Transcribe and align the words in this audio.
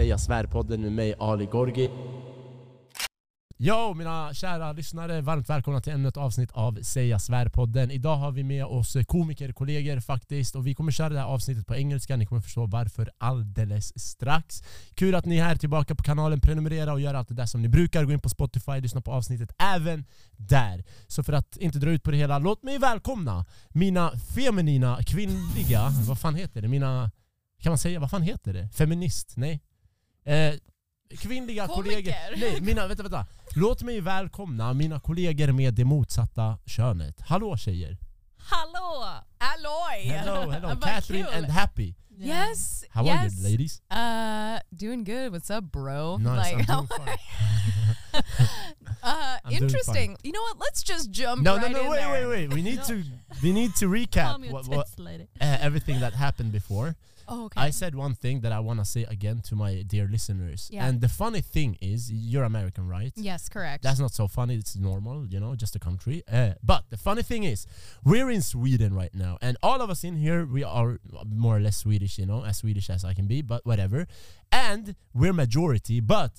Säga 0.00 0.18
Svär-podden 0.18 0.80
med 0.80 0.92
mig 0.92 1.14
Ali 1.18 1.46
Gorgi. 1.46 1.90
Jo, 3.58 3.94
mina 3.94 4.34
kära 4.34 4.72
lyssnare, 4.72 5.20
varmt 5.20 5.50
välkomna 5.50 5.80
till 5.80 5.92
ännu 5.92 6.08
ett 6.08 6.16
avsnitt 6.16 6.52
av 6.52 6.82
Säga 6.82 7.18
Svär-podden. 7.18 7.90
Idag 7.90 8.16
har 8.16 8.32
vi 8.32 8.44
med 8.44 8.64
oss 8.64 8.96
komiker, 9.06 9.52
kollegor 9.52 10.00
faktiskt, 10.00 10.56
och 10.56 10.66
vi 10.66 10.74
kommer 10.74 10.92
köra 10.92 11.08
det 11.08 11.18
här 11.18 11.26
avsnittet 11.26 11.66
på 11.66 11.76
engelska. 11.76 12.16
Ni 12.16 12.26
kommer 12.26 12.40
förstå 12.40 12.66
varför 12.66 13.10
alldeles 13.18 14.00
strax. 14.00 14.62
Kul 14.94 15.14
att 15.14 15.24
ni 15.24 15.38
är 15.38 15.44
här 15.44 15.56
tillbaka 15.56 15.94
på 15.94 16.02
kanalen, 16.02 16.40
prenumerera 16.40 16.92
och 16.92 17.00
gör 17.00 17.14
allt 17.14 17.28
det 17.28 17.34
där 17.34 17.46
som 17.46 17.62
ni 17.62 17.68
brukar. 17.68 18.04
Gå 18.04 18.12
in 18.12 18.20
på 18.20 18.28
Spotify, 18.28 18.80
lyssna 18.80 19.00
på 19.00 19.12
avsnittet 19.12 19.52
även 19.58 20.04
där. 20.36 20.84
Så 21.06 21.22
för 21.22 21.32
att 21.32 21.56
inte 21.56 21.78
dra 21.78 21.90
ut 21.90 22.02
på 22.02 22.10
det 22.10 22.16
hela, 22.16 22.38
låt 22.38 22.62
mig 22.62 22.78
välkomna 22.78 23.46
mina 23.68 24.12
feminina, 24.34 24.98
kvinnliga, 25.06 25.88
vad 26.08 26.18
fan 26.20 26.34
heter 26.34 26.62
det? 26.62 26.68
Mina, 26.68 27.10
kan 27.62 27.70
man 27.70 27.78
säga, 27.78 28.00
vad 28.00 28.10
fan 28.10 28.22
heter 28.22 28.52
det? 28.52 28.68
Feminist? 28.68 29.36
Nej. 29.36 29.60
Eh, 30.24 30.54
kvinnliga 31.18 31.66
Komiker. 31.66 31.90
kollegor. 31.92 32.36
Nej, 32.36 32.60
mina, 32.60 32.86
vänta, 32.86 33.02
vänta. 33.02 33.26
Låt 33.54 33.82
mig 33.82 34.00
välkomna 34.00 34.72
mina 34.72 35.00
kollegor 35.00 35.52
med 35.52 35.74
det 35.74 35.84
motsatta 35.84 36.58
könet. 36.66 37.20
Hallå 37.20 37.56
tjejer! 37.56 37.98
Hallå! 38.36 39.04
Alloy! 39.38 40.12
Hello, 40.16 40.50
hello. 40.50 40.68
Vad 40.68 40.82
Catherine 40.84 41.24
kul. 41.24 41.34
and 41.34 41.46
Happy. 41.52 41.94
Yes. 42.18 42.84
How 42.90 43.04
yes. 43.04 43.16
are 43.18 43.26
you 43.28 43.42
ladies? 43.50 43.80
Uh, 43.90 44.58
doing 44.76 45.04
good. 45.04 45.32
What's 45.32 45.50
up, 45.50 45.64
bro? 45.72 46.18
Nice, 46.18 46.52
like, 46.54 46.68
I'm 46.68 46.76
doing 46.76 46.86
fine. 46.98 47.18
uh, 48.14 48.20
I'm 49.02 49.50
doing 49.50 49.62
interesting. 49.62 50.16
You 50.22 50.32
know 50.32 50.42
what? 50.42 50.58
Let's 50.60 50.82
just 50.82 51.10
jump 51.10 51.42
No, 51.42 51.56
right 51.56 51.72
no, 51.72 51.78
no, 51.78 51.84
in 51.84 51.90
wait, 51.90 52.00
there. 52.00 52.28
wait, 52.28 52.48
wait. 52.48 52.54
We 52.54 52.62
need 52.62 52.82
to 52.84 53.02
we 53.42 53.52
need 53.52 53.74
to 53.76 53.86
recap 53.86 54.50
what, 54.50 54.68
what, 54.68 54.86
uh, 54.98 55.56
everything 55.60 56.00
that 56.00 56.12
happened 56.12 56.52
before. 56.52 56.94
Oh, 57.32 57.44
okay. 57.46 57.60
I 57.60 57.70
said 57.70 57.94
one 57.94 58.14
thing 58.14 58.40
that 58.40 58.52
I 58.52 58.60
want 58.60 58.80
to 58.80 58.84
say 58.84 59.04
again 59.04 59.40
to 59.48 59.54
my 59.54 59.82
dear 59.86 60.08
listeners. 60.10 60.68
Yeah. 60.72 60.86
And 60.86 61.00
the 61.00 61.08
funny 61.08 61.40
thing 61.40 61.76
is, 61.80 62.10
you're 62.12 62.44
American, 62.44 62.88
right? 62.88 63.12
yes, 63.16 63.48
correct. 63.48 63.84
That's 63.84 64.00
not 64.00 64.12
so 64.12 64.26
funny. 64.26 64.56
It's 64.56 64.76
normal, 64.76 65.26
you 65.26 65.38
know, 65.38 65.54
just 65.54 65.76
a 65.76 65.78
country. 65.78 66.22
Uh, 66.30 66.54
but 66.62 66.84
the 66.90 66.96
funny 66.96 67.22
thing 67.22 67.44
is, 67.44 67.66
we're 68.04 68.30
in 68.30 68.42
Sweden 68.42 68.92
right 68.94 69.14
now, 69.14 69.38
and 69.40 69.56
all 69.62 69.80
of 69.80 69.88
us 69.90 70.02
in 70.04 70.16
here, 70.16 70.44
we 70.44 70.64
are 70.64 70.98
more 71.26 71.56
or 71.56 71.60
less 71.60 71.76
Swedish, 71.78 72.18
you 72.18 72.26
know, 72.26 72.44
as 72.44 72.58
Swedish 72.58 72.90
as 72.90 73.04
I 73.04 73.14
can 73.14 73.26
be, 73.26 73.42
but 73.42 73.64
whatever. 73.64 74.06
And 74.50 74.96
we're 75.14 75.32
majority, 75.32 76.00
but 76.00 76.32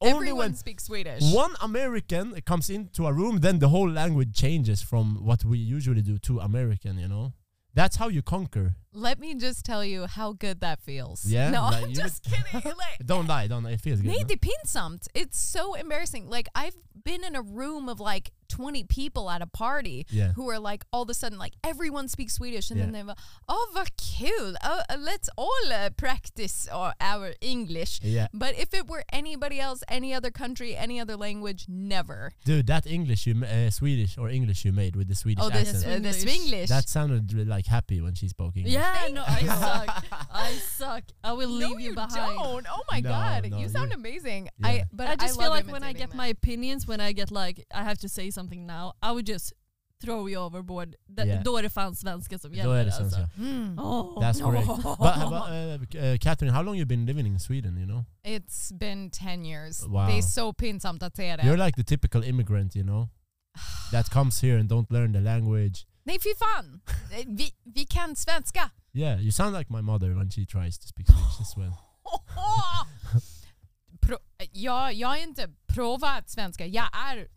only 0.00 0.14
Everyone 0.28 0.38
when 0.38 0.54
speaks 0.54 0.84
Swedish. 0.84 1.22
one 1.32 1.54
American 1.62 2.38
comes 2.42 2.70
into 2.70 3.06
a 3.06 3.12
room, 3.12 3.38
then 3.40 3.58
the 3.58 3.68
whole 3.70 3.90
language 3.90 4.32
changes 4.34 4.82
from 4.82 5.24
what 5.24 5.44
we 5.44 5.58
usually 5.58 6.02
do 6.02 6.18
to 6.18 6.38
American, 6.40 6.98
you 6.98 7.08
know. 7.08 7.32
That's 7.74 7.96
how 7.96 8.08
you 8.08 8.22
conquer. 8.22 8.74
Let 8.92 9.18
me 9.18 9.34
just 9.34 9.64
tell 9.64 9.84
you 9.84 10.06
how 10.06 10.32
good 10.32 10.60
that 10.60 10.80
feels. 10.80 11.24
Yeah, 11.26 11.50
No, 11.50 11.62
I'm 11.64 11.92
just 11.92 12.22
kidding. 12.30 12.62
Like, 12.64 13.04
Don't 13.04 13.26
lie, 13.28 13.46
don't 13.46 13.62
lie. 13.64 13.72
It 13.72 13.80
feels 13.80 14.00
good. 14.00 14.10
Nej, 14.10 14.20
no? 14.22 14.26
det 14.28 14.34
är 14.34 14.38
pinsamt. 14.38 15.08
It's 15.14 15.38
so 15.38 15.74
embarrassing. 15.74 16.28
Like 16.30 16.48
I've 16.54 16.74
been 17.04 17.22
in 17.24 17.36
a 17.36 17.42
room 17.42 17.88
of 17.88 18.00
like 18.00 18.30
20 18.48 18.84
people 18.84 19.30
at 19.30 19.42
a 19.42 19.46
party 19.46 20.06
Yeah. 20.10 20.32
who 20.34 20.48
are 20.50 20.58
like 20.58 20.84
all 20.90 21.02
of 21.02 21.10
a 21.10 21.14
sudden 21.14 21.38
like 21.38 21.52
everyone 21.62 22.08
speaks 22.08 22.32
Swedish 22.34 22.70
and 22.70 22.80
then 22.80 22.92
they're 22.92 23.04
like, 23.04 23.18
oh 23.48 23.66
vad 23.74 23.90
kul, 23.96 24.54
oh, 24.64 24.80
uh, 24.88 24.96
let's 24.98 25.28
all 25.36 25.72
uh, 25.72 25.90
practice 25.96 26.66
our, 26.72 26.94
our 27.00 27.34
English. 27.40 28.00
Yeah. 28.02 28.26
But 28.32 28.58
if 28.58 28.72
it 28.74 28.88
were 28.88 29.04
anybody 29.12 29.60
else, 29.60 29.82
any 29.88 30.14
other 30.14 30.30
country, 30.30 30.74
any 30.74 30.98
other 30.98 31.16
language, 31.16 31.66
never. 31.68 32.32
Dude, 32.44 32.66
that 32.68 32.86
English 32.86 33.26
you, 33.26 33.34
ma- 33.34 33.46
uh, 33.46 33.70
Swedish 33.70 34.16
or 34.18 34.30
English 34.30 34.64
you 34.64 34.72
made 34.72 34.96
with 34.96 35.08
the 35.08 35.14
Swedish 35.14 35.44
Oh, 35.44 35.50
this, 35.50 35.68
accent. 35.74 36.06
uh, 36.06 36.10
the 36.10 36.14
Swinglish. 36.16 36.68
That 36.68 36.88
sounded 36.88 37.32
re- 37.34 37.44
like 37.44 37.66
happy 37.66 38.00
when 38.00 38.14
she 38.14 38.28
spoke 38.28 38.56
English. 38.56 38.72
Yeah, 38.74 38.77
no, 39.12 39.22
I 39.26 39.46
suck. 39.64 40.04
I 40.32 40.52
suck. 40.78 41.04
I 41.24 41.32
will 41.32 41.48
no, 41.50 41.68
leave 41.68 41.80
you, 41.80 41.88
you 41.90 41.94
behind. 41.94 42.38
don't. 42.38 42.66
Oh 42.70 42.82
my 42.92 43.00
No, 43.00 43.08
god, 43.10 43.50
no, 43.50 43.58
you 43.58 43.68
sound 43.68 43.92
amazing. 43.92 44.48
Yeah. 44.58 44.68
I 44.68 44.84
but 44.92 45.06
I 45.08 45.16
just 45.16 45.36
love 45.36 45.44
feel 45.44 45.50
like 45.56 45.66
when 45.72 45.82
I 45.82 45.90
imitating 45.90 46.06
get 46.10 46.16
my 46.16 46.28
opinions, 46.28 46.86
when 46.86 47.00
I 47.00 47.12
get 47.12 47.30
like 47.30 47.64
I 47.74 47.82
have 47.82 47.98
to 47.98 48.08
say 48.08 48.30
something 48.30 48.66
now, 48.66 48.92
I 49.02 49.12
would 49.12 49.26
just 49.28 49.52
throw 50.00 50.28
you 50.28 50.38
overboard. 50.40 50.94
Th- 51.16 51.26
Yeah. 51.26 51.42
Då 51.42 51.56
är 51.58 51.62
det 51.62 51.70
fan 51.70 51.94
svenska 51.96 52.38
som 52.38 52.50
Då 52.50 52.56
gäller. 52.56 52.74
är 52.76 52.84
det 52.84 52.96
alltså. 52.96 53.28
Mm. 53.38 53.78
Oh. 53.78 54.22
That's 54.22 54.40
No. 54.40 54.46
correct. 54.46 54.66
But, 54.66 55.30
but 55.30 55.94
uh, 55.94 56.12
uh, 56.12 56.16
Catherine, 56.18 56.54
how 56.54 56.62
long 56.62 56.76
you 56.76 56.86
been 56.86 57.06
living 57.06 57.26
in 57.26 57.38
Sweden? 57.40 57.76
You 57.76 57.86
know, 57.86 58.04
It's 58.24 58.78
been 58.78 59.10
10 59.10 59.44
years. 59.44 59.82
Wow. 59.86 60.06
Det 60.06 60.18
är 60.18 60.22
så 60.22 60.52
pinsamt 60.52 61.02
att 61.02 61.16
säga 61.16 61.36
det. 61.36 61.42
you're 61.42 61.64
like 61.66 61.76
the 61.76 61.84
typical 61.84 62.24
immigrant, 62.24 62.76
you 62.76 62.84
know, 62.84 63.08
that 63.90 64.10
comes 64.10 64.42
here 64.42 64.60
and 64.60 64.70
don't 64.70 64.86
learn 64.92 65.12
the 65.12 65.20
language. 65.20 65.86
Nej 66.08 66.18
fy 66.20 66.34
fan! 66.38 66.80
Vi, 67.26 67.54
vi 67.74 67.86
kan 67.86 68.16
svenska! 68.16 68.70
Yeah, 68.92 69.20
you 69.20 69.32
sound 69.32 69.56
like 69.58 69.72
my 69.72 69.82
mother 69.82 70.14
when 70.14 70.30
she 70.30 70.46
tries 70.46 70.78
to 70.78 70.86
speak 70.86 71.06
Swedish 71.06 71.40
as 71.40 71.56
well. 71.56 71.72
Pro, 74.00 74.16
jag, 74.52 74.94
jag 74.94 75.18
är 75.18 75.22
inte 75.22 75.48
provat 75.66 76.30
svenska, 76.30 76.66
jag 76.66 76.84
är 76.92 77.28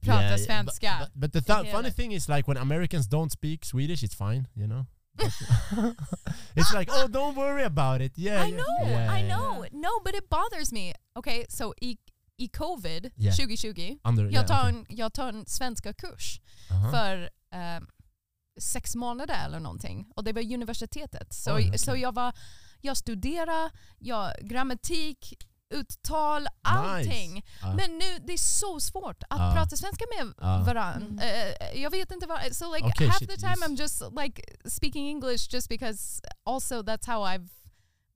pratar 0.00 0.22
Yeah, 0.22 0.38
yeah, 0.38 0.46
svenska. 0.46 0.98
But, 1.00 1.32
but 1.32 1.32
the 1.32 1.52
th- 1.52 1.70
funny 1.72 1.90
thing 1.92 2.14
is, 2.14 2.28
like 2.28 2.48
when 2.48 2.56
Americans 2.56 3.06
don't 3.08 3.30
speak 3.30 3.64
Swedish, 3.64 4.02
it's 4.02 4.14
fine, 4.16 4.48
you 4.54 4.66
know. 4.66 4.86
It's 6.56 6.78
like, 6.78 6.90
oh, 6.92 7.08
don't 7.08 7.36
worry 7.36 7.64
about 7.64 8.00
it. 8.00 8.18
Yeah, 8.18 8.44
I 8.46 8.48
yeah, 8.48 8.56
know, 8.56 8.88
yeah, 8.90 9.14
I 9.14 9.20
yeah. 9.20 9.36
know. 9.36 9.64
No, 9.72 10.00
but 10.04 10.14
it 10.14 10.28
bothers 10.28 10.72
me. 10.72 10.94
Okay, 11.16 11.46
so 11.48 11.72
i, 11.82 11.96
i 12.38 12.48
covid 12.48 13.10
Yeah. 13.16 13.34
2020, 13.36 13.98
Under, 14.04 14.24
jag 14.24 14.32
yeah, 14.32 14.46
tar, 14.46 14.68
okay. 14.68 14.78
en, 14.78 14.86
jag 14.88 15.12
tar 15.12 15.28
en 15.28 15.46
svenska 15.46 15.92
kurs 15.92 16.40
Uh-huh. 16.70 16.90
för 16.90 17.30
eh, 17.54 17.80
sex 18.60 18.94
månader 18.94 19.44
eller 19.44 19.60
någonting. 19.60 20.06
Och 20.16 20.24
det 20.24 20.32
var 20.32 20.42
universitetet. 20.54 21.32
Så, 21.32 21.54
Oj, 21.54 21.66
okej. 21.66 21.78
så 21.78 21.96
jag 21.96 22.14
var, 22.14 22.32
jag 22.80 22.96
studerade, 22.96 23.70
jag, 23.98 24.32
grammatik, 24.40 25.34
uttal, 25.74 26.46
allting. 26.62 27.44
Ja. 27.62 27.74
Men 27.74 27.98
nu, 27.98 28.18
det 28.26 28.32
är 28.32 28.38
så 28.38 28.80
svårt 28.80 29.22
att 29.30 29.38
Ja. 29.38 29.52
prata 29.56 29.76
svenska 29.76 30.04
med 30.18 30.34
Ja. 30.38 30.62
varandra. 30.66 31.24
Eh, 31.24 31.80
jag 31.82 31.90
vet 31.90 32.10
inte 32.12 32.26
vad, 32.26 32.56
so 32.56 32.74
like 32.74 32.86
Okay, 32.86 33.06
half 33.06 33.18
shit, 33.18 33.30
the 33.30 33.36
time 33.36 33.50
yes. 33.50 33.62
I'm 33.68 33.76
just 33.80 34.02
like 34.22 34.42
speaking 34.70 35.08
English 35.08 35.54
just 35.54 35.68
because 35.68 36.20
also 36.44 36.82
that's 36.82 37.06
how 37.06 37.26
I've 37.26 37.48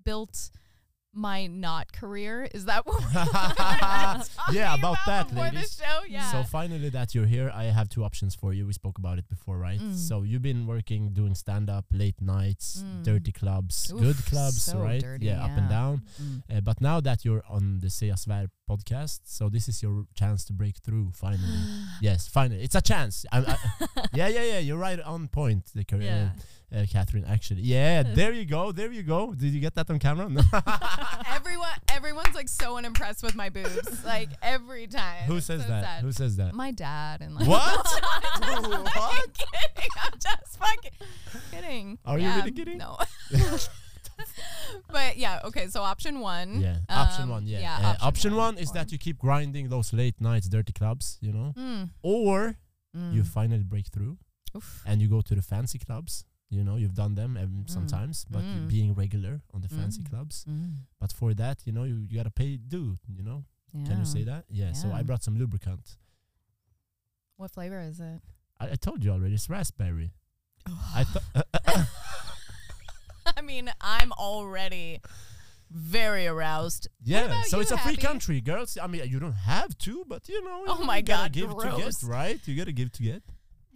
built 0.04 0.52
my 1.18 1.46
not 1.46 1.92
career. 1.92 2.48
Is 2.54 2.64
that 2.66 2.86
what 2.86 3.02
Yeah, 4.52 4.74
about 4.74 4.96
that, 5.06 5.28
before 5.28 5.44
ladies. 5.44 5.80
Yeah. 6.08 6.30
So 6.32 6.42
finally 6.44 6.88
that 6.90 7.14
you're 7.14 7.26
here, 7.26 7.50
I 7.54 7.64
have 7.64 7.88
two 7.88 8.04
options 8.04 8.34
for 8.34 8.52
you. 8.52 8.66
We 8.66 8.72
spoke 8.72 8.98
about 8.98 9.18
it 9.18 9.28
before, 9.28 9.58
right? 9.58 9.80
Mm. 9.80 9.94
So 9.94 10.22
you've 10.22 10.42
been 10.42 10.66
working 10.66 11.12
doing 11.12 11.34
stand 11.34 11.68
up, 11.68 11.84
late 11.92 12.20
nights, 12.20 12.82
Mm. 12.84 13.04
dirty 13.04 13.32
clubs, 13.32 13.92
Oof, 13.92 14.00
good 14.00 14.16
clubs, 14.26 14.62
so 14.62 14.78
right? 14.78 15.00
dirty, 15.00 15.26
yeah, 15.26 15.44
up 15.44 15.50
and 15.56 15.68
down. 15.68 16.02
Mm. 16.22 16.42
Uh, 16.56 16.60
but 16.60 16.80
now 16.80 17.00
that 17.00 17.24
you're 17.24 17.42
on 17.48 17.80
the 17.80 17.88
Svär 17.88 18.46
podcast, 18.70 19.20
so 19.24 19.48
this 19.48 19.68
is 19.68 19.82
your 19.82 20.06
chance 20.14 20.44
to 20.46 20.52
break 20.52 20.76
through 20.84 21.10
finally. 21.14 21.58
yes, 22.00 22.28
finally. 22.28 22.62
It's 22.62 22.74
a 22.76 22.80
chance. 22.80 23.24
I, 23.32 23.38
I, 23.40 23.56
yeah, 24.14 24.28
yeah, 24.28 24.44
yeah. 24.44 24.58
You're 24.60 24.78
right 24.78 25.00
on 25.00 25.28
point, 25.28 25.72
the 25.74 25.84
career. 25.84 26.32
Yeah. 26.34 26.42
Uh, 26.74 26.84
Catherine, 26.90 27.24
actually. 27.24 27.62
Yeah, 27.62 28.02
there 28.14 28.32
you 28.32 28.44
go. 28.44 28.72
There 28.72 28.92
you 28.92 29.02
go. 29.02 29.32
Did 29.32 29.52
you 29.54 29.60
get 29.60 29.74
that 29.76 29.88
on 29.88 29.98
camera? 29.98 30.28
No. 30.28 30.42
Everyone, 31.28 31.70
everyone's 31.88 32.34
like 32.34 32.48
so 32.48 32.76
unimpressed 32.76 33.22
with 33.22 33.34
my 33.34 33.48
boobs. 33.48 34.04
Like 34.04 34.28
every 34.42 34.86
time. 34.86 35.24
Who 35.24 35.40
says 35.40 35.62
so 35.62 35.68
that? 35.68 35.82
sad. 35.84 36.02
Who 36.04 36.12
says 36.12 36.36
that? 36.36 36.52
My 36.54 36.70
dad 36.70 37.22
and 37.22 37.34
like. 37.34 37.48
What? 37.48 37.86
I'm 38.42 38.70
What? 38.84 39.32
kidding. 39.32 39.90
I'm 40.04 40.12
just 40.20 40.58
fucking 40.58 40.90
kidding. 41.50 41.98
Are 42.04 42.18
you 42.18 42.28
really 42.28 42.50
kidding? 42.52 42.76
No. 42.78 42.98
but 44.90 45.16
yeah, 45.16 45.40
okay. 45.44 45.68
So 45.68 45.82
option 45.82 46.20
one. 46.20 46.60
Yeah, 46.60 46.76
option 46.88 47.24
um, 47.24 47.30
one. 47.30 47.46
Yeah, 47.46 47.60
yeah, 47.60 47.78
Uh, 48.00 48.06
option, 48.06 48.34
one, 48.36 48.58
is 48.58 48.68
one. 48.68 48.74
that 48.74 48.92
you 48.92 48.98
keep 48.98 49.18
grinding 49.18 49.68
those 49.68 49.92
late 49.92 50.20
nights, 50.20 50.48
dirty 50.48 50.72
clubs, 50.72 51.18
you 51.20 51.32
know, 51.32 51.54
Mm. 51.56 51.90
or 52.02 52.56
you 52.94 53.22
Mm. 53.22 53.26
finally 53.26 53.62
break 53.64 53.86
through 53.88 54.18
Oof. 54.56 54.82
and 54.86 55.00
you 55.00 55.08
go 55.08 55.20
to 55.20 55.34
the 55.34 55.42
fancy 55.42 55.78
clubs. 55.78 56.24
You 56.50 56.64
know, 56.64 56.76
you've 56.76 56.94
done 56.94 57.14
them 57.14 57.36
um, 57.36 57.48
Mm. 57.64 57.70
sometimes, 57.70 58.24
but 58.30 58.42
Mm. 58.42 58.68
being 58.68 58.94
regular 58.94 59.42
on 59.52 59.60
the 59.60 59.68
fancy 59.68 60.02
Mm. 60.02 60.10
clubs. 60.10 60.44
Mm. 60.48 60.76
But 60.98 61.12
for 61.12 61.34
that, 61.34 61.66
you 61.66 61.72
know, 61.72 61.84
you, 61.84 62.06
you 62.08 62.16
gotta 62.16 62.30
pay 62.30 62.56
due. 62.56 62.98
You 63.16 63.22
know, 63.22 63.44
can 63.86 63.98
you 63.98 64.06
say 64.06 64.24
that? 64.24 64.44
Yeah. 64.48 64.72
So 64.72 64.90
I 64.90 65.02
brought 65.02 65.22
some 65.22 65.36
lubricant. 65.38 65.98
What 67.36 67.50
flavor 67.50 67.80
is 67.80 68.00
it? 68.00 68.20
I, 68.58 68.70
I 68.72 68.76
told 68.76 69.04
you 69.04 69.10
already. 69.12 69.34
It's 69.34 69.48
raspberry. 69.50 70.12
I 70.94 71.04
thought. 71.04 71.46
I 73.36 73.42
mean, 73.42 73.70
I'm 73.80 74.12
already 74.12 75.00
very 75.70 76.26
aroused. 76.26 76.88
yeah. 77.04 77.42
So 77.42 77.58
you, 77.58 77.62
it's 77.62 77.70
a 77.70 77.78
free 77.78 77.96
country, 77.96 78.40
girls. 78.40 78.78
I 78.80 78.86
mean, 78.86 79.02
you 79.06 79.20
don't 79.20 79.32
have 79.34 79.76
to, 79.78 80.04
but 80.08 80.28
you 80.28 80.42
know. 80.42 80.64
Oh 80.66 80.78
you 80.80 80.86
my 80.86 81.00
gotta 81.02 81.28
God, 81.28 81.32
give 81.32 81.50
to 81.58 81.76
get, 81.76 81.94
right? 82.04 82.40
You 82.46 82.56
gotta 82.56 82.72
give 82.72 82.90
to 82.92 83.02
get. 83.02 83.22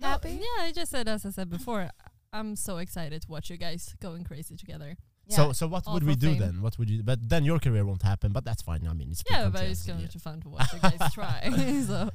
No, 0.00 0.08
Happy? 0.08 0.30
Yeah, 0.40 0.64
I 0.64 0.72
just 0.72 0.90
said 0.90 1.06
as 1.06 1.26
I 1.26 1.30
said 1.30 1.50
before. 1.50 1.90
I'm 2.32 2.56
so 2.56 2.78
excited 2.78 3.22
to 3.22 3.30
watch 3.30 3.50
you 3.50 3.56
guys 3.56 3.94
going 4.00 4.24
crazy 4.24 4.56
together. 4.56 4.96
So, 5.28 5.52
so 5.52 5.66
what 5.68 5.84
All 5.86 5.94
would 5.94 6.02
we 6.04 6.14
do 6.16 6.30
fame. 6.32 6.38
then? 6.40 6.62
What 6.62 6.78
would 6.78 6.90
you? 6.90 7.02
But 7.02 7.26
then 7.28 7.44
your 7.44 7.58
career 7.58 7.84
won't 7.84 8.02
happen. 8.02 8.32
But 8.32 8.44
that's 8.44 8.60
fine. 8.62 8.86
I 8.88 8.92
mean, 8.92 9.08
it's 9.12 9.22
Yeah, 9.30 9.48
but 9.48 9.62
it's 9.62 9.80
as- 9.82 9.86
gonna 9.86 10.08
be 10.12 10.18
fun 10.18 10.40
to 10.42 10.48
watch 10.48 10.72
you 10.72 10.78
guys 10.80 11.12
try. 11.14 11.48
so 11.86 12.10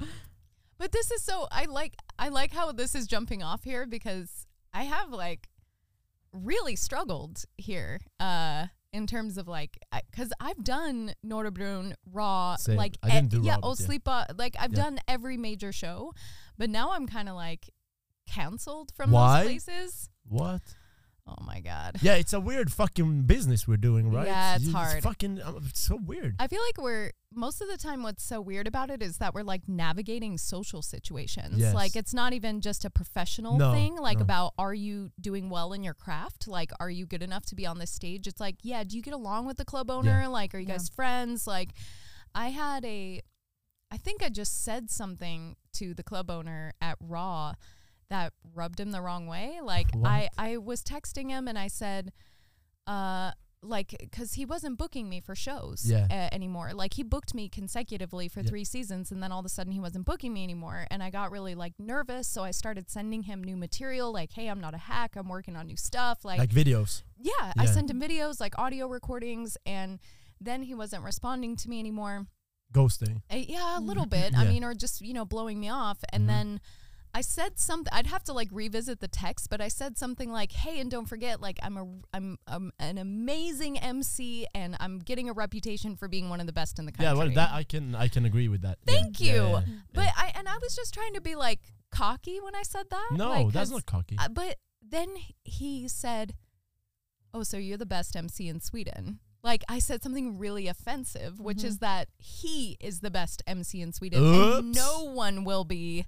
But 0.78 0.92
this 0.92 1.10
is 1.12 1.24
so 1.24 1.48
I 1.52 1.66
like 1.66 1.96
I 2.20 2.30
like 2.30 2.52
how 2.52 2.72
this 2.72 2.94
is 2.96 3.08
jumping 3.08 3.42
off 3.44 3.64
here 3.64 3.88
because 3.88 4.46
I 4.74 4.84
have 4.84 5.10
like 5.12 5.48
really 6.34 6.76
struggled 6.76 7.44
here. 7.58 8.00
Uh 8.20 8.68
in 8.94 9.06
terms 9.06 9.38
of 9.38 9.48
like, 9.50 9.78
because 10.10 10.32
I've 10.40 10.64
done 10.64 11.14
Nordabrun, 11.24 11.94
Raw, 12.12 12.56
Same. 12.56 12.78
like 12.78 12.98
I 13.04 13.10
didn't 13.12 13.34
e- 13.34 13.38
do 13.40 13.44
yeah, 13.44 13.56
Raw, 13.56 13.60
but 13.62 13.68
oh 13.68 13.76
yeah. 13.80 13.88
Sleepa, 13.88 14.26
like 14.40 14.56
I've 14.60 14.72
Yeah. 14.72 14.84
done 14.84 15.00
every 15.08 15.38
major 15.38 15.72
show, 15.72 16.14
but 16.58 16.70
now 16.70 16.92
I'm 16.94 17.06
kind 17.06 17.28
of 17.30 17.36
like 17.36 17.70
canceled 18.28 18.92
from 18.96 19.12
Why? 19.12 19.40
those 19.44 19.64
places. 19.66 20.10
What? 20.28 20.62
Oh 21.30 21.44
my 21.46 21.60
god. 21.60 21.98
Yeah, 22.02 22.14
it's 22.16 22.32
a 22.32 22.40
weird 22.40 22.72
fucking 22.72 23.24
business 23.24 23.68
we're 23.68 23.76
doing, 23.76 24.12
right? 24.14 24.28
Yeah, 24.28 24.56
it's 24.56 24.64
You- 24.66 24.72
hard. 24.72 25.04
fucking, 25.04 25.42
uh, 25.42 25.56
it's 25.66 25.82
so 25.82 25.98
weird. 25.98 26.36
I 26.40 26.48
feel 26.48 26.62
like 26.66 26.78
we're 26.82 27.12
most 27.34 27.60
of 27.62 27.68
the 27.68 27.76
time 27.76 28.02
what's 28.02 28.24
so 28.24 28.40
weird 28.40 28.66
about 28.66 28.90
it 28.90 29.04
is 29.04 29.18
that 29.18 29.34
we're 29.34 29.44
like 29.44 29.68
navigating 29.68 30.38
social 30.38 30.82
situations. 30.82 31.58
Yes. 31.58 31.74
Like 31.76 31.98
it's 31.98 32.14
not 32.14 32.32
even 32.32 32.62
just 32.62 32.86
a 32.86 32.90
professional 32.90 33.58
No, 33.58 33.74
thing 33.74 33.98
like 33.98 34.20
no. 34.20 34.24
about 34.24 34.54
are 34.58 34.74
you 34.74 35.12
doing 35.20 35.50
well 35.50 35.74
in 35.74 35.84
your 35.84 35.94
craft? 35.94 36.48
Like 36.48 36.72
are 36.80 36.90
you 36.90 37.06
good 37.06 37.22
enough 37.22 37.46
to 37.48 37.56
be 37.56 37.66
on 37.66 37.78
this 37.78 37.92
stage? 37.92 38.26
It's 38.26 38.40
like, 38.40 38.56
yeah, 38.64 38.86
do 38.86 38.96
you 38.96 39.02
get 39.04 39.14
along 39.14 39.48
with 39.48 39.58
the 39.58 39.66
club 39.66 39.92
owner? 39.92 40.30
Like 40.30 40.56
are 40.56 40.60
you 40.60 40.68
Yeah. 40.68 40.76
guys 40.76 40.88
friends? 40.88 41.46
Like 41.46 41.72
I 42.34 42.50
had 42.52 42.86
a 42.86 43.22
I 43.92 43.98
think 43.98 44.24
I 44.24 44.30
just 44.30 44.64
said 44.64 44.90
something 44.90 45.58
to 45.74 45.94
the 45.94 46.04
club 46.04 46.30
owner 46.30 46.74
at 46.82 46.98
Raw 47.02 47.54
that 48.10 48.34
rubbed 48.54 48.80
him 48.80 48.92
the 48.92 49.02
wrong 49.02 49.28
way. 49.28 49.60
Like 49.62 49.88
I 50.04 50.22
What? 50.22 50.30
I 50.38 50.58
was 50.58 50.84
texting 50.84 51.30
him 51.30 51.48
and 51.48 51.58
I 51.58 51.68
said 51.68 52.12
uh 52.86 53.32
like 53.64 53.96
because 54.00 54.34
he 54.34 54.46
wasn't 54.46 54.78
booking 54.78 55.10
me 55.10 55.20
for 55.20 55.34
shows 55.36 55.82
Yeah. 55.84 56.06
uh, 56.12 56.34
anymore 56.34 56.74
like 56.76 56.94
he 56.94 57.02
booked 57.04 57.34
me 57.34 57.50
consecutively 57.50 58.28
for 58.30 58.42
Yeah. 58.42 58.50
three 58.50 58.64
seasons 58.64 59.12
and 59.12 59.22
then 59.22 59.32
all 59.32 59.40
of 59.40 59.46
a 59.48 59.50
sudden 59.50 59.74
he 59.74 59.80
wasn't 59.80 60.06
booking 60.06 60.32
me 60.32 60.44
anymore 60.44 60.86
and 60.92 61.02
i 61.02 61.10
got 61.10 61.32
really 61.32 61.56
like 61.56 61.74
nervous 61.80 62.28
so 62.28 62.44
i 62.44 62.52
started 62.52 62.88
sending 62.90 63.24
him 63.24 63.44
new 63.44 63.58
material 63.58 64.14
like 64.14 64.32
hey 64.34 64.48
i'm 64.48 64.62
not 64.62 64.76
a 64.76 64.78
hack 64.78 65.16
i'm 65.16 65.28
working 65.28 65.56
on 65.56 65.66
new 65.66 65.76
stuff 65.76 66.24
like, 66.24 66.38
Like 66.38 66.52
videos. 66.52 67.02
yeah, 67.20 67.52
i 67.58 67.66
sent 67.66 67.90
him 67.90 68.00
videos 68.00 68.40
like 68.40 68.58
audio 68.60 68.88
recordings 68.88 69.58
and 69.66 70.00
then 70.40 70.62
he 70.62 70.76
wasn't 70.76 71.04
responding 71.04 71.56
to 71.58 71.68
me 71.68 71.80
anymore 71.80 72.28
Ghosting. 72.72 73.22
uh, 73.32 73.36
yeah, 73.38 73.80
a 73.80 73.82
little 73.82 74.06
bit. 74.18 74.38
I 74.38 74.46
mean, 74.46 74.64
or 74.64 74.74
just 74.76 75.02
you 75.02 75.14
know, 75.14 75.24
blowing 75.26 75.58
me 75.60 75.70
off. 75.70 76.00
And 76.12 76.24
Mhm. 76.26 76.28
then 76.28 76.62
I 77.18 77.22
said 77.22 77.58
something. 77.58 77.92
I'd 77.92 78.06
have 78.08 78.24
to 78.26 78.34
like 78.34 78.50
revisit 78.52 79.00
the 79.00 79.08
text, 79.08 79.50
but 79.50 79.60
I 79.60 79.70
said 79.70 79.98
something 79.98 80.32
like, 80.32 80.52
"Hey, 80.52 80.80
and 80.80 80.90
don't 80.92 81.08
forget, 81.08 81.42
like 81.42 81.58
I'm 81.64 81.76
a 81.78 81.86
I'm, 82.14 82.38
I'm 82.48 82.72
an 82.80 82.98
amazing 83.00 83.80
MC, 83.80 84.46
and 84.54 84.76
I'm 84.80 85.00
getting 85.00 85.28
a 85.28 85.34
reputation 85.34 85.96
for 85.96 86.08
being 86.08 86.30
one 86.30 86.40
of 86.40 86.46
the 86.46 86.54
best 86.54 86.78
in 86.80 86.86
the 86.86 86.92
country." 86.92 87.06
Yeah, 87.06 87.14
well, 87.14 87.32
that 87.34 87.52
I 87.52 87.64
can 87.64 87.96
I 87.96 88.08
can 88.08 88.26
agree 88.26 88.48
with 88.50 88.62
that. 88.62 88.78
Thank 88.86 89.20
Yeah, 89.20 89.34
you. 89.34 89.42
yeah, 89.42 89.50
yeah. 89.52 89.62
But 89.94 90.10
I 90.16 90.32
and 90.36 90.48
I 90.48 90.58
was 90.62 90.76
just 90.76 90.94
trying 90.94 91.14
to 91.16 91.22
be 91.22 91.36
like 91.36 91.60
cocky 91.92 92.40
when 92.40 92.56
I 92.56 92.62
said 92.64 92.86
that. 92.92 93.10
no, 93.14 93.30
like, 93.30 93.46
that's 93.54 93.70
'cause- 93.72 93.72
not 93.72 93.86
cocky. 93.88 94.16
uh, 94.20 94.30
but 94.30 94.58
then 94.88 95.10
he 95.44 95.88
said, 95.88 96.36
"Oh, 97.34 97.42
so 97.44 97.58
you're 97.58 97.78
the 97.80 97.86
best 97.98 98.16
MC 98.16 98.48
in 98.48 98.60
Sweden." 98.62 99.20
Like 99.44 99.64
I 99.70 99.80
said 99.80 100.04
something 100.04 100.38
really 100.38 100.68
offensive, 100.68 101.40
which 101.40 101.64
is 101.64 101.78
that 101.80 102.10
he 102.18 102.76
is 102.80 103.00
the 103.00 103.12
best 103.12 103.42
MC 103.48 103.82
in 103.82 103.92
Sweden, 103.94 104.22
and 104.24 104.76
no 104.76 105.04
one 105.04 105.44
will 105.46 105.64
be. 105.64 106.06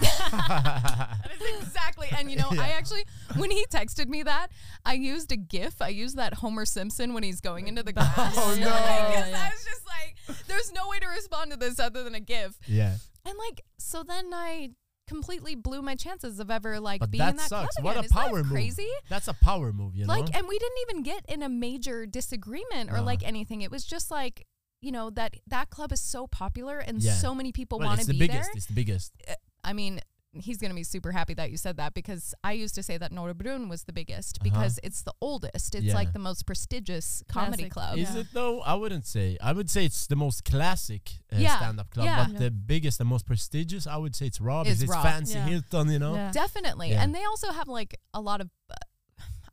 That 0.00 1.30
is 1.40 1.62
exactly, 1.62 2.08
and 2.16 2.30
you 2.30 2.36
know, 2.36 2.48
I 2.50 2.70
actually, 2.70 3.04
when 3.36 3.50
he 3.50 3.64
texted 3.66 4.08
me 4.08 4.22
that, 4.22 4.48
I 4.84 4.94
used 4.94 5.30
a 5.32 5.36
GIF. 5.36 5.80
I 5.80 5.88
used 5.88 6.16
that 6.16 6.34
Homer 6.34 6.64
Simpson 6.64 7.14
when 7.14 7.22
he's 7.22 7.40
going 7.40 7.68
into 7.68 7.82
the. 7.82 7.92
Oh, 7.96 8.50
Like, 8.52 8.60
no. 8.60 8.66
'cause 8.70 9.30
Yeah. 9.30 9.48
I 9.48 9.50
was 9.50 9.64
just 9.64 9.86
like, 9.86 10.46
"There's 10.46 10.72
no 10.72 10.88
way 10.88 10.98
to 10.98 11.06
respond 11.08 11.50
to 11.52 11.56
this 11.56 11.78
other 11.78 12.02
than 12.04 12.14
a 12.14 12.20
GIF." 12.20 12.58
yeah, 12.66 12.96
And 13.24 13.34
like, 13.38 13.62
so 13.78 14.02
then 14.02 14.30
I 14.32 14.70
completely 15.08 15.54
blew 15.54 15.82
my 15.82 15.94
chances 15.94 16.40
of 16.40 16.50
ever 16.50 16.80
like 16.80 16.98
but 17.00 17.10
being 17.10 17.20
that 17.24 17.30
in 17.30 17.36
that 17.36 17.48
sucks. 17.48 17.76
club 17.76 17.84
What 17.84 17.90
again. 17.92 18.02
a 18.02 18.06
Isn't 18.06 18.16
power 18.16 18.42
move. 18.42 18.52
crazy? 18.52 18.88
That's 19.08 19.28
a 19.28 19.34
power 19.34 19.72
move, 19.72 19.94
you 19.94 20.04
know. 20.06 20.12
Like, 20.12 20.34
and 20.36 20.48
we 20.48 20.58
didn't 20.58 20.78
even 20.90 21.02
get 21.04 21.24
in 21.28 21.42
a 21.42 21.48
major 21.48 22.06
disagreement 22.06 22.90
or 22.90 22.96
No. 22.96 23.02
like 23.04 23.20
uh-huh. 23.20 23.28
anything. 23.28 23.60
It 23.62 23.70
was 23.70 23.84
just 23.84 24.10
like, 24.10 24.44
you 24.80 24.90
know, 24.92 25.10
that 25.10 25.34
that 25.46 25.70
club 25.70 25.92
is 25.92 26.00
so 26.00 26.26
popular 26.26 26.78
and 26.78 27.00
Yeah. 27.02 27.14
so 27.14 27.34
many 27.34 27.52
people 27.52 27.78
well, 27.78 27.88
want 27.88 28.00
it's 28.00 28.06
to 28.08 28.12
the 28.12 28.18
be 28.18 28.26
biggest. 28.26 28.48
there. 28.48 28.52
It's 28.56 28.66
the 28.66 28.74
biggest. 28.74 29.12
Uh, 29.28 29.34
I 29.66 29.72
mean, 29.74 30.00
he's 30.32 30.58
going 30.58 30.70
to 30.70 30.74
be 30.74 30.84
super 30.84 31.12
happy 31.12 31.32
that 31.34 31.50
you 31.50 31.56
said 31.56 31.78
that 31.78 31.94
because 31.94 32.34
I 32.44 32.52
used 32.52 32.74
to 32.74 32.82
say 32.82 32.98
that 32.98 33.10
Norra 33.10 33.34
Brunn 33.34 33.70
was 33.70 33.84
the 33.84 33.92
biggest 33.92 34.36
Uh-huh. 34.36 34.44
because 34.50 34.78
it's 34.82 35.00
the 35.02 35.14
oldest. 35.22 35.74
It's 35.74 35.86
Yeah. 35.86 35.94
like 35.94 36.12
the 36.12 36.18
most 36.18 36.44
prestigious 36.46 37.22
comedy 37.26 37.70
Classic. 37.70 37.72
club. 37.72 37.98
Is 37.98 38.14
Yeah. 38.14 38.20
it 38.20 38.26
though? 38.34 38.60
I 38.60 38.74
wouldn't 38.74 39.06
say. 39.06 39.38
I 39.40 39.52
would 39.52 39.70
say 39.70 39.86
it's 39.86 40.06
the 40.06 40.16
most 40.16 40.44
classic 40.44 41.04
uh, 41.32 41.36
Yeah, 41.38 41.56
stand-up 41.56 41.88
club, 41.90 42.04
yeah. 42.06 42.24
but 42.24 42.32
Yeah. 42.34 42.38
the 42.38 42.50
biggest 42.50 43.00
and 43.00 43.08
most 43.08 43.24
prestigious, 43.24 43.86
I 43.86 43.96
would 43.96 44.14
say 44.14 44.26
it's 44.26 44.40
Raw 44.40 44.60
Is 44.62 44.82
it's 44.82 44.90
Raw. 44.92 45.02
fancy 45.02 45.34
Yeah. 45.38 45.46
Hilton, 45.46 45.90
you 45.90 45.98
know. 45.98 46.14
Yeah. 46.14 46.32
Definitely. 46.32 46.90
Yeah. 46.90 47.02
And 47.02 47.14
they 47.14 47.24
also 47.24 47.50
have 47.52 47.68
like 47.68 47.92
a 48.12 48.20
lot 48.20 48.40
of 48.42 48.50
uh, 48.70 48.74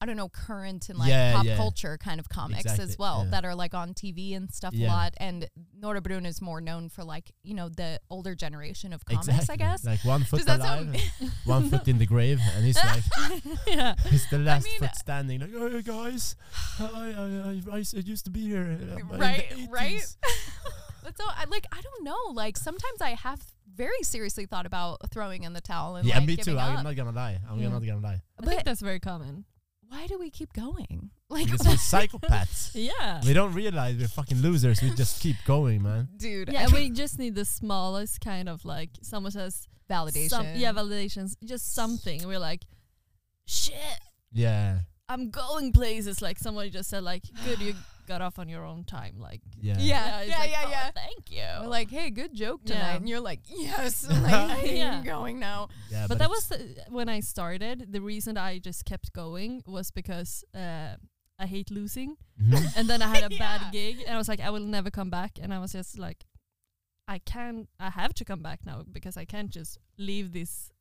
I 0.04 0.06
don't 0.06 0.18
know 0.18 0.28
current 0.30 0.90
and 0.90 1.00
like 1.00 1.08
Yeah, 1.10 1.34
pop 1.34 1.46
yeah. 1.46 1.56
culture 1.56 1.98
kind 1.98 2.20
of 2.20 2.28
comics 2.28 2.62
Exactly, 2.62 2.84
as 2.84 2.98
well 2.98 3.24
yeah. 3.24 3.32
that 3.32 3.46
are 3.46 3.56
like 3.56 3.74
on 3.74 3.94
TV 3.94 4.36
and 4.36 4.52
stuff 4.54 4.74
Yeah. 4.74 4.88
a 4.88 4.90
lot 4.90 5.14
and 5.18 5.50
Norra 5.82 6.04
Brunn 6.04 6.26
is 6.26 6.42
more 6.42 6.60
known 6.60 6.90
for 6.90 7.04
like, 7.06 7.32
you 7.44 7.54
know, 7.54 7.70
the 7.70 8.00
older 8.10 8.36
generation 8.36 8.92
of 8.92 9.06
comics, 9.06 9.28
exactly. 9.30 9.54
I 9.54 9.58
guess. 9.70 9.86
Like 9.86 10.04
one 10.04 10.24
foot 10.26 10.46
Does 10.46 10.46
that 10.48 10.60
alive, 10.60 11.02
one 11.46 11.70
foot 11.70 11.88
in 11.88 11.98
the 12.00 12.06
grave, 12.06 12.40
and 12.56 12.66
he's 12.66 12.76
like, 12.78 13.04
yeah. 13.68 13.96
he's 14.10 14.30
the 14.30 14.40
last 14.40 14.66
mean, 14.66 14.80
foot 14.80 14.96
standing. 14.96 15.40
Like, 15.40 15.52
oh 15.56 15.82
guys, 15.82 16.36
I, 16.80 16.84
I, 16.86 17.14
I, 17.18 17.76
I, 17.76 17.78
I 17.78 18.00
used 18.14 18.26
to 18.26 18.32
be 18.32 18.42
here. 18.42 18.64
uh, 18.64 18.98
in 19.00 19.08
the 19.08 19.18
Right, 19.18 19.46
right? 19.70 19.94
80s." 20.02 20.18
But 21.04 21.18
so 21.18 21.26
I 21.28 21.44
like 21.52 21.66
I 21.72 21.82
don't 21.82 22.04
know, 22.06 22.32
like 22.34 22.56
sometimes 22.56 23.02
I 23.02 23.10
have 23.12 23.42
very 23.76 24.02
seriously 24.04 24.46
thought 24.46 24.66
about 24.66 25.00
throwing 25.12 25.44
in 25.44 25.52
the 25.52 25.60
towel 25.60 25.98
and 25.98 26.08
Yeah, 26.08 26.20
like 26.20 26.28
me 26.28 26.36
too. 26.38 26.44
giving 26.44 26.60
I'm 26.60 26.78
up. 26.78 26.84
not 26.86 26.96
gonna 26.96 27.12
lie. 27.12 27.40
I'm 27.50 27.60
Yeah. 27.60 27.68
not 27.70 27.86
gonna 27.86 28.00
lie. 28.00 28.22
I 28.42 28.46
think 28.46 28.64
that's 28.64 28.80
very 28.82 29.02
common. 29.02 29.44
Why 29.94 30.08
do 30.08 30.18
we 30.20 30.30
keep 30.30 30.54
going? 30.54 31.10
Like 31.30 31.46
Because 31.46 31.66
we're 31.66 31.74
psychopaths. 31.74 32.72
Yeah. 32.76 33.20
We 33.26 33.34
don't 33.34 33.54
realize 33.54 33.98
we're 33.98 34.08
fucking 34.08 34.38
losers. 34.38 34.82
We 34.84 34.92
just 34.92 35.20
keep 35.20 35.36
going, 35.46 35.82
man. 35.82 36.08
dude, 36.18 36.50
Yeah, 36.54 36.64
and 36.66 36.72
we 36.72 36.92
just 36.92 37.18
need 37.18 37.34
the 37.34 37.46
smallest 37.46 38.22
kind 38.22 38.48
of 38.48 38.64
like 38.66 38.90
someone 39.02 39.32
says 39.32 39.68
validation. 39.90 40.30
some 40.30 40.46
yeah 40.54 40.72
validations, 40.74 41.36
just 41.44 41.74
something. 41.74 42.28
We're 42.28 42.38
like, 42.38 42.62
shit, 43.46 44.00
Yeah, 44.32 44.80
I'm 45.10 45.32
going 45.32 45.72
places. 45.74 46.22
Like 46.22 46.38
somebody 46.38 46.70
just 46.70 46.90
said, 46.90 47.04
like, 47.04 47.24
good, 47.46 47.60
you 47.60 47.74
got 48.06 48.22
off 48.22 48.40
on 48.40 48.48
your 48.50 48.66
own 48.66 48.84
time. 48.84 49.16
Like, 49.20 49.42
yeah. 49.60 49.76
Yeah, 49.80 50.20
it's 50.22 50.30
yeah, 50.32 50.40
like, 50.40 50.52
yeah, 50.52 50.64
"Oh, 50.66 50.70
yeah. 50.70 50.92
Thank 50.92 51.32
you. 51.32 51.44
We're 51.62 51.68
like, 51.68 51.90
hey, 51.90 52.10
good 52.10 52.34
joke 52.34 52.64
tonight. 52.66 52.80
Yeah. 52.80 52.96
And 52.98 53.10
you're 53.10 53.20
like, 53.22 53.42
yes. 53.48 54.06
I'm 54.10 54.24
like, 54.32 54.72
Yeah. 54.72 54.98
I'm 55.00 55.04
going 55.04 55.40
now. 55.40 55.70
Yeah, 55.90 56.08
but 56.08 56.18
that 56.20 56.30
was 56.30 56.48
the, 56.48 56.76
when 56.90 57.10
I 57.10 57.20
started. 57.22 57.92
The 57.92 58.02
reason 58.02 58.38
I 58.38 58.60
just 58.60 58.86
kept 58.86 59.14
going 59.14 59.64
was 59.66 59.92
because 59.92 60.44
uh, 60.56 60.96
I 61.40 61.46
hate 61.46 61.72
losing, 61.72 62.18
Mhm. 62.42 62.74
and 62.78 62.88
then 62.90 63.02
I 63.02 63.08
had 63.16 63.32
a 63.32 63.34
Yeah. 63.34 63.40
bad 63.40 63.72
gig, 63.72 63.98
and 64.06 64.14
I 64.16 64.18
was 64.18 64.28
like, 64.28 64.40
I 64.42 64.50
will 64.50 64.60
never 64.78 64.90
come 64.92 65.10
back, 65.10 65.40
and 65.42 65.54
I 65.54 65.60
was 65.60 65.72
just 65.72 65.98
like, 65.98 66.26
I 67.08 67.20
can, 67.20 67.68
I 67.80 67.90
have 67.90 68.14
to 68.16 68.26
come 68.26 68.42
back 68.42 68.60
now 68.66 68.84
because 68.92 69.18
I 69.18 69.26
can't 69.26 69.50
just 69.50 69.78
leave 69.98 70.32
this 70.34 70.72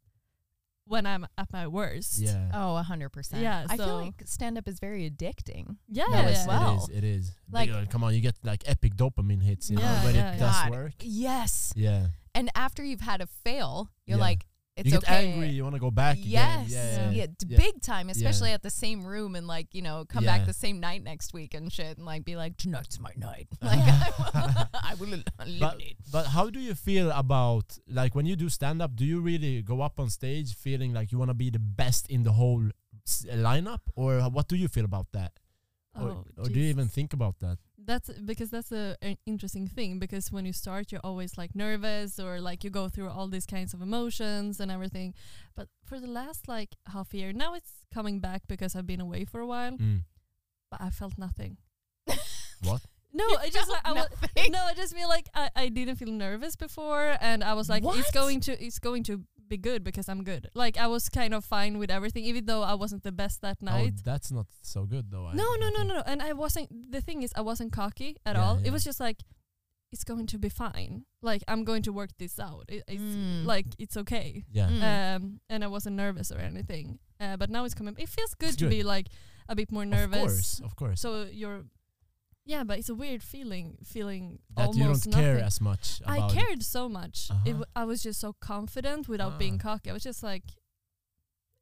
when 0.87 1.07
I'm 1.07 1.27
at 1.39 1.53
my 1.53 1.67
worst. 1.69 2.19
Yeah. 2.19 2.51
Oh, 2.53 2.83
100%. 2.89 3.41
Yeah, 3.41 3.67
I 3.69 3.77
feel 3.77 3.99
like 3.99 4.15
stand 4.25 4.59
up 4.59 4.67
is 4.69 4.79
very 4.81 5.09
addicting. 5.09 5.77
yeah, 5.89 6.05
No, 6.11 6.17
yeah. 6.29 6.47
Well. 6.47 6.89
It 6.93 6.93
is. 6.93 6.99
It 6.99 7.05
is. 7.05 7.33
Like- 7.51 7.71
Like, 7.71 7.91
come 7.91 8.05
on, 8.05 8.15
you 8.15 8.21
get 8.21 8.35
like 8.43 8.63
epic 8.67 8.97
dopamine 8.97 9.43
hits, 9.43 9.71
you 9.71 9.77
know, 9.77 9.83
Yeah, 9.83 10.05
when 10.05 10.15
yeah, 10.15 10.31
it 10.31 10.35
yeah. 10.35 10.39
does 10.41 10.57
God, 10.63 10.71
work. 10.71 10.93
Yes. 11.01 11.73
Yeah. 11.77 12.07
And 12.35 12.51
after 12.55 12.83
you've 12.83 13.01
had 13.03 13.21
a 13.21 13.27
fail, 13.27 13.91
you're 14.07 14.19
Yeah. 14.19 14.25
like, 14.25 14.47
it's 14.77 14.87
you 14.87 14.93
get 15.01 15.05
okay. 15.05 15.33
angry. 15.33 15.49
You 15.51 15.63
want 15.65 15.75
to 15.75 15.81
go 15.81 15.91
back 15.91 16.17
Yes. 16.21 16.67
again. 16.69 16.73
Yeah. 16.73 16.95
Yeah, 16.95 17.11
yeah. 17.11 17.27
Yeah. 17.47 17.59
big 17.59 17.83
time, 17.83 18.09
especially 18.09 18.53
at 18.53 18.63
the 18.63 18.71
same 18.71 19.05
room 19.05 19.35
and 19.37 19.47
like, 19.47 19.75
you 19.75 19.83
know, 19.83 20.05
come 20.09 20.25
back 20.25 20.47
the 20.47 20.53
same 20.55 20.81
night 20.81 21.03
next 21.03 21.35
week 21.35 21.53
and 21.55 21.71
shit 21.73 21.97
and 21.99 22.07
like 22.07 22.25
be 22.25 22.37
like, 22.37 22.57
tonight's 22.57 22.99
my 22.99 23.13
night. 23.17 23.49
Like, 23.63 23.79
I, 23.81 24.67
I 24.91 24.95
will 24.95 25.11
But, 25.39 25.47
eliminate. 25.47 25.97
but 26.11 26.27
how 26.27 26.49
do 26.51 26.59
you 26.61 26.75
feel 26.75 27.11
about 27.11 27.79
like 27.89 28.15
when 28.15 28.27
you 28.27 28.35
do 28.37 28.49
stand 28.49 28.81
up? 28.83 28.97
Do 28.97 29.05
you 29.05 29.21
really 29.21 29.63
go 29.63 29.81
up 29.83 30.01
on 30.01 30.09
stage 30.11 30.55
feeling 30.55 30.93
like 30.95 31.13
you 31.13 31.19
want 31.19 31.31
to 31.31 31.35
be 31.35 31.51
the 31.51 31.59
best 31.83 32.09
in 32.09 32.23
the 32.23 32.33
whole 32.33 32.65
s- 33.07 33.27
lineup, 33.31 33.81
or 33.95 34.19
uh, 34.21 34.29
what 34.31 34.49
do 34.49 34.57
you 34.57 34.69
feel 34.69 34.85
about 34.85 35.07
that? 35.13 35.33
Or, 35.95 36.09
Oh, 36.11 36.25
or 36.39 36.45
do 36.49 36.59
you 36.59 36.69
even 36.71 36.89
think 36.89 37.13
about 37.13 37.39
that? 37.41 37.59
That's 37.85 38.09
because 38.11 38.51
that's 38.51 38.71
a, 38.71 38.97
an 39.03 39.17
interesting 39.27 39.67
thing 39.67 39.99
because 39.99 40.31
when 40.31 40.45
you 40.47 40.53
start, 40.53 40.93
you're 40.93 41.01
always 41.03 41.37
like 41.37 41.55
nervous 41.55 42.21
or 42.21 42.41
like 42.41 42.63
you 42.65 42.71
go 42.71 42.89
through 42.89 43.09
all 43.11 43.29
these 43.29 43.47
kinds 43.47 43.75
of 43.75 43.83
emotions 43.83 44.61
and 44.61 44.71
everything. 44.71 45.15
But 45.57 45.69
for 45.85 45.99
the 45.99 46.07
last 46.07 46.47
like 46.49 46.77
half 46.93 47.13
year, 47.13 47.33
now 47.33 47.55
it's 47.55 47.73
coming 47.93 48.21
back 48.21 48.43
because 48.47 48.77
I've 48.77 48.87
been 48.87 49.01
away 49.01 49.25
for 49.25 49.41
a 49.41 49.47
while. 49.47 49.73
Mm. 49.73 50.03
But 50.71 50.81
I 50.81 50.91
felt 50.91 51.19
nothing. 51.19 51.57
What? 52.65 52.83
No, 53.15 53.27
You 53.29 53.37
I 53.41 53.49
just 53.51 53.69
like 53.69 53.81
I 53.85 53.93
wa- 53.93 54.07
nothing? 54.23 54.53
no, 54.53 54.61
I 54.65 54.73
just 54.75 54.95
feel 54.97 55.09
like 55.09 55.27
I, 55.35 55.51
I 55.55 55.69
didn't 55.69 55.97
feel 55.97 56.11
nervous 56.13 56.57
before, 56.57 57.17
and 57.21 57.43
I 57.45 57.53
was 57.55 57.69
like, 57.69 57.83
it's 57.85 58.11
going 58.13 58.41
to 58.43 58.53
it's 58.65 58.79
going 58.79 59.03
to 59.05 59.21
be 59.57 59.61
good 59.71 59.81
because 59.89 60.07
I'm 60.13 60.23
good. 60.33 60.45
Like 60.63 60.77
I 60.85 60.87
was 60.95 61.03
kind 61.21 61.33
of 61.37 61.45
fine 61.57 61.75
with 61.81 61.91
everything, 61.99 62.25
even 62.31 62.43
though 62.51 62.63
I 62.73 62.75
wasn't 62.83 63.03
the 63.09 63.13
best 63.23 63.37
that 63.47 63.59
night. 63.61 63.93
Oh, 63.99 64.03
that's 64.11 64.31
not 64.39 64.47
so 64.75 64.81
good 64.95 65.07
though. 65.13 65.27
I- 65.31 65.35
No, 65.43 65.45
I 65.55 65.57
no, 65.63 65.69
no, 65.77 65.83
no, 65.89 65.95
no. 65.99 66.03
And 66.11 66.19
I 66.29 66.33
wasn't. 66.45 66.69
The 66.95 67.01
thing 67.07 67.23
is, 67.27 67.31
I 67.41 67.43
wasn't 67.51 67.71
cocky 67.83 68.11
at 68.29 68.35
Yeah, 68.37 68.45
all. 68.45 68.57
yeah. 68.59 68.69
It 68.69 68.73
was 68.77 68.85
just 68.91 69.01
like, 69.07 69.19
it's 69.95 70.05
going 70.05 70.27
to 70.33 70.39
be 70.39 70.49
fine. 70.65 71.05
Like 71.31 71.43
I'm 71.51 71.63
going 71.71 71.83
to 71.89 71.93
work 72.01 72.11
this 72.23 72.39
out. 72.49 72.65
It, 72.75 72.83
it's 72.95 73.03
Mm. 73.03 73.45
like 73.55 73.67
it's 73.79 73.97
okay. 74.03 74.29
Yeah. 74.59 74.69
Mm. 74.71 74.83
Um, 75.17 75.23
and 75.53 75.61
I 75.65 75.69
wasn't 75.77 75.97
nervous 75.97 76.29
or 76.35 76.39
anything. 76.51 76.99
Uh, 77.21 77.37
but 77.37 77.49
now 77.51 77.63
it's 77.67 77.75
coming. 77.75 77.95
It 77.99 78.09
feels 78.09 78.35
good 78.35 78.49
It's 78.55 78.57
to 78.59 78.65
good. 78.65 78.71
be 78.79 78.83
like 78.95 79.07
a 79.49 79.55
bit 79.55 79.71
more 79.71 79.87
nervous. 79.99 80.19
Of 80.19 80.29
course, 80.29 80.61
of 80.69 80.73
course. 80.77 81.01
So 81.05 81.09
you're, 81.41 81.63
yeah, 82.45 82.65
but 82.65 82.79
it's 82.79 82.89
a 82.89 82.95
weird 82.95 83.23
feeling, 83.23 83.79
feeling 83.85 84.39
that 84.57 84.69
almost 84.69 85.07
you 85.07 85.13
don't 85.13 85.21
care 85.23 85.35
nothing. 85.35 85.47
as 85.47 85.61
much 85.61 86.01
I 86.07 86.17
about 86.17 86.33
it. 86.33 86.39
cared 86.39 86.63
so 86.63 86.89
much. 86.89 87.29
It 87.31 87.33
Uh-huh. 87.33 87.45
w- 87.45 87.65
I 87.77 87.85
was 87.85 88.03
just 88.03 88.21
so 88.21 88.33
confident 88.41 89.09
without 89.09 89.39
being 89.39 89.55
Ah. 89.61 89.63
cocky. 89.69 89.91
I 89.91 89.93
was 89.93 90.03
just 90.03 90.23
like, 90.23 90.45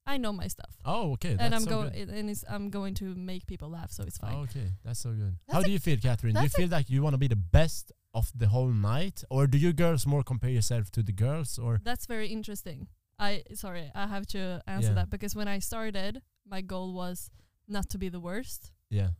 I 0.06 0.16
know 0.16 0.32
my 0.32 0.48
stuff, 0.48 0.74
Oh, 0.84 1.12
okay. 1.12 1.34
That's 1.34 1.42
and 1.44 1.54
I'm 1.54 1.62
so 1.62 1.70
going, 1.70 1.94
and 2.10 2.30
it's, 2.30 2.44
I'm 2.48 2.70
going 2.70 2.94
to 2.94 3.14
make 3.14 3.46
people 3.46 3.68
laugh, 3.68 3.92
so 3.92 4.02
it's 4.02 4.18
fine. 4.18 4.34
Oh, 4.34 4.40
okay, 4.42 4.72
that's 4.82 4.98
so 5.00 5.10
good. 5.12 5.36
That's 5.46 5.54
How 5.56 5.62
do 5.62 5.70
you 5.70 5.78
feel, 5.78 5.98
Catherine? 5.98 6.34
Do 6.34 6.42
you 6.42 6.48
feel 6.48 6.68
like 6.68 6.88
you 6.90 7.02
want 7.02 7.14
to 7.14 7.18
be 7.18 7.28
the 7.28 7.36
best 7.36 7.92
of 8.12 8.32
the 8.34 8.48
whole 8.48 8.68
night, 8.72 9.22
or 9.30 9.46
do 9.46 9.56
you 9.58 9.72
girls 9.72 10.06
more 10.06 10.24
compare 10.24 10.50
yourself 10.50 10.90
to 10.92 11.02
the 11.02 11.12
girls, 11.12 11.58
or 11.58 11.80
That's 11.84 12.06
very 12.06 12.28
interesting. 12.28 12.88
I 13.20 13.44
sorry, 13.54 13.92
I 13.94 14.06
have 14.08 14.26
to 14.28 14.62
answer 14.66 14.88
Yeah. 14.88 14.94
that 14.94 15.10
because 15.10 15.34
when 15.36 15.46
I 15.46 15.58
started, 15.60 16.22
my 16.46 16.62
goal 16.62 16.92
was 16.94 17.30
not 17.68 17.88
to 17.90 17.98
be 17.98 18.08
the 18.08 18.20
worst, 18.20 18.72
yeah? 18.88 19.10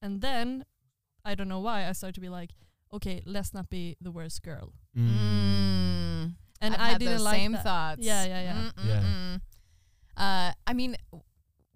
and 0.00 0.22
then 0.22 0.64
I 1.28 1.34
don't 1.34 1.48
know 1.48 1.60
why 1.60 1.86
I 1.88 1.92
started 1.92 2.14
to 2.14 2.20
be 2.20 2.28
like, 2.28 2.50
okay, 2.92 3.22
let's 3.26 3.52
not 3.52 3.68
be 3.70 3.96
the 4.00 4.10
worst 4.10 4.42
girl, 4.42 4.72
Mm. 4.96 6.34
and 6.60 6.74
I've 6.74 6.80
I 6.80 6.88
had 6.90 6.98
didn't 6.98 7.14
those 7.14 7.22
like 7.22 7.36
same 7.36 7.52
that. 7.52 7.62
thoughts. 7.64 8.00
Yeah, 8.02 8.24
yeah, 8.24 8.42
yeah. 8.42 8.70
Yeah. 8.86 9.38
Uh, 10.16 10.52
I 10.66 10.72
mean, 10.72 10.96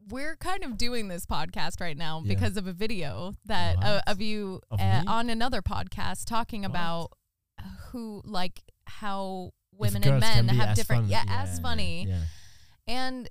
we're 0.09 0.37
kind 0.37 0.65
of 0.65 0.77
doing 0.77 1.09
this 1.09 1.27
podcast 1.27 1.81
right 1.81 1.97
now 1.97 2.23
Yeah. 2.25 2.35
because 2.35 2.57
of 2.57 2.67
a 2.67 2.73
video 2.73 3.35
that 3.47 3.77
uh, 3.85 4.01
of 4.07 4.21
you 4.21 4.61
Of 4.71 4.81
uh, 4.81 5.03
on 5.07 5.31
another 5.31 5.63
podcast 5.63 6.25
talking 6.27 6.63
What? 6.63 6.71
about 6.71 7.13
who 7.91 8.23
like 8.25 8.63
how 8.87 9.51
If 9.75 9.79
women 9.79 10.03
and 10.05 10.21
men 10.21 10.49
have 10.49 10.75
different 10.77 11.03
fun- 11.05 11.11
yeah, 11.11 11.25
as 11.29 11.61
funny 11.61 12.07
Yeah. 12.09 12.23
and 12.89 13.29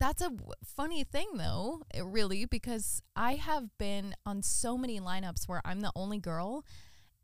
that's 0.00 0.20
a 0.22 0.30
w- 0.30 0.52
funny 0.64 1.04
thing 1.04 1.26
though 1.34 1.82
it 1.94 2.04
really 2.04 2.44
because 2.46 3.00
i 3.14 3.34
have 3.34 3.68
been 3.78 4.14
on 4.26 4.42
so 4.42 4.76
many 4.76 4.98
lineups 4.98 5.46
where 5.46 5.60
i'm 5.64 5.80
the 5.80 5.92
only 5.94 6.18
girl 6.18 6.64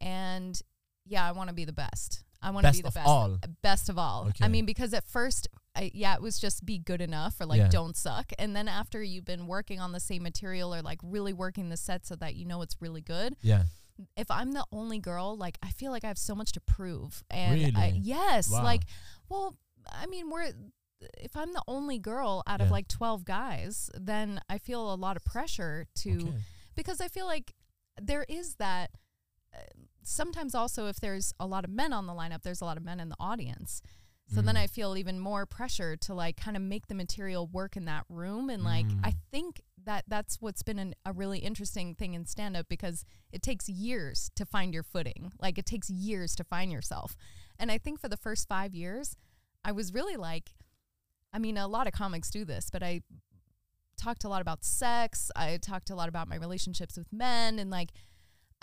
and 0.00 0.61
yeah 1.06 1.26
i 1.28 1.33
want 1.33 1.49
to 1.49 1.54
be 1.54 1.64
the 1.64 1.73
best 1.73 2.23
i 2.42 2.50
want 2.50 2.66
to 2.66 2.73
be 2.73 2.83
the 2.83 2.90
best 2.90 3.06
all. 3.09 3.38
Eh, 3.42 3.47
best 3.62 3.88
of 3.88 3.99
all 3.99 4.26
Okay. 4.28 4.45
i 4.45 4.49
mean 4.49 4.64
because 4.66 4.92
at 4.95 5.04
first 5.04 5.49
I, 5.75 5.90
yeah 5.95 6.14
it 6.14 6.23
was 6.23 6.38
just 6.38 6.64
be 6.64 6.78
good 6.78 7.00
enough 7.00 7.40
or 7.40 7.47
like 7.47 7.59
Yeah. 7.59 7.68
don't 7.68 7.97
suck 7.97 8.33
and 8.38 8.54
then 8.56 8.68
after 8.68 9.02
you've 9.02 9.25
been 9.25 9.47
working 9.47 9.80
on 9.80 9.92
the 9.92 10.00
same 10.00 10.23
material 10.23 10.75
or 10.75 10.83
like 10.83 10.99
really 11.02 11.33
working 11.33 11.68
the 11.68 11.76
set 11.76 12.06
so 12.06 12.14
that 12.16 12.35
you 12.35 12.45
know 12.47 12.62
it's 12.62 12.76
really 12.80 13.02
good 13.02 13.37
Yeah. 13.42 13.64
if 14.16 14.30
I'm 14.30 14.52
the 14.52 14.64
only 14.73 14.99
girl, 14.99 15.37
like 15.38 15.56
I 15.62 15.71
feel 15.71 15.90
like 15.90 16.04
I 16.04 16.09
have 16.09 16.18
so 16.18 16.35
much 16.35 16.52
to 16.52 16.61
prove. 16.61 17.25
And 17.30 17.76
I, 17.78 17.95
yes, 17.97 18.50
Wow. 18.50 18.62
like, 18.62 18.83
well, 19.30 19.56
I 19.90 20.04
mean, 20.06 20.28
we're 20.28 20.52
if 21.19 21.37
I'm 21.37 21.53
the 21.53 21.62
only 21.69 21.99
girl 21.99 22.43
out 22.47 22.61
of 22.61 22.71
like 22.71 22.88
12 22.88 23.25
guys, 23.25 23.91
then 23.95 24.41
I 24.49 24.59
feel 24.59 24.93
a 24.93 24.97
lot 24.97 25.17
of 25.17 25.25
pressure 25.25 25.87
to 25.97 26.11
Okay. 26.29 26.38
because 26.75 27.00
I 27.00 27.09
feel 27.09 27.26
like 27.26 27.55
there 28.00 28.25
is 28.29 28.55
that 28.57 28.91
uh, 29.55 29.59
sometimes 30.03 30.55
also 30.55 30.87
if 30.88 31.00
there's 31.00 31.33
a 31.38 31.47
lot 31.47 31.65
of 31.65 31.71
men 31.71 31.93
on 31.93 32.07
the 32.07 32.12
lineup, 32.12 32.43
there's 32.43 32.61
a 32.61 32.65
lot 32.65 32.76
of 32.76 32.85
men 32.85 33.00
in 33.00 33.09
the 33.09 33.17
audience. 33.21 33.83
So 34.29 34.43
then 34.43 34.57
Mm. 34.57 34.61
I 34.62 34.67
feel 34.67 34.97
even 34.97 35.21
more 35.21 35.47
pressure 35.47 35.97
to 35.99 36.12
like 36.15 36.37
kind 36.37 36.57
of 36.57 36.62
make 36.62 36.88
the 36.88 36.97
material 36.97 37.47
work 37.47 37.76
in 37.76 37.85
that 37.85 38.05
room. 38.09 38.50
And 38.50 38.65
like, 38.65 38.87
I 39.05 39.12
Mm. 39.12 39.19
think 39.31 39.61
that 39.85 40.05
that's 40.09 40.41
what's 40.41 40.65
been 40.65 40.81
an, 40.81 40.95
a 41.05 41.12
really 41.12 41.38
interesting 41.38 41.95
thing 41.95 42.15
in 42.15 42.26
stand 42.26 42.57
up 42.57 42.67
because 42.69 43.05
it 43.31 43.41
takes 43.41 43.69
years 43.69 44.31
to 44.35 44.45
find 44.45 44.75
your 44.75 44.83
footing. 44.83 45.33
Like, 45.41 45.59
it 45.59 45.67
takes 45.67 45.88
years 45.88 46.35
to 46.37 46.43
find 46.45 46.73
yourself. 46.73 47.17
And 47.57 47.71
I 47.71 47.79
think 47.79 48.00
for 48.00 48.09
the 48.09 48.17
first 48.17 48.49
five 48.49 48.75
years, 48.75 49.15
I 49.65 49.71
was 49.71 49.95
really 49.95 50.17
like, 50.17 50.56
I 51.37 51.38
mean, 51.38 51.59
a 51.59 51.69
lot 51.69 51.87
of 51.87 51.93
comics 51.93 52.31
do 52.31 52.47
this, 52.47 52.71
but 52.73 52.83
I 52.83 53.02
talked 54.00 54.25
a 54.25 54.28
lot 54.31 54.40
about 54.40 54.64
sex. 54.64 55.31
I 55.37 55.59
talked 55.59 55.90
a 55.90 55.95
lot 55.95 56.09
about 56.09 56.28
my 56.28 56.37
relationships 56.37 56.97
with 56.97 57.12
men 57.12 57.59
and 57.59 57.71
like, 57.71 57.90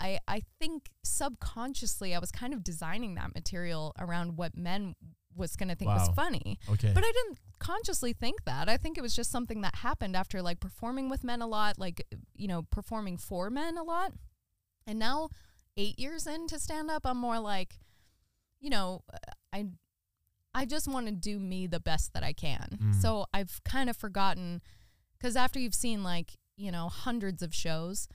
I, 0.00 0.18
I 0.26 0.42
think 0.58 0.90
subconsciously 1.04 2.16
I 2.16 2.18
was 2.18 2.32
kind 2.32 2.52
of 2.52 2.64
designing 2.64 3.14
that 3.14 3.32
material 3.32 3.94
around 3.96 4.36
what 4.38 4.56
men 4.56 4.96
was 5.36 5.54
going 5.54 5.68
to 5.68 5.76
think 5.76 5.88
was 5.88 6.08
funny. 6.16 6.58
Okay. 6.68 6.90
But 6.92 7.04
I 7.04 7.12
didn't 7.12 7.38
consciously 7.60 8.12
think 8.12 8.44
that. 8.44 8.68
I 8.68 8.76
think 8.76 8.98
it 8.98 9.02
was 9.02 9.14
just 9.14 9.30
something 9.30 9.60
that 9.60 9.76
happened 9.76 10.16
after 10.16 10.42
like 10.42 10.58
performing 10.58 11.08
with 11.08 11.22
men 11.22 11.42
a 11.42 11.46
lot, 11.46 11.78
like, 11.78 12.04
you 12.34 12.48
know, 12.48 12.62
performing 12.72 13.18
for 13.18 13.50
men 13.50 13.78
a 13.78 13.84
lot. 13.84 14.12
And 14.84 14.98
now, 14.98 15.28
eight 15.76 15.96
years 16.00 16.26
into 16.26 16.58
stand 16.58 16.90
up, 16.90 17.02
I'm 17.04 17.18
more 17.18 17.38
like, 17.38 17.78
you 18.60 18.68
know, 18.68 19.04
I, 19.52 19.66
I 20.54 20.64
just 20.64 20.86
want 20.86 21.06
to 21.06 21.12
do 21.12 21.38
me 21.38 21.66
the 21.66 21.80
best 21.80 22.14
that 22.14 22.22
I 22.22 22.32
can. 22.32 22.78
Mm. 22.80 22.94
So 22.94 23.26
I've 23.34 23.60
kind 23.64 23.90
of 23.90 23.96
forgotten, 23.96 24.62
because 25.18 25.36
after 25.36 25.58
you've 25.58 25.74
seen 25.74 26.02
like, 26.04 26.32
you 26.56 26.70
know, 26.70 26.88
hundreds 26.88 27.42
of 27.42 27.54
shows, 27.54 28.06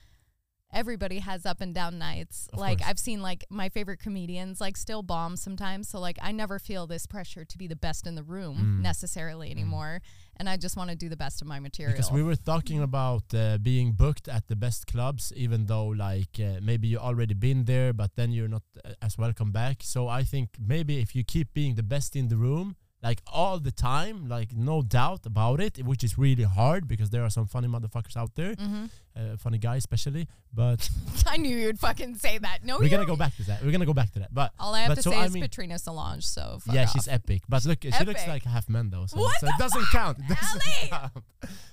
everybody 0.72 1.18
has 1.18 1.44
up 1.46 1.60
and 1.60 1.74
down 1.74 1.98
nights. 1.98 2.48
Of 2.52 2.58
like 2.58 2.78
course. 2.78 2.90
I've 2.90 2.98
seen 2.98 3.20
like 3.22 3.44
my 3.50 3.68
favorite 3.68 3.98
comedians 4.00 4.60
like 4.60 4.76
still 4.76 5.02
bomb 5.02 5.36
sometimes. 5.36 5.88
So 5.88 5.98
like 6.00 6.18
I 6.22 6.32
never 6.32 6.58
feel 6.58 6.86
this 6.86 7.06
pressure 7.06 7.44
to 7.44 7.58
be 7.58 7.66
the 7.66 7.76
best 7.76 8.06
in 8.06 8.14
the 8.14 8.22
room 8.22 8.56
Mm. 8.60 8.82
necessarily 8.82 9.50
anymore. 9.50 10.00
And 10.36 10.48
I 10.48 10.56
just 10.56 10.76
want 10.76 10.88
to 10.90 10.96
do 10.96 11.08
the 11.08 11.16
best 11.16 11.42
of 11.42 11.48
my 11.48 11.60
material. 11.60 11.92
Because 11.94 12.10
we 12.10 12.22
were 12.22 12.36
talking 12.36 12.80
about 12.82 13.24
uh, 13.34 13.58
being 13.58 13.92
booked 13.92 14.26
at 14.28 14.46
the 14.48 14.56
best 14.56 14.86
clubs, 14.86 15.32
even 15.36 15.66
though 15.66 15.86
like 15.88 16.38
uh, 16.40 16.60
maybe 16.62 16.88
you 16.88 16.98
already 16.98 17.34
been 17.34 17.64
there, 17.64 17.92
but 17.92 18.10
then 18.16 18.32
you're 18.32 18.48
not 18.48 18.62
uh, 18.84 18.92
as 19.02 19.18
welcome 19.18 19.52
back. 19.52 19.76
So 19.82 20.08
I 20.08 20.22
think 20.24 20.48
maybe 20.58 20.98
if 20.98 21.14
you 21.14 21.24
keep 21.24 21.52
being 21.52 21.74
the 21.74 21.82
best 21.82 22.16
in 22.16 22.28
the 22.28 22.36
room, 22.36 22.76
like 23.02 23.22
all 23.26 23.58
the 23.58 23.70
time, 23.70 24.28
like 24.28 24.52
no 24.54 24.82
doubt 24.82 25.24
about 25.24 25.60
it, 25.60 25.82
which 25.84 26.04
is 26.04 26.18
really 26.18 26.42
hard 26.44 26.86
because 26.86 27.10
there 27.10 27.22
are 27.24 27.30
some 27.30 27.46
funny 27.46 27.66
motherfuckers 27.68 28.16
out 28.16 28.34
there, 28.34 28.54
hmm 28.54 28.86
uh, 29.16 29.36
funny 29.38 29.58
guys 29.58 29.78
especially. 29.78 30.28
But 30.54 30.88
I 31.26 31.36
knew 31.36 31.56
you'd 31.56 31.78
fucking 31.80 32.14
say 32.16 32.38
that. 32.38 32.64
No, 32.64 32.78
we're 32.78 32.88
gonna 32.88 33.06
go 33.06 33.16
back 33.16 33.34
to 33.36 33.42
that. 33.44 33.62
We're 33.64 33.72
gonna 33.72 33.86
go 33.86 33.94
back 33.94 34.12
to 34.12 34.18
that. 34.20 34.32
But 34.32 34.52
All 34.58 34.74
I 34.74 34.80
have 34.82 34.94
to 34.96 35.02
so 35.02 35.10
say 35.10 35.16
I 35.16 35.24
is 35.24 35.32
mean- 35.32 35.42
Katrina 35.42 35.78
Solange. 35.78 36.24
So 36.26 36.58
fuck 36.64 36.74
yeah, 36.74 36.82
off. 36.84 36.92
she's 36.92 37.08
epic. 37.08 37.42
But 37.48 37.64
look, 37.64 37.82
she 37.82 38.04
looks 38.04 38.26
like 38.28 38.44
a 38.46 38.50
half 38.50 38.68
man 38.68 38.90
though, 38.90 39.06
so, 39.06 39.18
What 39.18 39.34
so 39.40 39.46
it 39.48 39.54
doesn't 39.58 39.86
count. 39.92 40.18
It 40.28 40.28
doesn't 40.38 40.62
Ellie! 40.66 40.88
count. 40.90 41.12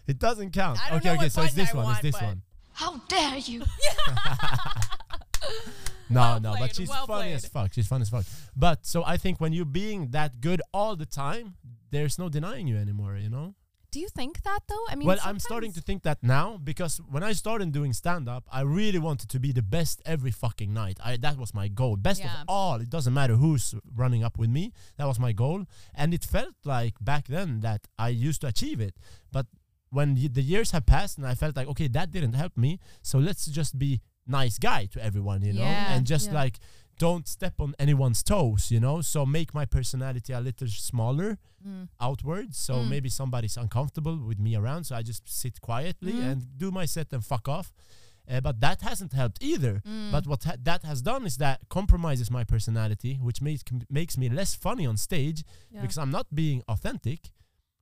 It 0.07 0.19
doesn't 0.19 0.51
count. 0.51 0.79
I 0.83 0.89
don't 0.89 0.99
okay, 0.99 1.09
know 1.09 1.13
okay. 1.15 1.23
what 1.25 1.31
So 1.31 1.41
it's 1.43 1.53
this 1.53 1.73
I 1.73 1.77
one. 1.77 1.85
want, 1.85 2.03
it's 2.03 2.15
this 2.15 2.21
one. 2.21 2.41
How 2.73 2.97
dare 3.09 3.37
you? 3.37 3.63
No, 6.09 6.21
Well 6.21 6.39
no, 6.39 6.49
played, 6.51 6.61
but 6.61 6.75
she's 6.75 6.89
well 6.89 7.05
funny 7.05 7.33
as 7.33 7.45
fuck. 7.47 7.73
She's 7.73 7.87
funny 7.87 8.03
as 8.03 8.09
fuck. 8.09 8.23
But 8.55 8.85
so 8.85 9.03
I 9.05 9.17
think 9.17 9.41
when 9.41 9.51
you're 9.51 9.65
being 9.65 10.11
that 10.11 10.39
good 10.39 10.61
all 10.73 10.95
the 10.95 11.05
time, 11.05 11.55
there's 11.91 12.17
no 12.17 12.29
denying 12.29 12.65
you 12.67 12.77
anymore, 12.77 13.17
you 13.17 13.29
know? 13.29 13.55
Do 13.91 13.99
you 13.99 14.09
think 14.09 14.43
that 14.43 14.59
though? 14.69 14.85
I 14.89 14.95
mean, 14.95 15.07
well, 15.07 15.17
I'm 15.23 15.39
starting 15.39 15.71
to 15.73 15.81
think 15.81 16.03
that 16.03 16.21
now 16.21 16.59
because 16.61 16.99
when 17.09 17.23
I 17.23 17.31
started 17.33 17.71
doing 17.71 17.93
stand 17.93 18.27
up, 18.29 18.43
I 18.51 18.61
really 18.61 18.99
wanted 18.99 19.29
to 19.29 19.39
be 19.39 19.51
the 19.53 19.61
best 19.61 20.01
every 20.05 20.31
fucking 20.31 20.73
night. 20.73 20.97
I 21.03 21.17
that 21.17 21.37
was 21.37 21.53
my 21.53 21.67
goal. 21.67 21.95
Best 21.95 22.21
Yeah. 22.21 22.41
of 22.41 22.45
all. 22.47 22.79
It 22.81 22.89
doesn't 22.89 23.13
matter 23.13 23.35
who's 23.35 23.75
running 23.95 24.23
up 24.23 24.37
with 24.37 24.49
me. 24.49 24.73
That 24.97 25.07
was 25.07 25.19
my 25.19 25.31
goal. 25.31 25.65
And 25.93 26.13
it 26.13 26.23
felt 26.25 26.55
like 26.63 26.95
back 27.01 27.27
then 27.27 27.61
that 27.61 27.87
I 27.97 28.09
used 28.09 28.41
to 28.41 28.47
achieve 28.47 28.79
it. 28.81 28.95
But 29.31 29.47
when 29.89 30.15
the 30.15 30.41
years 30.41 30.71
have 30.71 30.85
passed 30.85 31.17
and 31.17 31.25
I 31.25 31.33
felt 31.33 31.55
like, 31.55 31.67
okay, 31.69 31.87
that 31.87 32.11
didn't 32.11 32.33
help 32.33 32.57
me. 32.57 32.79
So 33.01 33.19
let's 33.19 33.45
just 33.45 33.79
be 33.79 34.01
nice 34.27 34.57
guy 34.59 34.85
to 34.87 35.03
everyone, 35.03 35.41
you 35.43 35.53
know? 35.53 35.61
Yeah. 35.61 35.93
And 35.93 36.05
just 36.05 36.27
Yeah. 36.27 36.33
like 36.41 36.59
don't 36.99 37.27
step 37.27 37.61
on 37.61 37.75
anyone's 37.77 38.23
toes, 38.23 38.71
you 38.71 38.79
know? 38.79 39.01
So 39.01 39.23
make 39.25 39.53
my 39.53 39.65
personality 39.65 40.33
a 40.33 40.39
little 40.41 40.67
smaller 40.67 41.37
Mm. 41.65 41.89
outwards. 41.99 42.57
So 42.57 42.73
Mm. 42.77 42.89
maybe 42.89 43.09
somebody's 43.09 43.55
uncomfortable 43.57 44.17
with 44.17 44.39
me 44.39 44.55
around. 44.55 44.85
So 44.85 44.95
I 44.95 45.03
just 45.03 45.27
sit 45.29 45.61
quietly 45.61 46.13
Mhm. 46.13 46.31
and 46.31 46.57
do 46.57 46.71
my 46.71 46.85
set 46.85 47.13
and 47.13 47.23
fuck 47.23 47.47
off. 47.47 47.71
Uh, 48.29 48.41
but 48.41 48.59
that 48.61 48.81
hasn't 48.81 49.13
helped 49.13 49.41
either. 49.43 49.81
Mm. 49.85 50.11
But 50.11 50.25
what 50.27 50.43
ha- 50.43 50.55
that 50.63 50.83
has 50.83 51.01
done 51.03 51.25
is 51.27 51.37
that 51.37 51.61
compromises 51.69 52.29
my 52.31 52.43
personality, 52.43 53.13
which 53.21 53.41
makes 53.41 53.63
makes 53.89 54.17
me 54.17 54.27
less 54.29 54.55
funny 54.55 54.85
on 54.87 54.97
stage 54.97 55.43
Yeah. 55.71 55.81
because 55.81 55.97
I'm 55.99 56.11
not 56.11 56.33
being 56.33 56.61
authentic. 56.67 57.31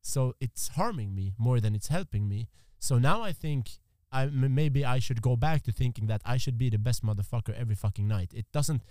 So 0.02 0.36
it's 0.42 0.68
harming 0.70 1.16
me 1.16 1.34
more 1.38 1.60
than 1.62 1.74
it's 1.74 1.88
helping 1.88 2.28
me. 2.28 2.48
So 2.80 3.00
now 3.00 3.24
I 3.24 3.32
think 3.34 3.80
I 4.22 4.24
m- 4.24 4.54
maybe 4.62 4.82
I 4.96 5.00
should 5.06 5.22
go 5.22 5.36
back 5.36 5.60
to 5.64 5.72
thinking 5.72 6.08
that 6.08 6.22
I 6.34 6.38
should 6.38 6.58
be 6.58 6.70
the 6.70 6.78
best 6.88 7.04
motherfucker 7.04 7.54
every 7.64 7.76
fucking 7.76 8.08
night. 8.08 8.32
It 8.34 8.46
doesn't. 8.58 8.82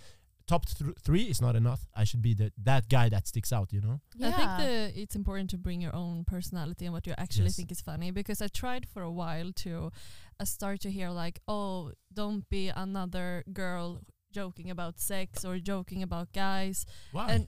Top 0.47 0.63
th- 0.67 0.97
three 1.07 1.23
is 1.33 1.41
not 1.41 1.55
enough. 1.55 1.81
I 2.01 2.03
should 2.05 2.21
be 2.21 2.33
the 2.35 2.51
that 2.69 2.83
guy 2.87 3.09
that 3.09 3.27
sticks 3.27 3.51
out. 3.51 3.73
You 3.73 3.81
know. 3.81 3.99
yeah. 4.15 4.27
I 4.27 4.31
think 4.37 4.51
the, 4.59 5.01
it's 5.01 5.15
important 5.15 5.49
to 5.53 5.57
bring 5.57 5.81
your 5.81 5.95
own 5.95 6.23
personality 6.23 6.85
and 6.85 6.93
what 6.93 7.07
you 7.07 7.15
actually 7.17 7.45
Yes. 7.49 7.55
think 7.57 7.71
is 7.71 7.81
funny 7.81 8.11
because 8.11 8.41
I 8.45 8.47
tried 8.63 8.85
for 8.93 9.01
a 9.01 9.11
while 9.21 9.51
to 9.65 9.91
uh, 10.39 10.45
start 10.45 10.81
to 10.81 10.89
hear 10.91 11.09
like, 11.09 11.39
oh, 11.47 11.91
don't 12.13 12.47
be 12.49 12.69
another 12.75 13.43
girl 13.53 14.01
joking 14.31 14.69
about 14.69 14.99
sex 14.99 15.43
or 15.45 15.57
joking 15.59 16.03
about 16.03 16.27
guys. 16.33 16.85
Why? 17.11 17.27
And 17.33 17.47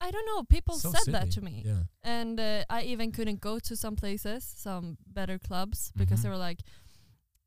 I 0.00 0.10
don't 0.12 0.26
know, 0.26 0.42
people 0.44 0.76
So 0.78 0.92
said 0.92 1.12
that 1.12 1.30
to 1.32 1.40
me. 1.42 1.62
Yeah. 1.66 1.82
And 2.04 2.38
uh, 2.40 2.64
I 2.70 2.82
even 2.92 3.10
couldn't 3.12 3.40
go 3.40 3.58
to 3.58 3.74
some 3.76 3.96
places, 3.96 4.44
some 4.56 4.96
better 5.06 5.38
clubs, 5.38 5.92
because 5.96 6.20
Mhm. 6.20 6.22
they 6.22 6.28
were 6.30 6.36
like, 6.48 6.60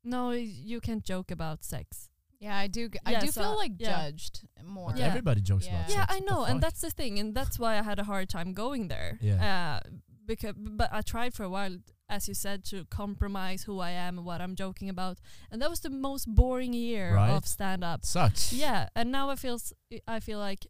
no, 0.04 0.30
you 0.30 0.80
can't 0.80 1.02
joke 1.04 1.30
about 1.30 1.64
sex. 1.64 2.08
yeah, 2.40 2.56
I 2.58 2.66
do. 2.66 2.90
I 3.06 3.12
Yeah, 3.12 3.20
do 3.20 3.28
so, 3.28 3.40
feel 3.42 3.56
like 3.56 3.72
yeah. 3.78 3.88
judged 4.10 4.46
more. 4.64 4.90
But 4.90 4.98
Yeah. 4.98 5.06
Everybody 5.06 5.40
jokes 5.40 5.64
Yeah. 5.66 5.76
about 5.80 5.90
Yeah, 5.90 6.06
sex. 6.06 6.14
I 6.16 6.20
know, 6.20 6.44
and 6.44 6.60
that's 6.60 6.80
the 6.82 6.90
thing, 6.90 7.18
and 7.18 7.34
that's 7.34 7.58
why 7.58 7.78
I 7.78 7.82
had 7.82 7.98
a 7.98 8.04
hard 8.04 8.28
time 8.28 8.52
going 8.52 8.88
there. 8.88 9.18
Yeah. 9.22 9.80
Uh, 9.82 9.88
because, 10.26 10.54
but 10.56 10.90
I 10.92 11.00
tried 11.02 11.32
for 11.34 11.44
a 11.44 11.48
while 11.48 11.78
as 12.06 12.28
you 12.28 12.34
said, 12.34 12.64
to 12.66 12.84
compromise 12.90 13.62
who 13.62 13.80
I 13.80 13.90
am 13.90 14.18
and 14.18 14.26
what 14.26 14.42
I'm 14.42 14.54
joking 14.54 14.90
about. 14.90 15.16
And 15.50 15.62
that 15.62 15.70
was 15.70 15.80
the 15.80 15.88
most 15.88 16.26
boring 16.26 16.74
year 16.74 17.14
Right. 17.14 17.30
of 17.30 17.46
stand 17.46 17.82
up. 17.82 18.04
Sucks. 18.04 18.52
Yeah, 18.52 18.88
and 18.94 19.10
now 19.10 19.30
I 19.30 19.36
feel 19.36 19.58
I 20.06 20.20
feel 20.20 20.38
like 20.38 20.66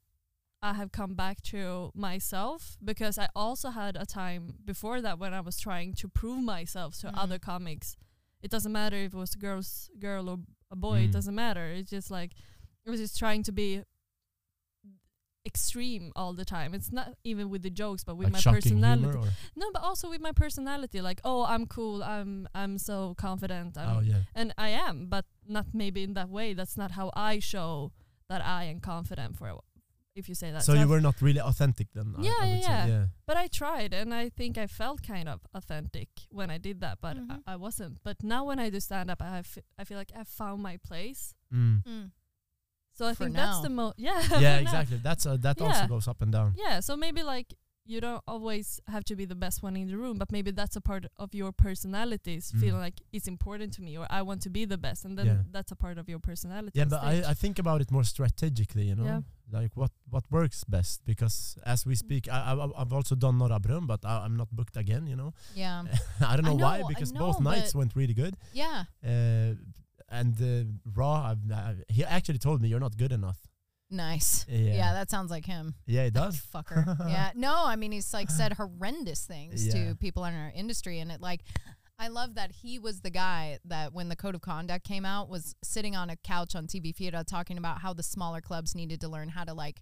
I 0.62 0.74
have 0.74 0.92
come 0.92 1.14
back 1.16 1.42
to 1.52 1.90
myself 1.92 2.76
because 2.82 3.18
I 3.18 3.28
also 3.34 3.70
had 3.70 3.96
a 3.96 4.06
time 4.06 4.54
before 4.64 5.00
that 5.02 5.18
when 5.18 5.34
I 5.34 5.40
was 5.40 5.58
trying 5.58 5.94
to 5.94 6.08
prove 6.08 6.40
myself 6.42 6.96
to 7.00 7.08
Mm. 7.08 7.18
other 7.18 7.38
comics. 7.40 7.96
It 8.44 8.50
doesn't 8.50 8.72
matter 8.72 8.96
if 9.06 9.14
it 9.14 9.16
was 9.24 9.34
a 9.34 9.38
girl's 9.38 9.90
girl 9.98 10.28
or 10.28 10.38
a 10.70 10.76
boy. 10.76 10.98
It 11.04 11.08
Mm. 11.10 11.16
doesn't 11.18 11.34
matter. 11.34 11.66
It's 11.78 11.90
just 11.90 12.10
like 12.18 12.30
I 12.86 12.90
was 12.90 13.00
just 13.00 13.18
trying 13.18 13.42
to 13.44 13.52
be 13.52 13.82
extreme 15.46 16.10
all 16.16 16.32
the 16.32 16.44
time. 16.44 16.74
It's 16.74 16.90
not 16.92 17.14
even 17.22 17.50
with 17.50 17.62
the 17.62 17.70
jokes, 17.70 18.02
but 18.04 18.16
with 18.16 18.26
Like 18.32 18.44
my 18.46 18.52
personality. 18.52 19.18
No, 19.56 19.66
but 19.72 19.82
also 19.82 20.08
with 20.08 20.20
my 20.20 20.32
personality. 20.32 21.00
Like, 21.00 21.20
oh, 21.24 21.44
I'm 21.44 21.66
cool. 21.66 22.02
I'm 22.02 22.48
I'm 22.54 22.78
so 22.78 23.14
confident. 23.16 23.76
I'm 23.76 23.96
oh 23.96 24.00
yeah. 24.00 24.22
and 24.34 24.54
I 24.56 24.70
am, 24.70 25.06
but 25.08 25.24
not 25.46 25.66
maybe 25.74 26.02
in 26.02 26.14
that 26.14 26.30
way. 26.30 26.54
That's 26.54 26.76
not 26.76 26.92
how 26.92 27.10
I 27.14 27.38
show 27.40 27.92
that 28.28 28.42
I 28.44 28.64
am 28.64 28.80
confident 28.80 29.36
for. 29.36 29.60
If 30.14 30.28
you 30.28 30.34
say 30.36 30.52
that, 30.52 30.62
So 30.62 30.74
you 30.74 30.80
I've- 30.82 30.90
were 30.90 31.00
not 31.00 31.20
really 31.20 31.40
authentic 31.40 31.88
then. 31.92 32.14
Yeah, 32.20 32.32
I, 32.40 32.46
yeah, 32.46 32.56
yeah. 32.60 32.86
yeah. 32.86 33.06
But 33.26 33.36
I 33.36 33.48
tried, 33.48 33.92
and 33.92 34.14
I 34.14 34.28
think 34.28 34.56
I 34.56 34.68
felt 34.68 35.02
kind 35.02 35.28
of 35.28 35.40
authentic 35.54 36.08
when 36.30 36.50
I 36.50 36.58
did 36.58 36.80
that, 36.82 36.98
but 37.00 37.16
Mhm. 37.16 37.42
I, 37.46 37.54
I 37.54 37.56
wasn't. 37.56 37.98
But 38.04 38.22
now 38.22 38.44
when 38.44 38.60
I 38.60 38.70
do 38.70 38.78
stand 38.78 39.10
up, 39.10 39.20
I 39.20 39.38
f- 39.38 39.58
I 39.76 39.82
feel 39.84 39.98
like 39.98 40.12
I 40.14 40.22
found 40.22 40.62
my 40.62 40.76
place. 40.76 41.34
Mm. 41.52 41.82
Mm. 41.84 42.10
So 42.92 43.06
I 43.08 43.14
For 43.14 43.24
think 43.24 43.34
that's 43.34 43.60
the 43.60 43.70
most. 43.70 43.98
Yeah. 44.06 44.22
yeah, 44.38 44.58
exactly. 44.58 44.98
That's 44.98 45.26
uh, 45.26 45.36
that 45.38 45.60
also 45.60 45.86
goes 45.88 46.06
up 46.06 46.22
and 46.22 46.30
down. 46.30 46.54
Yeah. 46.56 46.78
So 46.78 46.96
maybe 46.96 47.24
like 47.24 47.52
you 47.86 48.00
don't 48.00 48.22
always 48.26 48.80
have 48.88 49.04
to 49.04 49.16
be 49.16 49.24
the 49.26 49.34
best 49.34 49.62
one 49.62 49.76
in 49.76 49.88
the 49.88 49.96
room, 49.96 50.16
but 50.18 50.32
maybe 50.32 50.50
that's 50.50 50.76
a 50.76 50.80
part 50.80 51.04
of 51.18 51.34
your 51.34 51.52
personalities. 51.52 52.50
Mm. 52.52 52.60
Feeling 52.60 52.80
like 52.80 53.00
it's 53.12 53.28
important 53.28 53.72
to 53.74 53.82
me, 53.82 53.98
or 53.98 54.06
I 54.10 54.22
want 54.22 54.40
to 54.42 54.50
be 54.50 54.64
the 54.64 54.78
best, 54.78 55.04
and 55.04 55.18
then 55.18 55.26
Yeah. 55.26 55.38
that's 55.50 55.72
a 55.72 55.76
part 55.76 55.98
of 55.98 56.08
your 56.08 56.18
personality. 56.18 56.78
Yeah, 56.78 56.86
but. 56.86 57.02
I, 57.02 57.22
I 57.30 57.34
think 57.34 57.58
about 57.58 57.80
it 57.80 57.90
more 57.90 58.04
strategically, 58.04 58.84
you 58.84 58.94
know, 58.94 59.04
Yeah. 59.04 59.20
like 59.52 59.72
what 59.76 59.90
what 60.08 60.24
works 60.30 60.64
best. 60.64 61.04
Because 61.04 61.56
as 61.66 61.84
we 61.86 61.94
speak, 61.94 62.28
I, 62.28 62.38
I 62.52 62.80
I've 62.80 62.92
also 62.92 63.14
done 63.14 63.38
Norra 63.38 63.60
Brunn, 63.60 63.86
but 63.86 64.00
I, 64.04 64.24
I'm 64.24 64.36
not 64.36 64.48
booked 64.50 64.76
again. 64.76 65.06
You 65.06 65.16
know, 65.16 65.32
Yeah. 65.54 65.82
I 66.20 66.36
don't 66.36 66.46
I 66.46 66.48
know, 66.50 66.54
why 66.66 66.82
because 66.88 67.12
know, 67.12 67.20
both 67.20 67.40
nights 67.40 67.74
went 67.74 67.92
really 67.94 68.14
good. 68.14 68.34
Yeah. 68.52 68.84
Uh, 69.04 69.54
and 70.08 70.34
uh, 70.40 70.64
Raw, 70.94 71.30
I've, 71.30 71.38
I've, 71.52 71.82
he 71.88 72.04
actually 72.04 72.38
told 72.38 72.60
me 72.62 72.68
you're 72.68 72.80
not 72.88 72.96
good 72.96 73.12
enough. 73.12 73.38
Nice. 73.94 74.44
Yeah, 74.48 74.74
Yeah, 74.74 74.92
that 74.94 75.10
sounds 75.10 75.30
like 75.30 75.46
him. 75.46 75.74
yeah, 75.86 76.02
it 76.02 76.12
does. 76.14 76.40
Fucker. 76.54 76.84
yeah. 77.08 77.30
No, 77.34 77.54
I 77.64 77.76
mean 77.76 77.92
he's 77.92 78.12
like 78.12 78.30
said 78.30 78.52
horrendous 78.54 79.24
things 79.24 79.66
Yeah. 79.66 79.90
to 79.90 79.94
people 79.96 80.24
in 80.24 80.34
our 80.34 80.52
industry 80.54 80.98
and 81.00 81.10
it 81.12 81.20
like 81.20 81.40
I 81.98 82.08
love 82.08 82.34
that 82.34 82.50
he 82.50 82.80
was 82.80 83.00
the 83.02 83.10
guy 83.10 83.60
that 83.66 83.92
when 83.92 84.08
the 84.08 84.16
code 84.16 84.34
of 84.34 84.40
conduct 84.40 84.84
came 84.84 85.04
out 85.04 85.28
was 85.28 85.54
sitting 85.62 85.94
on 85.94 86.10
a 86.10 86.16
couch 86.16 86.56
on 86.56 86.66
TV 86.66 86.92
Fiera 86.94 87.22
talking 87.22 87.56
about 87.56 87.78
how 87.82 87.92
the 87.92 88.02
smaller 88.02 88.40
clubs 88.40 88.74
needed 88.74 89.00
to 89.02 89.08
learn 89.08 89.28
how 89.28 89.44
to 89.44 89.54
like 89.54 89.80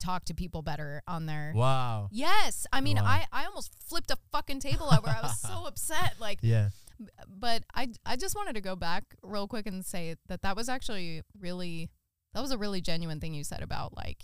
talk 0.00 0.24
to 0.26 0.34
people 0.34 0.62
better 0.62 1.02
on 1.08 1.26
their 1.26 1.52
Wow. 1.54 2.08
Yes. 2.12 2.66
I 2.72 2.80
mean 2.80 2.96
Wow. 2.96 3.04
I 3.06 3.26
I 3.32 3.44
almost 3.46 3.72
flipped 3.88 4.10
a 4.12 4.18
fucking 4.30 4.60
table 4.60 4.86
over. 4.92 5.08
I 5.08 5.20
was 5.22 5.40
so 5.40 5.64
upset 5.66 6.14
like 6.20 6.38
Yeah. 6.42 6.68
but 7.28 7.64
I 7.74 7.88
I 8.06 8.14
just 8.16 8.36
wanted 8.36 8.54
to 8.54 8.60
go 8.60 8.76
back 8.76 9.04
real 9.24 9.48
quick 9.48 9.66
and 9.66 9.84
say 9.84 10.14
that 10.28 10.42
that 10.42 10.54
was 10.54 10.68
actually 10.68 11.22
really 11.40 11.90
that 12.34 12.40
was 12.40 12.50
a 12.50 12.58
really 12.58 12.80
genuine 12.80 13.20
thing 13.20 13.34
you 13.34 13.44
said 13.44 13.62
about 13.62 13.96
like 13.96 14.18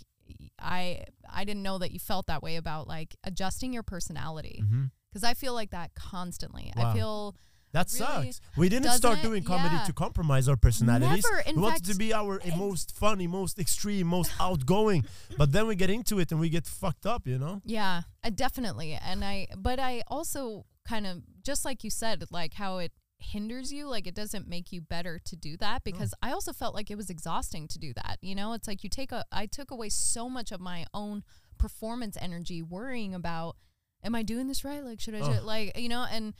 I 0.59 1.05
I 1.31 1.43
didn't 1.43 1.63
know 1.63 1.77
that 1.77 1.91
you 1.91 1.99
felt 1.99 2.27
that 2.27 2.43
way 2.43 2.55
about 2.55 2.87
like 2.87 3.15
adjusting 3.23 3.73
your 3.73 3.83
personality 3.83 4.61
mm-hmm. 4.63 4.85
because 5.09 5.23
I 5.23 5.33
feel 5.33 5.53
like 5.53 5.71
that 5.71 5.93
constantly. 5.95 6.71
I 6.75 6.93
feel 6.93 7.35
That 7.71 7.87
Really 7.93 8.31
sucks. 8.31 8.41
We 8.57 8.67
didn't 8.67 8.91
start 8.91 9.21
doing 9.21 9.43
comedy 9.43 9.75
Yeah. 9.75 9.83
to 9.83 9.93
compromise 9.93 10.47
our 10.47 10.57
personalities. 10.57 11.23
Never. 11.23 11.43
We 11.55 11.61
wanted 11.61 11.85
fact, 11.85 11.91
to 11.91 11.95
be 11.95 12.13
our 12.13 12.41
most 12.57 12.95
funny, 12.95 13.27
most 13.27 13.59
extreme, 13.59 14.07
most 14.07 14.31
outgoing. 14.39 15.05
But 15.37 15.51
then 15.51 15.67
we 15.67 15.75
get 15.75 15.89
into 15.89 16.19
it 16.19 16.31
and 16.31 16.39
we 16.39 16.49
get 16.49 16.65
fucked 16.65 17.05
up, 17.05 17.27
you 17.27 17.37
know? 17.37 17.61
yeah, 17.63 18.01
I 18.23 18.31
definitely 18.31 18.93
and 18.93 19.23
I 19.23 19.47
but 19.55 19.79
I 19.79 20.01
also 20.07 20.65
kind 20.87 21.05
of 21.05 21.21
just 21.43 21.65
like 21.65 21.83
you 21.83 21.91
said 21.91 22.23
like 22.31 22.55
how 22.55 22.79
it 22.79 22.91
hinders 23.19 23.71
you 23.71 23.85
like 23.85 24.07
it 24.07 24.15
doesn't 24.15 24.47
make 24.47 24.71
you 24.71 24.81
better 24.81 25.19
to 25.19 25.35
do 25.35 25.57
that 25.57 25.83
because 25.83 26.13
I 26.21 26.31
also 26.31 26.53
felt 26.53 26.73
like 26.73 26.89
it 26.89 26.95
was 26.95 27.09
exhausting 27.09 27.67
to 27.67 27.79
do 27.79 27.93
that 27.93 28.17
you 28.21 28.33
know? 28.35 28.53
It's 28.53 28.67
like 28.67 28.83
you 28.83 28.89
take 28.89 29.11
a 29.11 29.25
I 29.31 29.45
took 29.45 29.71
away 29.71 29.89
so 29.89 30.29
much 30.29 30.51
of 30.51 30.59
my 30.59 30.85
own 30.93 31.23
performance 31.57 32.17
energy 32.19 32.61
worrying 32.61 33.13
about 33.13 33.57
am 34.03 34.15
I 34.15 34.23
doing 34.23 34.47
this 34.47 34.63
right? 34.63 34.83
Like 34.83 34.99
should 34.99 35.15
I 35.15 35.19
do 35.19 35.31
it? 35.31 35.43
Like 35.43 35.77
you 35.77 35.89
know 35.89 36.05
and 36.09 36.33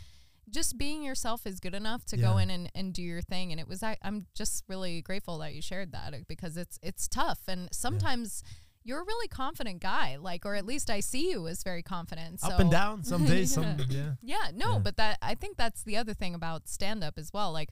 just 0.50 0.78
being 0.78 1.04
yourself 1.04 1.46
is 1.46 1.60
good 1.60 1.76
enough 1.76 2.06
to 2.06 2.18
go 2.18 2.38
in 2.38 2.50
and, 2.50 2.72
and 2.74 2.94
do 2.94 3.04
your 3.04 3.22
thing. 3.22 3.52
And 3.52 3.60
it 3.60 3.68
was 3.68 3.84
I, 3.84 3.98
I'm 4.02 4.26
just 4.36 4.64
really 4.68 5.02
grateful 5.02 5.38
that 5.40 5.54
you 5.54 5.62
shared 5.62 5.92
that 5.92 6.14
uh, 6.14 6.18
because 6.28 6.58
it's 6.58 6.80
it's 6.82 7.08
tough. 7.08 7.42
And 7.48 7.70
sometimes 7.72 8.44
you're 8.84 9.02
a 9.02 9.04
really 9.06 9.28
confident 9.28 9.82
guy 9.82 10.18
like 10.20 10.46
or 10.46 10.56
at 10.56 10.66
least 10.66 10.90
I 10.90 11.00
see 11.02 11.30
you 11.32 11.48
as 11.48 11.64
very 11.64 11.84
confident 11.84 12.40
so 12.40 12.50
Up 12.50 12.60
and 12.60 12.72
down, 12.72 13.04
some 13.04 13.26
days, 13.26 13.54
some 13.54 13.78
yeah. 13.90 14.12
yeah, 14.22 14.52
no, 14.54 14.74
Yeah. 14.74 14.80
but 14.80 14.98
that 14.98 15.18
I 15.22 15.36
think 15.36 15.58
that's 15.58 15.84
the 15.84 15.98
other 15.98 16.14
thing 16.14 16.34
about 16.34 16.68
stand 16.70 17.04
up 17.04 17.18
as 17.18 17.32
well. 17.34 17.52
Like 17.52 17.70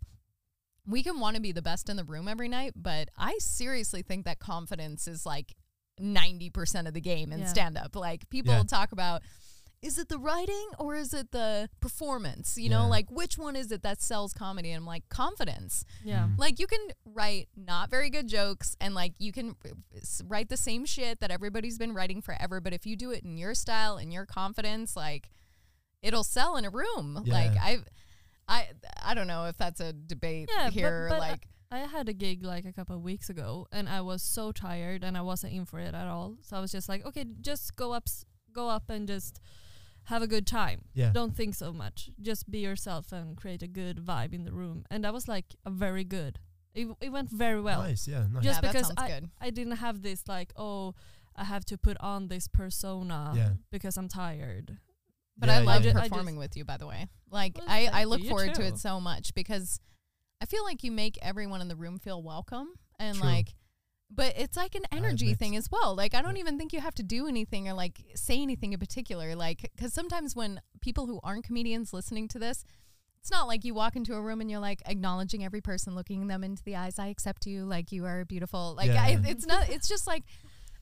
we 0.86 1.04
can 1.04 1.20
want 1.20 1.36
to 1.36 1.42
be 1.42 1.52
the 1.52 1.62
best 1.62 1.90
in 1.90 1.98
the 1.98 2.04
room 2.04 2.28
every 2.28 2.48
night, 2.50 2.74
but 2.76 3.10
I 3.18 3.36
seriously 3.40 4.02
think 4.04 4.26
that 4.26 4.40
confidence 4.40 5.08
is 5.08 5.26
like 5.26 5.56
90% 6.00 6.88
of 6.88 6.94
the 6.94 7.02
game 7.02 7.32
in 7.34 7.40
Yeah. 7.40 7.46
stand 7.48 7.78
up. 7.78 7.96
Like 7.96 8.30
people 8.30 8.54
Yeah. 8.54 8.64
talk 8.64 8.92
about 8.92 9.22
is 9.82 9.98
it 10.00 10.10
the 10.10 10.18
writing 10.18 10.70
or 10.80 10.96
is 10.96 11.14
it 11.14 11.32
the 11.32 11.70
performance? 11.80 12.58
You 12.58 12.70
know, 12.70 12.88
like 12.88 13.12
which 13.12 13.38
one 13.38 13.56
is 13.56 13.72
it 13.72 13.84
that 13.84 14.02
sells 14.02 14.34
comedy? 14.34 14.72
And 14.72 14.82
I'm 14.82 14.86
like 14.88 15.08
confidence. 15.10 15.86
yeah. 16.04 16.28
Mm. 16.28 16.40
Like 16.40 16.60
you 16.60 16.68
can 16.68 16.80
write 17.06 17.48
not 17.56 17.90
very 17.90 18.10
good 18.10 18.28
jokes 18.28 18.76
and 18.82 18.96
like 18.96 19.14
you 19.20 19.32
can 19.32 19.56
write 20.28 20.50
the 20.50 20.58
same 20.58 20.86
shit 20.86 21.20
that 21.20 21.30
everybody's 21.32 21.78
been 21.78 21.94
writing 21.94 22.22
forever, 22.22 22.60
but 22.60 22.74
if 22.74 22.86
you 22.86 22.96
do 22.96 23.12
it 23.12 23.24
in 23.24 23.38
your 23.38 23.54
style 23.54 23.98
and 23.98 24.12
your 24.12 24.26
confidence, 24.26 24.96
like 24.96 25.30
it'll 26.02 26.24
sell 26.24 26.58
in 26.58 26.66
a 26.66 26.70
room. 26.70 27.24
Like 27.26 27.54
Yeah. 27.54 27.64
I 27.64 27.78
I 28.48 28.68
I 29.04 29.14
don't 29.14 29.28
know 29.28 29.46
if 29.46 29.58
that's 29.58 29.80
a 29.80 29.94
debate 29.94 30.50
Yeah, 30.56 30.70
here 30.72 31.08
but 31.10 31.16
I- 31.16 31.30
like 31.30 31.48
I 31.70 31.80
had 31.80 32.08
a 32.08 32.14
gig 32.14 32.44
like 32.46 32.64
a 32.66 32.72
couple 32.72 32.96
of 32.96 33.02
weeks 33.04 33.30
ago, 33.30 33.68
and 33.74 33.90
I 33.90 34.00
was 34.00 34.24
so 34.24 34.54
tired, 34.54 35.04
and 35.04 35.18
I 35.18 35.22
wasn't 35.22 35.52
in 35.52 35.66
for 35.66 35.80
it 35.80 35.94
at 35.94 36.08
all. 36.08 36.38
So 36.42 36.56
I 36.56 36.62
was 36.62 36.72
just 36.72 36.88
like, 36.88 37.06
okay, 37.06 37.26
just 37.42 37.76
go 37.76 37.92
up, 37.92 38.06
go 38.54 38.70
up, 38.70 38.90
and 38.90 39.06
just 39.06 39.42
have 40.08 40.22
a 40.22 40.28
good 40.28 40.48
time. 40.48 40.82
Yeah. 40.94 41.12
Don't 41.14 41.36
think 41.36 41.54
so 41.56 41.72
much. 41.74 42.10
Just 42.22 42.50
be 42.50 42.60
yourself 42.60 43.12
and 43.12 43.36
create 43.38 43.62
a 43.62 43.68
good 43.68 43.98
vibe 43.98 44.34
in 44.34 44.46
the 44.46 44.54
room. 44.54 44.84
And 44.90 45.04
that 45.04 45.14
was 45.14 45.28
like 45.28 45.56
a 45.66 45.70
very 45.70 46.04
good. 46.04 46.40
It, 46.74 46.88
it 47.02 47.10
went 47.12 47.30
very 47.30 47.60
well. 47.62 47.82
nice, 47.82 48.08
yeah, 48.08 48.26
nice. 48.32 48.44
Just 48.44 48.46
yeah, 48.46 48.62
that 48.62 48.74
because 48.74 48.88
sounds 48.88 49.02
I, 49.02 49.08
good. 49.10 49.30
I 49.42 49.50
didn't 49.50 49.78
have 49.78 50.02
this 50.04 50.24
like, 50.28 50.54
oh, 50.56 50.96
I 51.36 51.44
have 51.44 51.66
to 51.66 51.78
put 51.78 51.98
on 52.00 52.28
this 52.30 52.48
persona 52.48 53.34
Yeah. 53.36 53.50
because 53.72 53.98
I'm 53.98 54.08
tired. 54.08 54.78
But 55.38 55.50
Yeah, 55.50 55.58
I 55.58 55.60
love 55.60 55.84
yeah. 55.84 55.92
I 55.92 55.94
ju- 55.94 56.00
performing 56.10 56.36
just- 56.36 56.40
with 56.40 56.58
you, 56.58 56.66
by 56.66 56.78
the 56.78 56.88
way. 56.88 57.08
Like 57.30 57.58
Well, 57.58 57.68
I, 57.70 57.90
I 57.92 58.04
look 58.06 58.20
you. 58.20 58.26
You 58.26 58.30
forward 58.30 58.54
to 58.56 58.66
it 58.66 58.78
so 58.78 59.00
much 59.02 59.34
because 59.34 59.80
I 60.42 60.46
feel 60.46 60.64
like 60.64 60.84
you 60.84 60.92
make 60.92 61.18
everyone 61.22 61.62
in 61.62 61.68
the 61.68 61.76
room 61.76 62.00
feel 62.00 62.24
welcome 62.24 62.70
and 63.00 63.18
True. 63.18 63.28
like 63.28 63.56
but 64.10 64.34
it's 64.38 64.58
like 64.58 64.76
an 64.76 64.84
energy 64.92 65.34
thing 65.34 65.56
as 65.56 65.70
well. 65.72 65.96
Like 65.96 66.14
I 66.14 66.22
don't 66.22 66.38
even 66.38 66.58
think 66.58 66.74
you 66.74 66.80
have 66.80 66.96
to 66.96 67.04
do 67.04 67.28
anything 67.28 67.68
or 67.68 67.74
like 67.74 68.02
say 68.16 68.42
anything 68.42 68.74
in 68.74 68.80
particular. 68.80 69.36
Like 69.36 69.72
cuz 69.78 69.94
sometimes 69.94 70.36
when 70.36 70.62
people 70.82 71.06
who 71.08 71.20
aren't 71.24 71.44
comedians 71.44 71.94
listening 71.94 72.28
to 72.30 72.40
this 72.40 72.64
it's 73.28 73.32
not 73.34 73.46
like 73.46 73.66
you 73.66 73.74
walk 73.74 73.98
into 73.98 74.16
a 74.16 74.22
room 74.22 74.40
and 74.40 74.50
you're 74.50 74.62
like 74.62 74.82
acknowledging 74.86 75.44
every 75.44 75.60
person, 75.60 75.96
looking 75.96 76.28
them 76.28 76.46
into 76.46 76.64
the 76.64 76.78
eyes. 76.78 76.98
I 76.98 77.08
accept 77.08 77.46
you, 77.46 77.66
like 77.66 77.92
you 77.92 78.06
are 78.06 78.24
beautiful. 78.24 78.74
Like 78.78 78.88
Yeah, 78.88 79.04
I, 79.04 79.20
it's 79.26 79.46
not. 79.46 79.70
It's 79.70 79.90
just 79.90 80.08
like 80.08 80.24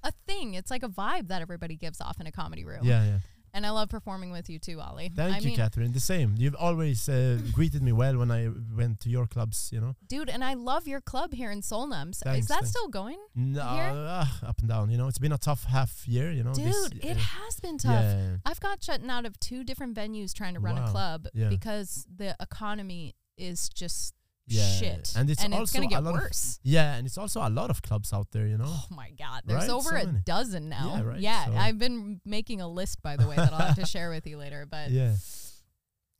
a 0.03 0.11
thing. 0.27 0.53
It's 0.53 0.69
like 0.69 0.83
a 0.83 0.87
vibe 0.87 1.29
that 1.29 1.41
everybody 1.41 1.75
gives 1.75 1.99
off 1.99 2.21
in 2.21 2.27
a 2.27 2.31
comedy 2.31 2.63
room. 2.63 2.81
yeah, 2.83 3.03
yeah. 3.03 3.17
And 3.55 3.65
I 3.65 3.69
love 3.69 3.87
performing 3.87 4.31
with 4.31 4.49
you 4.49 4.59
too, 4.59 4.81
Ali. 4.81 5.09
Thank 5.15 5.35
I 5.35 5.39
you, 5.39 5.45
mean, 5.47 5.55
Catherine. 5.55 5.93
The 5.93 6.01
same. 6.01 6.35
You've 6.37 6.55
always 6.55 7.07
uh, 7.07 7.39
greeted 7.53 7.81
me 7.81 7.93
well 7.93 8.17
when 8.17 8.29
I 8.29 8.49
went 8.75 8.99
to 9.03 9.09
your 9.09 9.27
clubs, 9.27 9.69
you 9.71 9.79
know? 9.79 9.95
dude, 10.09 10.29
and 10.29 10.43
I 10.43 10.55
love 10.55 10.89
your 10.89 10.99
club 10.99 11.33
here 11.33 11.51
in 11.51 11.61
Solnums. 11.61 12.17
Is 12.17 12.19
Thanks, 12.19 12.47
that 12.47 12.55
thanks. 12.55 12.71
still 12.71 12.89
going? 12.89 13.17
No, 13.33 13.61
uh, 13.61 14.25
up 14.45 14.59
and 14.59 14.67
down, 14.67 14.91
you 14.91 14.97
know? 14.97 15.07
It's 15.07 15.19
been 15.19 15.31
a 15.31 15.37
tough 15.37 15.63
half 15.63 16.05
year, 16.05 16.31
you 16.31 16.43
know? 16.43 16.53
Dude, 16.53 16.65
this, 16.65 16.89
it 17.01 17.15
uh, 17.17 17.19
has 17.19 17.59
been 17.61 17.77
tough. 17.77 18.03
Yeah, 18.03 18.37
I've 18.45 18.59
got 18.59 18.83
shut 18.83 18.99
out 19.09 19.25
of 19.25 19.39
two 19.39 19.63
different 19.63 19.95
venues 19.95 20.33
trying 20.33 20.55
to 20.55 20.59
run 20.59 20.77
a 20.77 20.89
club 20.89 21.27
Yeah. 21.33 21.47
because 21.47 22.05
the 22.13 22.35
economy 22.41 23.15
is 23.37 23.69
just 23.69 24.13
yeah. 24.47 24.67
shit. 24.79 25.13
And 25.15 25.29
it's 25.29 25.43
also 25.43 25.77
gonna 25.79 25.87
a 25.87 25.89
get 25.89 26.03
lot 26.03 26.15
of- 26.15 26.21
worse. 26.21 26.59
yeah, 26.63 26.95
and 26.95 27.05
it's 27.07 27.17
also 27.17 27.41
a 27.45 27.49
lot 27.49 27.69
of 27.69 27.81
clubs 27.81 28.13
out 28.13 28.27
there, 28.31 28.45
you 28.47 28.57
know? 28.57 28.65
Oh 28.67 28.85
my 28.91 29.11
god, 29.11 29.41
there's 29.45 29.63
Right? 29.63 29.69
over 29.69 29.89
So 29.89 29.95
a 29.95 30.05
many. 30.05 30.19
dozen 30.25 30.69
now. 30.69 30.93
Yeah, 30.95 31.01
right, 31.01 31.19
Yeah, 31.19 31.45
so- 31.45 31.53
I've 31.55 31.77
been 31.79 32.21
making 32.25 32.61
a 32.61 32.67
list 32.67 33.01
by 33.01 33.15
the 33.17 33.27
way 33.27 33.35
that 33.35 33.51
I'll 33.53 33.67
have 33.67 33.75
to 33.75 33.85
share 33.95 34.09
with 34.09 34.27
you 34.27 34.37
later. 34.37 34.65
But 34.69 34.91
yeah. 34.91 35.15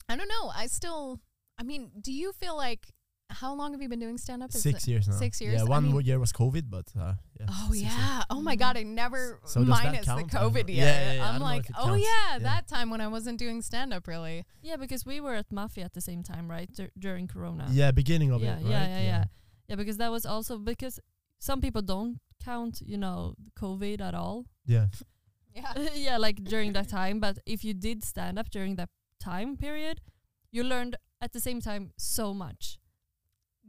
I 0.09 0.15
don't 0.15 0.27
know. 0.29 0.51
I 0.53 0.67
still, 0.67 1.19
I 1.57 1.63
mean, 1.63 1.91
do 2.01 2.11
you 2.11 2.31
feel 2.33 2.55
like 2.55 2.87
how 3.29 3.53
long 3.53 3.71
have 3.73 3.81
you 3.81 3.89
been 3.89 3.99
doing 3.99 4.17
stand 4.17 4.43
up? 4.43 4.51
Six 4.51 4.87
years 4.87 5.07
now. 5.07 5.15
six 5.15 5.41
years? 5.41 5.55
Yeah, 5.55 5.61
I 5.61 5.63
one 5.65 5.91
mean- 5.91 6.01
year 6.01 6.19
was 6.19 6.31
COVID, 6.31 6.69
but 6.69 6.85
uh, 6.99 7.13
yeah. 7.39 7.45
Oh 7.49 7.67
six 7.71 7.81
years. 7.81 7.93
Oh 8.29 8.41
my 8.41 8.55
god! 8.55 8.77
I 8.77 8.83
never 8.83 9.39
So 9.45 9.61
minus 9.61 10.05
the 10.05 10.05
count? 10.05 10.33
I. 10.35 10.37
COVID 10.43 10.65
Yeah, 10.69 10.75
year. 10.75 10.85
yeah, 10.85 11.13
yeah, 11.13 11.29
I 11.29 11.33
I'm 11.35 11.41
like, 11.41 11.65
oh 11.77 11.85
counts. 11.87 12.03
yeah, 12.03 12.33
Yeah. 12.33 12.39
that 12.39 12.67
time 12.67 12.89
when 12.89 13.01
I 13.01 13.07
wasn't 13.07 13.39
doing 13.39 13.61
stand 13.61 13.93
up 13.93 14.07
really. 14.07 14.45
Yeah, 14.61 14.77
because 14.77 15.05
we 15.05 15.19
were 15.21 15.35
at 15.35 15.51
Mafia 15.51 15.85
at 15.85 15.93
the 15.93 16.01
same 16.01 16.23
time, 16.23 16.49
right? 16.49 16.69
Dur- 16.71 16.91
during 16.97 17.27
Corona. 17.27 17.67
Yeah, 17.71 17.91
beginning 17.91 18.31
of 18.31 18.41
yeah, 18.41 18.53
it, 18.57 18.63
right? 18.63 18.71
yeah, 18.71 18.87
yeah, 18.87 19.01
yeah, 19.01 19.23
yeah. 19.69 19.75
Because 19.75 19.97
that 19.97 20.11
was 20.11 20.25
also 20.25 20.57
because 20.57 20.99
some 21.39 21.61
people 21.61 21.81
don't 21.81 22.19
count, 22.43 22.81
you 22.85 22.97
know, 22.97 23.35
COVID 23.59 24.01
at 24.01 24.13
all. 24.13 24.45
Yeah. 24.65 24.87
Yeah. 25.55 25.73
yeah, 25.95 26.17
like 26.17 26.43
during 26.43 26.73
that 26.73 26.89
time. 26.89 27.21
But 27.21 27.39
if 27.45 27.63
you 27.63 27.73
did 27.73 28.03
stand 28.03 28.37
up 28.37 28.49
during 28.49 28.75
that 28.75 28.89
time 29.21 29.55
period, 29.55 30.01
you 30.51 30.65
learned 30.65 30.97
at 31.21 31.31
the 31.31 31.39
same 31.39 31.61
time 31.61 31.91
so 31.97 32.33
much. 32.33 32.77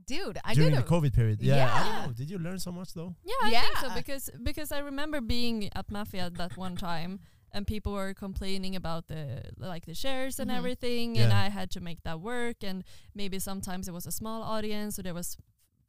Dude, 0.06 0.38
I 0.44 0.54
During 0.54 0.70
did 0.74 0.78
the 0.78 0.84
COVID 0.88 1.12
period. 1.14 1.42
Yeah. 1.42 1.54
I 1.54 1.58
Yeah. 1.58 1.84
don't 1.96 2.06
know. 2.06 2.12
Did 2.12 2.30
you 2.30 2.38
learn 2.38 2.58
so 2.58 2.70
much 2.72 2.94
though? 2.94 3.14
Yeah, 3.24 3.34
I 3.42 3.50
think 3.60 3.76
so 3.78 3.94
because 3.94 4.30
because 4.42 4.70
I 4.72 4.78
remember 4.78 5.20
being 5.20 5.68
at 5.74 5.90
Mafia 5.90 6.30
that 6.30 6.56
one 6.56 6.76
time 6.76 7.18
and 7.52 7.66
people 7.66 7.92
were 7.92 8.14
complaining 8.14 8.76
about 8.76 9.08
the 9.08 9.42
like 9.56 9.84
the 9.86 9.94
shares 9.94 10.38
and 10.38 10.50
Mhm. 10.50 10.56
everything 10.58 11.18
and 11.18 11.32
I 11.32 11.48
had 11.48 11.70
to 11.72 11.80
make 11.80 12.02
that 12.04 12.20
work 12.20 12.62
and 12.62 12.84
maybe 13.14 13.38
sometimes 13.40 13.88
it 13.88 13.92
was 13.94 14.06
a 14.06 14.12
small 14.12 14.42
audience 14.42 14.94
so 14.96 15.02
there 15.02 15.14
was 15.14 15.36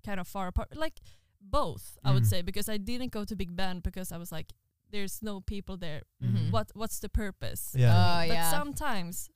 kind 0.03 0.19
of 0.19 0.27
far 0.27 0.47
apart 0.47 0.75
like 0.75 0.99
both 1.39 1.97
I 2.03 2.12
would 2.13 2.23
Mm. 2.23 2.27
say 2.34 2.41
because 2.41 2.67
I 2.69 2.77
didn't 2.77 3.12
go 3.12 3.23
to 3.25 3.36
Big 3.36 3.56
Ben 3.56 3.80
because 3.82 4.12
I 4.12 4.17
was 4.17 4.32
like 4.32 4.53
there's 4.89 5.21
no 5.21 5.41
people 5.41 5.77
there 5.77 6.01
Mhm. 6.23 6.49
what 6.51 6.71
what's 6.73 6.99
the 6.99 7.10
purpose 7.10 7.75
Yeah. 7.75 7.93
Oh, 7.93 8.27
but 8.27 8.34
yeah. 8.34 8.49
sometimes 8.49 9.30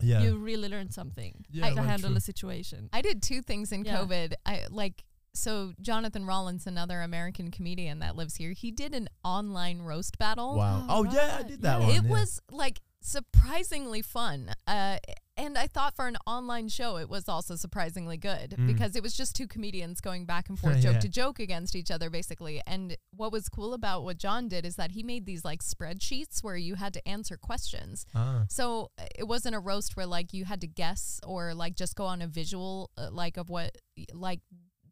yeah. 0.00 0.22
you 0.22 0.36
really 0.36 0.68
learn 0.68 0.90
something 0.90 1.44
Yeah, 1.50 1.68
to 1.70 1.74
well, 1.76 1.84
handle 1.84 2.10
true. 2.10 2.16
a 2.16 2.20
situation 2.20 2.88
I 2.92 3.02
did 3.02 3.22
two 3.22 3.42
things 3.42 3.72
in 3.72 3.84
Yeah. 3.84 3.98
COVID. 3.98 4.34
I 4.46 4.64
like 4.70 5.04
so 5.34 5.72
Jonathan 5.80 6.26
Rollins, 6.26 6.66
another 6.66 7.00
American 7.00 7.50
comedian 7.50 8.00
that 8.00 8.16
lives 8.16 8.36
here. 8.36 8.52
He 8.52 8.70
did 8.70 8.94
an 8.94 9.08
online 9.24 9.80
roast 9.80 10.18
battle. 10.18 10.56
Wow. 10.56 10.86
Oh, 10.88 11.06
Oh, 11.08 11.12
yeah, 11.12 11.38
I 11.40 11.42
did 11.42 11.62
that 11.62 11.80
Yeah. 11.80 11.86
one. 11.86 11.96
It 11.96 12.02
yeah. 12.04 12.10
was 12.10 12.40
like 12.50 12.80
surprisingly 13.00 14.02
fun. 14.02 14.50
Uh, 14.66 14.98
and 15.42 15.58
I 15.58 15.66
thought 15.66 15.94
for 15.96 16.06
an 16.06 16.16
online 16.26 16.68
show, 16.68 16.96
it 16.96 17.08
was 17.10 17.28
also 17.28 17.56
surprisingly 17.56 18.16
good 18.16 18.50
Mm. 18.58 18.66
because 18.66 18.96
it 18.96 19.02
was 19.02 19.12
just 19.14 19.34
two 19.34 19.46
comedians 19.46 20.00
going 20.00 20.24
back 20.24 20.48
and 20.48 20.58
forth, 20.62 20.80
joke 20.80 20.94
Yeah. 20.94 21.00
to 21.00 21.08
joke 21.08 21.38
against 21.40 21.74
each 21.76 21.90
other, 21.90 22.08
basically. 22.08 22.62
And 22.66 22.96
what 23.14 23.32
was 23.32 23.48
cool 23.48 23.74
about 23.74 24.04
what 24.04 24.16
John 24.18 24.48
did 24.48 24.64
is 24.64 24.76
that 24.76 24.92
he 24.92 25.02
made 25.02 25.26
these 25.26 25.44
like 25.44 25.62
spreadsheets 25.62 26.42
where 26.42 26.56
you 26.56 26.76
had 26.76 26.92
to 26.94 27.06
answer 27.08 27.36
questions. 27.36 28.06
Ah. 28.14 28.44
So 28.48 28.90
uh, 28.98 29.04
it 29.14 29.24
wasn't 29.24 29.54
a 29.54 29.60
roast 29.60 29.96
where 29.96 30.06
like 30.06 30.32
you 30.32 30.44
had 30.44 30.60
to 30.62 30.66
guess 30.66 31.20
or 31.26 31.52
like 31.54 31.74
just 31.76 31.96
go 31.96 32.04
on 32.06 32.22
a 32.22 32.26
visual 32.26 32.90
uh, 32.96 33.08
like 33.10 33.36
of 33.36 33.50
what 33.50 33.76
like 34.14 34.40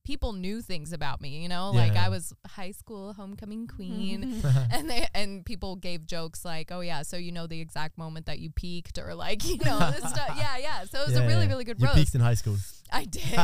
people 0.05 0.33
knew 0.33 0.63
things 0.63 0.93
about 0.93 1.21
me, 1.21 1.43
you 1.43 1.49
know? 1.49 1.71
Like 1.73 1.97
I 1.97 2.09
was 2.09 2.33
high 2.47 2.73
school 2.73 3.13
homecoming 3.13 3.67
queen 3.67 4.43
and 4.73 4.89
they 4.91 5.07
and 5.15 5.45
people 5.45 5.77
gave 5.77 6.07
jokes 6.07 6.45
like, 6.45 6.71
"Oh 6.73 6.81
yeah, 6.81 7.03
so 7.03 7.17
you 7.17 7.33
know 7.33 7.47
the 7.47 7.61
exact 7.61 7.99
moment 7.99 8.27
that 8.27 8.39
you 8.39 8.51
peaked 8.51 8.99
or 8.99 9.15
like, 9.15 9.45
you 9.49 9.59
know, 9.65 9.79
this 9.91 10.09
stuff." 10.11 10.35
Yeah, 10.37 10.57
yeah. 10.59 10.85
So 10.85 11.01
it 11.03 11.07
was 11.09 11.17
Yeah, 11.17 11.25
a 11.25 11.29
really 11.29 11.43
yeah. 11.45 11.49
really 11.49 11.65
good 11.65 11.79
You 11.81 11.87
roast. 11.87 11.99
peaked 11.99 12.15
in 12.15 12.21
high 12.21 12.35
school. 12.35 12.57
I 12.93 13.05
did. 13.05 13.39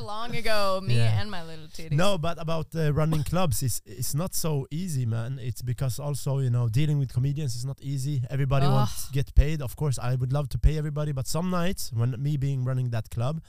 Long 0.00 0.36
ago, 0.36 0.80
me 0.82 0.96
Yeah. 0.96 1.20
and 1.20 1.30
my 1.30 1.42
little 1.42 1.66
titties. 1.66 1.92
No, 1.92 2.16
but 2.16 2.40
about 2.40 2.66
uh, 2.76 2.92
running 2.92 3.24
clubs 3.24 3.62
is 3.62 3.82
it's 3.84 4.14
not 4.14 4.34
so 4.34 4.66
easy, 4.70 5.04
man. 5.06 5.38
It's 5.42 5.62
because 5.62 5.98
also 5.98 6.38
you 6.38 6.50
know 6.50 6.68
dealing 6.68 6.98
with 6.98 7.12
comedians 7.12 7.56
is 7.56 7.64
not 7.64 7.78
easy. 7.80 8.22
Everybody 8.30 8.66
wants 8.66 9.06
to 9.08 9.12
get 9.12 9.34
paid. 9.34 9.62
Of 9.62 9.74
course, 9.74 9.98
I 9.98 10.14
would 10.14 10.32
love 10.32 10.48
to 10.50 10.58
pay 10.58 10.78
everybody, 10.78 11.12
but 11.12 11.26
some 11.26 11.50
nights 11.50 11.92
when 11.92 12.14
me 12.22 12.36
being 12.36 12.64
running 12.64 12.90
that 12.90 13.10
club, 13.10 13.40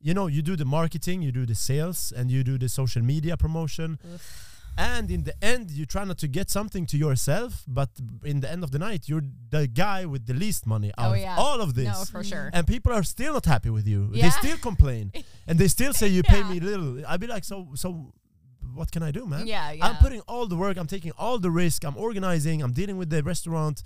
you 0.00 0.14
know, 0.14 0.26
you 0.26 0.42
do 0.42 0.56
the 0.56 0.64
marketing, 0.64 1.22
you 1.22 1.32
do 1.32 1.46
the 1.46 1.54
sales, 1.54 2.12
and 2.16 2.30
you 2.30 2.44
do 2.44 2.58
the 2.58 2.68
social 2.68 3.02
media 3.02 3.36
promotion. 3.36 3.98
And 4.78 5.10
in 5.10 5.24
the 5.24 5.32
end, 5.42 5.70
you 5.70 5.86
try 5.86 6.04
not 6.04 6.18
to 6.18 6.28
get 6.28 6.50
something 6.50 6.84
to 6.86 6.98
yourself, 6.98 7.64
but 7.66 7.88
in 8.24 8.40
the 8.40 8.50
end 8.50 8.62
of 8.62 8.72
the 8.72 8.78
night, 8.78 9.08
you're 9.08 9.22
the 9.50 9.66
guy 9.66 10.04
with 10.04 10.26
the 10.26 10.34
least 10.34 10.66
money 10.66 10.92
oh, 10.98 11.02
out 11.02 11.10
Oh, 11.10 11.14
of 11.14 11.20
yeah. 11.20 11.36
all 11.38 11.60
of 11.62 11.74
this. 11.74 11.86
No, 11.86 12.04
for 12.04 12.22
sure. 12.22 12.50
and 12.52 12.66
people 12.66 12.92
are 12.92 13.02
still 13.02 13.32
not 13.32 13.46
happy 13.46 13.70
with 13.70 13.86
you. 13.88 14.08
They 14.12 14.28
still 14.28 14.58
complain, 14.58 15.12
and 15.46 15.58
they 15.58 15.68
still 15.68 15.94
say 15.94 16.08
you 16.08 16.22
pay 16.22 16.42
me 16.42 16.60
little. 16.60 17.02
I'd 17.08 17.20
be 17.20 17.26
like, 17.26 17.44
so, 17.44 17.68
so, 17.74 18.12
what 18.76 18.90
can 18.92 19.02
I 19.02 19.10
do, 19.10 19.26
man? 19.26 19.46
Yeah, 19.46 19.72
yeah. 19.72 19.86
I'm 19.86 19.96
putting 19.96 20.20
all 20.28 20.46
the 20.46 20.56
work. 20.56 20.76
I'm 20.76 20.86
taking 20.86 21.12
all 21.18 21.38
the 21.38 21.50
risk. 21.50 21.84
I'm 21.84 21.96
organizing. 21.96 22.62
I'm 22.62 22.72
dealing 22.72 22.96
with 23.00 23.10
the 23.10 23.22
restaurant, 23.22 23.82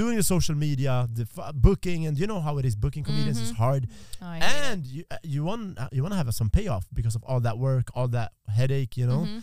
doing 0.00 0.16
the 0.16 0.22
social 0.22 0.54
media, 0.54 1.06
the 1.12 1.26
f- 1.36 1.54
booking, 1.54 2.06
and 2.06 2.18
you 2.18 2.26
know 2.26 2.40
how 2.40 2.58
it 2.58 2.64
is. 2.64 2.74
Booking 2.76 3.04
comedians 3.04 3.38
is 3.40 3.52
Mhm. 3.52 3.56
hard, 3.56 3.82
Oh, 4.20 4.32
it. 4.32 4.42
and 4.42 4.84
you 4.86 5.04
uh, 5.10 5.16
you 5.22 5.44
want 5.44 5.78
uh, 5.78 5.88
you 5.92 6.02
want 6.02 6.12
to 6.14 6.16
have 6.22 6.32
some 6.34 6.50
payoff 6.50 6.84
because 6.92 7.14
of 7.14 7.22
all 7.24 7.40
that 7.40 7.56
work, 7.58 7.86
all 7.94 8.08
that 8.08 8.32
headache, 8.48 8.96
you 8.96 9.06
know. 9.06 9.22
Mhm. 9.26 9.42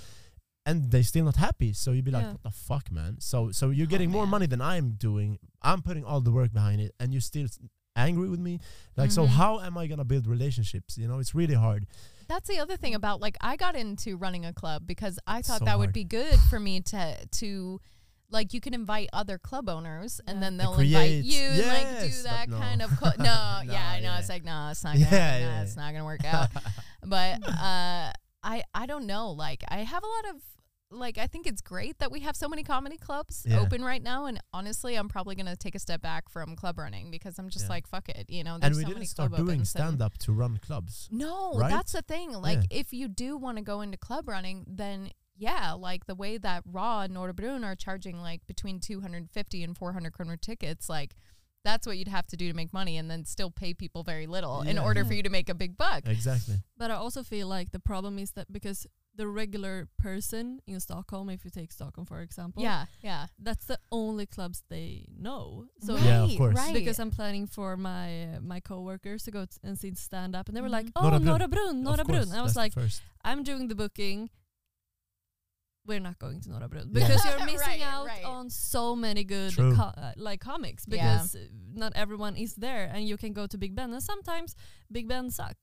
And 0.65 0.91
they're 0.91 1.03
still 1.13 1.25
not 1.25 1.37
happy. 1.37 1.71
So 1.73 1.91
you'd 1.93 2.05
be 2.05 2.11
like, 2.11 2.25
Yeah. 2.25 2.31
what 2.33 2.43
the 2.43 2.51
fuck, 2.51 2.91
man? 2.91 3.17
So 3.19 3.51
so 3.51 3.69
you're 3.69 3.87
Oh, 3.87 3.89
getting 3.95 4.11
more 4.11 4.27
money 4.27 4.45
than 4.53 4.61
I'm 4.61 4.87
doing. 5.07 5.39
I'm 5.61 5.81
putting 5.81 6.03
all 6.03 6.21
the 6.21 6.31
work 6.31 6.51
behind 6.53 6.79
it, 6.81 6.91
and 6.99 7.13
you're 7.13 7.21
still 7.33 7.47
angry 7.95 8.29
with 8.29 8.39
me. 8.39 8.59
Like, 8.95 9.11
so 9.11 9.23
Mhm. 9.25 9.29
how 9.39 9.59
am 9.67 9.77
I 9.77 9.87
gonna 9.87 10.05
build 10.13 10.25
relationships? 10.27 10.97
You 10.97 11.07
know, 11.09 11.17
it's 11.19 11.33
really 11.33 11.55
hard. 11.55 11.85
That's 12.29 12.47
the 12.47 12.59
other 12.59 12.77
thing 12.77 12.95
about 12.95 13.19
like 13.19 13.35
I 13.41 13.57
got 13.57 13.75
into 13.75 14.15
running 14.15 14.45
a 14.45 14.53
club 14.53 14.83
because 14.85 15.19
I 15.27 15.41
thought 15.41 15.59
So 15.59 15.65
that 15.65 15.77
would 15.79 15.91
be 15.91 16.05
good 16.05 16.39
for 16.49 16.59
me 16.59 16.79
to 16.81 17.17
to 17.39 17.81
like 18.29 18.53
you 18.53 18.61
can 18.61 18.73
invite 18.75 19.09
other 19.11 19.37
club 19.39 19.67
owners 19.67 20.21
and 20.27 20.41
then 20.41 20.55
they'll 20.55 20.75
invite 20.79 21.23
you 21.23 21.41
and 21.41 21.67
like 21.67 22.01
do 22.01 22.23
that 22.23 22.47
no. 22.47 22.59
kind 22.59 22.81
of 22.83 22.91
co- 22.99 23.11
no, 23.17 23.23
No, 23.23 23.61
yeah 23.73 23.89
I 23.89 23.99
know 23.99 24.09
yeah. 24.11 24.19
it's 24.19 24.29
like 24.29 24.45
no 24.45 24.69
it's 24.69 24.83
not 24.83 24.93
gonna 24.93 25.07
Yeah, 25.11 25.39
no, 25.39 25.45
yeah, 25.45 25.61
it's 25.63 25.75
not 25.75 25.91
gonna 25.91 26.05
work 26.05 26.23
out. 26.33 26.49
But 27.03 27.41
uh 27.49 28.11
I 28.43 28.63
I 28.73 28.85
don't 28.85 29.07
know 29.07 29.31
like 29.31 29.63
I 29.67 29.79
have 29.79 30.03
a 30.03 30.07
lot 30.07 30.35
of 30.35 30.41
like 30.91 31.17
I 31.17 31.27
think 31.27 31.45
it's 31.45 31.61
great 31.61 31.99
that 31.99 32.11
we 32.11 32.21
have 32.21 32.35
so 32.35 32.47
many 32.49 32.63
comedy 32.63 32.97
clubs 32.97 33.45
Yeah. 33.47 33.59
open 33.59 33.83
right 33.83 34.01
now 34.01 34.25
and 34.25 34.39
honestly 34.53 34.95
I'm 34.95 35.07
probably 35.07 35.35
gonna 35.35 35.55
take 35.55 35.75
a 35.75 35.79
step 35.79 36.01
back 36.01 36.29
from 36.29 36.55
club 36.55 36.77
running 36.79 37.11
because 37.11 37.37
I'm 37.37 37.49
just 37.49 37.65
Yeah. 37.65 37.69
like 37.69 37.87
fuck 37.87 38.09
it 38.09 38.25
you 38.29 38.43
know 38.43 38.55
and 38.55 38.63
there's 38.63 38.77
we 38.77 38.83
so 38.83 38.87
didn't 38.87 38.97
many 38.99 39.05
start 39.05 39.35
doing 39.35 39.65
stand 39.65 40.01
up 40.01 40.17
to 40.19 40.31
run 40.31 40.57
clubs. 40.57 41.07
no, 41.11 41.53
Right? 41.57 41.69
that's 41.69 41.91
the 41.91 42.01
thing. 42.01 42.31
Like, 42.31 42.65
if 42.71 42.93
you 42.93 43.07
do 43.07 43.37
want 43.37 43.57
to 43.57 43.63
go 43.63 43.81
into 43.81 43.97
club 43.97 44.27
running, 44.27 44.65
then 44.67 45.11
yeah, 45.35 45.73
like 45.73 46.05
the 46.05 46.15
way 46.15 46.37
that 46.37 46.63
Raw 46.65 47.01
and 47.01 47.15
Nordebrun 47.15 47.63
are 47.63 47.75
charging 47.75 48.19
like 48.21 48.45
between 48.47 48.79
250 48.79 49.63
and 49.63 49.77
400 49.77 50.11
kroner 50.11 50.37
tickets, 50.37 50.89
like 50.89 51.15
that's 51.63 51.85
what 51.85 51.97
you'd 51.97 52.07
have 52.07 52.25
to 52.27 52.37
do 52.37 52.47
to 52.49 52.53
make 52.55 52.73
money 52.73 52.97
and 52.97 53.09
then 53.11 53.25
still 53.25 53.51
pay 53.51 53.73
people 53.73 54.03
very 54.03 54.27
little 54.27 54.61
in 54.61 54.77
order 54.79 55.01
Yeah. 55.01 55.07
for 55.07 55.13
you 55.13 55.23
to 55.23 55.29
make 55.29 55.49
a 55.49 55.53
big 55.53 55.77
buck. 55.77 56.07
Exactly. 56.07 56.55
But 56.77 56.89
I 56.91 56.95
also 56.95 57.21
feel 57.23 57.47
like 57.47 57.71
the 57.71 57.79
problem 57.79 58.17
is 58.17 58.31
that 58.31 58.51
because 58.51 58.87
the 59.21 59.27
regular 59.27 59.75
person 60.07 60.45
in 60.71 60.79
Stockholm, 60.79 61.29
if 61.29 61.43
you 61.45 61.51
take 61.51 61.71
Stockholm 61.79 62.05
for 62.11 62.19
example, 62.27 62.63
Yeah, 62.63 62.85
yeah. 63.09 63.27
that's 63.47 63.65
the 63.71 63.77
only 63.91 64.25
clubs 64.35 64.63
they 64.69 65.05
know. 65.27 65.65
So 65.85 65.93
right, 65.95 66.03
Yeah, 66.09 66.23
of 66.23 66.37
course. 66.41 66.55
Right. 66.55 66.73
because 66.79 66.97
I'm 67.03 67.11
planning 67.19 67.45
for 67.55 67.69
my 67.77 68.07
uh, 68.29 68.39
my 68.53 68.59
coworkers 68.69 69.21
to 69.25 69.31
go 69.37 69.41
t- 69.45 69.59
and 69.67 69.77
see 69.81 69.91
stand 69.95 70.31
up, 70.37 70.47
and 70.47 70.53
they 70.55 70.61
were 70.67 70.75
like, 70.79 70.87
Mhm. 70.87 70.91
"Oh, 70.95 71.01
Norra 71.09 71.19
Brunn. 71.19 71.25
Norra 71.27 71.49
Brunn, 71.55 71.75
Norra 71.87 71.99
Of 72.03 72.07
course, 72.07 72.25
Brunn." 72.29 72.39
I 72.39 72.41
was 72.47 72.55
like, 72.63 72.73
first. 72.73 73.01
"I'm 73.29 73.41
doing 73.49 73.67
the 73.71 73.75
booking. 73.75 74.29
We're 75.89 75.99
not 76.09 76.19
going 76.19 76.39
to 76.41 76.49
Norra 76.49 76.69
Brunn 76.69 76.87
Yeah. 76.93 77.07
because 77.07 77.21
you're 77.25 77.45
missing 77.51 77.81
Right, 77.81 77.93
out 77.95 78.07
right. 78.07 78.23
on 78.35 78.49
so 78.49 78.95
many 78.95 79.23
good 79.23 79.55
co- 79.55 79.93
uh, 80.05 80.13
like 80.27 80.39
comics 80.51 80.85
because 80.85 81.35
uh, 81.35 81.39
not 81.83 81.91
everyone 81.95 82.35
is 82.45 82.55
there, 82.55 82.85
and 82.93 83.01
you 83.09 83.17
can 83.17 83.33
go 83.33 83.47
to 83.47 83.57
Big 83.57 83.73
Ben, 83.75 83.91
and 83.93 84.03
sometimes 84.03 84.55
Big 84.91 85.07
Ben 85.07 85.31
suck. 85.31 85.57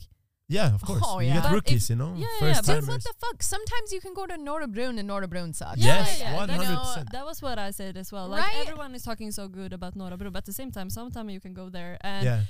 Yeah, 0.49 0.75
of 0.75 0.83
course. 0.83 1.03
Oh, 1.05 1.19
you 1.19 1.29
yeah. 1.29 1.43
get 1.43 1.51
rookies, 1.53 1.85
if- 1.85 1.91
you 1.91 1.97
know, 1.97 2.15
yeah, 2.17 2.27
first 2.39 2.43
yeah, 2.43 2.61
but- 2.61 2.67
Dude, 2.67 2.67
timers. 2.67 2.89
what 2.89 3.03
the 3.03 3.15
fuck? 3.19 3.43
Sometimes 3.43 3.93
you 3.93 4.01
can 4.01 4.15
go 4.15 4.27
to 4.27 4.35
Nordebrun 4.35 4.99
and 5.01 5.09
Nordebrun 5.11 5.55
sucks. 5.55 5.79
Yes, 5.79 6.21
yeah, 6.21 6.35
uh, 6.35 6.47
hundred 6.47 6.79
percent. 6.79 7.11
That 7.13 7.25
was 7.27 7.43
what 7.43 7.59
I 7.59 7.73
said 7.73 7.97
as 7.97 8.13
well. 8.13 8.29
Like 8.29 8.45
Right? 8.45 8.57
everyone 8.69 8.95
is 8.95 9.03
talking 9.03 9.33
so 9.33 9.49
good 9.49 9.73
about 9.73 9.97
Norra 9.97 10.17
Brunn, 10.17 10.31
but 10.33 10.39
at 10.39 10.45
the 10.47 10.53
same 10.53 10.71
time, 10.71 10.89
sometimes 10.89 11.33
you 11.33 11.41
can 11.41 11.53
go 11.53 11.69
there 11.69 11.99
and 12.03 12.25
Yeah, 12.25 12.41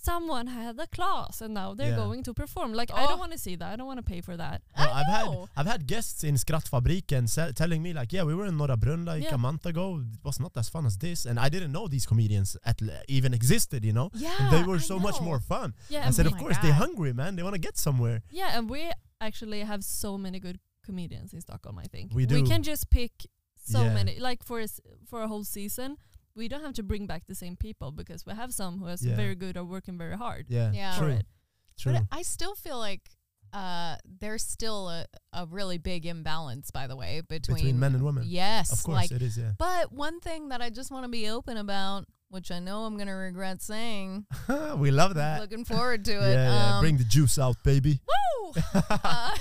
someone 0.00 0.46
had 0.48 0.78
a 0.78 0.86
class 0.86 1.40
and 1.40 1.54
now 1.54 1.74
they're 1.74 1.90
Yeah. 1.90 1.96
going 1.96 2.22
to 2.24 2.32
perform. 2.34 2.72
Like 2.72 2.90
I 2.92 3.04
Oh. 3.04 3.08
don't 3.08 3.18
want 3.18 3.32
to 3.32 3.38
see 3.38 3.56
that. 3.56 3.72
I 3.72 3.76
don't 3.76 3.86
want 3.86 3.98
to 3.98 4.02
pay 4.02 4.20
for 4.20 4.36
that. 4.36 4.62
I 4.74 4.84
Well, 4.84 4.94
I've 4.94 5.06
had. 5.06 5.28
I've 5.56 5.66
had 5.66 5.86
guests 5.86 6.24
in 6.24 6.34
Skrattfabriken 6.36 7.28
se- 7.28 7.52
telling 7.52 7.82
me 7.82 7.92
like, 7.92 8.12
yeah, 8.12 8.22
we 8.22 8.34
were 8.34 8.46
in 8.46 8.56
Norra 8.56 8.78
Brunn 8.78 9.04
like 9.04 9.24
Yeah. 9.24 9.34
a 9.34 9.38
month 9.38 9.66
ago. 9.66 9.98
It 10.00 10.24
was 10.24 10.38
not 10.40 10.52
as 10.56 10.68
fun 10.68 10.86
as 10.86 10.96
this, 10.98 11.26
and 11.26 11.38
I 11.38 11.48
didn't 11.48 11.72
know 11.72 11.88
these 11.88 12.06
comedians 12.06 12.56
at 12.64 12.80
l- 12.82 13.02
even 13.08 13.34
existed. 13.34 13.84
You 13.84 13.92
know, 13.92 14.10
Yeah. 14.14 14.34
and 14.40 14.52
they 14.54 14.62
were 14.62 14.76
I 14.76 14.80
so 14.92 14.98
much 14.98 15.20
more 15.20 15.40
fun. 15.40 15.74
Yeah, 15.88 16.00
I 16.02 16.06
and 16.06 16.14
said, 16.14 16.26
we, 16.26 16.32
of 16.32 16.34
my 16.34 16.40
course, 16.40 16.58
they're 16.62 16.72
hungry, 16.84 17.12
man. 17.12 17.36
They 17.36 17.42
want 17.42 17.54
to 17.54 17.60
get 17.68 17.76
somewhere. 17.78 18.22
yeah, 18.30 18.56
and 18.58 18.68
we 18.70 18.90
actually 19.20 19.60
have 19.60 19.82
so 19.84 20.16
many 20.18 20.38
good 20.40 20.58
comedians 20.82 21.32
in 21.34 21.40
Stockholm. 21.40 21.78
I 21.78 21.84
think 21.94 22.12
We 22.14 22.24
do. 22.26 22.34
We 22.36 22.48
can 22.48 22.62
just 22.62 22.88
pick 22.90 23.26
so 23.74 23.82
Yeah. 23.82 23.94
many. 23.94 24.18
Like 24.18 24.42
for 24.44 24.60
a 24.60 24.64
s- 24.64 24.80
for 25.10 25.22
a 25.22 25.28
whole 25.28 25.44
season, 25.44 25.98
we 26.38 26.48
don't 26.48 26.62
have 26.62 26.74
to 26.74 26.82
bring 26.82 27.06
back 27.06 27.24
the 27.26 27.34
same 27.34 27.56
people 27.56 27.90
because 27.92 28.24
we 28.24 28.32
have 28.32 28.54
some 28.54 28.78
who 28.78 28.86
is 28.86 29.04
Yeah. 29.04 29.16
very 29.16 29.34
good 29.34 29.56
or 29.56 29.64
working 29.64 29.98
very 29.98 30.16
hard. 30.16 30.46
Yeah, 30.48 30.72
Yeah. 30.72 30.96
true, 30.96 31.08
it. 31.08 31.26
true. 31.78 31.92
But 31.92 32.04
I 32.12 32.22
still 32.22 32.54
feel 32.54 32.78
like 32.78 33.02
uh, 33.52 33.96
there's 34.20 34.42
still 34.44 34.88
a, 34.90 35.06
a 35.32 35.46
really 35.46 35.78
big 35.78 36.04
imbalance, 36.06 36.70
by 36.70 36.86
the 36.86 36.94
way, 36.94 37.22
between, 37.28 37.56
Between 37.56 37.78
men 37.78 37.94
and 37.94 38.04
women. 38.04 38.24
Yes, 38.26 38.70
of 38.72 38.82
course, 38.84 38.94
like 38.96 39.10
it 39.10 39.22
is. 39.22 39.38
Yeah, 39.38 39.52
But 39.58 39.90
one 39.90 40.20
thing 40.20 40.50
that 40.50 40.60
I 40.60 40.68
just 40.70 40.90
want 40.90 41.04
to 41.04 41.08
be 41.10 41.28
open 41.28 41.56
about 41.56 42.04
which 42.30 42.50
I 42.50 42.58
know 42.58 42.84
I'm 42.84 42.98
gonna 42.98 43.16
regret 43.16 43.62
saying. 43.62 44.26
we 44.76 44.90
love 44.90 45.14
that. 45.14 45.40
Looking 45.40 45.64
forward 45.64 46.04
to 46.04 46.12
yeah, 46.20 46.26
it. 46.28 46.34
yeah. 46.34 46.74
Um, 46.76 46.82
bring 46.82 46.98
the 46.98 47.04
juice 47.04 47.38
out, 47.38 47.56
baby. 47.64 48.00
Woo! 48.44 48.52
Uh, 48.74 49.34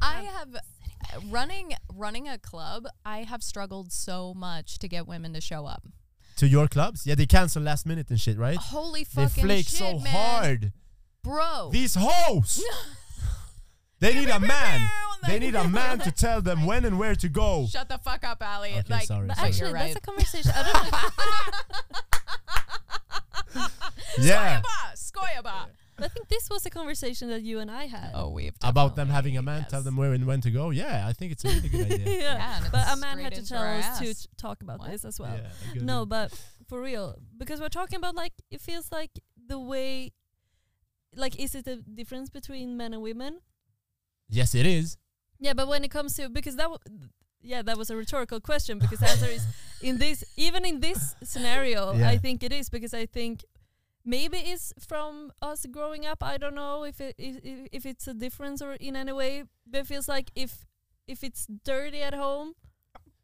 I 0.00 0.22
have 0.22 0.56
running 1.28 1.72
running 1.92 2.28
a 2.28 2.38
club. 2.38 2.86
I 3.04 3.24
have 3.24 3.42
struggled 3.42 3.90
so 3.92 4.34
much 4.34 4.78
to 4.78 4.88
get 4.88 5.08
women 5.08 5.32
to 5.34 5.40
show 5.40 5.66
up. 5.66 5.82
To 6.36 6.46
your 6.46 6.68
clubs? 6.68 7.06
Yeah, 7.06 7.14
they 7.14 7.26
cancel 7.26 7.62
last 7.62 7.86
minute 7.86 8.10
and 8.10 8.20
shit, 8.20 8.36
right? 8.38 8.58
Holy 8.58 9.04
fucking 9.04 9.46
They 9.46 9.62
flake 9.62 9.68
shit, 9.68 9.78
so 9.78 9.98
man. 9.98 10.06
hard. 10.06 10.72
bro. 11.22 11.70
These 11.72 11.94
hoes. 11.98 12.62
they 14.00 14.12
need 14.14 14.28
a 14.28 14.40
man. 14.40 14.88
They 15.26 15.40
need 15.40 15.56
a 15.56 15.66
man 15.66 15.98
to 16.00 16.12
tell 16.12 16.40
them 16.40 16.66
when 16.66 16.84
and 16.84 17.00
where 17.00 17.16
to 17.16 17.28
go. 17.28 17.66
Shut 17.68 17.88
the 17.88 17.98
fuck 17.98 18.22
up, 18.22 18.40
Ali. 18.46 18.74
Okay, 18.78 18.82
like, 18.88 19.06
sorry, 19.08 19.28
sorry. 19.34 19.48
actually, 19.48 19.70
you're 19.70 19.78
that's 19.78 19.96
a 19.96 20.00
conversation. 20.00 20.52
I 20.54 20.62
don't 20.62 20.74
know. 23.56 23.66
Yeah. 24.18 24.60
Skoyaba, 24.62 25.42
skoyaba. 25.42 25.66
I 26.04 26.08
think 26.08 26.28
this 26.28 26.48
was 26.50 26.64
a 26.66 26.70
conversation 26.70 27.28
that 27.30 27.42
you 27.42 27.58
and 27.58 27.70
I 27.70 27.86
had. 27.86 28.10
Oh, 28.14 28.30
we've 28.30 28.54
About 28.62 28.96
them 28.96 29.08
having 29.08 29.36
a 29.36 29.42
man 29.42 29.60
yes. 29.62 29.70
tell 29.70 29.82
them 29.82 29.96
where 29.96 30.12
and 30.12 30.26
when 30.26 30.40
to 30.42 30.50
go. 30.50 30.70
Yeah, 30.70 31.06
I 31.06 31.12
think 31.12 31.32
it's 31.32 31.44
a 31.44 31.48
really 31.48 31.68
good 31.68 31.86
idea. 31.92 32.06
yeah. 32.20 32.34
Yeah, 32.34 32.68
but 32.70 32.84
a 32.92 32.96
man 32.96 33.18
had 33.18 33.34
to 33.34 33.46
tell 33.46 33.62
us 33.62 33.98
to 34.00 34.14
t- 34.14 34.28
talk 34.36 34.62
about 34.62 34.78
What? 34.80 34.90
this 34.90 35.04
as 35.04 35.18
well. 35.18 35.36
Yeah, 35.36 35.82
no, 35.82 36.02
idea. 36.02 36.06
but 36.06 36.44
for 36.68 36.80
real, 36.82 37.16
because 37.38 37.60
we're 37.60 37.68
talking 37.68 37.96
about 37.98 38.14
like 38.14 38.32
it 38.50 38.60
feels 38.60 38.90
like 38.92 39.10
the 39.48 39.58
way, 39.58 40.12
like, 41.14 41.38
is 41.40 41.54
it 41.54 41.66
a 41.66 41.76
difference 41.76 42.30
between 42.30 42.76
men 42.76 42.92
and 42.92 43.02
women? 43.02 43.40
yes, 44.28 44.54
it 44.54 44.66
is. 44.66 44.96
Yeah, 45.38 45.52
but 45.54 45.68
when 45.68 45.84
it 45.84 45.90
comes 45.90 46.14
to 46.16 46.28
because 46.28 46.56
that, 46.56 46.64
w- 46.64 46.78
yeah, 47.42 47.62
that 47.62 47.76
was 47.78 47.90
a 47.90 47.96
rhetorical 47.96 48.40
question 48.40 48.78
because 48.78 48.98
the 49.00 49.08
answer 49.08 49.26
is 49.26 49.46
in 49.82 49.98
this 49.98 50.24
even 50.36 50.64
in 50.64 50.80
this 50.80 51.14
scenario, 51.22 51.92
Yeah. 51.94 52.08
I 52.10 52.16
think 52.18 52.42
it 52.42 52.52
is 52.52 52.68
because 52.68 52.92
I 52.94 53.06
think 53.06 53.44
maybe 54.06 54.38
it's 54.38 54.72
from 54.78 55.32
us 55.42 55.66
growing 55.70 56.06
up. 56.06 56.22
I 56.22 56.38
don't 56.38 56.54
know 56.54 56.84
if 56.84 57.00
it 57.00 57.16
if, 57.18 57.36
if- 57.72 57.86
it's 57.86 58.08
a 58.08 58.14
difference 58.14 58.62
or 58.62 58.74
in 58.74 58.96
any 58.96 59.12
way, 59.12 59.44
but 59.66 59.80
it 59.80 59.86
feels 59.86 60.08
like 60.08 60.30
if 60.34 60.64
if 61.08 61.22
it's 61.24 61.46
dirty 61.64 62.02
at 62.02 62.14
home, 62.14 62.54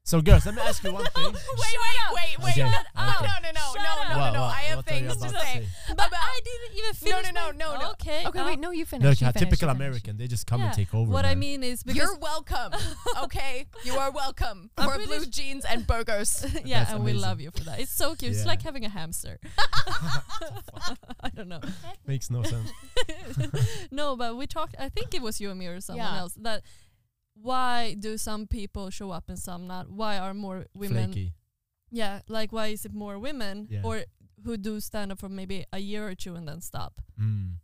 So, 0.04 0.20
girls, 0.20 0.44
let 0.46 0.56
me 0.56 0.62
ask 0.62 0.82
you 0.82 0.92
one 0.92 1.04
thing. 1.14 1.24
Wait, 1.24 1.32
wait, 1.32 2.12
wait, 2.12 2.38
wait. 2.40 2.50
Okay, 2.50 2.62
No, 2.62 2.68
okay. 2.68 2.74
no, 2.96 3.32
no, 3.40 3.50
no, 3.54 3.60
Shut 3.72 3.82
no, 3.84 4.02
up. 4.02 4.08
no, 4.08 4.16
no, 4.18 4.32
no. 4.32 4.42
I 4.42 4.62
have 4.62 4.76
what 4.78 4.84
things 4.86 5.16
to 5.16 5.28
say. 5.28 5.36
say? 5.38 5.66
but 5.90 6.08
About- 6.08 6.12
I 6.14 6.40
didn't 6.44 6.78
even 6.78 6.94
finish. 6.94 7.24
no, 7.26 7.30
no, 7.30 7.46
my- 7.52 7.56
no, 7.76 7.80
no. 7.80 7.90
Okay, 7.92 8.26
Okay, 8.26 8.38
uh, 8.40 8.46
wait. 8.46 8.58
No, 8.58 8.72
you 8.72 8.84
finish. 8.84 9.04
Look, 9.04 9.20
you 9.20 9.26
finish, 9.28 9.34
typical 9.48 9.68
you 9.68 9.74
finish. 9.74 9.86
American. 9.88 10.16
They 10.16 10.26
just 10.26 10.44
come 10.48 10.60
and 10.60 10.72
take 10.74 10.92
over. 10.92 11.08
What 11.10 11.24
I 11.24 11.36
mean 11.36 11.62
is 11.62 11.84
because 11.84 11.96
You're 11.96 12.18
welcome. 12.18 12.72
Okay, 13.22 13.66
you 13.84 13.94
are 13.94 14.10
welcome 14.10 14.70
I'm 14.76 14.88
for 14.88 14.94
pretty 14.96 15.06
blue 15.06 15.24
jeans 15.26 15.64
and 15.64 15.86
burgers. 15.86 16.44
yeah, 16.64 16.80
That's 16.80 16.92
and 16.94 17.04
we 17.04 17.12
love 17.12 17.40
you 17.40 17.52
for 17.52 17.62
that. 17.64 17.78
It's 17.78 17.92
so 17.92 18.16
cute. 18.16 18.32
It's 18.32 18.44
like 18.44 18.62
having 18.62 18.84
a 18.84 18.88
hamster. 18.88 19.38
I 21.20 21.28
don't 21.34 21.48
know. 21.48 21.60
Makes 22.06 22.28
no 22.30 22.42
sense. 22.42 22.72
no, 23.92 24.16
but 24.16 24.36
we 24.36 24.48
talked. 24.48 24.74
I 24.80 24.88
think 24.88 25.14
it 25.14 25.22
was 25.22 25.40
you 25.40 25.50
and 25.50 25.58
me 25.60 25.66
or 25.68 25.80
someone 25.80 26.04
else. 26.16 26.34
That 26.34 26.62
why 27.34 27.94
do 27.98 28.16
some 28.18 28.46
people 28.46 28.90
show 28.90 29.10
up 29.10 29.28
and 29.28 29.38
some 29.38 29.66
not? 29.66 29.90
Why 29.90 30.18
are 30.18 30.34
more 30.34 30.66
women? 30.74 31.12
Flaky. 31.12 31.32
Yeah, 31.90 32.20
like 32.28 32.52
why 32.52 32.68
is 32.68 32.84
it 32.84 32.94
more 32.94 33.18
women 33.18 33.68
Yeah. 33.70 33.82
or 33.84 34.04
who 34.44 34.56
do 34.56 34.80
stand 34.80 35.12
up 35.12 35.18
for 35.18 35.28
maybe 35.28 35.64
a 35.72 35.78
year 35.78 36.08
or 36.08 36.14
two 36.14 36.34
and 36.34 36.48
then 36.48 36.60
stop? 36.60 37.00
Mm. 37.20 37.56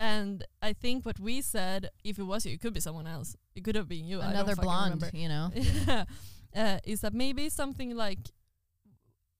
And 0.00 0.44
I 0.60 0.72
think 0.72 1.06
what 1.06 1.18
we 1.20 1.40
said, 1.40 1.90
if 2.02 2.18
it 2.18 2.24
was 2.24 2.44
you, 2.44 2.52
it 2.52 2.60
could 2.60 2.74
be 2.74 2.80
someone 2.80 3.06
else. 3.06 3.36
It 3.54 3.64
could 3.64 3.76
have 3.76 3.88
been 3.88 4.04
you. 4.04 4.20
Another 4.20 4.56
blonde, 4.56 5.02
remember. 5.02 5.16
you 5.16 5.28
know. 5.28 5.50
yeah, 5.54 6.04
uh, 6.54 6.78
is 6.84 7.00
that 7.00 7.14
maybe 7.14 7.48
something 7.48 7.96
like 7.96 8.18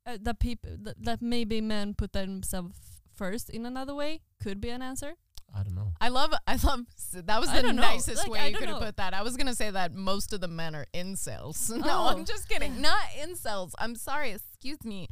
uh, 0.06 0.16
that 0.22 0.38
people 0.38 0.70
that, 0.82 1.02
that 1.02 1.22
maybe 1.22 1.60
men 1.60 1.94
put 1.94 2.12
themselves 2.12 2.76
first 3.14 3.50
in 3.50 3.66
another 3.66 3.94
way 3.94 4.20
could 4.42 4.60
be 4.60 4.70
an 4.70 4.80
answer. 4.82 5.14
I 5.56 5.62
don't 5.62 5.74
know. 5.74 5.92
I 6.00 6.08
love, 6.08 6.34
I 6.46 6.56
love. 6.56 6.80
That 7.12 7.40
was 7.40 7.52
the 7.52 7.62
don't 7.62 7.76
know. 7.76 7.82
nicest 7.82 8.28
Like, 8.28 8.40
I 8.40 8.44
way 8.44 8.50
you 8.50 8.56
could 8.58 8.68
have 8.68 8.80
put 8.80 8.96
that. 8.96 9.14
I 9.14 9.22
was 9.22 9.36
gonna 9.36 9.54
say 9.54 9.70
that 9.70 9.94
most 9.94 10.32
of 10.32 10.40
the 10.40 10.48
men 10.48 10.74
are 10.74 10.86
incels. 10.94 11.70
No, 11.76 11.84
Oh. 11.86 12.08
I'm 12.08 12.24
just 12.24 12.48
kidding. 12.48 12.80
Not 12.80 13.04
incels. 13.20 13.72
I'm 13.78 13.94
sorry. 13.94 14.32
Excuse 14.32 14.84
me. 14.84 15.08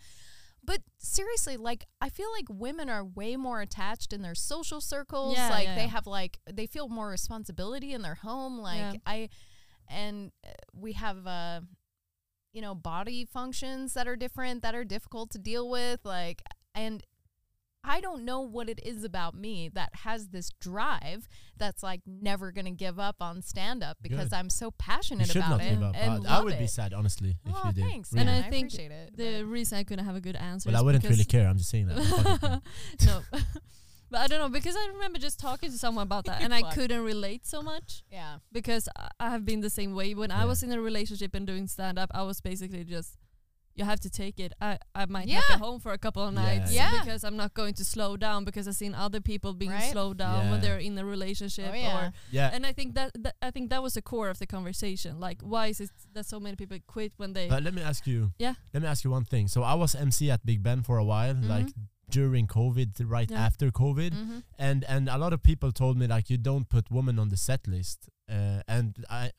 But 0.65 0.81
seriously, 0.99 1.57
like 1.57 1.87
I 2.01 2.09
feel 2.09 2.31
like 2.33 2.47
women 2.49 2.89
are 2.89 3.05
way 3.05 3.37
more 3.37 3.61
attached 3.61 4.13
in 4.13 4.23
their 4.23 4.35
social 4.35 4.81
circles. 4.81 5.37
Yeah, 5.37 5.51
like 5.51 5.65
yeah, 5.67 5.75
they 5.75 5.83
yeah. 5.83 5.89
have 5.89 6.07
like 6.07 6.39
they 6.51 6.67
feel 6.67 6.89
more 6.89 7.09
responsibility 7.09 7.93
in 7.93 8.03
their 8.03 8.15
home. 8.17 8.59
Like 8.59 8.79
Yeah. 8.79 8.93
I, 9.07 9.29
and 9.89 10.31
uh, 10.47 10.51
we 10.73 10.93
have 10.93 11.27
uh, 11.27 11.61
you 12.53 12.63
know, 12.63 12.75
body 12.75 13.25
functions 13.25 13.95
that 13.95 14.07
are 14.07 14.17
different 14.17 14.63
that 14.63 14.75
are 14.75 14.85
difficult 14.85 15.31
to 15.33 15.39
deal 15.39 15.69
with. 15.69 16.01
Like 16.05 16.43
and 16.75 17.03
I 17.85 18.01
don't 18.01 18.25
know 18.25 18.41
what 18.41 18.69
it 18.69 18.79
is 18.85 19.03
about 19.03 19.35
me 19.35 19.69
that 19.75 19.91
has 20.05 20.29
this 20.29 20.51
drive 20.61 21.29
that's 21.59 21.83
like 21.83 22.01
never 22.07 22.53
gonna 22.53 22.71
give 22.71 22.99
up 23.01 23.17
on 23.21 23.43
stand 23.43 23.83
up 23.83 23.99
because 24.01 24.29
Good. 24.29 24.37
I'm 24.37 24.51
so 24.51 24.67
You 24.67 24.75
passionate 24.79 25.27
should 25.27 25.37
about 25.39 25.51
not 25.51 25.61
it. 25.63 25.71
give 25.71 25.83
up. 25.83 25.95
And 25.97 26.11
I, 26.11 26.15
I 26.15 26.19
love 26.37 26.45
would 26.45 26.59
be 26.59 26.67
sad, 26.69 26.93
honestly, 26.95 27.37
if 27.45 27.53
Oh, 27.55 27.63
you 27.69 27.73
did. 27.73 27.85
thanks. 27.85 28.13
Really. 28.13 28.21
And 28.23 28.31
man. 28.31 28.45
I 28.45 28.47
I, 28.47 28.51
think 28.51 28.69
appreciate 28.73 28.91
it. 28.93 29.17
The 29.17 29.43
reason 29.45 29.79
I 29.79 29.85
couldn't 29.85 30.05
have 30.05 30.15
a 30.17 30.21
good 30.21 30.37
answer. 30.37 30.69
Well, 30.69 30.77
is 30.77 30.81
I 30.81 30.85
wouldn't 30.85 31.05
really 31.05 31.25
care. 31.25 31.49
I'm 31.49 31.59
just 31.59 31.71
saying 31.71 31.89
that. 31.89 32.63
No, 33.07 33.21
but 34.11 34.21
I 34.21 34.27
don't 34.29 34.39
know 34.39 34.49
because 34.49 34.77
I 34.77 34.87
remember 34.95 35.19
just 35.19 35.41
talking 35.41 35.71
to 35.73 35.77
someone 35.79 36.05
about 36.05 36.27
that, 36.27 36.41
and 36.43 36.55
I 36.55 36.63
couldn't 36.73 37.03
relate 37.03 37.47
so 37.47 37.63
much 37.63 38.05
yeah. 38.13 38.37
because 38.53 38.89
I- 38.97 39.09
I 39.19 39.31
have 39.31 39.45
been 39.45 39.61
the 39.61 39.71
same 39.71 39.95
way. 39.95 40.15
When 40.15 40.31
I 40.31 40.45
was 40.45 40.63
in 40.63 40.71
a 40.71 40.81
relationship 40.81 41.35
and 41.35 41.47
doing 41.47 41.67
stand 41.67 41.99
up, 41.99 42.11
I 42.15 42.23
was 42.23 42.41
basically 42.41 42.85
just. 42.85 43.17
You 43.75 43.85
have 43.85 44.01
to 44.01 44.11
take 44.11 44.39
it. 44.39 44.53
I, 44.61 44.79
I 44.95 45.07
might 45.07 45.27
not 45.27 45.35
Yeah. 45.49 45.57
be 45.57 45.61
home 45.65 45.81
for 45.81 45.93
a 45.93 45.99
couple 45.99 46.23
of 46.29 46.35
nights 46.35 46.73
yeah. 46.75 46.91
because 47.01 47.25
I'm 47.25 47.37
not 47.37 47.55
going 47.55 47.75
to 47.75 47.85
slow 47.85 48.17
down 48.17 48.45
because 48.45 48.69
I've 48.69 48.75
seen 48.77 48.95
other 48.95 49.21
people 49.21 49.55
being 49.55 49.71
Right? 49.73 49.91
slowed 49.93 50.19
down 50.19 50.51
when 50.51 50.61
they're 50.61 50.79
in 50.79 50.99
a 50.99 51.05
relationship 51.05 51.71
Oh, 51.73 51.75
yeah. 51.75 51.97
or 52.09 52.13
Yeah. 52.31 52.51
and 52.53 52.67
I 52.67 52.73
think 52.73 52.95
that, 52.95 53.11
that 53.23 53.35
I 53.41 53.51
think 53.51 53.71
that 53.71 53.83
was 53.83 53.95
the 53.95 54.03
core 54.03 54.29
of 54.29 54.39
the 54.39 54.47
conversation. 54.47 55.21
Like 55.21 55.41
why 55.43 55.69
is 55.69 55.81
it 55.81 55.91
that 56.15 56.27
so 56.27 56.39
many 56.39 56.57
people 56.57 56.77
quit 56.87 57.13
when 57.17 57.33
they 57.33 57.49
But 57.49 57.63
let 57.63 57.73
me 57.75 57.83
ask 57.83 58.07
you. 58.07 58.33
Yeah. 58.39 58.55
Let 58.75 58.83
me 58.83 58.89
ask 58.89 59.05
you 59.05 59.11
one 59.11 59.25
thing. 59.25 59.49
So 59.49 59.63
I 59.63 59.75
was 59.75 59.95
MC 59.95 60.31
at 60.31 60.45
Big 60.45 60.63
Ben 60.63 60.83
for 60.83 60.99
a 60.99 61.05
while, 61.05 61.35
like 61.35 61.67
Mhm. 61.69 61.89
during 62.11 62.47
COVID, 62.47 62.91
right 63.17 63.31
Yeah. 63.31 63.47
after 63.47 63.71
COVID, 63.71 64.11
Mm-hmm. 64.13 64.39
and 64.59 64.85
and 64.85 65.09
a 65.09 65.17
lot 65.17 65.33
of 65.33 65.41
people 65.43 65.73
told 65.73 65.97
me 65.97 66.07
like 66.07 66.29
you 66.33 66.37
don't 66.51 66.69
put 66.69 66.91
women 66.91 67.19
on 67.19 67.29
the 67.31 67.37
set 67.39 67.67
list. 67.67 67.99
Uh, 68.29 68.61
and 68.69 68.87
I 69.09 69.33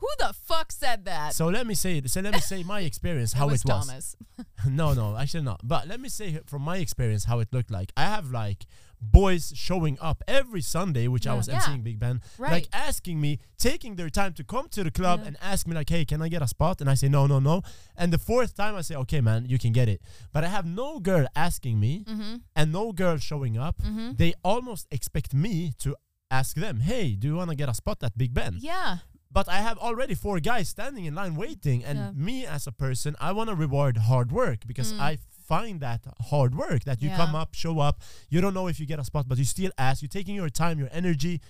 Who 0.00 0.08
the 0.18 0.32
fuck 0.32 0.72
said 0.72 1.04
that? 1.04 1.34
so 1.34 1.46
let 1.48 1.66
me 1.66 1.74
say 1.74 2.00
so 2.06 2.20
let 2.20 2.32
me 2.34 2.40
say 2.40 2.62
my 2.62 2.80
experience 2.80 3.32
how 3.38 3.46
was 3.48 3.62
it 3.64 3.68
was. 3.68 3.86
Thomas. 3.86 4.16
no, 4.68 4.92
no, 4.94 5.16
actually 5.16 5.42
not. 5.44 5.60
But 5.62 5.86
let 5.88 6.00
me 6.00 6.08
say 6.08 6.38
from 6.46 6.62
my 6.62 6.78
experience 6.78 7.24
how 7.24 7.38
it 7.40 7.48
looked 7.52 7.70
like. 7.70 7.92
I 7.96 8.04
have 8.04 8.30
like 8.30 8.64
boys 9.02 9.52
showing 9.56 9.96
up 10.00 10.22
every 10.28 10.60
Sunday, 10.60 11.08
which 11.08 11.26
I 11.26 11.34
was 11.34 11.48
Yeah. 11.48 11.58
emceeing 11.60 11.82
Big 11.82 11.98
Ben, 11.98 12.20
Right. 12.38 12.52
like 12.52 12.68
asking 12.72 13.18
me, 13.20 13.38
taking 13.56 13.96
their 13.96 14.10
time 14.10 14.34
to 14.34 14.44
come 14.44 14.68
to 14.70 14.84
the 14.84 14.90
club 14.90 15.20
Yeah. 15.20 15.28
and 15.28 15.36
ask 15.40 15.66
me 15.66 15.74
like, 15.74 15.88
"Hey, 15.88 16.04
can 16.04 16.20
I 16.20 16.28
get 16.28 16.42
a 16.42 16.48
spot?" 16.48 16.80
And 16.82 16.90
I 16.90 16.94
say, 16.94 17.08
"No, 17.08 17.26
no, 17.26 17.38
no." 17.38 17.62
And 17.96 18.12
the 18.12 18.18
fourth 18.18 18.54
time 18.54 18.74
I 18.74 18.82
say, 18.82 18.94
"Okay, 18.96 19.20
man, 19.22 19.46
you 19.46 19.58
can 19.58 19.72
get 19.72 19.88
it." 19.88 20.02
But 20.34 20.44
I 20.44 20.48
have 20.48 20.66
no 20.66 21.00
girl 21.00 21.26
asking 21.34 21.80
me 21.80 22.04
mm-hmm. 22.06 22.34
and 22.54 22.72
no 22.72 22.92
girl 22.92 23.16
showing 23.16 23.56
up. 23.56 23.76
Mm-hmm. 23.82 24.12
They 24.16 24.34
almost 24.44 24.86
expect 24.90 25.32
me 25.34 25.72
to 25.78 25.96
ask 26.30 26.54
them, 26.56 26.80
"Hey, 26.80 27.14
do 27.20 27.26
you 27.26 27.36
want 27.36 27.48
to 27.50 27.56
get 27.56 27.68
a 27.70 27.74
spot 27.74 28.02
at 28.02 28.16
Big 28.18 28.34
Ben?" 28.34 28.56
Yeah. 28.60 28.98
But 29.32 29.48
I 29.48 29.60
have 29.60 29.78
already 29.78 30.14
four 30.14 30.40
guys 30.40 30.68
standing 30.68 31.04
in 31.04 31.14
line 31.14 31.36
waiting, 31.36 31.84
and 31.84 31.98
Yeah. 31.98 32.10
me 32.12 32.46
as 32.46 32.66
a 32.66 32.72
person, 32.72 33.14
I 33.20 33.30
want 33.32 33.48
to 33.50 33.54
reward 33.54 33.96
hard 33.96 34.32
work 34.32 34.66
because 34.66 34.92
Mm. 34.92 35.00
I 35.00 35.18
find 35.52 35.80
that 35.80 36.02
hard 36.30 36.54
work 36.54 36.84
that 36.84 37.00
you 37.02 37.08
Yeah. 37.10 37.16
come 37.16 37.34
up, 37.34 37.54
show 37.54 37.78
up, 37.80 38.02
you 38.28 38.40
don't 38.40 38.54
know 38.54 38.66
if 38.68 38.78
you 38.80 38.86
get 38.86 38.98
a 38.98 39.04
spot, 39.04 39.28
but 39.28 39.38
you 39.38 39.44
still 39.44 39.70
ask, 39.78 40.02
you're 40.02 40.08
taking 40.08 40.34
your 40.34 40.50
time, 40.50 40.78
your 40.78 40.88
energy. 40.92 41.40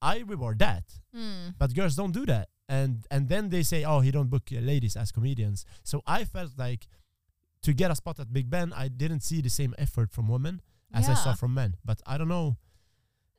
I 0.00 0.18
reward 0.18 0.58
that, 0.60 0.84
Mm. 1.14 1.54
but 1.58 1.74
girls 1.74 1.94
don't 1.96 2.12
do 2.12 2.24
that, 2.26 2.48
and 2.68 3.06
and 3.10 3.28
then 3.28 3.48
they 3.50 3.62
say, 3.64 3.84
oh, 3.84 4.00
he 4.00 4.10
don't 4.12 4.28
book 4.30 4.50
uh, 4.52 4.60
ladies 4.60 4.96
as 4.96 5.10
comedians. 5.12 5.64
So 5.84 6.02
I 6.06 6.24
felt 6.24 6.52
like 6.56 6.86
to 7.62 7.72
get 7.72 7.90
a 7.90 7.96
spot 7.96 8.18
at 8.20 8.32
Big 8.32 8.48
Ben, 8.48 8.72
I 8.72 8.86
didn't 8.88 9.22
see 9.22 9.40
the 9.42 9.50
same 9.50 9.74
effort 9.78 10.12
from 10.12 10.28
women 10.28 10.60
as 10.92 11.08
I 11.08 11.14
saw 11.14 11.34
from 11.34 11.52
men. 11.54 11.76
But 11.84 12.00
I 12.06 12.16
don't 12.18 12.28
know. 12.28 12.56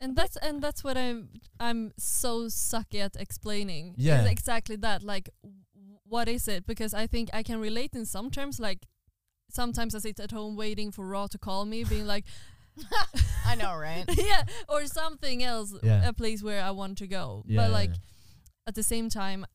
And 0.01 0.15
that's 0.15 0.37
and 0.37 0.61
that's 0.61 0.83
what 0.83 0.97
I'm 0.97 1.29
I'm 1.59 1.91
so 1.97 2.43
sucky 2.47 2.99
at 3.01 3.15
explaining. 3.15 3.95
is 3.97 4.05
Yeah. 4.05 4.25
exactly 4.25 4.75
that. 4.77 5.03
Like, 5.03 5.29
w- 5.43 5.99
what 6.05 6.27
is 6.27 6.47
it? 6.47 6.65
Because 6.65 6.93
I 6.93 7.07
think 7.07 7.29
I 7.33 7.43
can 7.43 7.59
relate 7.59 7.93
in 7.95 8.05
some 8.05 8.29
terms. 8.31 8.59
Like, 8.59 8.85
sometimes 9.49 9.93
I 9.95 9.99
sit 9.99 10.19
at 10.19 10.31
home 10.31 10.55
waiting 10.55 10.91
for 10.91 11.05
Raw 11.05 11.27
to 11.27 11.37
call 11.37 11.65
me, 11.65 11.83
being 11.83 12.07
like, 12.07 12.25
I 13.45 13.55
know, 13.55 13.75
right? 13.75 14.05
yeah, 14.17 14.43
or 14.69 14.85
something 14.85 15.43
else, 15.43 15.73
Yeah. 15.83 16.07
a 16.07 16.13
place 16.13 16.41
where 16.43 16.63
I 16.63 16.71
want 16.71 16.97
to 16.99 17.07
go. 17.07 17.43
Yeah, 17.45 17.57
but 17.61 17.69
yeah, 17.69 17.73
like 17.79 17.89
yeah. 17.89 18.67
at 18.67 18.75
the 18.75 18.83
same 18.83 19.09
time, 19.09 19.45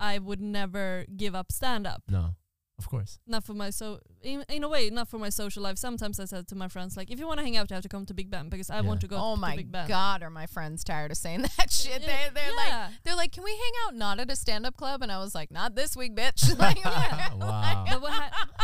I 0.00 0.18
would 0.18 0.40
never 0.40 1.04
give 1.16 1.34
up 1.34 1.50
stand 1.52 1.86
up. 1.86 2.02
no. 2.08 2.34
Of 2.78 2.88
course. 2.88 3.18
not 3.26 3.42
for 3.44 3.54
my 3.54 3.70
so 3.70 3.98
in, 4.22 4.44
in 4.48 4.62
a 4.62 4.68
way 4.68 4.88
not 4.88 5.08
for 5.08 5.18
my 5.18 5.30
social 5.30 5.64
life 5.64 5.78
sometimes 5.78 6.20
i 6.20 6.24
said 6.26 6.46
to 6.46 6.54
my 6.54 6.68
friends 6.68 6.96
like 6.96 7.10
if 7.10 7.18
you 7.18 7.26
want 7.26 7.38
to 7.40 7.44
hang 7.44 7.56
out 7.56 7.68
you 7.70 7.74
have 7.74 7.82
to 7.82 7.88
come 7.88 8.06
to 8.06 8.14
big 8.14 8.30
ben 8.30 8.48
because 8.48 8.70
i 8.70 8.80
want 8.80 9.00
to 9.00 9.08
go 9.08 9.16
oh 9.18 9.34
to 9.34 9.40
my 9.40 9.56
big 9.56 9.72
ben 9.72 9.88
god, 9.88 10.22
are 10.22 10.30
my 10.30 10.46
friends 10.46 10.84
tired 10.84 11.10
of 11.10 11.16
saying 11.16 11.42
that 11.58 11.72
shit? 11.72 12.02
Yeah, 12.02 12.28
They, 12.28 12.34
they're 12.40 12.54
like, 12.54 12.90
they're 13.02 13.16
like, 13.16 13.32
can 13.32 13.42
we 13.42 13.50
hang 13.50 13.72
out 13.84 13.94
not 13.96 14.20
at 14.20 14.30
a 14.30 14.36
stand-up 14.36 14.76
club? 14.76 15.02
And 15.02 15.10
I 15.10 15.18
was 15.18 15.34
like, 15.34 15.50
not 15.50 15.74
this 15.74 15.96
week, 15.96 16.14
bitch. 16.14 16.56
like, 16.66 16.84
Wow. 16.84 17.84
But 17.88 18.00
we 18.02 18.08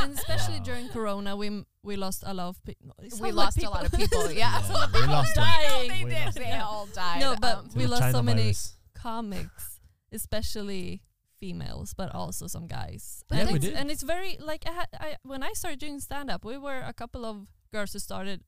and 0.02 0.12
especially 0.14 0.58
Wow. 0.58 0.64
during 0.68 0.88
corona 0.90 1.36
we 1.36 1.48
m- 1.48 1.66
we 1.82 1.96
lost 1.96 2.22
a 2.24 2.32
lot 2.34 2.48
of 2.50 2.64
people 2.64 2.94
we 3.20 3.32
lost 3.32 3.60
a 3.62 3.68
lot 3.68 3.84
of 3.84 3.92
people. 3.92 4.30
Yeah, 4.30 4.38
Yeah, 4.38 4.62
some 4.62 4.76
of 4.76 4.92
we 4.94 5.00
people 5.00 5.14
lost 5.14 5.34
died. 5.34 5.70
them. 5.70 5.88
They 5.88 6.04
We 6.04 6.10
did. 6.10 6.24
lost 6.26 6.38
They 6.38 6.52
all 6.52 6.86
died. 6.94 7.20
No, 7.20 7.34
but 7.40 7.56
Um, 7.58 7.68
we 7.74 7.82
the 7.82 7.88
lost 7.90 8.02
so 8.02 8.10
China 8.12 8.22
many 8.22 8.42
virus. 8.42 8.76
comics 8.94 9.80
especially 10.12 11.02
females 11.44 11.88
but 12.00 12.08
also 12.20 12.44
some 12.56 12.66
guys 12.78 13.02
But 13.28 13.38
and, 13.38 13.48
we 13.50 13.56
it's, 13.56 13.64
did. 13.66 13.74
and 13.78 13.86
it's 13.92 14.02
very 14.14 14.32
like 14.50 14.62
I, 14.70 14.72
had, 14.80 14.88
I 15.06 15.08
when 15.30 15.42
i 15.48 15.52
started 15.60 15.78
doing 15.84 15.98
stand 16.08 16.28
up 16.34 16.40
we 16.52 16.56
were 16.66 16.80
a 16.92 16.94
couple 17.02 17.22
of 17.30 17.36
girls 17.74 17.92
who 17.94 17.98
started 18.10 18.38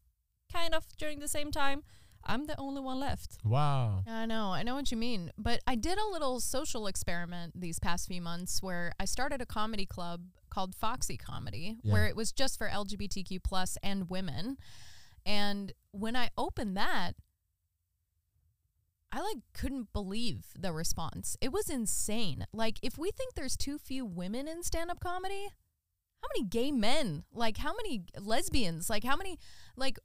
kind 0.59 0.73
of 0.79 0.83
during 1.03 1.19
the 1.25 1.29
same 1.39 1.51
time 1.63 1.79
i'm 2.33 2.45
the 2.51 2.57
only 2.67 2.81
one 2.91 2.99
left 3.09 3.31
Wow. 3.57 4.03
I 4.23 4.25
know, 4.33 4.47
I 4.59 4.63
know 4.67 4.75
what 4.79 4.89
you 4.93 4.97
mean. 5.09 5.23
But 5.49 5.59
I 5.73 5.75
did 5.89 5.97
a 6.07 6.09
little 6.15 6.37
social 6.57 6.85
experiment 6.93 7.49
these 7.65 7.79
past 7.87 8.03
few 8.13 8.21
months 8.31 8.53
where 8.67 8.87
I 9.03 9.05
started 9.17 9.39
a 9.41 9.47
comedy 9.59 9.87
club 9.97 10.19
called 10.55 10.75
Foxy 10.75 11.17
Comedy, 11.31 11.67
Yeah. 11.83 11.93
where 11.93 12.07
it 12.11 12.17
was 12.21 12.29
just 12.43 12.55
for 12.59 12.67
LGBTQ 12.83 13.31
plus 13.51 13.71
and 13.91 13.99
women. 14.17 14.57
And 15.25 15.73
when 16.05 16.15
I 16.25 16.27
opened 16.47 16.77
that, 16.85 17.13
I 19.13 19.21
like 19.21 19.39
couldn't 19.55 19.93
believe 19.93 20.47
the 20.59 20.73
response. 20.73 21.37
It 21.41 21.53
was 21.53 21.71
insane. 21.71 22.47
Like 22.53 22.79
if 22.83 22.99
we 22.99 23.11
think 23.11 23.35
there's 23.35 23.57
too 23.57 23.79
few 23.79 24.05
women 24.05 24.49
in 24.49 24.63
stand-up 24.63 25.01
comedy, 25.01 25.49
how 26.23 26.29
many 26.35 26.49
gay 26.49 26.73
men? 26.73 27.25
Like 27.33 27.57
how 27.59 27.75
many 27.75 28.05
lesbians? 28.21 28.91
Like 28.91 29.05
how 29.05 29.17
many 29.17 29.39
like 29.77 29.99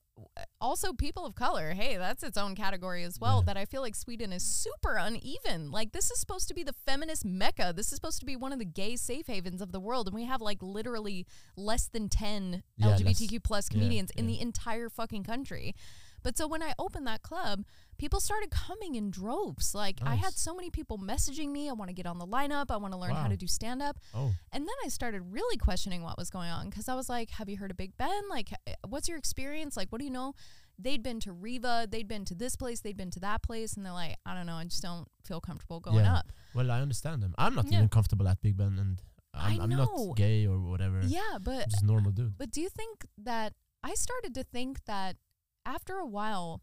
also 0.59 0.93
people 0.93 1.25
of 1.25 1.33
color. 1.33 1.71
Hey, 1.71 1.97
that's 1.97 2.21
its 2.21 2.37
own 2.37 2.53
category 2.53 3.03
as 3.03 3.19
well 3.19 3.37
Yeah. 3.39 3.45
that 3.53 3.57
I 3.57 3.65
feel 3.65 3.81
like 3.81 3.95
Sweden 3.95 4.31
is 4.31 4.43
super 4.43 4.95
uneven. 4.97 5.71
Like 5.71 5.93
this 5.93 6.11
is 6.11 6.19
supposed 6.19 6.47
to 6.49 6.53
be 6.53 6.63
the 6.63 6.75
feminist 6.85 7.25
mecca. 7.25 7.73
This 7.75 7.87
is 7.87 7.95
supposed 7.95 8.19
to 8.19 8.25
be 8.25 8.35
one 8.35 8.53
of 8.53 8.59
the 8.59 8.65
gay 8.65 8.97
safe 8.97 9.25
havens 9.27 9.61
of 9.61 9.71
the 9.71 9.79
world 9.79 10.07
and 10.07 10.13
we 10.15 10.25
have 10.25 10.41
like 10.41 10.61
literally 10.61 11.25
less 11.57 11.87
than 11.87 12.07
10 12.07 12.61
Yeah. 12.77 12.87
LGBTQ 12.97 13.43
plus 13.43 13.67
Yeah, 13.71 13.75
comedians 13.79 14.11
in 14.11 14.29
yeah. 14.29 14.35
the 14.35 14.41
entire 14.41 14.89
fucking 14.89 15.23
country. 15.23 15.73
But 16.23 16.38
so 16.38 16.47
when 16.47 16.62
I 16.62 16.73
opened 16.77 17.07
that 17.07 17.21
club, 17.21 17.63
people 17.97 18.19
started 18.19 18.49
coming 18.51 18.95
in 18.95 19.10
droves. 19.12 19.73
Like 19.75 19.99
I 20.03 20.15
had 20.15 20.34
so 20.34 20.53
many 20.55 20.69
people 20.69 20.97
messaging 20.97 21.49
me, 21.51 21.69
I 21.69 21.73
want 21.73 21.89
to 21.89 21.93
get 21.95 22.05
on 22.05 22.19
the 22.19 22.27
lineup, 22.27 22.65
I 22.69 22.77
want 22.77 22.93
to 22.93 22.99
learn 22.99 23.12
how 23.15 23.27
to 23.27 23.38
do 23.38 23.47
stand 23.47 23.81
up. 23.81 23.97
Oh. 24.13 24.31
And 24.51 24.63
then 24.67 24.75
I 24.86 24.88
started 24.89 25.21
really 25.31 25.57
questioning 25.57 26.03
what 26.03 26.17
was 26.17 26.29
going 26.29 26.49
on 26.49 26.69
because 26.69 26.88
I 26.88 26.95
was 26.95 27.10
like, 27.10 27.31
Have 27.31 27.49
you 27.49 27.57
heard 27.57 27.71
of 27.71 27.77
Big 27.77 27.97
Ben? 27.97 28.21
Like, 28.29 28.49
eh, 28.67 28.73
what's 28.88 29.07
your 29.10 29.17
experience? 29.17 29.75
Like, 29.77 29.89
what 29.91 29.99
do 29.99 30.05
you 30.05 30.12
know? 30.12 30.34
They'd 30.79 31.03
been 31.03 31.19
to 31.21 31.31
Riva, 31.31 31.88
they'd 31.89 32.07
been 32.07 32.25
to 32.25 32.34
this 32.36 32.55
place, 32.55 32.81
they'd 32.81 32.97
been 32.97 33.12
to 33.12 33.19
that 33.19 33.43
place. 33.43 33.73
And 33.75 33.86
they're 33.86 33.93
like, 33.93 34.15
I 34.25 34.34
don't 34.34 34.47
know, 34.47 34.55
I 34.55 34.63
just 34.63 34.81
don't 34.81 35.07
feel 35.23 35.39
comfortable 35.39 35.79
going 35.79 35.97
Yeah. 36.05 36.15
up. 36.15 36.31
Well, 36.55 36.71
I 36.71 36.81
understand 36.81 37.21
them. 37.21 37.36
I'm 37.38 37.53
not 37.55 37.65
Yeah. 37.69 37.77
even 37.77 37.89
comfortable 37.89 38.27
at 38.27 38.41
Big 38.41 38.57
Ben, 38.57 38.77
and 38.79 39.01
I'm, 39.34 39.62
I'm 39.62 39.69
not 39.69 40.15
gay 40.15 40.45
or 40.47 40.60
whatever. 40.60 41.01
Yeah, 41.05 41.38
but 41.41 41.69
just 41.69 41.84
normal 41.84 42.12
dude. 42.12 42.38
But 42.38 42.51
do 42.51 42.62
you 42.62 42.69
think 42.69 43.05
that 43.17 43.53
I 43.84 43.93
started 43.93 44.34
to 44.36 44.43
think 44.43 44.84
that 44.86 45.17
after 45.65 45.97
a 45.97 46.06
while, 46.06 46.62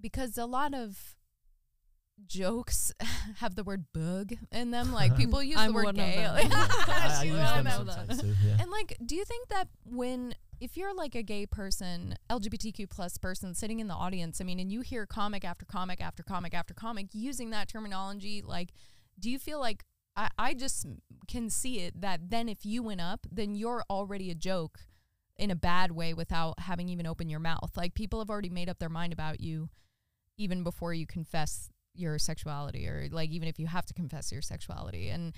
because 0.00 0.36
a 0.38 0.46
lot 0.46 0.74
of 0.74 1.14
jokes 2.26 2.92
have 3.36 3.54
the 3.54 3.64
word 3.64 3.86
bög 3.94 4.38
in 4.52 4.70
them, 4.70 4.92
like 4.92 5.16
people 5.18 5.42
use 5.42 5.58
I'm 5.58 5.72
the 5.72 5.74
word 5.74 5.94
gay. 5.96 6.26
like- 6.32 6.52
I, 6.52 7.18
I 7.20 7.24
use 7.24 7.36
them 7.36 7.64
them. 7.64 7.86
sometimes 7.86 8.20
too. 8.20 8.34
Yeah. 8.44 8.56
And 8.60 8.70
like, 8.70 8.96
do 9.04 9.14
you 9.16 9.24
think 9.24 9.48
that 9.48 9.68
when 9.84 10.34
if 10.60 10.76
you're 10.76 10.94
like 10.94 11.14
a 11.14 11.22
gay 11.22 11.44
person, 11.46 12.14
LGBTQ 12.30 12.88
plus 12.88 13.18
person 13.18 13.54
sitting 13.54 13.80
in 13.80 13.88
the 13.88 13.94
audience, 13.94 14.40
I 14.40 14.44
mean, 14.44 14.58
and 14.58 14.72
you 14.72 14.80
hear 14.80 15.04
comic 15.04 15.44
after 15.44 15.66
comic 15.66 16.00
after 16.00 16.22
comic 16.22 16.54
after 16.54 16.72
comic 16.72 17.08
using 17.12 17.50
that 17.50 17.68
terminology, 17.68 18.42
like, 18.42 18.70
do 19.20 19.30
you 19.30 19.38
feel 19.38 19.60
like 19.60 19.84
I, 20.16 20.30
I 20.38 20.54
just 20.54 20.86
can 21.28 21.50
see 21.50 21.80
it 21.80 22.00
that 22.00 22.30
then 22.30 22.48
if 22.48 22.64
you 22.64 22.82
went 22.82 23.02
up, 23.02 23.26
then 23.30 23.54
you're 23.54 23.84
already 23.90 24.30
a 24.30 24.34
joke 24.34 24.80
in 25.38 25.50
a 25.50 25.56
bad 25.56 25.92
way 25.92 26.14
without 26.14 26.58
having 26.60 26.88
even 26.88 27.06
opened 27.06 27.30
your 27.30 27.40
mouth. 27.40 27.70
Like 27.76 27.94
people 27.94 28.20
have 28.20 28.30
already 28.30 28.48
made 28.50 28.68
up 28.68 28.78
their 28.78 28.88
mind 28.88 29.12
about 29.12 29.40
you 29.40 29.68
even 30.38 30.62
before 30.62 30.94
you 30.94 31.06
confess 31.06 31.70
your 31.94 32.18
sexuality 32.18 32.86
or 32.86 33.08
like 33.10 33.30
even 33.30 33.48
if 33.48 33.58
you 33.58 33.66
have 33.66 33.86
to 33.86 33.94
confess 33.94 34.32
your 34.32 34.42
sexuality. 34.42 35.08
And 35.08 35.34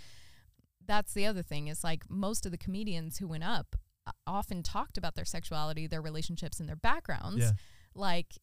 that's 0.86 1.14
the 1.14 1.26
other 1.26 1.42
thing 1.42 1.68
is 1.68 1.84
like 1.84 2.08
most 2.08 2.46
of 2.46 2.52
the 2.52 2.58
comedians 2.58 3.18
who 3.18 3.28
went 3.28 3.44
up 3.44 3.76
uh, 4.06 4.12
often 4.26 4.62
talked 4.62 4.96
about 4.96 5.14
their 5.14 5.24
sexuality, 5.24 5.86
their 5.86 6.02
relationships, 6.02 6.60
and 6.60 6.68
their 6.68 6.76
backgrounds. 6.76 7.38
Yeah. 7.38 7.52
Like 7.94 8.38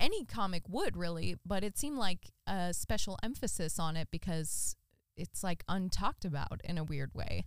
any 0.00 0.24
comic 0.24 0.62
would 0.68 0.96
really, 0.96 1.36
but 1.44 1.64
it 1.64 1.76
seemed 1.76 1.98
like 1.98 2.30
a 2.46 2.72
special 2.72 3.18
emphasis 3.22 3.78
on 3.78 3.96
it 3.96 4.08
because 4.10 4.76
it's 5.16 5.42
like 5.42 5.64
untalked 5.66 6.24
about 6.24 6.60
in 6.64 6.78
a 6.78 6.84
weird 6.84 7.10
way. 7.14 7.44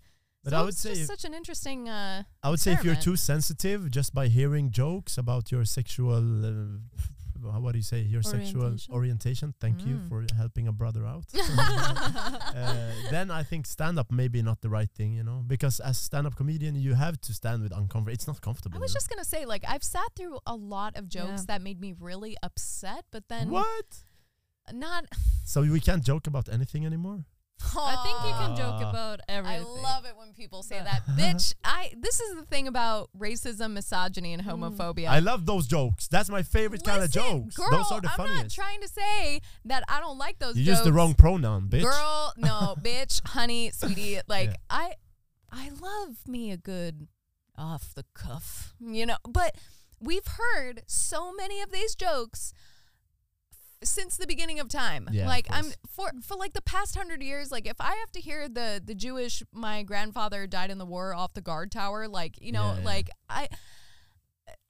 But 0.48 0.52
so 0.56 0.58
I 0.60 0.62
would 0.64 0.70
it's 0.76 0.80
say 0.82 0.90
just 0.96 1.02
if- 1.02 1.08
such 1.08 1.26
an 1.30 1.34
interesting. 1.34 1.90
Uh, 1.90 2.24
I 2.46 2.50
would 2.50 2.62
say 2.66 2.72
if 2.72 2.84
you're 2.86 2.96
too 3.10 3.18
sensitive 3.18 3.92
just 3.92 4.14
by 4.20 4.26
hearing 4.38 4.72
jokes 4.72 5.18
about 5.18 5.52
your 5.52 5.66
sexual, 5.66 6.24
uh, 6.46 7.52
how- 7.52 7.60
what 7.64 7.74
do 7.74 7.80
you 7.84 7.84
say, 7.94 8.02
your 8.16 8.24
sexual 8.24 8.64
Orientation. 8.64 8.94
orientation. 8.98 9.48
Thank 9.60 9.78
you 9.86 9.96
Mm. 9.98 10.08
for 10.10 10.20
helping 10.42 10.66
a 10.68 10.72
brother 10.82 11.04
out. 11.14 11.26
uh, 11.38 12.92
then 13.12 13.30
I 13.30 13.44
think 13.44 13.68
stand 13.68 14.00
up 14.00 14.10
may 14.12 14.28
be 14.30 14.42
not 14.42 14.62
the 14.62 14.70
right 14.70 14.90
thing, 15.00 15.12
you 15.20 15.24
know, 15.30 15.44
because 15.46 15.80
as 15.90 15.98
stand 15.98 16.26
up 16.28 16.36
comedian 16.36 16.76
you 16.76 16.94
have 16.96 17.20
to 17.28 17.34
stand 17.34 17.62
with 17.64 17.72
uncomfortable. 17.74 18.14
It's 18.14 18.28
not 18.28 18.40
comfortable. 18.42 18.78
I 18.78 18.80
was 18.80 18.92
you 18.92 18.94
know? 18.94 18.98
just 19.00 19.10
gonna 19.10 19.26
say, 19.36 19.46
like, 19.46 19.64
I've 19.68 19.84
sat 19.84 20.10
through 20.16 20.40
a 20.46 20.56
lot 20.56 20.96
of 20.98 21.04
jokes 21.10 21.42
Yeah. 21.42 21.46
that 21.50 21.62
made 21.62 21.80
me 21.80 21.94
really 22.10 22.36
upset, 22.42 23.04
but 23.12 23.28
then 23.28 23.50
what? 23.50 24.04
not. 24.74 25.06
So 25.46 25.62
we 25.62 25.80
can't 25.80 26.04
joke 26.04 26.26
about 26.28 26.50
anything 26.50 26.86
anymore. 26.86 27.26
I 27.76 27.96
think 28.04 28.18
you 28.26 28.34
can 28.34 28.56
joke 28.56 28.82
about 28.82 29.20
everything. 29.28 29.62
I 29.62 29.82
love 29.82 30.06
it 30.06 30.14
when 30.18 30.34
people 30.34 30.64
say 30.64 30.80
that, 30.82 31.06
bitch. 31.18 31.54
I. 31.64 31.92
This 32.00 32.20
is 32.20 32.36
the 32.36 32.44
thing 32.44 32.68
about 32.68 33.10
racism, 33.18 33.74
misogyny, 33.74 34.34
and 34.34 34.44
mm. 34.44 34.50
homophobia. 34.52 35.08
I 35.08 35.20
love 35.20 35.46
those 35.46 35.68
jokes. 35.68 36.08
That's 36.08 36.30
my 36.30 36.44
favorite 36.44 36.84
kind 36.84 37.04
of 37.04 37.14
Listen, 37.16 37.44
jokes. 37.44 37.58
Girl, 37.58 37.70
those 37.72 37.92
are 37.92 38.02
the 38.02 38.10
I'm 38.12 38.18
not 38.18 38.28
funniest. 38.28 38.56
trying 38.56 38.82
to 38.82 38.88
say 38.88 39.42
that 39.66 39.84
I 39.90 40.00
don't 40.00 40.18
like 40.18 40.40
those 40.40 40.56
You 40.58 40.66
jokes. 40.66 40.80
use 40.80 40.86
the 40.86 40.94
wrong 40.94 41.14
pronoun, 41.14 41.68
bitch. 41.70 41.84
Girl, 41.84 42.34
no, 42.38 42.76
bitch, 42.82 43.22
honey, 43.28 43.72
sweetie. 43.72 44.20
Like 44.28 44.50
Yeah. 44.50 44.56
I 44.70 44.94
I 45.52 45.70
love 45.82 46.28
me 46.28 46.52
a 46.52 46.58
good 46.58 47.08
off 47.58 47.94
the 47.96 48.06
cuff, 48.14 48.74
you 48.80 49.06
know. 49.06 49.18
But 49.28 49.56
we've 50.00 50.28
heard 50.28 50.84
so 50.86 51.34
many 51.34 51.62
of 51.62 51.72
these 51.72 51.96
jokes 51.96 52.54
f- 52.56 52.62
since 53.84 54.18
the 54.18 54.28
beginning 54.28 54.60
of 54.60 54.68
time. 54.70 55.08
Yeah, 55.12 55.24
of 55.24 55.28
like 55.30 55.48
I'm 55.50 55.72
for 55.90 56.12
for 56.24 56.36
like 56.36 56.54
the 56.54 56.62
past 56.62 56.96
hundred 56.96 57.22
years. 57.22 57.52
Like 57.52 57.68
if 57.68 57.80
I 57.80 57.94
have 57.96 58.12
to 58.14 58.20
hear 58.22 58.48
the 58.50 58.82
the 58.84 58.96
Jewish 58.96 59.44
my 59.52 59.84
grandfather 59.84 60.48
died 60.48 60.72
in 60.72 60.78
the 60.78 60.86
war 60.86 61.14
off 61.14 61.34
the 61.34 61.42
guard 61.42 61.72
tower, 61.72 62.08
like 62.08 62.42
you 62.42 62.52
know, 62.52 62.74
Yeah, 62.74 62.80
yeah. 62.80 62.86
like 62.86 63.10
I. 63.30 63.48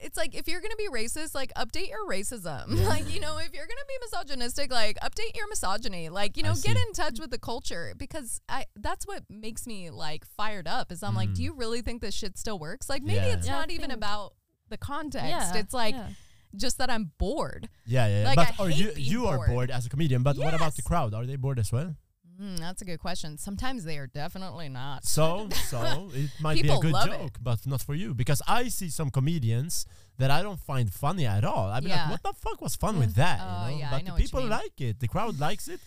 It's 0.00 0.16
like 0.16 0.34
if 0.36 0.46
you're 0.48 0.60
gonna 0.60 0.76
be 0.76 0.88
racist, 0.88 1.34
like 1.34 1.52
update 1.54 1.88
your 1.88 2.06
racism. 2.08 2.76
Yeah. 2.76 2.88
Like 2.88 3.12
you 3.12 3.20
know, 3.20 3.38
if 3.38 3.52
you're 3.52 3.66
gonna 3.66 3.80
be 3.88 3.94
misogynistic, 4.02 4.72
like 4.72 4.96
update 5.00 5.36
your 5.36 5.48
misogyny. 5.48 6.08
Like 6.08 6.36
you 6.36 6.44
I 6.44 6.48
know, 6.48 6.54
get 6.54 6.76
see. 6.76 6.82
in 6.86 6.92
touch 6.92 7.18
with 7.20 7.30
the 7.30 7.38
culture 7.38 7.94
because 7.96 8.40
I 8.48 8.64
that's 8.76 9.06
what 9.06 9.24
makes 9.28 9.66
me 9.66 9.90
like 9.90 10.24
fired 10.24 10.66
up. 10.68 10.90
Is 10.92 11.02
I'm 11.02 11.14
like, 11.14 11.32
do 11.34 11.42
Mm. 11.42 11.44
you 11.46 11.54
really 11.54 11.80
think 11.82 12.00
this 12.02 12.14
shit 12.14 12.38
still 12.38 12.58
works? 12.58 12.88
Like 12.88 13.02
maybe 13.02 13.26
Yeah. 13.26 13.34
it's 13.34 13.46
Yeah, 13.46 13.56
I 13.56 13.60
not 13.60 13.70
even 13.70 13.90
about 13.90 14.34
the 14.68 14.78
context. 14.78 15.28
Yeah, 15.28 15.56
It's 15.56 15.72
like 15.74 15.94
yeah. 15.94 16.08
Just 16.56 16.78
that 16.78 16.90
I'm 16.90 17.12
bored. 17.18 17.68
Yeah, 17.86 18.06
yeah. 18.06 18.20
yeah. 18.22 18.26
Like, 18.26 18.36
but 18.36 18.60
I 18.60 18.64
are 18.64 18.68
hate 18.70 18.78
you 18.78 18.92
being 18.92 19.10
you 19.10 19.26
are 19.26 19.36
bored. 19.36 19.48
bored 19.50 19.70
as 19.70 19.86
a 19.86 19.88
comedian? 19.88 20.22
But 20.22 20.36
what 20.38 20.54
about 20.54 20.76
the 20.76 20.82
crowd? 20.82 21.14
Are 21.14 21.26
they 21.26 21.36
bored 21.36 21.58
as 21.58 21.70
well? 21.72 21.94
Mm, 22.40 22.60
that's 22.60 22.82
a 22.82 22.84
good 22.84 23.00
question. 23.00 23.36
Sometimes 23.36 23.82
they 23.82 23.98
are 23.98 24.06
definitely 24.06 24.68
not. 24.68 25.04
So, 25.04 25.48
so 25.68 26.08
it 26.14 26.30
might 26.40 26.62
be 26.62 26.68
a 26.68 26.78
good 26.78 26.92
love 26.92 27.08
it. 27.08 27.10
joke, 27.18 27.38
but 27.42 27.66
not 27.66 27.82
for 27.82 27.96
you 27.96 28.14
because 28.14 28.40
I 28.46 28.68
see 28.68 28.90
some 28.90 29.10
comedians 29.10 29.86
that 30.18 30.30
I 30.30 30.42
don't 30.42 30.60
find 30.60 30.88
funny 30.92 31.26
at 31.26 31.44
all. 31.44 31.68
I'd 31.68 31.82
be 31.82 31.90
Yeah. 31.90 32.02
like, 32.02 32.10
what 32.12 32.22
the 32.22 32.32
fuck 32.40 32.60
was 32.60 32.76
fun 32.76 32.98
with 33.00 33.14
that? 33.16 33.40
Oh, 33.42 33.66
you 33.68 33.72
know? 33.74 33.78
yeah, 33.80 33.88
I 33.88 33.90
but 33.90 34.04
know 34.06 34.14
the 34.16 34.22
people 34.22 34.44
like 34.46 34.80
it. 34.80 35.00
The 35.00 35.08
crowd 35.08 35.40
likes 35.40 35.66
it, 35.66 35.80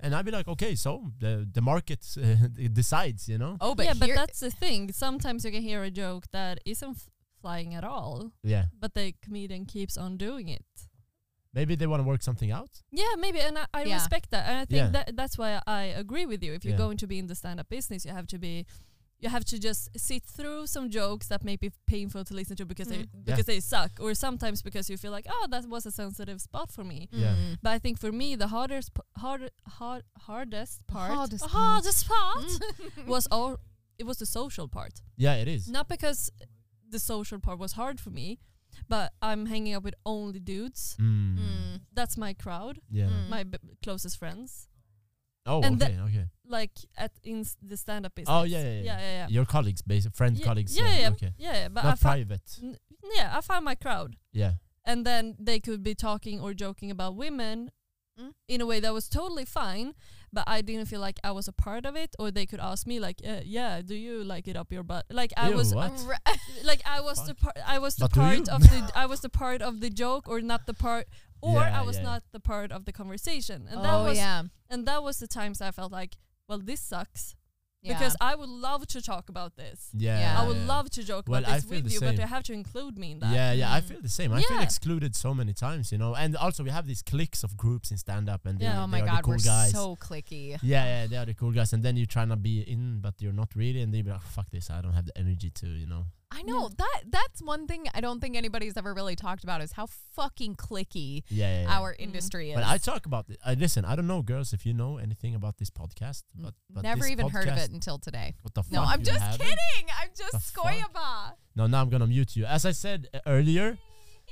and 0.00 0.14
I'd 0.14 0.24
be 0.24 0.30
like, 0.30 0.48
okay, 0.48 0.74
so 0.76 1.12
the 1.20 1.46
the 1.52 1.60
market 1.60 2.00
uh, 2.16 2.48
decides, 2.72 3.28
you 3.28 3.36
know? 3.36 3.58
Oh, 3.60 3.74
but 3.74 3.84
yeah, 3.84 3.94
but 3.98 4.08
that's 4.14 4.40
the 4.40 4.50
thing. 4.50 4.92
Sometimes 4.92 5.44
you 5.44 5.50
can 5.50 5.60
hear 5.62 5.82
a 5.82 5.90
joke 5.90 6.24
that 6.32 6.60
isn't 6.64 6.96
f- 6.96 7.10
flying 7.40 7.74
at 7.74 7.84
all, 7.84 8.32
Yeah, 8.42 8.66
but 8.78 8.94
the 8.94 9.14
comedian 9.24 9.64
keeps 9.66 9.96
on 9.96 10.16
doing 10.16 10.48
it. 10.48 10.64
maybe 11.54 11.74
they 11.74 11.86
want 11.86 12.00
to 12.02 12.06
work 12.12 12.22
something 12.22 12.50
out. 12.52 12.70
Yeah, 12.92 13.14
maybe, 13.18 13.40
and 13.40 13.58
I, 13.58 13.64
I 13.74 13.82
Yeah. 13.84 13.94
respect 13.94 14.30
that, 14.30 14.44
and 14.48 14.56
I 14.58 14.64
think 14.64 14.78
Yeah. 14.78 14.90
that 14.96 15.16
that's 15.16 15.36
why 15.38 15.60
I 15.66 15.82
agree 16.04 16.26
with 16.26 16.40
you. 16.44 16.52
If 16.54 16.62
you're 16.64 16.72
Yeah. 16.78 16.84
going 16.86 16.98
to 16.98 17.06
be 17.06 17.18
in 17.18 17.26
the 17.26 17.34
stand-up 17.34 17.68
business, 17.68 18.04
you 18.06 18.12
have 18.12 18.26
to 18.34 18.38
be, 18.38 18.64
you 19.22 19.28
have 19.30 19.44
to 19.46 19.58
just 19.58 19.88
sit 19.96 20.24
through 20.36 20.66
some 20.68 20.86
jokes 20.90 21.26
that 21.28 21.42
may 21.42 21.56
be 21.56 21.70
painful 21.86 22.22
to 22.24 22.34
listen 22.34 22.54
to 22.56 22.64
because 22.72 22.88
they 22.88 23.02
Mm. 23.04 23.24
because 23.24 23.46
they 23.46 23.60
suck, 23.60 23.92
or 23.98 24.14
sometimes 24.14 24.62
because 24.62 24.88
you 24.90 24.96
feel 24.96 25.10
like, 25.18 25.26
oh, 25.36 25.46
that 25.50 25.64
was 25.74 25.86
a 25.86 25.90
sensitive 25.90 26.38
spot 26.48 26.70
for 26.70 26.84
me. 26.84 27.08
Yeah. 27.10 27.34
Mm. 27.34 27.56
But 27.62 27.70
I 27.76 27.78
think 27.80 27.98
for 27.98 28.12
me, 28.12 28.36
the 28.36 28.48
hardest, 28.56 28.90
hard, 29.16 29.50
hard, 29.78 30.02
hardest 30.28 30.86
part, 30.86 31.10
Hardest 31.12 31.42
part. 31.44 31.52
hardest 31.52 32.06
part 32.06 32.46
Mm. 32.46 33.06
was 33.14 33.26
all 33.36 33.56
it 34.00 34.06
was 34.06 34.18
the 34.18 34.26
social 34.26 34.68
part. 34.68 34.94
Yeah, 35.16 35.34
it 35.42 35.48
is. 35.48 35.62
Not 35.68 35.88
because 35.88 36.30
the 36.88 36.98
social 36.98 37.38
part 37.38 37.58
was 37.58 37.72
hard 37.72 38.00
for 38.00 38.10
me, 38.10 38.38
but 38.88 39.12
I'm 39.22 39.46
hanging 39.46 39.74
out 39.74 39.82
with 39.82 39.94
only 40.04 40.40
dudes. 40.40 40.96
Mm. 41.00 41.38
Mm. 41.38 41.80
That's 41.92 42.16
my 42.16 42.32
crowd, 42.34 42.80
Yeah. 42.90 43.06
Mm. 43.08 43.28
my 43.28 43.44
b- 43.44 43.58
closest 43.82 44.18
friends. 44.18 44.68
Oh, 45.46 45.62
And 45.62 45.82
okay, 45.82 45.98
okay. 46.00 46.26
Like 46.46 46.72
at 46.96 47.12
in 47.24 47.40
s- 47.40 47.56
the 47.62 47.76
stand 47.76 48.04
up 48.06 48.14
business. 48.14 48.34
Oh, 48.34 48.42
yeah, 48.44 48.62
yeah, 48.62 48.68
yeah. 48.68 48.82
yeah, 48.82 48.98
yeah. 49.00 49.12
yeah. 49.20 49.26
Your 49.28 49.46
colleagues, 49.46 49.80
basic 49.82 50.14
friend 50.14 50.36
Yeah, 50.36 50.44
colleagues. 50.44 50.76
yeah, 50.76 50.98
yeah, 50.98 51.10
Okay. 51.10 51.32
Yeah, 51.38 51.52
yeah, 51.54 51.68
but 51.68 51.84
I 51.84 51.88
Not 51.88 51.98
fo- 51.98 52.08
private. 52.08 52.58
N- 52.62 52.76
yeah, 53.16 53.30
I 53.36 53.40
found 53.40 53.64
my 53.64 53.74
crowd. 53.74 54.16
Yeah. 54.32 54.52
And 54.84 55.06
then 55.06 55.36
they 55.38 55.58
could 55.60 55.82
be 55.82 55.94
talking 55.94 56.40
or 56.40 56.52
joking 56.54 56.90
about 56.90 57.16
women 57.16 57.70
Mm. 58.20 58.32
in 58.48 58.60
a 58.60 58.66
way 58.66 58.80
that 58.80 58.92
was 58.92 59.08
totally 59.08 59.44
fine, 59.46 59.94
but 60.32 60.44
I 60.46 60.60
didn't 60.60 60.86
feel 60.86 61.00
like 61.00 61.18
I 61.24 61.32
was 61.32 61.48
a 61.48 61.52
part 61.52 61.86
of 61.86 61.96
it. 61.96 62.14
Or 62.18 62.30
they 62.30 62.46
could 62.46 62.60
ask 62.60 62.86
me 62.86 63.00
like, 63.00 63.20
uh, 63.26 63.40
"Yeah, 63.44 63.80
do 63.82 63.94
you 63.94 64.24
like 64.24 64.48
it 64.48 64.56
up 64.56 64.72
your 64.72 64.82
butt?" 64.82 65.06
Like 65.10 65.32
I 65.36 65.50
Ew, 65.50 65.56
was, 65.56 65.74
what? 65.74 65.92
Like 66.64 66.82
I 66.86 67.00
was 67.00 67.24
the 67.26 67.34
part, 67.34 67.56
I 67.66 67.78
was 67.78 67.96
the 67.96 68.08
But 68.08 68.12
part 68.12 68.48
of 68.48 68.62
the, 68.62 68.90
I 68.94 69.06
was 69.06 69.20
the 69.20 69.28
part 69.28 69.62
of 69.62 69.80
the 69.80 69.90
joke, 69.90 70.28
or 70.28 70.40
not 70.40 70.66
the 70.66 70.74
part, 70.74 71.06
or 71.40 71.54
Yeah, 71.60 71.80
I 71.80 71.82
was 71.82 71.96
yeah. 71.98 72.04
not 72.04 72.22
the 72.32 72.40
part 72.40 72.72
of 72.72 72.84
the 72.84 72.92
conversation. 72.92 73.66
And 73.70 73.84
that 73.84 73.94
oh 73.94 74.04
was, 74.04 74.16
yeah. 74.16 74.42
and 74.70 74.86
that 74.86 75.02
was 75.02 75.18
the 75.18 75.26
times 75.28 75.60
I 75.60 75.70
felt 75.70 75.92
like, 75.92 76.16
well, 76.48 76.58
this 76.58 76.80
sucks 76.80 77.34
yeah. 77.82 77.92
because 77.92 78.16
I 78.20 78.34
would 78.34 78.48
love 78.48 78.86
to 78.88 79.02
talk 79.02 79.28
about 79.28 79.56
this. 79.56 79.88
Yeah. 79.94 80.18
Yeah. 80.20 80.40
I 80.42 80.46
would 80.46 80.56
yeah. 80.56 80.66
love 80.66 80.90
to 80.90 81.02
joke 81.04 81.26
Well, 81.28 81.40
about 81.44 81.54
this 81.56 81.66
with 81.70 81.84
the 81.84 81.90
you, 81.90 82.00
but 82.00 82.16
you 82.18 82.26
have 82.26 82.42
to 82.44 82.52
include 82.52 82.98
me 82.98 83.12
in 83.12 83.18
that. 83.20 83.32
Yeah, 83.32 83.52
yeah, 83.52 83.72
I 83.72 83.80
Mm. 83.80 83.84
feel 83.84 84.00
the 84.02 84.08
same. 84.08 84.32
I 84.32 84.42
feel 84.42 84.56
Yeah. 84.56 84.62
excluded 84.62 85.14
so 85.14 85.32
many 85.34 85.52
times, 85.52 85.92
you 85.92 85.98
know. 85.98 86.14
And 86.14 86.36
also, 86.36 86.64
we 86.64 86.70
have 86.70 86.86
these 86.86 87.02
cliques 87.02 87.44
of 87.44 87.56
groups 87.56 87.90
in 87.90 87.96
stand 87.98 88.28
up, 88.28 88.46
and 88.46 88.58
they, 88.58 88.64
Yeah. 88.64 88.82
oh 88.82 88.86
they 88.86 88.90
my 88.92 89.00
are 89.02 89.06
god, 89.06 89.18
the 89.18 89.22
cool 89.22 89.32
we're 89.34 89.38
guys. 89.38 89.70
so 89.72 89.96
clicky. 89.96 90.50
yeah, 90.62 90.84
yeah, 90.84 91.06
they 91.06 91.16
are 91.16 91.26
the 91.26 91.34
cool 91.34 91.52
guys, 91.52 91.72
and 91.72 91.82
then 91.82 91.96
you 91.96 92.06
try 92.06 92.24
not 92.24 92.36
to 92.36 92.40
be 92.40 92.60
in, 92.60 93.00
but 93.00 93.14
you're 93.22 93.32
not 93.32 93.54
really, 93.54 93.80
and 93.82 93.92
they 93.94 94.02
be 94.02 94.10
like, 94.10 94.22
"Fuck 94.22 94.50
this, 94.50 94.70
I 94.70 94.80
don't 94.80 94.92
have 94.94 95.06
the 95.06 95.16
energy 95.18 95.50
to," 95.50 95.66
you 95.68 95.86
know. 95.86 96.06
I 96.30 96.42
know 96.42 96.68
that 96.68 97.02
that's 97.08 97.42
one 97.42 97.66
thing 97.66 97.86
I 97.94 98.00
don't 98.00 98.20
think 98.20 98.36
anybody's 98.36 98.76
ever 98.76 98.92
really 98.92 99.16
talked 99.16 99.44
about 99.44 99.62
is 99.62 99.72
how 99.72 99.86
fucking 100.14 100.56
clicky 100.56 101.22
Yeah, 101.28 101.46
yeah. 101.46 101.62
yeah. 101.62 101.78
our 101.78 101.96
industry 101.98 102.50
is. 102.50 102.56
But 102.56 102.66
I 102.66 102.78
talk 102.78 103.06
about 103.06 103.30
it. 103.30 103.38
I 103.44 103.54
listen. 103.54 103.84
I 103.84 103.96
don't 103.96 104.06
know, 104.06 104.22
girls, 104.22 104.52
if 104.52 104.66
you 104.66 104.74
know 104.74 104.98
anything 104.98 105.34
about 105.34 105.56
this 105.56 105.70
podcast, 105.70 106.24
but, 106.34 106.54
but 106.70 106.82
never 106.82 107.06
even 107.06 107.28
heard 107.28 107.48
of 107.48 107.56
it 107.56 107.70
until 107.70 107.98
today. 107.98 108.34
What 108.42 108.54
the 108.54 108.62
fuck? 108.62 108.72
No. 108.72 108.82
I'm 108.82 109.02
just 109.02 109.20
haven't? 109.20 109.40
kidding. 109.40 109.86
I'm 110.00 110.10
just 110.14 110.54
skoyaba. 110.54 111.32
No, 111.56 111.66
now 111.66 111.80
I'm 111.80 111.88
gonna 111.88 112.06
mute 112.06 112.36
you. 112.36 112.44
As 112.44 112.66
I 112.66 112.72
said 112.72 113.08
uh, 113.14 113.20
earlier, 113.26 113.78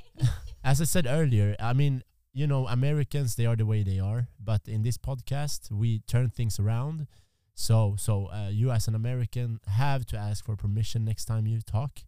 as 0.63 0.79
I 0.81 0.85
said 0.85 1.07
earlier, 1.07 1.55
I 1.59 1.73
mean, 1.73 2.03
you 2.33 2.45
know, 2.45 2.67
Americans 2.67 3.35
they 3.35 3.45
are 3.45 3.55
the 3.55 3.65
way 3.65 3.83
they 3.83 3.99
are, 3.99 4.27
but 4.39 4.61
in 4.67 4.83
this 4.83 4.97
podcast 4.97 5.71
we 5.71 5.99
turn 6.07 6.29
things 6.29 6.59
around. 6.59 7.07
So, 7.59 7.95
so 7.97 8.27
uh, 8.27 8.49
you 8.51 8.69
as 8.69 8.87
an 8.87 8.93
American 8.93 9.59
have 9.65 10.05
to 10.07 10.17
ask 10.17 10.45
for 10.45 10.55
permission 10.55 11.03
next 11.03 11.25
time 11.25 11.47
you 11.47 11.59
talk, 11.59 12.01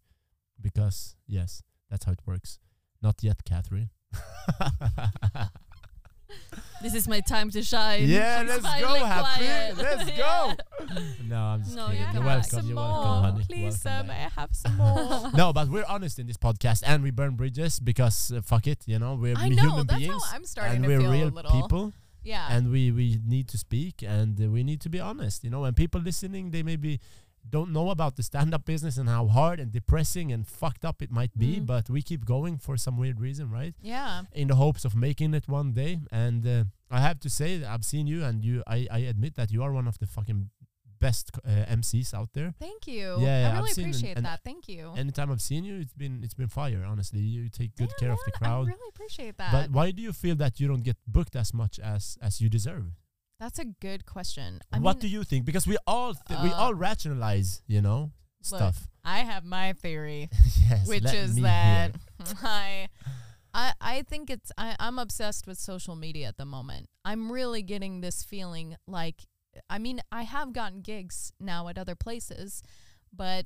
because 0.61 1.15
yes, 1.27 1.63
that's 1.89 2.05
how 2.05 2.11
it 2.11 2.19
works. 2.23 2.59
Not 3.01 3.15
yet, 3.23 3.43
Catherine. 3.45 3.89
This 6.81 6.93
is 6.93 7.07
my 7.09 7.19
time 7.19 7.49
to 7.51 7.61
shine. 7.63 8.03
Yeah, 8.07 8.37
I'm 8.39 8.47
let's 8.47 8.61
go, 8.61 8.69
Happy. 9.03 9.43
quiet. 9.43 9.77
Let's 9.77 10.09
go. 10.17 10.53
no, 11.27 11.35
I'm 11.37 11.63
just 11.63 11.75
No, 11.75 11.87
kidding. 11.87 11.99
you 12.01 12.07
You're 12.13 12.23
welcome. 12.23 12.27
have 12.27 12.51
You're 12.51 12.61
some 12.61 12.75
welcome, 12.75 13.09
more. 13.11 13.21
honey. 13.31 13.43
Please, 13.49 13.83
Welcome 13.83 14.07
sir, 14.07 14.13
may 14.13 14.25
I 14.25 14.29
have 14.39 14.49
some 14.53 14.77
more? 14.77 15.31
no, 15.35 15.51
but 15.51 15.67
we're 15.69 15.83
honest 15.89 16.19
in 16.19 16.27
this 16.27 16.37
podcast, 16.37 16.83
and 16.85 17.03
we 17.03 17.11
burn 17.11 17.35
bridges 17.35 17.79
because 17.81 18.31
uh, 18.31 18.41
fuck 18.41 18.67
it, 18.67 18.83
you 18.85 18.97
know, 18.99 19.15
we're 19.15 19.35
I 19.35 19.47
human 19.47 19.65
know. 19.65 19.83
That's 19.83 19.99
beings, 19.99 20.23
I'm 20.31 20.45
starting 20.45 20.75
and 20.77 20.83
to 20.85 20.89
we're 20.89 20.99
feel 21.01 21.11
real 21.11 21.27
a 21.27 21.31
little. 21.31 21.51
people, 21.61 21.93
Yeah. 22.23 22.47
and 22.49 22.69
we 22.71 22.91
we 22.91 23.19
need 23.25 23.47
to 23.49 23.57
speak, 23.57 24.03
and 24.03 24.39
uh, 24.41 24.49
we 24.49 24.63
need 24.63 24.81
to 24.81 24.89
be 24.89 24.99
honest, 24.99 25.43
you 25.43 25.49
know. 25.49 25.63
And 25.65 25.75
people 25.75 26.01
listening, 26.01 26.51
they 26.51 26.63
maybe 26.63 26.99
don't 27.49 27.71
know 27.71 27.89
about 27.89 28.15
the 28.15 28.21
stand-up 28.21 28.63
business 28.65 28.97
and 28.97 29.07
how 29.09 29.25
hard 29.27 29.59
and 29.59 29.71
depressing 29.71 30.31
and 30.31 30.45
fucked 30.45 30.83
up 30.85 31.01
it 31.01 31.09
might 31.09 31.35
be, 31.37 31.55
Mm. 31.59 31.65
but 31.65 31.89
we 31.89 32.01
keep 32.01 32.25
going 32.25 32.57
for 32.59 32.77
some 32.77 32.97
weird 32.97 33.19
reason, 33.19 33.49
right? 33.49 33.73
yeah. 33.81 34.23
In 34.33 34.47
the 34.49 34.55
hopes 34.55 34.85
of 34.85 34.93
making 34.95 35.33
it 35.33 35.47
one 35.47 35.71
day. 35.73 35.99
And 36.11 36.45
uh, 36.45 36.63
I 36.91 36.99
have 36.99 37.19
to 37.21 37.29
say, 37.29 37.57
that 37.59 37.67
I've 37.73 37.85
seen 37.85 38.05
you, 38.07 38.23
and 38.23 38.43
you, 38.43 38.61
I, 38.67 38.87
I 38.91 38.99
admit 38.99 39.35
that 39.35 39.51
you 39.51 39.63
are 39.63 39.71
one 39.71 39.87
of 39.87 39.97
the 39.99 40.05
fucking 40.05 40.49
best 40.99 41.31
uh, 41.45 41.49
MCs 41.79 42.13
out 42.13 42.29
there. 42.33 42.53
Thank 42.59 42.87
you. 42.87 43.17
Yeah, 43.19 43.41
yeah, 43.41 43.51
I 43.53 43.57
really 43.59 43.71
seen 43.73 43.85
and- 43.85 43.93
appreciate 43.95 44.21
that. 44.23 44.39
Thank 44.43 44.67
you. 44.67 44.93
Anytime 44.97 45.31
I've 45.31 45.41
seen 45.41 45.63
you, 45.63 45.79
it's 45.79 45.93
been 45.93 46.21
it's 46.23 46.33
been 46.33 46.47
fire. 46.49 46.83
Honestly, 46.87 47.19
you 47.19 47.49
take 47.49 47.75
good 47.75 47.89
Yeah, 47.91 47.99
care 47.99 48.11
of 48.11 48.19
the 48.25 48.31
crowd. 48.31 48.67
I 48.67 48.71
really 48.71 48.89
appreciate 48.89 49.37
that. 49.37 49.51
But 49.51 49.71
why 49.71 49.91
do 49.91 50.01
you 50.01 50.13
feel 50.13 50.35
that 50.35 50.59
you 50.59 50.67
don't 50.67 50.83
get 50.83 50.97
booked 51.07 51.35
as 51.35 51.53
much 51.53 51.79
as 51.79 52.17
as 52.21 52.41
you 52.41 52.49
deserve? 52.49 52.85
That's 53.39 53.59
a 53.59 53.65
good 53.65 54.05
question. 54.05 54.59
I 54.71 54.79
what 54.79 54.97
mean, 54.97 55.01
do 55.01 55.07
you 55.07 55.23
think? 55.23 55.45
Because 55.45 55.65
we 55.65 55.77
all 55.87 56.13
th- 56.13 56.39
we 56.43 56.49
Uh, 56.51 56.55
all 56.61 56.73
rationalize, 56.73 57.61
you 57.67 57.81
know, 57.81 58.11
look, 58.51 58.59
stuff. 58.59 58.87
I 59.05 59.19
have 59.19 59.45
my 59.45 59.71
theory. 59.73 60.29
yes, 60.69 60.85
which 60.87 61.05
is 61.13 61.35
that. 61.35 61.95
I, 62.43 62.89
I 63.53 63.73
I 63.79 64.01
think 64.03 64.29
it's 64.29 64.51
I, 64.57 64.75
I'm 64.79 64.99
obsessed 64.99 65.47
with 65.47 65.57
social 65.57 65.95
media 65.95 66.27
at 66.27 66.35
the 66.37 66.45
moment. 66.45 66.87
I'm 67.05 67.31
really 67.31 67.61
getting 67.63 68.01
this 68.01 68.23
feeling 68.23 68.75
like 68.87 69.23
I 69.69 69.77
mean 69.79 70.01
I 70.11 70.23
have 70.23 70.53
gotten 70.53 70.81
gigs 70.81 71.31
now 71.39 71.67
at 71.67 71.77
other 71.77 71.95
places, 71.95 72.63
but 73.13 73.45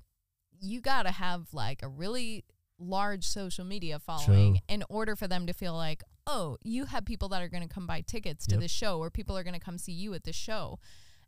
you 0.59 0.81
got 0.81 1.03
to 1.03 1.11
have 1.11 1.47
like 1.53 1.81
a 1.83 1.87
really 1.87 2.45
large 2.79 3.25
social 3.25 3.65
media 3.65 3.99
following 3.99 4.53
True. 4.55 4.61
in 4.67 4.83
order 4.89 5.15
for 5.15 5.27
them 5.27 5.47
to 5.47 5.53
feel 5.53 5.73
like 5.73 6.03
oh 6.27 6.57
you 6.63 6.85
have 6.85 7.05
people 7.05 7.29
that 7.29 7.41
are 7.41 7.47
going 7.49 7.67
to 7.67 7.73
come 7.73 7.87
buy 7.87 8.01
tickets 8.01 8.45
to 8.47 8.55
Yep. 8.55 8.61
the 8.61 8.67
show 8.67 8.99
or 8.99 9.09
people 9.09 9.37
are 9.37 9.43
going 9.43 9.53
to 9.53 9.59
come 9.59 9.77
see 9.77 9.91
you 9.91 10.13
at 10.13 10.23
the 10.23 10.33
show 10.33 10.79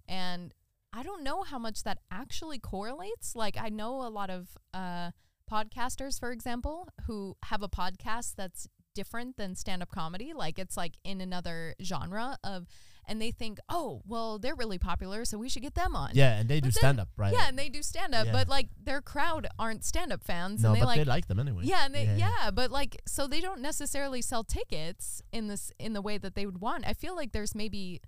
and 0.08 0.54
I 0.94 1.04
don't 1.04 1.24
know 1.24 1.44
how 1.44 1.60
much 1.60 1.84
that 1.84 2.00
actually 2.10 2.58
correlates. 2.58 3.36
Like 3.36 3.58
I 3.60 3.68
know 3.68 4.02
a 4.02 4.08
lot 4.08 4.30
of 4.30 4.58
uh, 4.74 5.12
podcasters, 5.52 6.18
for 6.18 6.32
example, 6.32 6.88
who 7.06 7.36
have 7.46 7.62
a 7.62 7.68
podcast 7.68 8.36
that's 8.38 8.70
different 8.94 9.36
than 9.36 9.56
stand-up 9.56 9.92
comedy. 9.92 10.32
Like 10.34 10.58
it's 10.58 10.78
like 10.78 10.94
in 11.04 11.20
another 11.20 11.76
genre 11.84 12.38
of, 12.46 12.68
and 13.08 13.22
they 13.22 13.32
think, 13.32 13.60
oh, 13.70 14.02
well, 14.06 14.40
they're 14.40 14.56
really 14.56 14.78
popular, 14.78 15.26
so 15.26 15.38
we 15.38 15.50
should 15.50 15.62
get 15.62 15.76
them 15.76 15.96
on. 15.96 16.12
Yeah, 16.14 16.38
and 16.40 16.50
they 16.50 16.60
do 16.60 16.68
But 16.70 16.74
then- 16.76 16.82
stand 16.82 17.00
up, 17.00 17.10
right? 17.18 17.34
Yeah, 17.34 17.48
and 17.48 17.58
they 17.58 17.70
do 17.70 17.82
stand-up, 17.84 18.28
Yeah. 18.28 18.32
but 18.32 18.48
like 18.48 18.70
their 18.82 19.02
crowd 19.02 19.48
aren't 19.60 19.84
stand-up 19.86 20.24
fans, 20.24 20.62
no, 20.62 20.70
and 20.70 20.76
they 20.76 20.80
but 20.82 20.88
like. 20.88 20.98
they 20.98 21.06
like 21.06 21.28
them 21.28 21.40
anyway. 21.40 21.64
yeah, 21.66 21.86
and 21.86 21.94
they, 21.96 22.06
Yeah, 22.06 22.18
yeah, 22.18 22.32
yeah. 22.46 22.52
but 22.52 22.72
like, 22.72 23.02
so 23.08 23.28
they 23.28 23.42
don't 23.42 23.62
necessarily 23.62 24.22
sell 24.22 24.44
tickets 24.44 25.22
in 25.32 25.48
this 25.48 25.72
in 25.80 25.94
the 25.94 26.02
way 26.02 26.18
that 26.18 26.36
they 26.36 26.46
would 26.46 26.62
want. 26.62 26.86
I 26.88 26.94
feel 26.94 27.16
like 27.16 27.32
there's 27.32 27.54
maybe 27.56 28.02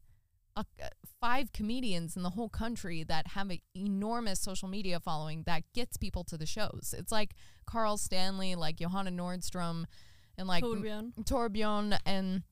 a, 0.56 0.66
uh, 0.82 0.88
five 1.22 1.52
comedians 1.54 2.16
in 2.18 2.24
the 2.24 2.32
whole 2.32 2.50
country 2.50 3.04
that 3.04 3.28
have 3.28 3.50
an 3.50 3.60
enormous 3.76 4.40
social 4.40 4.68
media 4.68 5.00
following 5.00 5.44
that 5.44 5.64
gets 5.74 5.98
people 5.98 6.24
to 6.26 6.38
the 6.38 6.46
shows. 6.48 6.94
It's 6.98 7.12
like 7.12 7.36
Carl 7.66 7.98
Stanley, 7.98 8.56
like 8.56 8.78
Johanna 8.78 9.12
Nordstrom, 9.12 9.86
and 10.38 10.48
like 10.48 10.64
Torbjörn. 10.64 11.14
Torbjörn 11.26 11.98
and 12.06 12.44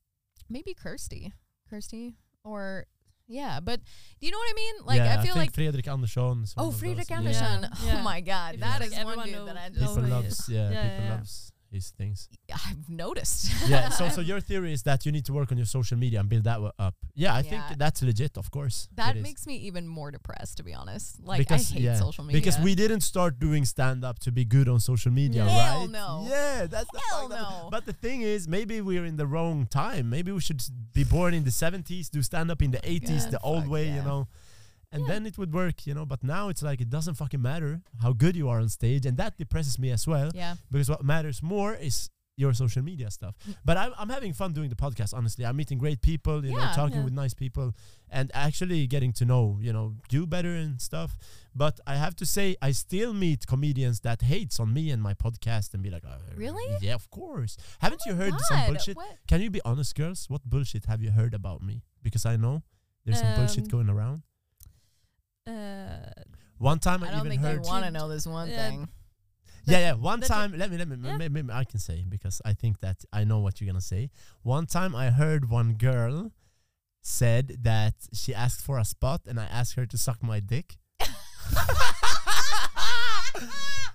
maybe 0.50 0.74
Kirsty, 0.74 1.34
Kirsty, 1.70 2.14
or 2.46 2.86
yeah. 3.28 3.60
But 3.60 3.82
do 4.20 4.26
you 4.28 4.32
know 4.32 4.38
what 4.38 4.50
I 4.50 4.54
mean? 4.56 4.76
Like 4.86 4.98
yeah, 5.00 5.14
I 5.20 5.24
feel 5.24 5.34
think 5.34 5.36
like 5.38 5.54
Fredrik 5.54 5.88
Andersson. 5.88 6.46
Oh, 6.58 6.66
one 6.66 6.74
of 6.74 6.80
Fredrik 6.80 7.08
those. 7.08 7.18
Andersson. 7.18 7.62
Yeah. 7.64 7.70
Oh 7.82 7.88
Yeah. 7.88 8.02
my 8.04 8.22
God, 8.22 8.54
It's 8.54 8.64
that 8.64 8.80
like 8.80 8.90
is 8.92 8.94
one 8.96 9.02
everyone 9.02 9.26
dude 9.28 9.36
know- 9.36 9.46
that 9.48 9.58
I 9.58 9.70
just 9.70 9.80
People 9.96 10.10
loves, 10.10 10.50
yeah, 10.50 10.58
Yeah, 10.58 10.68
people 10.70 10.86
yeah, 10.98 11.04
yeah. 11.06 11.16
loves 11.16 11.52
his 11.76 11.90
things. 12.00 12.28
I've 12.54 12.90
noticed. 12.90 13.52
yeah. 13.68 13.90
So, 13.90 14.10
so 14.10 14.22
your 14.32 14.40
theory 14.50 14.72
is 14.74 14.82
that 14.84 15.06
you 15.06 15.12
need 15.12 15.26
to 15.26 15.34
work 15.34 15.52
on 15.52 15.58
your 15.58 15.68
social 15.78 15.98
media 15.98 16.20
and 16.22 16.28
build 16.30 16.46
that 16.46 16.60
up. 16.80 16.96
Yeah, 17.14 17.34
I 17.34 17.42
Yeah. 17.42 17.50
think 17.52 17.64
that's 17.84 18.02
legit. 18.02 18.38
Of 18.38 18.50
course, 18.50 18.88
That 18.96 19.16
it 19.16 19.20
is. 19.20 19.24
makes 19.24 19.44
me 19.46 19.56
even 19.70 19.88
more 19.88 20.10
depressed, 20.12 20.58
to 20.58 20.64
be 20.64 20.74
honest. 20.74 21.08
Like 21.24 21.40
because, 21.40 21.72
I 21.72 21.74
hate 21.76 21.84
yeah, 21.84 21.96
social 22.08 22.24
media 22.24 22.40
Because 22.42 22.58
we 22.60 22.74
didn't 22.76 23.02
start 23.02 23.40
doing 23.40 23.64
stand 23.66 24.04
up 24.04 24.18
to 24.26 24.32
be 24.32 24.44
good 24.46 24.68
on 24.74 24.80
social 24.80 25.12
media, 25.12 25.44
Hell 25.46 25.80
right? 25.82 25.90
no. 25.90 26.26
Yeah, 26.30 26.66
that's 26.68 26.90
the 26.92 27.02
Hell 27.12 27.30
no. 27.30 27.68
But 27.72 27.86
the 27.86 27.94
thing 27.94 28.22
is, 28.22 28.48
maybe 28.48 28.82
we're 28.82 29.06
in 29.06 29.18
the 29.18 29.28
wrong 29.28 29.68
time. 29.68 30.10
Maybe 30.10 30.32
we 30.32 30.42
should 30.42 30.62
be 30.94 31.04
born 31.04 31.34
in 31.34 31.44
the 31.44 31.52
70s, 31.52 32.10
do 32.10 32.22
stand 32.22 32.50
up 32.52 32.62
in 32.62 32.72
the 32.72 32.80
80s, 32.80 33.24
God, 33.26 33.32
the 33.36 33.40
old 33.42 33.68
way, 33.68 33.86
you 33.90 34.02
know. 34.10 34.28
And 34.96 35.04
Yeah. 35.04 35.12
then 35.14 35.26
it 35.30 35.36
would 35.38 35.54
work, 35.54 35.78
you 35.88 35.94
know. 35.98 36.06
But 36.14 36.22
now 36.24 36.44
it's 36.52 36.64
like 36.70 36.80
it 36.86 36.90
doesn't 36.90 37.16
fucking 37.16 37.42
matter 37.52 37.82
how 38.04 38.12
good 38.24 38.36
you 38.40 38.48
are 38.52 38.60
on 38.66 38.70
stage, 38.70 39.06
and 39.08 39.16
that 39.18 39.38
depresses 39.38 39.76
me 39.84 39.90
as 39.92 40.08
well. 40.08 40.30
Yeah. 40.34 40.56
Because 40.72 40.90
what 40.90 41.04
matters 41.04 41.38
more 41.44 41.74
is 41.76 42.10
your 42.38 42.54
social 42.54 42.84
media 42.92 43.10
stuff. 43.10 43.34
Mm. 43.48 43.56
But 43.64 43.76
I'm, 43.78 43.94
I'm 43.98 44.10
having 44.10 44.34
fun 44.34 44.52
doing 44.52 44.70
the 44.70 44.76
podcast. 44.86 45.14
Honestly, 45.14 45.46
I'm 45.46 45.56
meeting 45.56 45.78
great 45.86 46.02
people, 46.02 46.38
you 46.46 46.52
know, 46.52 46.68
talking 46.82 46.98
Yeah. 46.98 47.06
with 47.08 47.14
nice 47.14 47.34
people, 47.34 47.68
and 48.10 48.30
actually 48.34 48.88
getting 48.88 49.14
to 49.20 49.24
know, 49.32 49.58
you 49.62 49.72
know, 49.72 49.96
you 50.12 50.28
better 50.28 50.54
and 50.64 50.82
stuff. 50.90 51.12
But 51.64 51.80
I 51.88 51.96
have 51.96 52.14
to 52.22 52.26
say, 52.26 52.48
I 52.62 52.72
still 52.74 53.14
meet 53.14 53.48
comedians 53.48 53.98
that 54.02 54.22
hates 54.22 54.60
on 54.60 54.74
me 54.74 54.92
and 54.94 55.02
my 55.02 55.14
podcast 55.14 55.74
and 55.74 55.82
be 55.82 55.90
like, 55.90 56.04
oh, 56.06 56.20
Really? 56.36 56.70
Yeah, 56.82 56.96
of 56.96 57.10
course. 57.10 57.56
Haven't 57.80 58.02
you 58.06 58.16
heard 58.16 58.34
some 58.50 58.66
bullshit? 58.68 58.98
what? 58.98 59.16
Can 59.30 59.40
you 59.42 59.50
be 59.50 59.62
honest, 59.64 59.96
girls? 59.96 60.30
What 60.30 60.44
bullshit 60.44 60.86
have 60.92 61.02
you 61.02 61.12
heard 61.12 61.34
about 61.34 61.62
me? 61.62 61.84
Because 62.04 62.26
I 62.26 62.36
know 62.36 62.64
there's 63.06 63.22
some 63.22 63.34
bullshit 63.38 63.64
Um, 63.66 63.70
going 63.76 63.90
around. 63.90 64.24
Uh, 65.48 65.98
One 66.58 66.80
time 66.80 67.04
I, 67.04 67.08
I 67.08 67.12
don't 67.12 67.20
even 67.28 67.32
think 67.32 67.42
heard. 67.42 67.56
you 67.66 67.70
want 67.70 67.86
to 67.86 67.92
know 67.92 68.08
this 68.08 68.26
one 68.26 68.50
Yeah. 68.50 68.70
thing. 68.70 68.90
Yeah, 69.68 69.80
yeah. 69.80 69.94
One 69.94 70.22
time, 70.22 70.54
let 70.58 70.70
me, 70.72 70.78
let 70.78 70.88
me, 70.88 70.96
Yeah. 71.02 71.18
maybe, 71.18 71.34
maybe 71.34 71.52
I 71.52 71.64
can 71.66 71.80
say 71.80 72.04
because 72.08 72.42
I 72.46 72.54
think 72.54 72.80
that 72.82 73.04
I 73.12 73.24
know 73.26 73.40
what 73.40 73.60
you're 73.62 73.68
gonna 73.68 73.82
say. 73.82 74.10
One 74.44 74.66
time, 74.68 74.96
I 74.96 75.10
heard 75.12 75.50
one 75.50 75.74
girl 75.74 76.32
said 77.02 77.58
that 77.64 77.94
she 78.14 78.34
asked 78.34 78.62
for 78.62 78.78
a 78.80 78.86
spot, 78.86 79.22
and 79.28 79.40
I 79.40 79.46
asked 79.46 79.74
her 79.76 79.86
to 79.88 79.98
suck 79.98 80.22
my 80.24 80.40
dick. 80.40 80.78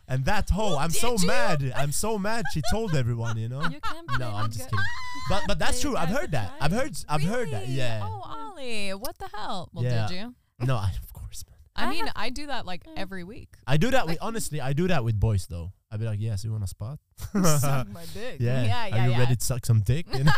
and 0.09 0.25
that 0.25 0.51
hoe, 0.51 0.77
I'm 0.77 0.91
so 0.91 1.17
you? 1.19 1.27
mad. 1.27 1.73
I'm 1.77 1.93
so 1.93 2.19
mad. 2.19 2.45
She 2.53 2.63
told 2.71 2.95
everyone, 2.95 3.37
you 3.39 3.49
know. 3.49 3.63
You 3.63 3.81
No, 4.19 4.31
I'm 4.35 4.51
just 4.51 4.71
kidding. 4.71 4.85
But 5.29 5.43
but 5.49 5.59
that's 5.59 5.81
true. 5.81 5.97
I've 5.97 6.09
heard 6.11 6.31
that. 6.33 6.53
I've 6.61 6.73
heard 6.73 6.97
I've 7.09 7.23
heard 7.23 7.51
that. 7.53 7.69
Yeah. 7.69 8.03
Oh, 8.05 8.23
Ali, 8.25 8.91
what 8.95 9.19
the 9.19 9.29
hell? 9.35 9.69
Well, 9.73 9.85
Yeah. 9.85 10.07
did 10.09 10.17
you? 10.17 10.35
No, 10.63 10.77
I, 10.77 10.91
of 10.91 10.95
course, 11.01 11.09
man. 11.09 11.10
I 11.81 11.87
I 11.87 11.91
mean, 11.91 12.07
have- 12.07 12.13
I 12.17 12.31
do 12.31 12.47
that 12.47 12.67
like 12.67 12.83
every 12.97 13.25
week. 13.25 13.49
I 13.67 13.77
do 13.77 13.91
that 13.91 14.07
with 14.07 14.19
honestly. 14.21 14.61
I 14.61 14.73
do 14.73 14.89
that 14.89 15.05
with 15.05 15.19
boys 15.19 15.47
though. 15.49 15.73
I'd 15.91 15.99
be 15.99 16.07
like, 16.07 16.21
"Yes, 16.21 16.45
you 16.45 16.53
want 16.53 16.63
a 16.63 16.69
spot? 16.69 16.99
Suck 17.19 17.89
my 17.89 18.05
dick. 18.15 18.37
yeah. 18.39 18.63
yeah, 18.63 18.87
yeah. 18.87 18.95
Are 18.95 19.05
you 19.07 19.11
yeah. 19.13 19.19
ready 19.19 19.37
to 19.37 19.45
suck 19.45 19.67
some 19.67 19.81
dick? 19.81 20.07
You 20.17 20.25
know? 20.25 20.33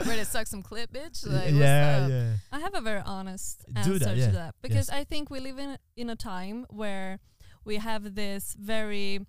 You 0.00 0.08
ready 0.08 0.20
to 0.20 0.24
suck 0.26 0.46
some 0.48 0.62
clip, 0.62 0.92
bitch? 0.92 1.24
Like, 1.26 1.44
what's 1.44 1.52
yeah, 1.52 2.00
up? 2.04 2.10
yeah. 2.10 2.32
I 2.50 2.58
have 2.60 2.74
a 2.74 2.80
very 2.80 3.02
honest 3.04 3.64
Do 3.72 3.78
answer 3.78 3.98
that, 4.00 4.16
yeah. 4.16 4.26
to 4.26 4.32
that 4.32 4.54
because 4.60 4.90
I 4.90 5.04
think 5.04 5.30
we 5.30 5.38
live 5.40 5.58
in 5.58 5.78
in 5.96 6.10
a 6.10 6.16
time 6.16 6.66
where 6.70 7.20
we 7.64 7.76
have 7.76 8.14
this 8.16 8.56
very 8.58 9.24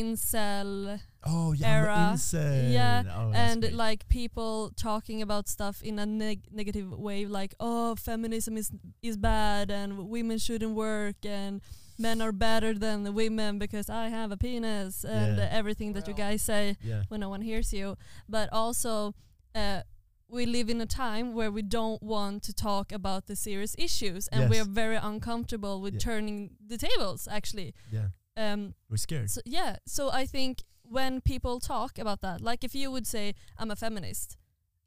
incel 0.00 1.00
Oh 1.28 1.52
yeah, 1.52 1.76
Era. 1.78 1.96
incel. 2.14 2.72
Yeah, 2.72 3.02
Oh, 3.16 3.32
and 3.34 3.60
great. 3.62 3.74
like 3.74 4.08
people 4.08 4.70
talking 4.76 5.20
about 5.22 5.48
stuff 5.48 5.82
in 5.82 5.98
a 5.98 6.06
neg- 6.06 6.48
negative 6.52 6.88
way 7.06 7.26
like 7.26 7.52
oh 7.58 7.94
feminism 7.96 8.56
is 8.56 8.70
is 9.02 9.16
bad 9.16 9.70
and 9.70 9.88
women 10.08 10.38
shouldn't 10.38 10.74
work 10.76 11.16
and 11.24 11.60
men 11.98 12.20
are 12.20 12.32
better 12.32 12.72
than 12.84 13.02
the 13.04 13.12
women 13.12 13.58
because 13.58 13.88
I 13.90 14.08
have 14.18 14.30
a 14.32 14.36
penis 14.36 15.04
and 15.04 15.36
Yeah. 15.38 15.48
everything 15.60 15.94
that 15.94 16.06
you 16.08 16.14
guys 16.14 16.42
say 16.42 16.76
yeah, 16.82 17.02
when 17.08 17.20
no 17.20 17.28
one 17.30 17.42
hears 17.42 17.72
you 17.72 17.96
but 18.28 18.46
also 18.52 19.14
uh, 19.54 19.80
we 20.28 20.44
live 20.44 20.68
in 20.74 20.80
a 20.80 20.86
time 20.86 21.26
where 21.34 21.50
we 21.50 21.62
don't 21.62 22.02
want 22.02 22.42
to 22.44 22.52
talk 22.52 22.92
about 22.92 23.26
the 23.26 23.36
serious 23.36 23.74
issues 23.78 24.28
and 24.28 24.40
Yes. 24.42 24.50
we're 24.50 24.70
very 24.84 24.96
uncomfortable 25.10 25.80
with 25.80 25.94
Yeah. 25.94 26.00
turning 26.10 26.50
the 26.72 26.76
tables 26.78 27.26
actually 27.38 27.72
yeah. 27.90 28.08
Um, 28.36 28.74
We're 28.90 28.96
scared. 28.96 29.30
so 29.30 29.40
yeah, 29.44 29.76
so 29.86 30.10
I 30.10 30.26
think 30.26 30.62
when 30.82 31.20
people 31.20 31.58
talk 31.60 31.98
about 31.98 32.20
that, 32.20 32.40
like 32.40 32.62
if 32.64 32.74
you 32.74 32.90
would 32.90 33.06
say 33.06 33.34
I'm 33.58 33.70
a 33.70 33.76
feminist, 33.76 34.36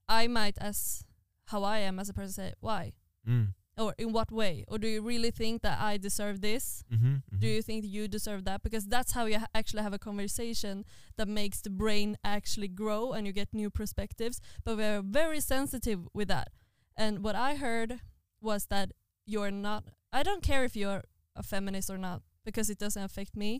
I 0.07 0.27
might, 0.27 0.57
as 0.59 1.03
how 1.45 1.63
I 1.63 1.79
am 1.79 1.99
as 1.99 2.09
a 2.09 2.13
person, 2.13 2.31
say 2.33 2.53
why 2.59 2.93
Mm. 3.27 3.53
or 3.77 3.93
in 3.97 4.13
what 4.13 4.31
way, 4.31 4.63
or 4.67 4.77
do 4.77 4.87
you 4.87 5.01
really 5.01 5.29
think 5.31 5.61
that 5.61 5.77
I 5.79 5.97
deserve 5.97 6.39
this? 6.41 6.83
Mm-hmm, 6.93 7.15
Do 7.37 7.47
you 7.47 7.61
think 7.61 7.83
you 7.85 8.07
deserve 8.07 8.43
that? 8.45 8.63
Because 8.63 8.85
that's 8.87 9.11
how 9.11 9.25
you 9.25 9.39
ha- 9.39 9.47
actually 9.53 9.83
have 9.83 9.93
a 9.93 9.99
conversation 9.99 10.85
that 11.17 11.27
makes 11.27 11.61
the 11.61 11.69
brain 11.69 12.17
actually 12.23 12.67
grow 12.69 13.11
and 13.13 13.27
you 13.27 13.33
get 13.33 13.53
new 13.53 13.69
perspectives. 13.69 14.39
But 14.63 14.77
we're 14.77 15.01
very 15.01 15.41
sensitive 15.41 15.99
with 16.13 16.27
that. 16.29 16.49
And 16.97 17.23
what 17.23 17.35
I 17.35 17.55
heard 17.55 17.99
was 18.41 18.65
that 18.67 18.91
you're 19.25 19.51
not, 19.51 19.83
I 20.13 20.23
don't 20.23 20.41
care 20.43 20.63
if 20.63 20.75
you're 20.75 21.03
a 21.35 21.43
feminist 21.43 21.89
or 21.89 21.97
not, 21.97 22.21
because 22.49 22.69
it 22.73 22.79
doesn't 22.85 23.03
affect 23.09 23.33
me, 23.43 23.51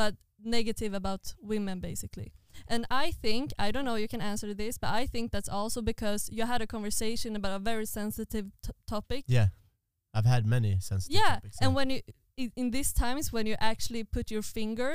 but 0.00 0.12
negative 0.58 0.92
about 1.00 1.22
women 1.52 1.80
basically. 1.80 2.30
And 2.72 2.82
I 3.04 3.06
think, 3.24 3.44
I 3.66 3.68
don't 3.74 3.84
know, 3.88 3.96
you 4.04 4.08
can 4.14 4.20
answer 4.32 4.54
this, 4.54 4.78
but 4.82 4.90
I 5.02 5.06
think 5.12 5.24
that's 5.34 5.48
also 5.58 5.82
because 5.82 6.20
you 6.36 6.42
had 6.46 6.60
a 6.62 6.66
conversation 6.76 7.30
about 7.36 7.54
a 7.60 7.62
very 7.72 7.86
sensitive 7.86 8.46
t- 8.62 8.70
topic 8.94 9.22
Yeah, 9.26 9.48
I've 10.16 10.26
had 10.34 10.42
many 10.46 10.70
sensitive 10.80 11.16
yeah, 11.20 11.34
topics. 11.36 11.58
and 11.62 11.70
when 11.78 11.88
you 11.90 12.00
i- 12.42 12.52
in 12.62 12.70
these 12.76 12.92
times 13.04 13.24
when 13.34 13.46
you 13.50 13.56
actually 13.72 14.02
put 14.16 14.26
your 14.34 14.42
finger 14.58 14.90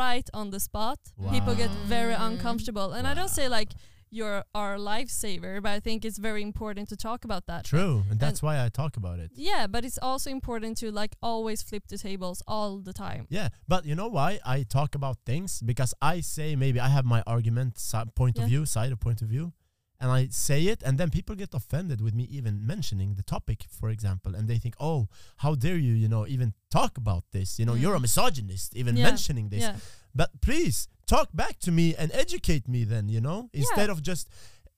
right 0.00 0.28
on 0.40 0.46
the 0.54 0.60
spot, 0.68 0.98
people 1.34 1.54
get 1.64 1.70
very 1.96 2.14
uncomfortable. 2.28 2.88
And 2.96 3.04
I 3.10 3.14
don't 3.18 3.34
say 3.40 3.46
like 3.58 3.70
you're 4.14 4.44
our 4.54 4.76
lifesaver, 4.76 5.62
but 5.62 5.72
I 5.72 5.80
think 5.80 6.04
it's 6.04 6.18
very 6.18 6.42
important 6.42 6.88
to 6.90 6.96
talk 6.96 7.24
about 7.24 7.44
that. 7.46 7.64
True, 7.64 8.04
and 8.10 8.18
that's 8.20 8.42
why 8.42 8.54
I 8.64 8.68
talk 8.68 8.96
about 8.96 9.18
it. 9.24 9.30
Yeah, 9.34 9.66
but 9.66 9.84
it's 9.84 9.98
also 10.00 10.30
important 10.30 10.76
to 10.78 10.86
like 10.92 11.12
always 11.22 11.62
flip 11.62 11.84
the 11.88 11.98
tables 11.98 12.42
all 12.46 12.78
the 12.78 12.92
time. 12.92 13.26
Yeah, 13.28 13.48
but 13.68 13.84
you 13.84 13.94
know 13.94 14.08
why 14.08 14.30
I 14.56 14.62
talk 14.78 14.94
about 14.94 15.16
things? 15.26 15.60
Because 15.70 15.92
I 16.00 16.20
say 16.20 16.56
maybe 16.56 16.78
I 16.80 16.88
have 16.96 17.04
my 17.04 17.22
argument, 17.26 17.72
point 18.14 18.36
Yeah. 18.36 18.42
of 18.44 18.48
view, 18.48 18.66
side 18.66 18.92
of 18.92 18.98
point 19.00 19.20
of 19.22 19.28
view, 19.28 19.52
and 20.00 20.10
I 20.10 20.28
say 20.28 20.60
it, 20.72 20.80
and 20.86 20.98
then 20.98 21.08
people 21.10 21.34
get 21.34 21.52
offended 21.54 22.00
with 22.00 22.14
me 22.14 22.24
even 22.38 22.54
mentioning 22.66 23.14
the 23.14 23.22
topic, 23.22 23.58
for 23.80 23.88
example, 23.90 24.34
and 24.36 24.44
they 24.48 24.58
think, 24.58 24.74
"Oh, 24.80 25.08
how 25.44 25.52
dare 25.54 25.78
you, 25.88 25.94
you 26.02 26.08
know, 26.08 26.26
even 26.26 26.48
talk 26.78 26.92
about 26.98 27.24
this? 27.36 27.58
You 27.58 27.64
know, 27.66 27.74
you're 27.82 27.94
a 27.94 27.98
Mm. 27.98 28.08
misogynist, 28.08 28.68
even 28.80 28.96
Yeah, 28.96 29.04
mentioning 29.10 29.48
this." 29.54 29.62
Yeah. 29.62 29.76
But 30.14 30.40
please 30.40 30.88
talk 31.06 31.28
back 31.34 31.58
to 31.60 31.72
me 31.72 31.94
and 31.94 32.12
educate 32.12 32.68
me 32.68 32.84
then, 32.84 33.08
you 33.08 33.20
know, 33.20 33.50
instead 33.52 33.90
of 33.90 34.02
just 34.02 34.28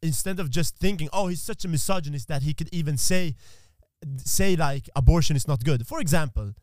instead 0.03 0.41
of 0.41 0.51
just 0.51 0.77
thinking, 0.79 1.09
"Oh, 1.13 1.29
he's 1.29 1.43
such 1.43 1.65
a 1.65 1.69
misogynist 1.69 2.29
that 2.29 2.43
he 2.43 2.55
could 2.55 2.69
even 2.73 2.97
say 2.97 3.35
say 4.17 4.57
like 4.57 4.89
abortion 4.97 5.37
is 5.37 5.47
not 5.47 5.65
good." 5.65 5.87
For 5.87 6.01
example, 6.01 6.55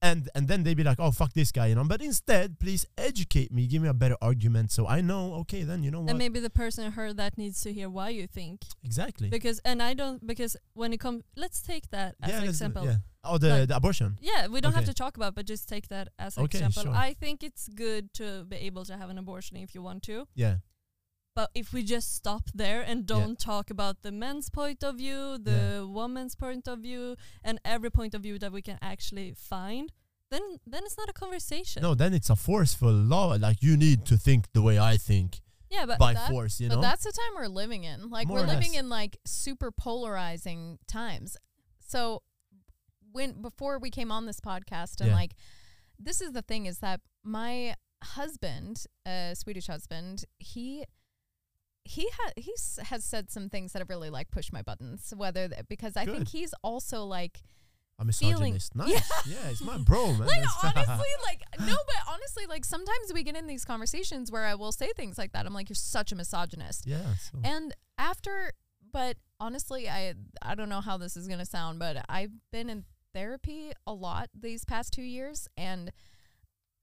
and 0.00 0.28
and 0.34 0.46
then 0.48 0.62
they'd 0.62 0.76
be 0.76 0.84
like, 0.84 1.00
"Oh, 1.00 1.10
fuck 1.10 1.32
this 1.32 1.52
guy," 1.52 1.66
you 1.66 1.74
know. 1.74 1.84
But 1.84 2.00
instead, 2.00 2.58
please 2.60 2.86
educate 2.96 3.52
me, 3.52 3.66
give 3.66 3.82
me 3.82 3.88
a 3.88 3.94
better 3.94 4.16
argument 4.22 4.70
so 4.70 4.86
I 4.86 5.00
know, 5.00 5.34
okay, 5.40 5.62
then 5.64 5.82
you 5.82 5.90
know 5.90 6.00
what? 6.00 6.10
And 6.10 6.18
maybe 6.18 6.40
the 6.40 6.50
person 6.50 6.84
who 6.84 6.90
heard 6.90 7.16
that 7.16 7.36
needs 7.36 7.60
to 7.62 7.72
hear 7.72 7.88
why 7.88 8.10
you 8.10 8.26
think. 8.26 8.62
exactly. 8.84 9.28
Because 9.28 9.60
and 9.64 9.82
I 9.82 9.94
don't 9.94 10.24
because 10.26 10.56
when 10.74 10.92
it 10.92 11.00
comes 11.00 11.24
let's 11.36 11.60
take 11.62 11.90
that 11.90 12.14
as 12.22 12.30
yeah, 12.30 12.38
an 12.38 12.44
example. 12.44 12.84
yeah. 12.84 12.96
Oh, 13.28 13.38
the, 13.38 13.48
Like- 13.50 13.68
the 13.68 13.76
abortion. 13.76 14.18
Yeah, 14.20 14.46
we 14.48 14.60
don't 14.60 14.74
have 14.74 14.84
to 14.86 14.94
talk 14.94 15.16
about, 15.16 15.34
but 15.34 15.46
just 15.46 15.68
take 15.68 15.88
that 15.88 16.08
as 16.18 16.36
an 16.36 16.44
Okay, 16.44 16.58
example. 16.58 16.82
sure. 16.84 16.92
I 16.94 17.14
think 17.14 17.42
it's 17.42 17.68
good 17.68 18.12
to 18.14 18.44
be 18.44 18.56
able 18.56 18.84
to 18.86 18.96
have 18.96 19.10
an 19.10 19.18
abortion 19.18 19.56
if 19.58 19.74
you 19.74 19.82
want 19.82 20.02
to, 20.04 20.26
Yeah. 20.34 20.56
but 21.34 21.50
if 21.54 21.72
we 21.72 21.82
just 21.84 22.14
stop 22.14 22.44
there 22.54 22.80
and 22.82 23.06
don't 23.06 23.38
talk 23.38 23.70
about 23.70 24.02
the 24.02 24.10
men's 24.12 24.48
point 24.50 24.82
of 24.82 24.96
view, 24.96 25.38
the 25.38 25.86
woman's 25.88 26.34
point 26.34 26.66
of 26.68 26.80
view, 26.80 27.16
and 27.44 27.60
every 27.64 27.90
point 27.90 28.14
of 28.14 28.22
view 28.22 28.38
that 28.38 28.50
we 28.52 28.62
can 28.62 28.78
actually 28.82 29.34
find, 29.34 29.92
then 30.30 30.42
then 30.66 30.82
it's 30.84 30.98
not 30.98 31.08
a 31.08 31.12
conversation. 31.12 31.80
No, 31.82 31.94
then 31.94 32.12
it's 32.12 32.28
a 32.30 32.36
forceful 32.36 32.92
law. 32.92 33.28
Like 33.46 33.62
you 33.62 33.76
need 33.76 34.04
to 34.06 34.16
think 34.16 34.52
the 34.52 34.60
way 34.60 34.78
I 34.78 34.96
think 34.98 35.40
Yeah, 35.70 35.86
but 35.86 35.98
by 35.98 36.12
that- 36.14 36.28
force. 36.30 36.60
You 36.60 36.68
but 36.68 36.76
know. 36.76 36.82
that's 36.82 37.04
the 37.04 37.12
time 37.12 37.32
we're 37.36 37.48
living 37.62 37.84
in. 37.84 38.10
Like 38.10 38.26
More 38.28 38.40
we're 38.40 38.46
living 38.46 38.74
in 38.74 38.88
like 38.90 39.16
super 39.24 39.70
polarizing 39.70 40.78
times. 40.86 41.36
So 41.80 42.22
when 43.12 43.40
before 43.42 43.78
we 43.78 43.90
came 43.90 44.10
on 44.12 44.26
this 44.26 44.40
podcast 44.40 45.00
and 45.00 45.08
Yeah. 45.10 45.14
like 45.14 45.34
this 45.98 46.20
is 46.20 46.32
the 46.32 46.42
thing 46.42 46.66
is 46.66 46.78
that 46.78 47.00
my 47.24 47.74
husband, 48.02 48.84
uh 49.06 49.34
Swedish 49.34 49.66
husband, 49.66 50.24
he 50.38 50.84
he 51.84 52.08
ha- 52.18 52.32
he 52.36 52.52
has 52.84 53.04
said 53.04 53.30
some 53.30 53.48
things 53.48 53.72
that 53.72 53.78
have 53.80 53.88
really 53.88 54.10
like 54.10 54.30
pushed 54.30 54.52
my 54.52 54.62
buttons 54.62 55.12
whether 55.16 55.48
th- 55.48 55.62
because 55.68 55.96
I 55.96 56.04
think 56.04 56.28
he's 56.28 56.52
also 56.62 57.04
like 57.04 57.40
a 57.98 58.04
feeling- 58.12 58.52
misogynist. 58.54 58.74
Nice. 58.76 58.88
Yeah. 58.90 59.00
Yeah. 59.42 59.50
it's 59.50 59.62
my 59.62 59.78
bro, 59.78 60.08
man. 60.12 60.26
like 60.28 60.44
honestly 60.64 61.08
like 61.24 61.42
no 61.60 61.66
but 61.86 62.12
honestly 62.12 62.46
like 62.46 62.64
sometimes 62.64 63.12
we 63.12 63.22
get 63.22 63.36
in 63.36 63.46
these 63.46 63.64
conversations 63.64 64.30
where 64.30 64.44
I 64.44 64.54
will 64.54 64.70
say 64.72 64.90
things 64.96 65.16
like 65.18 65.32
that 65.32 65.46
I'm 65.46 65.54
like 65.54 65.68
you're 65.68 65.74
such 65.76 66.12
a 66.12 66.14
misogynist 66.16 66.86
yeah. 66.86 67.14
So. 67.14 67.38
and 67.42 67.74
after, 67.96 68.52
but 68.92 69.16
honestly, 69.40 69.88
I 69.88 70.14
I 70.42 70.54
don't 70.54 70.68
know 70.68 70.80
how 70.80 70.96
this 70.98 71.16
is 71.16 71.26
gonna 71.26 71.44
sound, 71.46 71.78
but 71.80 72.04
I've 72.08 72.30
been 72.52 72.70
in 72.70 72.84
therapy 73.18 73.72
a 73.86 73.92
lot 73.92 74.28
these 74.38 74.64
past 74.64 74.92
two 74.92 75.02
years, 75.02 75.48
and 75.56 75.90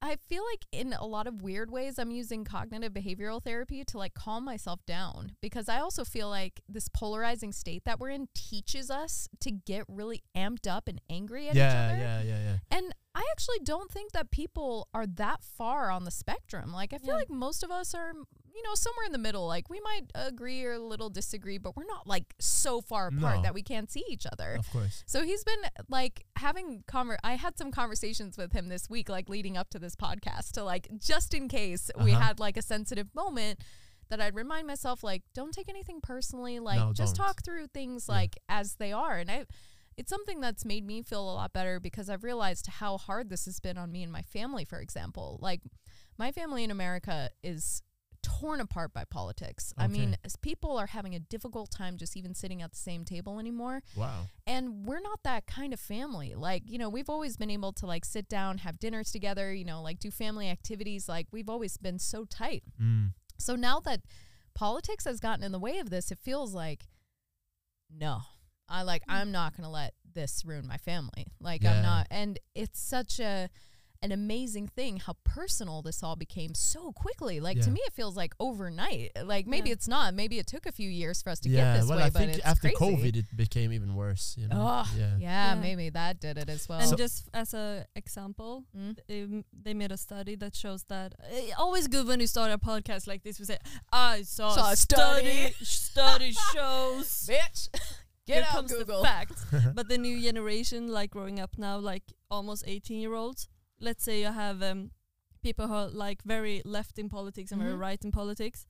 I 0.02 0.18
feel 0.18 0.44
like 0.52 0.66
in 0.72 0.94
a 0.94 1.06
lot 1.06 1.26
of 1.26 1.42
weird 1.42 1.72
ways, 1.72 1.98
I'm 1.98 2.12
using 2.12 2.44
cognitive 2.44 2.94
behavioral 2.94 3.42
therapy 3.42 3.84
to 3.86 3.98
like 3.98 4.14
calm 4.14 4.44
myself 4.46 4.86
down 4.86 5.32
because 5.42 5.68
I 5.70 5.80
also 5.80 6.04
feel 6.04 6.30
like 6.30 6.62
this 6.70 6.90
polarizing 6.90 7.52
state 7.54 7.84
that 7.86 8.00
we're 8.00 8.10
in 8.10 8.28
teaches 8.36 8.92
us 8.92 9.28
to 9.40 9.52
get 9.52 9.86
really 9.88 10.22
amped 10.38 10.68
up 10.70 10.88
and 10.88 11.00
angry 11.10 11.48
at 11.48 11.56
each 11.56 11.58
yeah, 11.58 11.86
other. 11.90 11.98
yeah, 11.98 12.22
yeah, 12.22 12.40
yeah. 12.44 12.58
And 12.78 12.94
I 13.16 13.24
actually 13.32 13.60
don't 13.64 13.90
think 13.90 14.12
that 14.12 14.30
people 14.30 14.90
are 14.94 15.08
that 15.08 15.44
far 15.44 15.90
on 15.90 16.04
the 16.04 16.12
spectrum. 16.12 16.72
Like, 16.74 16.94
I 16.94 16.98
feel 16.98 17.12
Yeah. 17.12 17.16
like 17.16 17.30
most 17.30 17.64
of 17.64 17.72
us 17.72 17.96
are, 17.96 18.12
you 18.56 18.64
know, 18.64 18.74
somewhere 18.74 19.06
in 19.06 19.12
the 19.12 19.18
middle. 19.18 19.46
Like, 19.48 19.70
we 19.70 19.82
might 19.82 20.06
agree 20.16 20.64
or 20.64 20.74
a 20.74 20.80
little 20.80 21.10
disagree, 21.10 21.58
but 21.58 21.76
we're 21.76 21.86
not 21.86 22.08
like 22.08 22.34
so 22.40 22.80
far 22.82 23.08
apart 23.08 23.38
No. 23.38 23.42
that 23.42 23.54
we 23.54 23.62
can't 23.62 23.92
see 23.92 24.04
each 24.10 24.26
other. 24.32 24.56
Of 24.58 24.72
course. 24.72 25.04
So 25.06 25.24
he's 25.24 25.44
been 25.44 25.60
like 25.90 26.26
having 26.38 26.84
conver. 26.88 27.18
I 27.24 27.36
had 27.36 27.58
some 27.58 27.72
conversations 27.72 28.38
with 28.38 28.54
him 28.54 28.70
this 28.70 28.90
week, 28.90 29.10
like 29.10 29.28
leading 29.28 29.58
up 29.58 29.70
to 29.72 29.80
this 29.80 29.96
podcast, 29.96 30.54
to 30.54 30.64
like 30.64 30.88
just 31.00 31.34
in 31.34 31.48
case 31.50 31.92
we 32.02 32.12
Uh-huh. 32.14 32.22
had 32.22 32.40
like 32.40 32.56
a 32.58 32.62
sensitive 32.62 33.14
moment. 33.14 33.60
That 34.10 34.22
I'd 34.22 34.36
remind 34.36 34.68
myself, 34.68 35.04
like, 35.04 35.24
don't 35.34 35.52
take 35.52 35.68
anything 35.68 36.00
personally. 36.00 36.60
Like, 36.60 36.78
No, 36.78 36.94
just 36.94 37.16
don't. 37.16 37.26
talk 37.26 37.44
through 37.44 37.66
things 37.74 38.06
Yeah. 38.08 38.14
like 38.14 38.38
as 38.48 38.76
they 38.76 38.92
are. 38.94 39.18
And 39.18 39.32
I, 39.32 39.46
it's 39.98 40.12
something 40.12 40.40
that's 40.42 40.64
made 40.64 40.86
me 40.86 41.02
feel 41.02 41.22
a 41.28 41.34
lot 41.34 41.54
better 41.54 41.80
because 41.80 42.08
I've 42.08 42.24
realized 42.24 42.68
how 42.68 43.00
hard 43.00 43.30
this 43.30 43.46
has 43.46 43.60
been 43.60 43.80
on 43.80 43.92
me 43.92 44.04
and 44.04 44.12
my 44.12 44.22
family, 44.22 44.64
for 44.64 44.80
example. 44.80 45.40
Like, 45.42 45.62
my 46.20 46.32
family 46.32 46.64
in 46.64 46.70
America 46.70 47.32
is 47.42 47.82
torn 48.46 48.62
apart 48.62 48.94
by 48.94 49.04
politics. 49.06 49.74
I 49.76 49.88
mean, 49.88 50.18
as 50.24 50.36
people 50.36 50.78
are 50.78 50.86
having 50.86 51.16
a 51.16 51.20
difficult 51.20 51.72
time 51.72 51.98
just 51.98 52.16
even 52.16 52.36
sitting 52.36 52.62
at 52.62 52.72
the 52.72 52.78
same 52.78 53.04
table 53.04 53.40
anymore. 53.40 53.82
Wow. 53.96 54.28
And 54.46 54.86
we're 54.86 55.00
not 55.00 55.24
that 55.24 55.48
kind 55.48 55.74
of 55.74 55.80
family. 55.80 56.36
Like, 56.36 56.64
you 56.68 56.78
know, 56.78 56.88
we've 56.88 57.10
always 57.10 57.38
been 57.38 57.50
able 57.50 57.74
to 57.74 57.88
like 57.88 58.06
sit 58.06 58.30
down, 58.30 58.60
have 58.60 58.78
dinners 58.78 59.12
together, 59.12 59.52
you 59.52 59.66
know, 59.66 59.82
like 59.82 60.00
do 60.00 60.12
family 60.12 60.48
activities. 60.48 61.10
Like, 61.10 61.26
we've 61.32 61.50
always 61.50 61.78
been 61.78 61.98
so 61.98 62.24
tight. 62.26 62.64
Mm. 62.80 63.14
So 63.40 63.56
now 63.56 63.80
that 63.80 64.02
politics 64.54 65.06
has 65.06 65.20
gotten 65.20 65.44
in 65.44 65.52
the 65.52 65.60
way 65.60 65.80
of 65.80 65.90
this, 65.90 66.12
it 66.12 66.20
feels 66.20 66.54
like 66.54 66.86
no. 67.90 68.20
I 68.70 68.84
like 68.84 69.02
I'm 69.08 69.32
not 69.32 69.58
going 69.58 69.66
to 69.66 69.70
let 69.70 69.94
this 70.14 70.44
ruin 70.46 70.68
my 70.68 70.78
family. 70.78 71.28
Like 71.40 71.64
Yeah. 71.64 71.74
I'm 71.74 71.82
not 71.82 72.08
and 72.12 72.40
it's 72.54 72.80
such 72.80 73.20
a 73.20 73.50
an 74.02 74.12
amazing 74.12 74.68
thing 74.68 74.98
how 74.98 75.16
personal 75.24 75.82
this 75.82 76.04
all 76.04 76.16
became 76.16 76.54
so 76.54 76.92
quickly. 76.92 77.40
Like 77.40 77.60
to 77.62 77.72
me, 77.72 77.80
it 77.86 77.94
feels 77.94 78.16
like 78.16 78.34
overnight. 78.40 79.12
Like 79.24 79.48
maybe 79.48 79.70
Yeah. 79.70 79.74
it's 79.74 79.88
not. 79.88 80.14
Maybe 80.14 80.38
it 80.40 80.48
took 80.48 80.66
a 80.66 80.72
few 80.72 80.90
years 80.90 81.22
for 81.22 81.30
us 81.32 81.40
to 81.42 81.50
yeah, 81.50 81.74
get 81.74 81.80
this 81.82 81.90
well, 81.90 81.98
way. 82.00 82.04
I 82.06 82.10
but 82.10 82.20
think 82.20 82.34
it's 82.38 82.46
after 82.46 82.70
crazy. 82.70 82.96
COVID, 82.98 83.16
it 83.18 83.26
became 83.36 83.72
even 83.74 83.96
worse. 83.96 84.36
You 84.38 84.48
know. 84.48 84.58
Oh, 84.60 84.92
yeah. 84.98 85.18
yeah, 85.20 85.56
Yeah. 85.56 85.62
maybe 85.62 85.90
that 85.90 86.20
did 86.20 86.38
it 86.38 86.50
as 86.50 86.68
well. 86.70 86.80
And 86.80 86.90
So- 86.90 86.96
just 86.96 87.30
as 87.34 87.54
a 87.54 87.86
example, 87.96 88.66
Mm. 88.78 88.98
um, 89.10 89.46
they 89.54 89.74
made 89.74 89.92
a 89.92 89.98
study 89.98 90.36
that 90.36 90.56
shows 90.56 90.84
that 90.86 91.14
uh, 91.20 91.56
always 91.58 91.88
good 91.88 92.06
when 92.08 92.20
you 92.20 92.28
start 92.28 92.52
a 92.52 92.58
podcast 92.58 93.08
like 93.08 93.24
this. 93.24 93.40
We 93.40 93.46
say, 93.46 93.58
"I 93.92 94.22
saw, 94.24 94.56
Saw 94.56 94.70
a 94.70 94.74
a 94.74 94.76
study." 94.76 95.54
study. 95.54 95.56
Study 95.96 96.32
shows." 96.54 97.08
bitch, 97.30 97.70
Here 98.26 98.42
out 98.42 98.48
comes 98.50 98.72
Google. 98.72 99.02
the 99.02 99.08
facts. 99.08 99.46
but 99.74 99.88
the 99.88 99.98
new 99.98 100.20
generation, 100.22 100.88
like 100.88 101.12
growing 101.12 101.40
up 101.40 101.58
now, 101.58 101.78
like 101.78 102.04
almost 102.30 102.64
18 102.68 103.00
year 103.00 103.14
olds. 103.14 103.48
Let's 103.80 104.04
say 104.04 104.20
you 104.22 104.32
have 104.32 104.62
um, 104.64 104.92
people 105.42 105.68
who 105.68 105.74
are 105.74 105.90
like 105.90 106.22
very 106.24 106.62
left 106.66 106.98
in 107.00 107.10
politics 107.10 107.52
and 107.52 107.62
very 107.62 107.74
Mhm. 107.76 107.80
right 107.82 108.04
in 108.06 108.12
politics. 108.12 108.66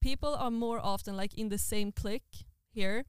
People 0.00 0.34
are 0.34 0.50
more 0.50 0.80
often 0.80 1.16
like 1.16 1.34
in 1.34 1.48
the 1.48 1.58
same 1.58 1.92
clique 1.92 2.46
here. 2.72 3.04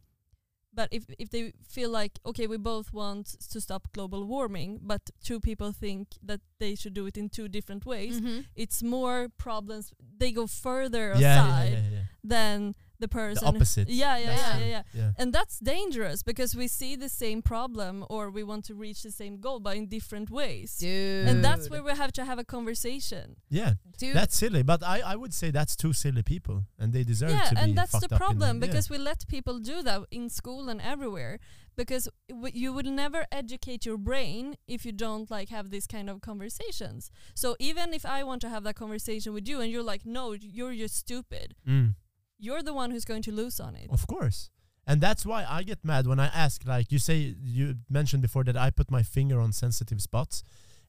But 0.74 0.90
if 0.92 1.04
if 1.18 1.30
they 1.30 1.54
feel 1.68 1.90
like 1.90 2.20
okay, 2.26 2.48
we 2.48 2.58
both 2.58 2.94
want 2.94 3.26
to 3.52 3.60
stop 3.60 3.88
global 3.92 4.24
warming, 4.26 4.80
but 4.82 5.10
two 5.24 5.40
people 5.40 5.72
think 5.74 6.08
that 6.28 6.42
they 6.60 6.76
should 6.76 6.94
do 6.94 7.08
it 7.08 7.18
in 7.18 7.30
two 7.30 7.48
different 7.48 7.86
ways, 7.86 8.20
Mhm. 8.22 8.46
it's 8.56 8.84
more 8.84 9.30
problems. 9.38 9.92
They 10.20 10.32
go 10.32 10.46
further 10.48 11.08
Yeah, 11.08 11.20
yeah, 11.20 11.46
aside 11.46 11.74
yeah, 11.74 11.90
yeah. 11.90 12.04
than 12.24 12.76
the 13.00 13.08
person. 13.08 13.48
opposite. 13.48 13.90
Yeah, 13.90 14.18
yeah, 14.18 14.36
yeah, 14.36 14.58
yeah, 14.60 14.66
yeah. 14.68 14.84
Yeah. 14.94 15.12
And 15.18 15.32
that's 15.34 15.60
dangerous 15.60 16.22
because 16.24 16.56
we 16.56 16.68
see 16.68 16.96
the 16.96 17.10
same 17.10 17.42
problem 17.42 18.06
or 18.10 18.30
we 18.30 18.44
want 18.44 18.66
to 18.66 18.76
reach 18.76 19.04
the 19.04 19.12
same 19.12 19.40
goal 19.40 19.60
but 19.60 19.76
in 19.78 19.88
different 19.88 20.30
ways. 20.30 20.78
dude. 20.78 21.28
And 21.28 21.44
that's 21.44 21.70
where 21.70 21.84
we 21.84 21.92
have 21.92 22.12
to 22.14 22.26
have 22.26 22.40
a 22.40 22.44
conversation. 22.44 23.38
Yeah, 23.50 23.74
dude. 23.98 24.16
that's 24.16 24.36
silly. 24.38 24.64
But 24.64 24.84
I, 24.84 25.00
I 25.14 25.16
would 25.16 25.34
say 25.34 25.52
that's 25.52 25.76
two 25.76 25.94
silly 25.94 26.24
people, 26.24 26.66
and 26.78 26.94
they 26.94 27.04
deserve 27.04 27.32
yeah, 27.32 27.44
to 27.50 27.56
be 27.56 27.62
and 27.62 27.78
that's 27.78 27.92
the 27.94 28.00
fucked 28.02 28.14
up 28.14 28.20
problem 28.20 28.60
the- 28.60 28.66
yeah. 28.66 28.72
because 28.72 28.90
we 28.90 28.98
let 28.98 29.28
people 29.28 29.60
do 29.60 29.82
that 29.84 30.02
in 30.12 30.30
school 30.30 30.70
and 30.70 30.82
everywhere 30.82 31.40
because 31.76 32.10
w- 32.28 32.52
you 32.54 32.74
will 32.74 32.84
never 32.92 33.26
educate 33.32 33.86
your 33.86 33.98
brain 33.98 34.56
if 34.68 34.86
you 34.86 34.92
don't 34.92 35.32
like 35.32 35.48
have 35.50 35.70
these 35.70 35.88
kind 35.88 36.10
of 36.10 36.20
conversations. 36.22 37.10
So 37.36 37.56
even 37.60 37.94
if 37.94 38.06
I 38.06 38.24
want 38.24 38.42
to 38.42 38.50
have 38.50 38.64
that 38.64 38.76
conversation 38.76 39.34
with 39.34 39.48
you 39.48 39.62
and 39.62 39.72
you're 39.72 39.84
like, 39.94 40.06
no, 40.06 40.34
you're 40.34 40.74
just 40.74 40.96
stupid, 40.98 41.56
Mm. 41.68 41.96
You're 42.40 42.64
the 42.64 42.74
one 42.74 42.92
who's 42.92 43.06
going 43.06 43.22
to 43.24 43.32
lose 43.32 43.60
on 43.60 43.76
it. 43.76 43.90
Of 43.92 44.08
course. 44.08 44.50
And 44.88 45.02
that's 45.02 45.26
why 45.26 45.46
I 45.48 45.62
get 45.64 45.80
mad 45.84 46.08
when 46.08 46.20
I 46.20 46.28
ask, 46.28 46.66
like 46.66 46.92
you 46.92 46.98
say, 46.98 47.36
you 47.44 47.76
mentioned 47.90 48.22
before 48.24 48.44
that 48.46 48.58
I 48.58 48.72
put 48.72 48.90
my 48.90 49.04
finger 49.04 49.40
on 49.40 49.52
sensitive 49.52 50.02
spots. 50.02 50.42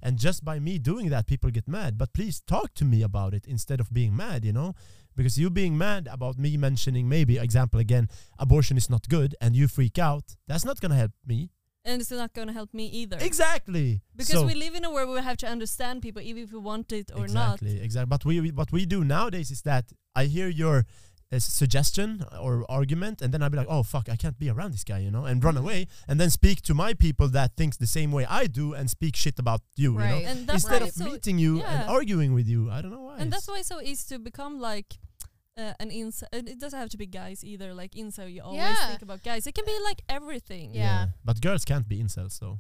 And 0.03 0.19
just 0.19 0.43
by 0.43 0.59
me 0.59 0.79
doing 0.79 1.11
that, 1.11 1.27
people 1.27 1.51
get 1.51 1.69
mad. 1.69 1.99
But 1.99 2.15
please 2.15 2.41
talk 2.41 2.73
to 2.75 2.85
me 2.87 3.03
about 3.03 3.35
it 3.35 3.45
instead 3.47 3.81
of 3.81 3.93
being 3.93 4.17
mad, 4.17 4.45
you 4.47 4.53
know? 4.53 4.75
Because 5.15 5.37
you 5.37 5.51
being 5.51 5.77
mad 5.77 6.09
about 6.11 6.39
me 6.39 6.57
mentioning, 6.57 7.07
maybe, 7.09 7.37
example 7.37 7.79
again, 7.81 8.09
abortion 8.39 8.79
is 8.79 8.89
not 8.89 9.07
good, 9.11 9.35
and 9.43 9.55
you 9.55 9.69
freak 9.69 9.99
out, 9.99 10.37
that's 10.49 10.65
not 10.65 10.81
going 10.81 10.93
to 10.93 10.97
help 10.97 11.13
me. 11.27 11.51
And 11.85 12.01
it's 12.01 12.11
not 12.11 12.33
going 12.33 12.47
to 12.47 12.55
help 12.55 12.73
me 12.73 12.87
either. 12.87 13.19
Exactly. 13.21 14.01
Because 14.17 14.33
So- 14.41 14.47
we 14.47 14.55
live 14.55 14.75
in 14.75 14.85
a 14.87 14.91
world 14.91 15.09
where 15.11 15.19
we 15.21 15.25
have 15.25 15.37
to 15.39 15.47
understand 15.49 16.01
people 16.01 16.23
even 16.23 16.45
if 16.45 16.53
we 16.53 16.59
want 16.61 16.93
it 16.93 17.11
or 17.15 17.27
not. 17.29 17.61
exactly, 17.61 17.81
Exactly. 17.83 18.09
But 18.09 18.25
we, 18.25 18.41
we 18.41 18.51
what 18.53 18.71
we 18.73 18.87
do 18.87 19.05
nowadays 19.05 19.51
is 19.51 19.63
that 19.63 19.93
I 20.15 20.25
hear 20.27 20.49
your 20.49 20.85
uh, 21.33 21.39
suggestion 21.39 22.25
or 22.41 22.65
argument, 22.69 23.23
and 23.23 23.33
then 23.33 23.43
i'd 23.43 23.53
be 23.53 23.59
like, 23.59 23.69
oh 23.71 23.83
fuck, 23.83 24.09
I 24.09 24.17
can't 24.17 24.39
be 24.39 24.49
around 24.51 24.73
this 24.73 24.85
guy, 24.85 24.99
you 24.99 25.11
know, 25.11 25.25
and 25.27 25.43
run 25.45 25.57
away, 25.57 25.87
and 26.09 26.19
then 26.21 26.31
speak 26.31 26.63
to 26.63 26.75
my 26.75 26.93
people 26.95 27.29
that 27.29 27.57
thinks 27.57 27.77
the 27.77 27.87
same 27.87 28.11
way 28.13 28.25
I 28.27 28.47
do, 28.47 28.75
and 28.75 28.89
speak 28.91 29.15
shit 29.17 29.39
about 29.39 29.61
you, 29.77 29.93
you 29.93 29.99
know, 29.99 30.05
And 30.31 30.47
that's 30.47 30.65
instead 30.65 30.83
why 30.83 30.89
of 30.89 30.95
so 30.95 31.05
meeting 31.05 31.39
you 31.39 31.59
yeah. 31.59 31.83
and 31.83 31.91
arguing 31.91 32.35
with 32.35 32.49
you. 32.49 32.71
I 32.71 32.83
don't 32.83 32.91
know 32.93 33.03
why. 33.09 33.19
and 33.19 33.33
that's 33.33 33.47
why 33.49 33.59
it's 33.59 33.69
so 33.69 33.81
easy 33.81 34.15
to 34.15 34.19
become 34.19 34.61
like 34.61 34.99
uh, 35.59 35.75
an 35.79 35.91
incel. 35.91 36.25
and 36.33 36.49
It 36.49 36.59
doesn't 36.59 36.79
have 36.79 36.89
to 36.91 36.97
be 36.97 37.07
guys 37.07 37.45
either. 37.45 37.75
Like 37.75 37.93
incel, 37.93 38.33
you 38.33 38.43
always 38.43 38.61
Yeah. 38.61 38.89
think 38.89 39.03
about 39.03 39.23
guys. 39.23 39.47
It 39.47 39.55
can 39.55 39.67
be 39.67 39.77
like 39.85 40.01
everything. 40.09 40.75
Yeah. 40.75 41.09
But 41.25 41.41
girls 41.41 41.65
can't 41.65 41.87
be 41.89 42.03
incels, 42.03 42.39
though. 42.39 42.59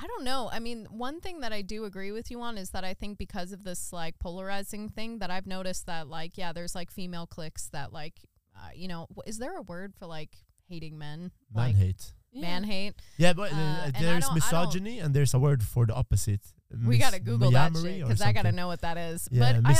I 0.00 0.06
don't 0.06 0.24
know. 0.24 0.48
I 0.52 0.60
mean, 0.60 0.86
one 0.90 1.20
thing 1.20 1.40
that 1.40 1.52
I 1.52 1.62
do 1.62 1.84
agree 1.84 2.12
with 2.12 2.30
you 2.30 2.40
on 2.40 2.56
is 2.56 2.70
that 2.70 2.84
I 2.84 2.94
think 2.94 3.18
because 3.18 3.52
of 3.52 3.64
this 3.64 3.92
like 3.92 4.18
polarizing 4.18 4.88
thing 4.88 5.18
that 5.18 5.30
I've 5.30 5.46
noticed 5.46 5.86
that 5.86 6.06
like 6.08 6.38
yeah, 6.38 6.52
there's 6.52 6.74
like 6.74 6.90
female 6.90 7.26
cliques 7.26 7.68
that 7.70 7.92
like 7.92 8.14
uh, 8.56 8.70
you 8.74 8.88
know, 8.88 9.06
wh- 9.16 9.28
is 9.28 9.38
there 9.38 9.56
a 9.56 9.62
word 9.62 9.94
for 9.98 10.06
like 10.06 10.30
hating 10.68 10.98
men? 10.98 11.32
Man 11.52 11.66
like 11.66 11.76
hate. 11.76 12.12
Yeah. 12.38 12.46
man 12.48 12.64
hate. 12.64 12.94
Yeah, 13.16 13.32
but 13.32 13.52
uh, 13.52 13.56
Uh, 13.56 13.90
there's 13.92 13.94
don't- 14.00 14.10
I 14.14 14.20
don't- 14.20 14.34
misogyny, 14.34 14.98
and 15.00 15.14
there's 15.14 15.34
a 15.34 15.38
word 15.38 15.62
for 15.62 15.86
the 15.86 15.94
opposite. 15.94 16.40
we 16.70 16.96
Mis- 16.96 16.98
gotta 17.00 17.18
Google 17.18 17.50
that 17.52 17.72
shit 17.74 18.00
because 18.04 18.20
I 18.20 18.32
gotta 18.32 18.52
know 18.52 18.66
what 18.68 18.82
that 18.82 18.98
is. 18.98 19.26
Yeah, 19.30 19.60
but 19.62 19.70
I, 19.70 19.72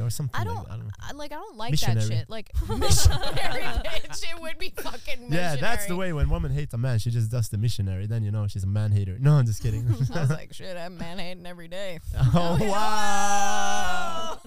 or 0.00 0.08
something 0.08 0.40
I 0.40 0.44
don't, 0.44 0.62
that. 0.68 0.72
I 0.72 0.76
don't. 0.76 0.90
I, 1.00 1.12
like 1.12 1.32
I 1.32 1.34
don't 1.34 1.56
like 1.56 1.74
that 1.80 2.00
shit. 2.02 2.30
Like 2.30 2.52
missionary, 2.68 3.64
bitch. 3.82 4.22
It 4.22 4.40
would 4.40 4.56
be 4.58 4.70
fucking 4.70 5.28
missionary. 5.30 5.34
Yeah, 5.34 5.56
that's 5.56 5.86
the 5.86 5.96
way 5.96 6.12
when 6.12 6.30
woman 6.30 6.52
hates 6.52 6.72
a 6.74 6.78
man, 6.78 7.00
she 7.00 7.10
just 7.10 7.28
does 7.30 7.48
the 7.48 7.58
missionary. 7.58 8.06
Then 8.06 8.22
you 8.22 8.30
know 8.30 8.46
she's 8.46 8.62
a 8.62 8.68
man 8.68 8.92
hater. 8.92 9.16
No, 9.18 9.32
I'm 9.34 9.46
just 9.46 9.60
kidding. 9.62 9.84
I 10.14 10.20
was 10.20 10.30
like, 10.30 10.52
shit, 10.54 10.76
I'm 10.76 10.96
man 10.96 11.18
hating 11.18 11.44
every 11.44 11.66
day. 11.68 11.98
oh 12.34 12.56
wow! 12.60 14.38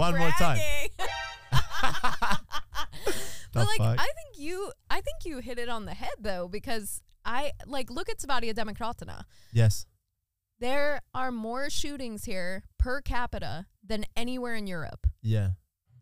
One 0.00 0.16
more 0.16 0.30
time. 0.38 0.58
But 3.52 3.66
like 3.66 3.78
fuck? 3.78 3.98
I 3.98 4.04
think 4.04 4.38
you 4.38 4.70
I 4.90 5.00
think 5.00 5.24
you 5.24 5.38
hit 5.38 5.58
it 5.58 5.68
on 5.68 5.86
the 5.86 5.94
head 5.94 6.10
though 6.20 6.46
because 6.48 7.00
I 7.24 7.52
like 7.66 7.90
look 7.90 8.08
at 8.10 8.18
Svadia 8.18 8.52
Demokratena. 8.54 9.22
yes. 9.52 9.86
There 10.58 11.00
are 11.14 11.30
more 11.30 11.68
shootings 11.70 12.24
here 12.24 12.64
per 12.78 13.00
capita 13.02 13.66
than 13.84 14.04
anywhere 14.16 14.54
in 14.54 14.66
Europe. 14.66 15.06
Yeah. 15.22 15.50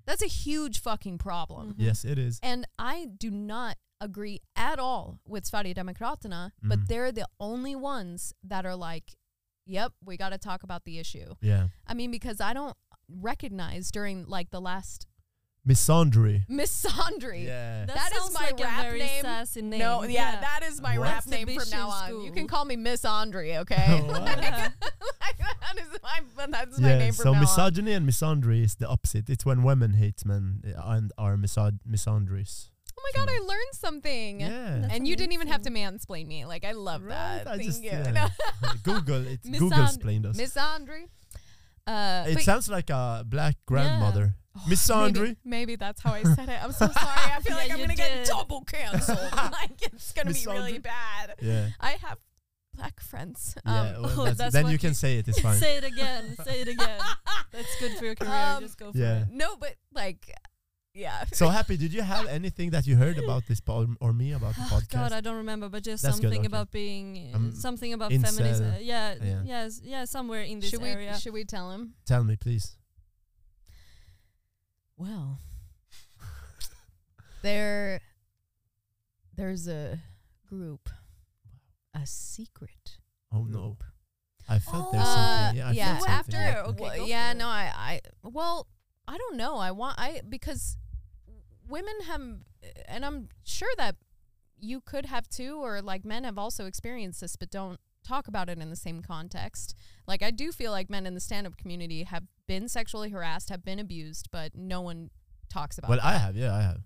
That's 0.06 0.22
a 0.22 0.26
huge 0.28 0.80
fucking 0.80 1.18
problem. 1.18 1.70
Mhm. 1.74 1.76
Yes, 1.78 2.04
it 2.04 2.18
is. 2.18 2.38
And 2.42 2.66
I 2.78 3.06
do 3.18 3.30
not 3.30 3.78
agree 4.00 4.40
at 4.54 4.78
all 4.78 5.18
with 5.26 5.44
Svadia 5.50 5.74
Demokratena, 5.74 6.50
Mhm. 6.62 6.68
but 6.68 6.88
they're 6.88 7.10
the 7.12 7.26
only 7.40 7.74
ones 7.74 8.32
that 8.44 8.64
are 8.66 8.76
like, 8.76 9.16
yep, 9.66 9.92
we 10.04 10.16
got 10.16 10.28
to 10.30 10.38
talk 10.38 10.62
about 10.62 10.84
the 10.84 10.98
issue. 10.98 11.34
Yeah. 11.40 11.68
I 11.86 11.94
mean, 11.94 12.10
because 12.10 12.40
I 12.40 12.52
don't 12.52 12.76
recognize 13.08 13.90
during 13.90 14.24
like 14.26 14.50
the 14.50 14.60
last 14.60 15.06
Misandry. 15.66 16.46
misandry. 16.48 17.44
Yeah. 17.46 17.86
That, 17.86 17.94
That 17.96 18.12
is 18.12 18.18
sounds 18.18 18.34
my 18.34 18.40
like 18.50 18.60
rap 18.60 18.80
a 18.80 18.82
very 18.82 18.98
name. 18.98 19.22
sassy 19.22 19.62
name. 19.62 19.78
No, 19.80 20.02
yeah, 20.04 20.40
that 20.40 20.60
is 20.62 20.80
my 20.80 20.98
What? 20.98 21.04
rap 21.06 21.14
That's 21.24 21.26
name 21.28 21.46
from 21.58 21.70
now 21.70 21.88
bitch 21.88 22.02
on. 22.02 22.10
in 22.10 22.20
You 22.22 22.32
can 22.32 22.46
call 22.46 22.64
me 22.66 22.76
Miss 22.76 23.04
Andre, 23.04 23.56
okay? 23.64 24.02
What? 24.04 24.22
Like, 25.24 25.38
that 25.38 25.78
is 25.80 25.88
my 26.02 26.20
that's 26.48 26.78
my 26.78 26.88
name 26.98 27.12
from 27.14 27.22
So 27.24 27.32
now 27.32 27.38
on. 27.40 27.46
So 27.46 27.52
misogyny 27.62 27.92
and 27.92 28.06
misandry 28.08 28.62
is 28.62 28.74
the 28.76 28.86
opposite. 28.86 29.30
It's 29.30 29.46
when 29.46 29.62
women 29.62 29.94
hate 29.94 30.24
men 30.26 30.62
uh, 30.76 30.82
and 30.90 31.12
are 31.16 31.36
misog- 31.36 31.78
misandries. 31.90 32.68
Oh 32.96 33.02
my 33.02 33.18
god, 33.24 33.28
I 33.32 33.38
learned 33.40 33.72
something. 33.72 34.40
Yeah. 34.40 34.78
That's 34.82 34.92
And 34.94 35.08
you 35.08 35.16
didn't 35.16 35.32
even 35.32 35.48
have 35.48 35.62
to 35.62 35.70
mansplain 35.70 36.26
me. 36.26 36.44
Like 36.44 36.64
I 36.64 36.72
love 36.72 37.02
Right, 37.02 37.14
that. 37.14 37.48
I 37.48 37.56
Thank 37.56 37.62
just, 37.64 37.82
you. 37.82 37.90
yeah. 37.90 38.28
Google 38.82 39.26
it. 39.26 39.40
Misand- 39.44 39.58
Google 39.58 39.84
explained 39.84 40.26
us. 40.26 40.36
Miss 40.36 40.56
Andre. 40.58 41.06
Uh, 41.86 42.24
It 42.28 42.40
sounds 42.40 42.68
like 42.68 42.90
a 42.90 43.24
black 43.26 43.56
grandmother. 43.66 44.34
Miss 44.68 44.88
maybe, 44.88 45.36
maybe 45.44 45.76
that's 45.76 46.00
how 46.00 46.12
I 46.12 46.22
said 46.22 46.48
it. 46.48 46.62
I'm 46.62 46.72
so 46.72 46.86
sorry. 46.92 46.92
I 46.96 47.40
feel 47.40 47.56
Yeah, 47.56 47.62
like 47.62 47.72
I'm 47.72 47.78
gonna 47.80 47.94
get 47.96 48.26
double 48.26 48.62
canceled. 48.62 49.18
like 49.52 49.82
it's 49.82 50.12
gonna 50.12 50.30
Miss 50.30 50.44
be 50.44 50.50
really 50.52 50.78
bad. 50.78 51.34
Yeah. 51.40 51.68
I 51.80 51.92
have 52.02 52.18
black 52.74 53.00
friends. 53.00 53.56
Yeah. 53.66 53.80
Um, 53.96 54.02
well, 54.02 54.12
oh, 54.12 54.16
that's- 54.24 54.38
that's 54.38 54.52
then 54.54 54.64
what 54.64 54.72
you 54.72 54.78
can 54.78 54.94
say 54.94 55.18
it. 55.18 55.28
It's 55.28 55.40
fine. 55.40 55.56
say 55.58 55.76
it 55.78 55.84
again. 55.84 56.36
Say 56.44 56.60
it 56.60 56.68
again. 56.68 57.00
That's 57.52 57.80
good 57.80 57.92
for 57.98 58.04
your 58.04 58.14
career. 58.14 58.32
Um, 58.32 58.62
Just 58.62 58.78
go 58.78 58.92
for 58.92 58.98
yeah. 58.98 59.22
it. 59.22 59.28
no, 59.32 59.56
but 59.56 59.74
like, 59.92 60.30
yeah. 60.94 61.24
So 61.32 61.48
happy. 61.48 61.76
Did 61.76 61.92
you 61.92 62.02
have 62.02 62.26
anything 62.28 62.70
that 62.70 62.86
you 62.86 62.94
heard 62.96 63.18
about 63.18 63.46
this 63.48 63.60
po- 63.60 63.88
or 64.00 64.12
me 64.12 64.32
about 64.32 64.54
the 64.54 64.62
Oh, 64.62 64.66
podcast? 64.80 64.90
God, 64.90 65.12
I 65.12 65.20
don't 65.20 65.36
remember, 65.38 65.68
but 65.68 65.82
just 65.82 66.02
That's 66.04 66.16
good, 66.20 66.22
something 66.26 66.40
okay. 66.40 66.46
about 66.46 66.70
being 66.70 67.30
Um, 67.34 67.52
something 67.52 67.92
about 67.92 68.12
feminism. 68.12 68.74
Uh, 68.74 68.78
yeah, 68.80 69.14
Yeah. 69.20 69.42
yes, 69.44 69.80
yeah, 69.82 70.04
somewhere 70.04 70.42
in 70.42 70.60
this 70.60 70.70
should 70.70 70.80
we 70.82 70.88
area. 70.90 71.18
should 71.18 71.32
we 71.32 71.44
tell 71.44 71.72
him? 71.72 71.94
Tell 72.06 72.22
me, 72.22 72.36
please. 72.36 72.76
Well, 74.96 75.38
there, 77.42 78.00
there's 79.36 79.66
a 79.68 79.98
group, 80.48 80.88
a 81.94 82.06
secret 82.06 82.98
Oh 83.32 83.44
no, 83.44 83.60
group. 83.60 83.84
I 84.48 84.58
felt 84.60 84.92
there's 84.92 85.04
Uh, 85.04 85.38
something. 85.46 85.58
Yeah, 85.58 85.68
I 85.68 85.72
yeah. 85.72 85.96
felt 85.96 86.08
After, 86.08 86.30
something. 86.32 86.84
Okay, 86.86 86.98
well, 87.00 87.08
yeah, 87.08 87.32
no, 87.32 87.48
I, 87.48 87.72
I, 87.74 88.00
well, 88.22 88.68
I 89.08 89.18
don't 89.18 89.36
know. 89.36 89.56
I 89.56 89.70
want, 89.72 89.98
I 89.98 90.20
because 90.28 90.76
women 91.68 91.94
have, 92.06 92.22
and 92.86 93.04
I'm 93.04 93.28
sure 93.42 93.72
that 93.78 93.96
you 94.58 94.80
could 94.80 95.06
have 95.06 95.28
too, 95.28 95.56
or 95.62 95.82
like 95.82 96.04
men 96.04 96.24
have 96.24 96.38
also 96.38 96.66
experienced 96.66 97.20
this, 97.20 97.36
but 97.36 97.50
don't 97.50 97.80
talk 98.06 98.28
about 98.28 98.48
it 98.48 98.58
in 98.58 98.70
the 98.70 98.76
same 98.76 99.02
context. 99.02 99.74
Like 100.06 100.22
I 100.22 100.30
do 100.30 100.52
feel 100.52 100.70
like 100.70 100.88
men 100.88 101.06
in 101.06 101.14
the 101.14 101.20
stand-up 101.20 101.56
community 101.56 102.04
have 102.04 102.24
been 102.46 102.68
sexually 102.68 103.10
harassed, 103.10 103.48
have 103.50 103.64
been 103.64 103.78
abused, 103.78 104.28
but 104.30 104.52
no 104.54 104.80
one 104.80 105.10
talks 105.48 105.78
about. 105.78 105.90
Well, 105.90 106.00
I 106.02 106.16
have. 106.18 106.36
Yeah, 106.36 106.54
I 106.54 106.62
have. 106.62 106.80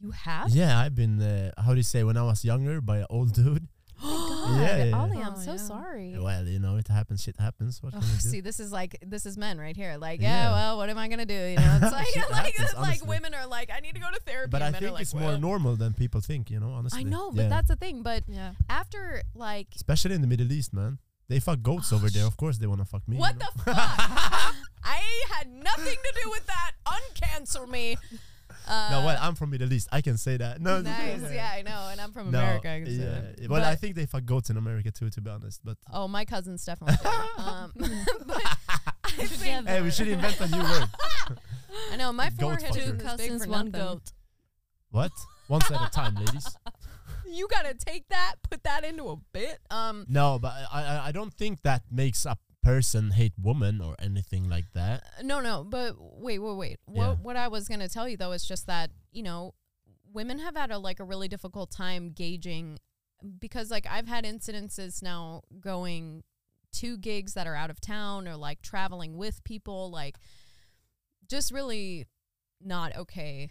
You 0.00 0.10
have? 0.10 0.50
Yeah, 0.50 0.78
I've 0.80 0.94
been. 0.94 1.20
Uh, 1.22 1.52
how 1.58 1.70
do 1.70 1.76
you 1.76 1.82
say? 1.84 2.02
When 2.04 2.16
I 2.16 2.22
was 2.24 2.44
younger, 2.44 2.80
by 2.80 2.98
an 2.98 3.06
old 3.10 3.32
dude. 3.34 3.68
Oh 4.04 4.48
God, 4.48 4.60
Yeah, 4.60 4.84
yeah. 4.86 4.96
Ali, 4.98 5.18
I'm 5.18 5.34
Oh, 5.36 5.38
so 5.38 5.52
yeah. 5.52 5.56
sorry. 5.58 6.16
Well, 6.18 6.44
you 6.48 6.58
know, 6.58 6.74
it 6.76 6.88
happens. 6.88 7.22
Shit 7.22 7.36
happens. 7.38 7.80
What 7.80 7.92
can 7.92 8.02
Ugh, 8.02 8.08
you 8.08 8.14
do? 8.20 8.28
see, 8.30 8.40
this 8.40 8.58
is 8.58 8.72
like 8.72 8.98
this 9.06 9.26
is 9.26 9.38
men 9.38 9.58
right 9.58 9.76
here. 9.76 9.96
Like, 9.96 10.20
Yeah. 10.20 10.48
yeah, 10.48 10.50
well, 10.52 10.76
what 10.78 10.90
am 10.90 10.98
I 10.98 11.06
gonna 11.06 11.24
do? 11.24 11.32
You 11.52 11.54
know, 11.56 11.78
it's 11.80 11.92
like 12.00 12.16
like, 12.30 12.54
happens, 12.56 12.74
like 12.76 13.06
women 13.06 13.32
are 13.32 13.46
like, 13.46 13.70
I 13.72 13.78
need 13.78 13.94
to 13.94 14.00
go 14.00 14.08
to 14.12 14.18
therapy. 14.26 14.50
but 14.50 14.60
I 14.60 14.70
men 14.70 14.74
are 14.74 14.78
think 14.80 14.92
like, 14.94 15.02
it's 15.02 15.14
more 15.14 15.28
well, 15.28 15.38
normal 15.38 15.76
than 15.76 15.94
people 15.94 16.20
think. 16.20 16.50
You 16.50 16.58
know, 16.58 16.70
honestly. 16.72 16.98
I 16.98 17.02
know, 17.04 17.30
but 17.30 17.42
Yeah. 17.42 17.48
that's 17.50 17.68
the 17.68 17.76
thing. 17.76 18.02
But 18.02 18.24
Yeah. 18.26 18.54
after 18.68 19.22
like, 19.36 19.68
especially 19.76 20.16
in 20.16 20.20
the 20.20 20.26
Middle 20.26 20.50
East, 20.50 20.72
man. 20.74 20.98
They 21.28 21.38
fuck 21.38 21.62
goats 21.62 21.92
over 21.92 22.10
there. 22.10 22.26
Of 22.26 22.36
course, 22.36 22.58
they 22.58 22.66
wanna 22.66 22.84
fuck 22.84 23.06
me. 23.06 23.16
what 23.18 23.34
you 23.34 23.38
know? 23.38 23.46
the 23.56 23.72
fuck? 23.74 24.54
I 24.84 25.00
had 25.36 25.48
nothing 25.52 25.96
to 25.96 26.20
do 26.22 26.30
with 26.30 26.46
that. 26.46 26.72
Uncancel 26.86 27.68
me. 27.68 27.96
Uh, 28.68 28.88
No, 28.90 29.04
well, 29.04 29.18
I'm 29.20 29.34
from 29.34 29.50
Middle 29.50 29.72
East. 29.72 29.88
I 29.90 30.00
can 30.02 30.16
say 30.16 30.36
that. 30.36 30.60
No, 30.60 30.80
nice. 30.80 31.20
Yeah, 31.32 31.50
I 31.52 31.62
know, 31.62 31.88
and 31.90 32.00
I'm 32.00 32.12
from 32.12 32.30
No, 32.30 32.38
America. 32.38 32.68
I 32.70 32.78
can 32.80 32.86
say 32.86 32.92
yeah. 32.92 33.20
that. 33.38 33.50
Well, 33.50 33.64
I 33.64 33.74
think 33.74 33.96
they 33.96 34.06
fuck 34.06 34.24
goats 34.24 34.50
in 34.50 34.56
America 34.56 34.90
too, 34.92 35.10
to 35.10 35.20
be 35.20 35.30
honest. 35.30 35.60
But 35.64 35.78
Oh, 35.92 36.06
my 36.06 36.24
cousins 36.24 36.64
definitely 36.64 36.96
um, 37.38 37.72
but 38.26 38.42
I 39.04 39.10
think, 39.10 39.30
Together. 39.30 39.68
hey, 39.70 39.82
we 39.82 39.90
should 39.90 40.08
invent 40.08 40.40
a 40.40 40.48
new 40.48 40.62
word. 40.62 40.88
I 41.92 41.96
know 41.96 42.12
my 42.12 42.30
Goat 42.30 42.60
forehead 42.60 42.76
isn't 42.76 42.98
Two 42.98 43.04
cousins, 43.04 43.46
one 43.46 43.70
goat. 43.70 44.12
What? 44.90 45.12
Once 45.48 45.70
at 45.70 45.80
a 45.86 45.90
time, 45.90 46.14
ladies. 46.14 46.46
You 47.26 47.48
gotta 47.48 47.74
take 47.74 48.08
that, 48.08 48.36
put 48.48 48.62
that 48.64 48.84
into 48.84 49.08
a 49.08 49.16
bit. 49.32 49.58
Um, 49.70 50.04
No, 50.08 50.38
but 50.38 50.52
I, 50.70 50.82
I 50.84 51.06
I 51.08 51.12
don't 51.12 51.32
think 51.32 51.62
that 51.62 51.82
makes 51.90 52.26
a 52.26 52.36
person 52.62 53.10
hate 53.10 53.32
woman 53.40 53.80
or 53.80 53.96
anything 53.98 54.48
like 54.48 54.72
that. 54.74 55.04
Uh, 55.18 55.22
no, 55.22 55.40
no, 55.40 55.64
but 55.64 55.96
wait, 55.98 56.38
wait, 56.38 56.56
wait. 56.56 56.80
What 56.86 57.04
Yeah. 57.04 57.14
what 57.14 57.36
I 57.36 57.48
was 57.48 57.68
gonna 57.68 57.88
tell 57.88 58.08
you 58.08 58.16
though 58.16 58.32
is 58.32 58.44
just 58.44 58.66
that 58.66 58.90
you 59.10 59.22
know, 59.22 59.54
women 60.12 60.38
have 60.38 60.56
had 60.56 60.70
a 60.70 60.78
like 60.78 61.00
a 61.00 61.04
really 61.04 61.28
difficult 61.28 61.70
time 61.70 62.10
gauging 62.10 62.78
because 63.38 63.70
like 63.70 63.86
I've 63.88 64.08
had 64.08 64.24
incidences 64.24 65.02
now 65.02 65.42
going 65.60 66.24
to 66.74 66.96
gigs 66.96 67.34
that 67.34 67.46
are 67.46 67.54
out 67.54 67.70
of 67.70 67.80
town 67.80 68.26
or 68.26 68.36
like 68.36 68.62
traveling 68.62 69.16
with 69.16 69.44
people, 69.44 69.90
like 69.90 70.18
just 71.28 71.52
really 71.52 72.06
not 72.60 72.96
okay 72.96 73.50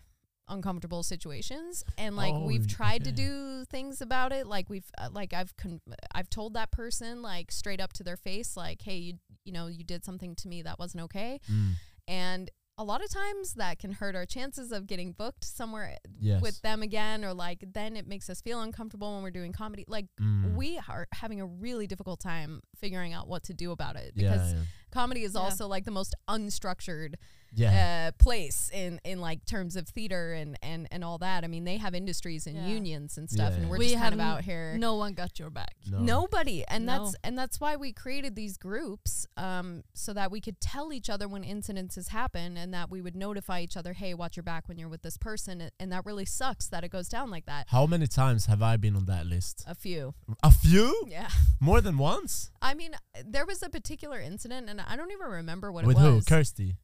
uncomfortable 0.52 1.02
situations 1.04 1.84
and 1.98 2.16
like 2.16 2.34
Oh, 2.34 2.46
we've 2.46 2.68
tried 2.68 3.04
to 3.06 3.12
do 3.12 3.66
things 3.66 4.02
about 4.02 4.32
it 4.32 4.46
like 4.48 4.70
we've 4.70 4.90
uh, 4.98 5.10
like 5.12 5.34
I've 5.34 5.56
con- 5.58 5.82
I've 6.14 6.30
told 6.30 6.54
that 6.56 6.72
person 6.72 7.22
like 7.22 7.52
straight 7.52 7.80
up 7.82 7.94
to 7.94 8.04
their 8.04 8.18
face 8.18 8.56
like 8.58 8.82
hey 8.82 8.98
you 8.98 9.14
you 9.46 9.52
know 9.54 9.68
you 9.68 9.84
did 9.84 10.04
something 10.06 10.36
to 10.36 10.48
me 10.48 10.62
that 10.64 10.78
wasn't 10.78 11.04
okay 11.06 11.40
Mm. 11.50 11.72
and 12.08 12.52
a 12.78 12.84
lot 12.84 13.04
of 13.04 13.12
times 13.12 13.54
that 13.56 13.78
can 13.80 13.92
hurt 13.92 14.16
our 14.16 14.26
chances 14.26 14.72
of 14.72 14.88
getting 14.88 15.12
booked 15.12 15.44
somewhere 15.44 15.98
Yes. 16.20 16.42
with 16.42 16.62
them 16.62 16.82
again 16.82 17.24
or 17.24 17.34
like 17.34 17.64
then 17.74 17.96
it 17.96 18.08
makes 18.08 18.30
us 18.30 18.42
feel 18.42 18.62
uncomfortable 18.62 19.14
when 19.14 19.24
we're 19.24 19.30
doing 19.32 19.52
comedy 19.54 19.86
like 19.88 20.06
Mm. 20.20 20.56
we 20.56 20.80
are 20.90 21.08
having 21.14 21.40
a 21.42 21.46
really 21.46 21.86
difficult 21.88 22.20
time 22.20 22.62
figuring 22.80 23.14
out 23.14 23.28
what 23.28 23.44
to 23.44 23.54
do 23.54 23.72
about 23.72 23.96
it 23.98 24.14
yeah, 24.16 24.32
because 24.32 24.54
yeah. 24.54 24.60
comedy 24.92 25.24
is 25.24 25.34
Yeah. 25.36 25.42
also 25.42 25.68
like 25.68 25.86
the 25.86 25.92
most 25.92 26.16
unstructured 26.30 27.16
yeah. 27.54 28.08
uh, 28.08 28.24
place 28.24 28.70
in 28.74 29.00
in 29.04 29.20
like 29.22 29.46
terms 29.46 29.76
of 29.76 29.88
theater 29.88 30.34
and 30.34 30.58
and 30.62 30.88
and 30.92 31.04
all 31.04 31.18
that. 31.20 31.44
I 31.44 31.48
mean, 31.48 31.64
they 31.64 31.78
have 31.78 31.94
industries 31.96 32.48
and 32.48 32.56
Yeah. 32.56 32.68
unions 32.68 33.18
and 33.18 33.30
stuff, 33.30 33.54
Yeah, 33.54 33.62
and 33.62 33.70
we're 33.70 33.78
we 33.78 33.90
just 33.90 34.02
kind 34.02 34.14
of 34.14 34.20
haven't- 34.20 34.38
out 34.40 34.44
here. 34.44 34.76
No 34.78 34.96
one 34.96 35.14
got 35.14 35.40
your 35.40 35.50
back. 35.50 35.76
no. 35.90 36.00
Nobody, 36.00 36.64
and 36.68 36.86
No. 36.86 37.04
that's 37.06 37.16
and 37.24 37.38
that's 37.38 37.60
why 37.60 37.76
we 37.76 37.92
created 37.94 38.36
these 38.36 38.58
groups, 38.58 39.26
um, 39.38 39.84
so 39.94 40.14
that 40.14 40.32
we 40.32 40.40
could 40.42 40.60
tell 40.62 40.94
each 40.94 41.10
other 41.10 41.28
when 41.28 41.44
incidences 41.44 42.10
happen, 42.10 42.58
and 42.58 42.74
that 42.74 42.90
we 42.90 43.02
would 43.02 43.16
notify 43.16 43.62
each 43.62 43.76
other, 43.78 43.94
"Hey, 43.94 44.14
watch 44.14 44.36
your 44.38 44.44
back 44.44 44.68
when 44.68 44.78
you're 44.78 44.90
with 44.90 45.02
this 45.02 45.18
person," 45.18 45.62
and, 45.62 45.72
and 45.80 45.92
that 45.92 46.06
really 46.06 46.26
sucks 46.26 46.68
that 46.68 46.84
it 46.84 46.90
goes 46.90 47.10
down 47.10 47.30
like 47.30 47.46
that. 47.46 47.68
How 47.70 47.86
many 47.86 48.08
times 48.08 48.46
have 48.48 48.62
I 48.62 48.78
been 48.78 48.96
on 48.96 49.06
that 49.06 49.26
list? 49.26 49.64
A 49.68 49.76
few, 49.76 50.14
A 50.44 50.52
few? 50.52 51.06
yeah. 51.10 51.30
More 51.60 51.82
than 51.82 51.98
once? 51.98 52.52
I 52.62 52.74
mean, 52.74 52.92
there 53.26 53.46
was 53.46 53.62
a 53.64 53.70
particular 53.70 54.20
incident, 54.20 54.70
and 54.70 54.80
I 54.82 54.96
don't 54.96 55.12
even 55.12 55.28
remember 55.28 55.72
what 55.72 55.86
with 55.86 55.98
it 55.98 56.00
was. 56.00 56.16
With 56.16 56.28
who? 56.30 56.36
Kirsty. 56.36 56.76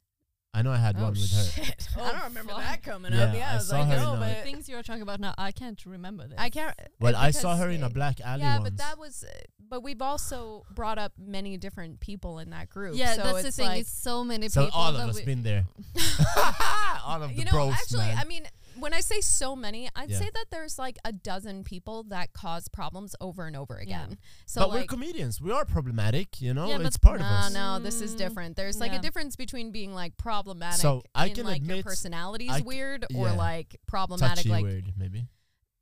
I 0.57 0.61
know 0.63 0.71
I 0.71 0.77
had 0.77 0.95
oh 0.97 1.03
one 1.03 1.11
with 1.13 1.31
her. 1.31 1.43
shit! 1.63 1.87
I 1.97 1.99
Oh, 2.01 2.11
don't 2.11 2.23
remember 2.25 2.53
fuck. 2.53 2.61
that 2.63 2.83
coming 2.83 3.13
Yeah, 3.13 3.23
up. 3.25 3.35
Yeah, 3.35 3.49
I 3.49 3.53
I 3.53 3.55
was 3.57 3.67
saw 3.67 3.79
like, 3.79 3.87
her 3.89 3.97
no, 3.97 4.13
a- 4.13 4.15
The 4.15 4.25
but 4.25 4.43
things 4.43 4.67
you're 4.69 4.81
talking 4.83 5.01
about 5.03 5.19
now, 5.19 5.33
I 5.37 5.51
can't 5.51 5.79
remember 5.85 6.23
this. 6.27 6.37
I 6.39 6.49
can't. 6.49 6.73
Well, 6.99 7.15
I 7.15 7.31
saw 7.31 7.55
her 7.55 7.69
in 7.69 7.83
a 7.83 7.89
black 7.89 8.19
alley 8.21 8.41
Yeah, 8.41 8.57
once. 8.57 8.63
but 8.69 8.77
that 8.77 8.97
was. 8.97 9.23
uh, 9.23 9.33
But 9.69 9.83
we've 9.83 10.01
also 10.01 10.65
brought 10.73 10.97
up 10.97 11.11
many 11.19 11.57
different 11.57 11.99
people 11.99 12.39
in 12.39 12.49
that 12.51 12.69
group. 12.69 12.95
Yeah, 12.95 13.13
so 13.15 13.23
that's 13.23 13.43
the 13.43 13.51
thing. 13.51 13.67
Like, 13.67 13.81
it's 13.81 13.91
so 13.91 14.23
many 14.23 14.49
so 14.49 14.65
people. 14.65 14.79
So 14.79 14.85
all 14.85 14.95
of 14.95 15.09
us 15.09 15.21
been 15.21 15.43
there. 15.43 15.65
all 17.05 17.21
of 17.23 17.29
the 17.29 17.35
you 17.35 17.45
know, 17.45 17.51
bros, 17.51 17.73
actually, 17.73 17.99
man. 17.99 18.17
I 18.17 18.23
mean, 18.25 18.43
when 18.79 18.93
I 18.93 18.99
say 19.01 19.21
so 19.21 19.55
many, 19.55 19.89
I'd 19.95 20.09
Yeah. 20.09 20.19
say 20.19 20.29
that 20.33 20.45
there's 20.51 20.77
like 20.79 20.97
a 21.05 21.11
dozen 21.11 21.63
people 21.63 22.03
that 22.05 22.33
cause 22.33 22.67
problems 22.67 23.15
over 23.19 23.45
and 23.47 23.55
over 23.55 23.75
Yeah. 23.75 23.81
again. 24.03 24.17
So 24.45 24.61
but 24.61 24.71
we're 24.71 24.83
comedians. 24.85 25.41
We 25.41 25.51
are 25.51 25.65
problematic, 25.65 26.41
you 26.41 26.53
know. 26.53 26.69
Yeah, 26.69 26.77
but 26.77 26.85
it's 26.87 26.97
part 26.97 27.21
of 27.21 27.27
No, 27.27 27.33
us. 27.33 27.53
no, 27.53 27.79
this 27.79 28.01
is 28.01 28.13
Mm, 28.13 28.17
different. 28.17 28.55
There's 28.55 28.79
like 28.79 28.93
a 28.93 28.99
difference 28.99 29.35
between 29.35 29.71
being 29.71 29.93
like 29.93 30.17
problematic 30.17 30.79
So, 30.81 31.03
I 31.15 31.27
in 31.27 31.35
can 31.35 31.45
like 31.45 31.61
your 31.61 31.71
admit- 31.77 31.85
personality 31.85 32.49
I 32.49 32.57
c- 32.59 32.63
weird 32.63 33.05
or 33.15 33.31
like 33.33 33.79
problematic 33.87 34.37
Touchy 34.37 34.49
like 34.49 34.63
weird, 34.63 34.93
maybe. 34.97 35.27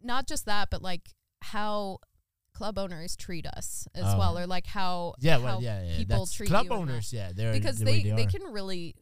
not 0.01 0.27
just 0.27 0.45
that, 0.45 0.69
but 0.69 0.81
like 0.81 1.09
how 1.41 1.99
club 2.53 2.77
owners 2.77 3.17
treat 3.17 3.45
us 3.45 3.85
as 3.93 4.05
Oh. 4.05 4.17
well, 4.17 4.37
or 4.39 4.47
like 4.47 4.65
how 4.65 5.13
Yeah, 5.19 5.37
well, 5.37 5.55
how 5.55 5.59
yeah, 5.59 5.83
yeah. 5.83 5.97
people 5.97 6.19
That's 6.19 6.31
treat 6.31 6.47
club 6.47 6.65
you 6.67 6.71
owners. 6.71 7.11
Yeah, 7.11 7.31
they're 7.33 7.51
because 7.51 7.79
the 7.79 7.85
they 7.85 7.91
way 7.91 8.03
they, 8.03 8.11
they 8.15 8.25
can 8.27 8.43
really 8.43 8.95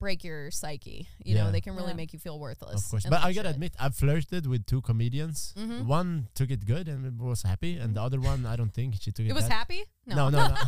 break 0.00 0.24
your 0.24 0.50
psyche. 0.50 1.06
You 1.24 1.36
Yeah. 1.36 1.44
know, 1.44 1.52
they 1.52 1.60
can 1.60 1.74
really 1.76 1.90
Yeah. 1.94 2.02
make 2.02 2.12
you 2.14 2.18
feel 2.18 2.38
worthless. 2.40 2.82
Of 2.84 2.90
course, 2.90 3.04
but 3.08 3.20
I 3.22 3.32
gotta 3.32 3.50
shit. 3.50 3.56
admit, 3.56 3.72
I've 3.78 3.94
flirted 3.94 4.46
with 4.46 4.64
two 4.66 4.80
comedians. 4.80 5.52
Mhm. 5.56 5.84
One 5.84 6.28
took 6.34 6.50
it 6.50 6.64
good 6.66 6.88
and 6.88 7.20
was 7.20 7.42
happy, 7.42 7.76
and 7.76 7.94
the 7.94 8.02
other 8.02 8.18
one, 8.18 8.46
I 8.46 8.56
don't 8.56 8.72
think 8.74 8.94
she 9.00 9.12
took 9.12 9.26
it. 9.26 9.30
it 9.30 9.34
was 9.34 9.44
that- 9.46 9.52
happy. 9.52 9.84
No, 10.06 10.28
no, 10.28 10.48
no. 10.48 10.54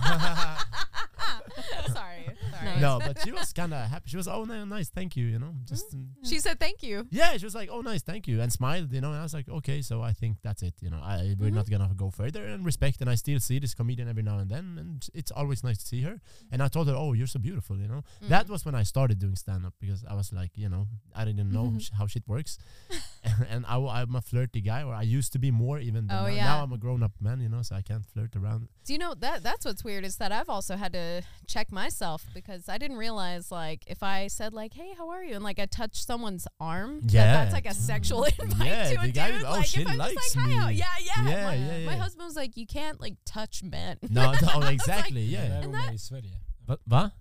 sorry, 1.92 2.26
sorry. 2.50 2.80
no, 2.80 3.00
but 3.04 3.18
she 3.24 3.32
was 3.32 3.52
kind 3.52 3.72
of 3.74 3.88
happy. 3.88 4.08
She 4.10 4.16
was, 4.16 4.28
oh, 4.28 4.44
no, 4.44 4.64
nice, 4.64 4.88
thank 4.88 5.16
you. 5.16 5.26
You 5.26 5.38
know, 5.38 5.46
Mm-hmm. 5.52 5.64
just 5.66 5.92
um, 5.94 6.08
She 6.24 6.38
said 6.38 6.60
thank 6.60 6.82
you. 6.82 7.06
yeah. 7.10 7.36
She 7.36 7.44
was 7.44 7.54
like, 7.54 7.68
oh, 7.72 7.80
nice, 7.80 8.02
thank 8.02 8.28
you, 8.28 8.40
and 8.40 8.52
smiled. 8.52 8.92
You 8.92 9.00
know, 9.00 9.10
and 9.10 9.18
I 9.18 9.22
was 9.22 9.34
like, 9.34 9.48
okay, 9.48 9.82
so 9.82 10.02
I 10.02 10.12
think 10.12 10.36
that's 10.42 10.62
it. 10.62 10.74
You 10.80 10.90
know, 10.90 11.00
I 11.02 11.34
we're 11.38 11.50
Mhm. 11.50 11.54
not 11.54 11.68
gonna 11.70 11.90
go 11.96 12.10
further 12.10 12.46
and 12.46 12.64
respect. 12.64 13.00
And 13.00 13.10
I 13.10 13.16
still 13.16 13.40
see 13.40 13.58
this 13.58 13.74
comedian 13.74 14.08
every 14.08 14.22
now 14.22 14.38
and 14.38 14.50
then, 14.50 14.76
and 14.78 15.08
it's 15.14 15.30
always 15.32 15.64
nice 15.64 15.78
to 15.78 15.86
see 15.86 16.02
her. 16.02 16.20
And 16.50 16.62
I 16.62 16.68
told 16.68 16.88
her, 16.88 16.94
oh, 16.94 17.12
you're 17.14 17.26
so 17.26 17.40
beautiful. 17.40 17.78
You 17.78 17.88
know, 17.88 18.02
that 18.28 18.46
Mhm. 18.46 18.50
was 18.50 18.64
when 18.64 18.74
I 18.74 18.82
started 18.84 19.18
doing 19.18 19.36
stand 19.36 19.66
up 19.66 19.74
because 19.80 20.04
I 20.04 20.14
was 20.14 20.32
like, 20.32 20.56
you 20.56 20.68
know, 20.68 20.86
I 21.14 21.24
didn't 21.24 21.50
know 21.50 21.64
Mm-hmm. 21.64 21.76
Mhm. 21.78 21.82
sh- 21.82 21.90
how 21.98 22.06
shit 22.06 22.26
works, 22.28 22.58
and 23.50 23.64
I, 23.66 23.76
am 24.02 24.14
a 24.16 24.20
flirty 24.20 24.60
guy, 24.60 24.82
or 24.82 24.94
I 24.94 25.02
used 25.02 25.32
to 25.32 25.38
be 25.38 25.50
more 25.50 25.78
even. 25.80 26.06
Than 26.06 26.16
Oh, 26.18 26.22
now. 26.26 26.28
yeah. 26.28 26.44
now 26.44 26.62
I'm 26.64 26.72
a 26.72 26.78
grown 26.78 27.02
up 27.02 27.12
man, 27.20 27.40
you 27.40 27.48
know, 27.48 27.62
so 27.62 27.74
I 27.76 27.82
can't 27.82 28.04
flirt 28.06 28.34
around. 28.36 28.68
Do 28.84 28.92
you 28.92 28.98
know 28.98 29.14
that 29.22 29.42
that's 29.42 29.64
what's 29.64 29.82
weird 29.82 30.04
is 30.04 30.16
that 30.18 30.30
I've 30.32 30.48
also 30.48 30.76
had 30.76 30.92
to 30.92 31.22
check 31.46 31.72
myself 31.72 32.24
because 32.34 32.68
I 32.68 32.76
didn't 32.78 32.98
realize 32.98 33.50
like 33.50 33.82
if 33.86 34.02
I 34.02 34.28
said 34.28 34.52
like 34.52 34.74
hey 34.74 34.92
how 34.98 35.08
are 35.10 35.24
you 35.24 35.34
and 35.34 35.42
like 35.44 35.58
I 35.58 35.66
touched 35.66 36.04
someone's 36.06 36.46
arm 36.60 37.00
that 37.02 37.12
Yeah. 37.12 37.32
that's 37.32 37.52
like 37.54 37.66
a 37.66 37.74
sexual 37.74 38.24
invite 38.38 38.66
Yeah, 38.68 38.90
to 38.92 39.00
a 39.00 39.06
the 39.06 39.12
guy 39.12 39.28
dude 39.30 39.36
was, 39.42 39.44
"Oh, 39.48 39.52
like 39.52 39.66
she 39.66 39.80
if 39.82 39.88
I'm 39.88 39.96
likes 39.98 40.14
just 40.14 40.36
like 40.36 40.46
hi 40.46 40.52
how-" 40.52 40.68
me. 40.68 40.74
yeah 40.74 40.86
yeah 41.08 41.28
Yeah, 41.30 41.44
my, 41.44 41.54
yeah, 41.54 41.86
my 41.86 41.96
husband 41.96 42.24
was 42.26 42.36
like 42.36 42.56
you 42.56 42.66
can't 42.66 43.00
like 43.00 43.16
touch 43.24 43.62
men 43.62 43.96
No, 44.10 44.32
no 44.32 44.60
exactly, 44.78 45.24
Det 45.26 45.32
yeah. 45.32 45.44
är 45.58 45.62
And 45.64 45.74
that- 45.74 45.86
mer 45.86 45.92
i 45.92 45.96
Sverige. 45.96 46.36
But, 46.66 46.80
va? 46.86 47.12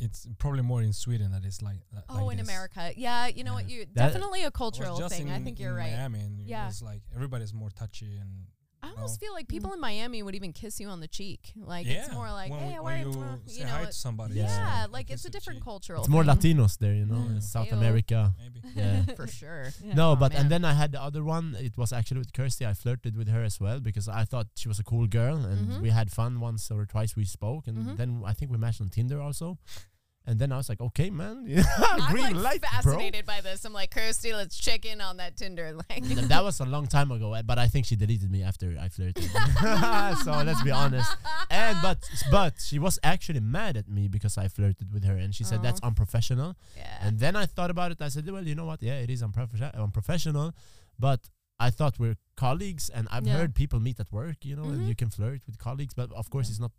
It's 0.00 0.26
probably 0.38 0.62
more 0.62 0.82
in 0.82 0.92
Sweden 0.92 1.30
that 1.30 1.44
it's 1.44 1.62
like 1.62 1.80
that. 1.92 2.02
oh 2.08 2.24
like 2.26 2.32
in 2.32 2.38
this. 2.38 2.48
America 2.48 2.90
yeah 2.96 3.28
you 3.28 3.44
know 3.44 3.54
what 3.54 3.68
you 3.70 3.86
definitely 3.86 4.42
a 4.42 4.50
cultural 4.50 4.96
thing 5.08 5.28
in, 5.28 5.34
I 5.34 5.38
think 5.44 5.60
you're 5.60 5.70
in 5.70 5.76
right 5.84 5.92
Miami 5.92 6.20
and 6.20 6.40
Yeah. 6.40 6.66
it's 6.68 6.82
like 6.82 7.02
everybody's 7.14 7.54
more 7.54 7.70
touchy 7.70 8.16
and 8.22 8.30
I 8.82 8.88
almost 8.90 9.20
No. 9.20 9.26
feel 9.26 9.32
like 9.34 9.46
people 9.48 9.72
in 9.72 9.80
Miami 9.80 10.22
would 10.22 10.34
even 10.34 10.52
kiss 10.52 10.80
you 10.80 10.88
on 10.88 11.00
the 11.00 11.08
cheek 11.08 11.52
like 11.56 11.86
yeah. 11.86 12.04
it's 12.04 12.12
more 12.12 12.30
like 12.30 12.50
when, 12.50 12.60
hey 12.60 12.68
we- 12.68 12.74
how 12.74 12.82
when 12.84 12.94
are 12.94 12.98
you 13.00 13.06
you 13.06 13.12
say 13.46 13.58
you 13.60 13.64
know 13.66 13.70
hi 13.72 13.82
it- 13.82 13.86
to 13.86 13.92
somebody. 13.92 14.34
Yeah. 14.34 14.44
it's 14.44 14.52
yeah 14.52 14.82
like 14.84 14.92
like 15.00 15.10
it's 15.10 15.24
a 15.24 15.30
different 15.30 15.62
cultural 15.64 16.00
It's 16.02 16.08
more 16.10 16.24
thing. 16.24 16.56
Latinos 16.56 16.78
there, 16.78 16.94
you 16.94 17.06
know, 17.06 17.22
Yeah. 17.26 17.30
in 17.36 17.40
South 17.40 17.70
Ew. 17.70 17.76
America. 17.78 18.34
Maybe. 18.42 18.60
Yeah. 18.74 19.02
for 19.16 19.26
sure 19.26 19.64
Yeah. 19.84 19.94
No, 19.94 20.12
Oh, 20.12 20.16
but 20.16 20.32
man. 20.32 20.40
and 20.42 20.50
then 20.50 20.64
I 20.64 20.74
had 20.74 20.92
the 20.92 21.02
other 21.02 21.22
one. 21.24 21.56
It 21.58 21.76
was 21.76 21.92
actually 21.92 22.18
with 22.18 22.32
Kirsty. 22.32 22.64
I 22.66 22.74
flirted 22.74 23.16
with 23.16 23.28
her 23.28 23.42
as 23.44 23.58
well 23.60 23.80
because 23.80 24.08
I 24.08 24.24
thought 24.24 24.46
she 24.56 24.68
was 24.68 24.78
a 24.78 24.84
cool 24.84 25.06
girl, 25.06 25.36
and 25.44 25.68
Mhm. 25.68 25.80
we 25.82 25.90
had 25.90 26.10
fun 26.10 26.40
once 26.40 26.70
or 26.70 26.84
twice. 26.86 27.16
We 27.16 27.24
spoke, 27.24 27.66
and 27.68 27.76
Mhm. 27.78 27.96
then 27.96 28.22
I 28.26 28.32
think 28.34 28.50
we 28.50 28.58
matched 28.58 28.80
on 28.80 28.88
Tinder 28.90 29.20
also. 29.20 29.58
And 30.26 30.38
then 30.38 30.52
I 30.52 30.58
was 30.58 30.68
like, 30.68 30.80
okay, 30.80 31.08
man, 31.10 31.44
I'm 31.78 32.14
like 32.16 32.34
light, 32.34 32.60
bro. 32.60 32.70
fascinated 32.92 33.24
by 33.26 33.40
this. 33.40 33.64
I'm 33.64 33.72
like, 33.72 33.90
Kirsty, 33.90 34.32
let's 34.34 34.56
check 34.58 34.84
in 34.84 35.00
on 35.00 35.16
that 35.16 35.36
Tinder. 35.36 35.74
Like, 35.90 36.04
that 36.04 36.44
was 36.44 36.60
a 36.60 36.64
long 36.66 36.86
time 36.86 37.10
ago, 37.10 37.34
but 37.44 37.58
I 37.58 37.66
think 37.68 37.86
she 37.86 37.96
deleted 37.96 38.30
me 38.30 38.42
after 38.42 38.76
I 38.80 38.88
flirted. 38.90 39.24
so 40.24 40.42
let's 40.44 40.62
be 40.62 40.70
honest. 40.70 41.10
And 41.50 41.78
but 41.82 41.98
but 42.30 42.54
she 42.60 42.78
was 42.78 42.98
actually 43.02 43.40
mad 43.40 43.76
at 43.76 43.88
me 43.88 44.08
because 44.08 44.36
I 44.38 44.48
flirted 44.48 44.92
with 44.92 45.04
her, 45.04 45.16
and 45.16 45.34
she 45.34 45.42
said 45.44 45.60
Oh. 45.60 45.62
that's 45.62 45.80
unprofessional. 45.80 46.54
yeah. 46.76 46.98
And 47.00 47.18
then 47.18 47.34
I 47.34 47.46
thought 47.46 47.70
about 47.70 47.90
it. 47.92 47.98
I 48.00 48.08
said, 48.08 48.28
well, 48.30 48.46
you 48.46 48.54
know 48.54 48.66
what? 48.66 48.82
Yeah, 48.82 48.98
it 49.00 49.10
is 49.10 49.22
unprofessional, 49.22 49.70
unprofessional, 49.74 50.52
but 50.98 51.20
I 51.58 51.70
thought 51.70 51.98
we're 51.98 52.16
colleagues, 52.36 52.88
and 52.90 53.08
I've 53.10 53.26
Yeah. 53.26 53.36
heard 53.38 53.54
people 53.54 53.80
meet 53.80 53.98
at 54.00 54.12
work, 54.12 54.44
you 54.44 54.54
know, 54.56 54.64
and 54.64 54.80
Mhm. 54.82 54.88
you 54.88 54.94
can 54.94 55.10
flirt 55.10 55.40
with 55.46 55.58
colleagues, 55.58 55.94
but 55.94 56.12
of 56.12 56.30
course, 56.30 56.46
Yeah. 56.48 56.52
it's 56.52 56.60
not 56.60 56.72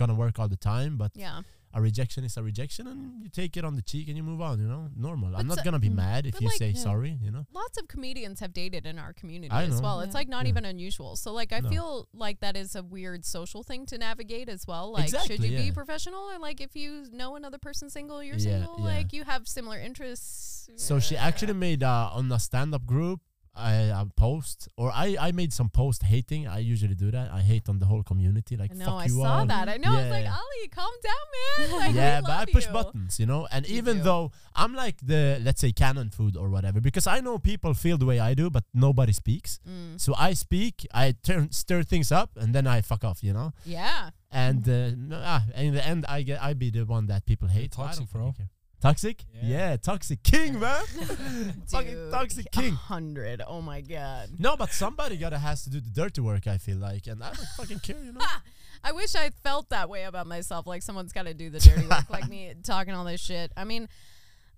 gonna 0.00 0.18
work 0.24 0.34
all 0.40 0.48
the 0.56 0.62
time, 0.72 0.92
but 1.02 1.12
Yeah. 1.14 1.42
a 1.72 1.80
rejection 1.88 2.24
is 2.28 2.34
a 2.36 2.42
rejection, 2.50 2.84
and 2.92 3.00
you 3.22 3.28
take 3.40 3.52
it 3.58 3.64
on 3.68 3.74
the 3.80 3.82
cheek 3.90 4.04
and 4.08 4.16
you 4.18 4.24
move 4.32 4.40
on. 4.48 4.54
You 4.62 4.66
know, 4.72 4.82
normal. 5.08 5.30
I'm 5.38 5.46
not 5.52 5.58
so- 5.58 5.64
gonna 5.66 5.78
be 5.88 5.92
mm, 5.94 6.02
mad 6.06 6.22
if 6.30 6.34
you 6.40 6.48
like- 6.48 6.58
say 6.64 6.70
Yeah. 6.70 6.80
sorry. 6.88 7.12
You 7.26 7.30
know. 7.34 7.44
Lots 7.62 7.76
of 7.80 7.84
comedians 7.94 8.40
have 8.40 8.52
dated 8.62 8.84
in 8.90 8.98
our 8.98 9.12
community 9.20 9.54
as 9.54 9.80
well. 9.84 10.00
It's 10.04 10.16
like 10.20 10.28
not 10.36 10.44
Yeah. 10.46 10.50
even 10.52 10.64
unusual. 10.64 11.12
So 11.24 11.28
like 11.40 11.52
I 11.58 11.60
No. 11.60 11.68
feel 11.74 11.90
like 12.24 12.40
that 12.40 12.56
is 12.62 12.74
a 12.74 12.82
weird 12.82 13.24
social 13.24 13.62
thing 13.62 13.86
to 13.86 13.98
navigate 14.08 14.48
as 14.48 14.66
well. 14.66 14.86
Like 14.92 15.10
should 15.10 15.20
Exactly, 15.30 15.48
you 15.56 15.58
be 15.66 15.72
professional 15.82 16.22
or 16.32 16.38
like 16.48 16.58
if 16.60 16.72
you 16.82 16.90
know 17.20 17.36
another 17.36 17.58
person 17.58 17.88
single, 17.90 18.18
you're 18.26 18.36
Yeah, 18.36 18.50
single, 18.56 18.76
yeah. 18.78 18.84
like 18.96 19.12
you 19.12 19.22
have 19.32 19.46
similar 19.46 19.78
interests. 19.78 20.68
So 20.76 20.98
she 20.98 21.16
actually 21.16 21.54
made 21.68 21.82
uh, 21.84 22.10
on 22.18 22.30
a 22.32 22.38
stand-up 22.40 22.84
group 22.86 23.20
a, 23.60 23.90
a 24.02 24.06
post, 24.16 24.68
or 24.76 24.90
I 24.92 25.16
I 25.20 25.32
made 25.32 25.52
some 25.52 25.68
post 25.68 26.02
hating. 26.02 26.48
I 26.48 26.58
usually 26.58 26.94
do 26.94 27.10
that. 27.10 27.30
I 27.32 27.40
hate 27.40 27.68
on 27.68 27.78
the 27.78 27.86
whole 27.86 28.02
community. 28.02 28.56
Like 28.56 28.74
no, 28.74 28.84
fuck 28.86 28.94
I 28.94 29.04
you 29.04 29.16
saw 29.22 29.38
all. 29.40 29.46
that. 29.46 29.68
I 29.68 29.76
know. 29.76 29.96
It's 29.98 30.10
like, 30.10 30.26
Ali, 30.26 30.68
calm 30.68 30.94
down, 31.02 31.26
man. 31.36 31.70
Like, 31.80 31.94
yeah, 31.94 32.20
but 32.20 32.30
I 32.30 32.44
push 32.46 32.66
you. 32.66 32.72
buttons, 32.72 33.18
you 33.20 33.26
know. 33.26 33.46
And 33.52 33.68
You 33.68 33.76
even 33.78 33.98
do. 33.98 34.02
though 34.04 34.32
I'm 34.56 34.74
like 34.74 34.96
the 35.06 35.38
let's 35.44 35.60
say 35.60 35.72
canon 35.72 36.10
food 36.10 36.36
or 36.36 36.48
whatever, 36.48 36.80
because 36.80 37.06
I 37.06 37.20
know 37.20 37.38
people 37.38 37.74
feel 37.74 37.98
the 37.98 38.06
way 38.06 38.18
I 38.20 38.34
do, 38.34 38.50
but 38.50 38.64
nobody 38.74 39.12
speaks. 39.12 39.60
Mm. 39.68 40.00
So 40.00 40.14
I 40.16 40.32
speak, 40.34 40.86
I 40.94 41.12
turn 41.22 41.52
stir 41.52 41.82
things 41.82 42.10
up, 42.12 42.30
and 42.36 42.54
then 42.54 42.66
I 42.66 42.80
fuck 42.82 43.04
off, 43.04 43.22
you 43.22 43.32
know. 43.32 43.52
Yeah. 43.64 44.10
And 44.30 44.62
uh, 44.68 44.90
no, 44.96 45.20
ah, 45.24 45.42
in 45.56 45.74
the 45.74 45.84
end, 45.86 46.06
I 46.08 46.22
get 46.22 46.42
I 46.42 46.54
be 46.54 46.70
the 46.70 46.84
one 46.84 47.06
that 47.06 47.26
people 47.26 47.48
hate. 47.48 47.74
so 47.74 47.82
I 47.82 47.86
toxic, 47.86 48.10
bro. 48.12 48.32
care. 48.36 48.48
Toxic? 48.80 49.24
Yeah. 49.34 49.40
Yeah, 49.70 49.76
toxic 49.76 50.22
king, 50.22 50.58
man. 50.58 50.82
fucking 51.68 51.90
Dude, 51.92 52.10
toxic 52.12 52.50
king. 52.50 52.72
hundred. 52.72 53.42
Oh 53.46 53.60
my 53.60 53.80
god. 53.82 54.30
No, 54.38 54.56
but 54.56 54.70
somebody 54.72 55.16
gotta 55.18 55.38
has 55.38 55.64
to 55.64 55.70
do 55.70 55.80
the 55.80 55.90
dirty 55.90 56.20
work. 56.22 56.46
I 56.46 56.56
feel 56.58 56.78
like, 56.78 57.06
and 57.06 57.22
I 57.22 57.26
don't 57.34 57.46
fucking 57.56 57.80
care, 57.80 57.96
you 58.02 58.12
know. 58.12 58.20
I 58.84 58.92
wish 58.92 59.14
I 59.14 59.30
felt 59.44 59.68
that 59.68 59.90
way 59.90 60.04
about 60.04 60.26
myself. 60.26 60.66
Like 60.66 60.82
someone's 60.82 61.12
got 61.12 61.26
to 61.26 61.34
do 61.34 61.50
the 61.50 61.58
dirty 61.68 61.86
work, 61.86 62.08
like 62.08 62.28
me 62.28 62.54
talking 62.64 62.94
all 62.94 63.04
this 63.04 63.20
shit. 63.20 63.52
I 63.54 63.64
mean, 63.64 63.86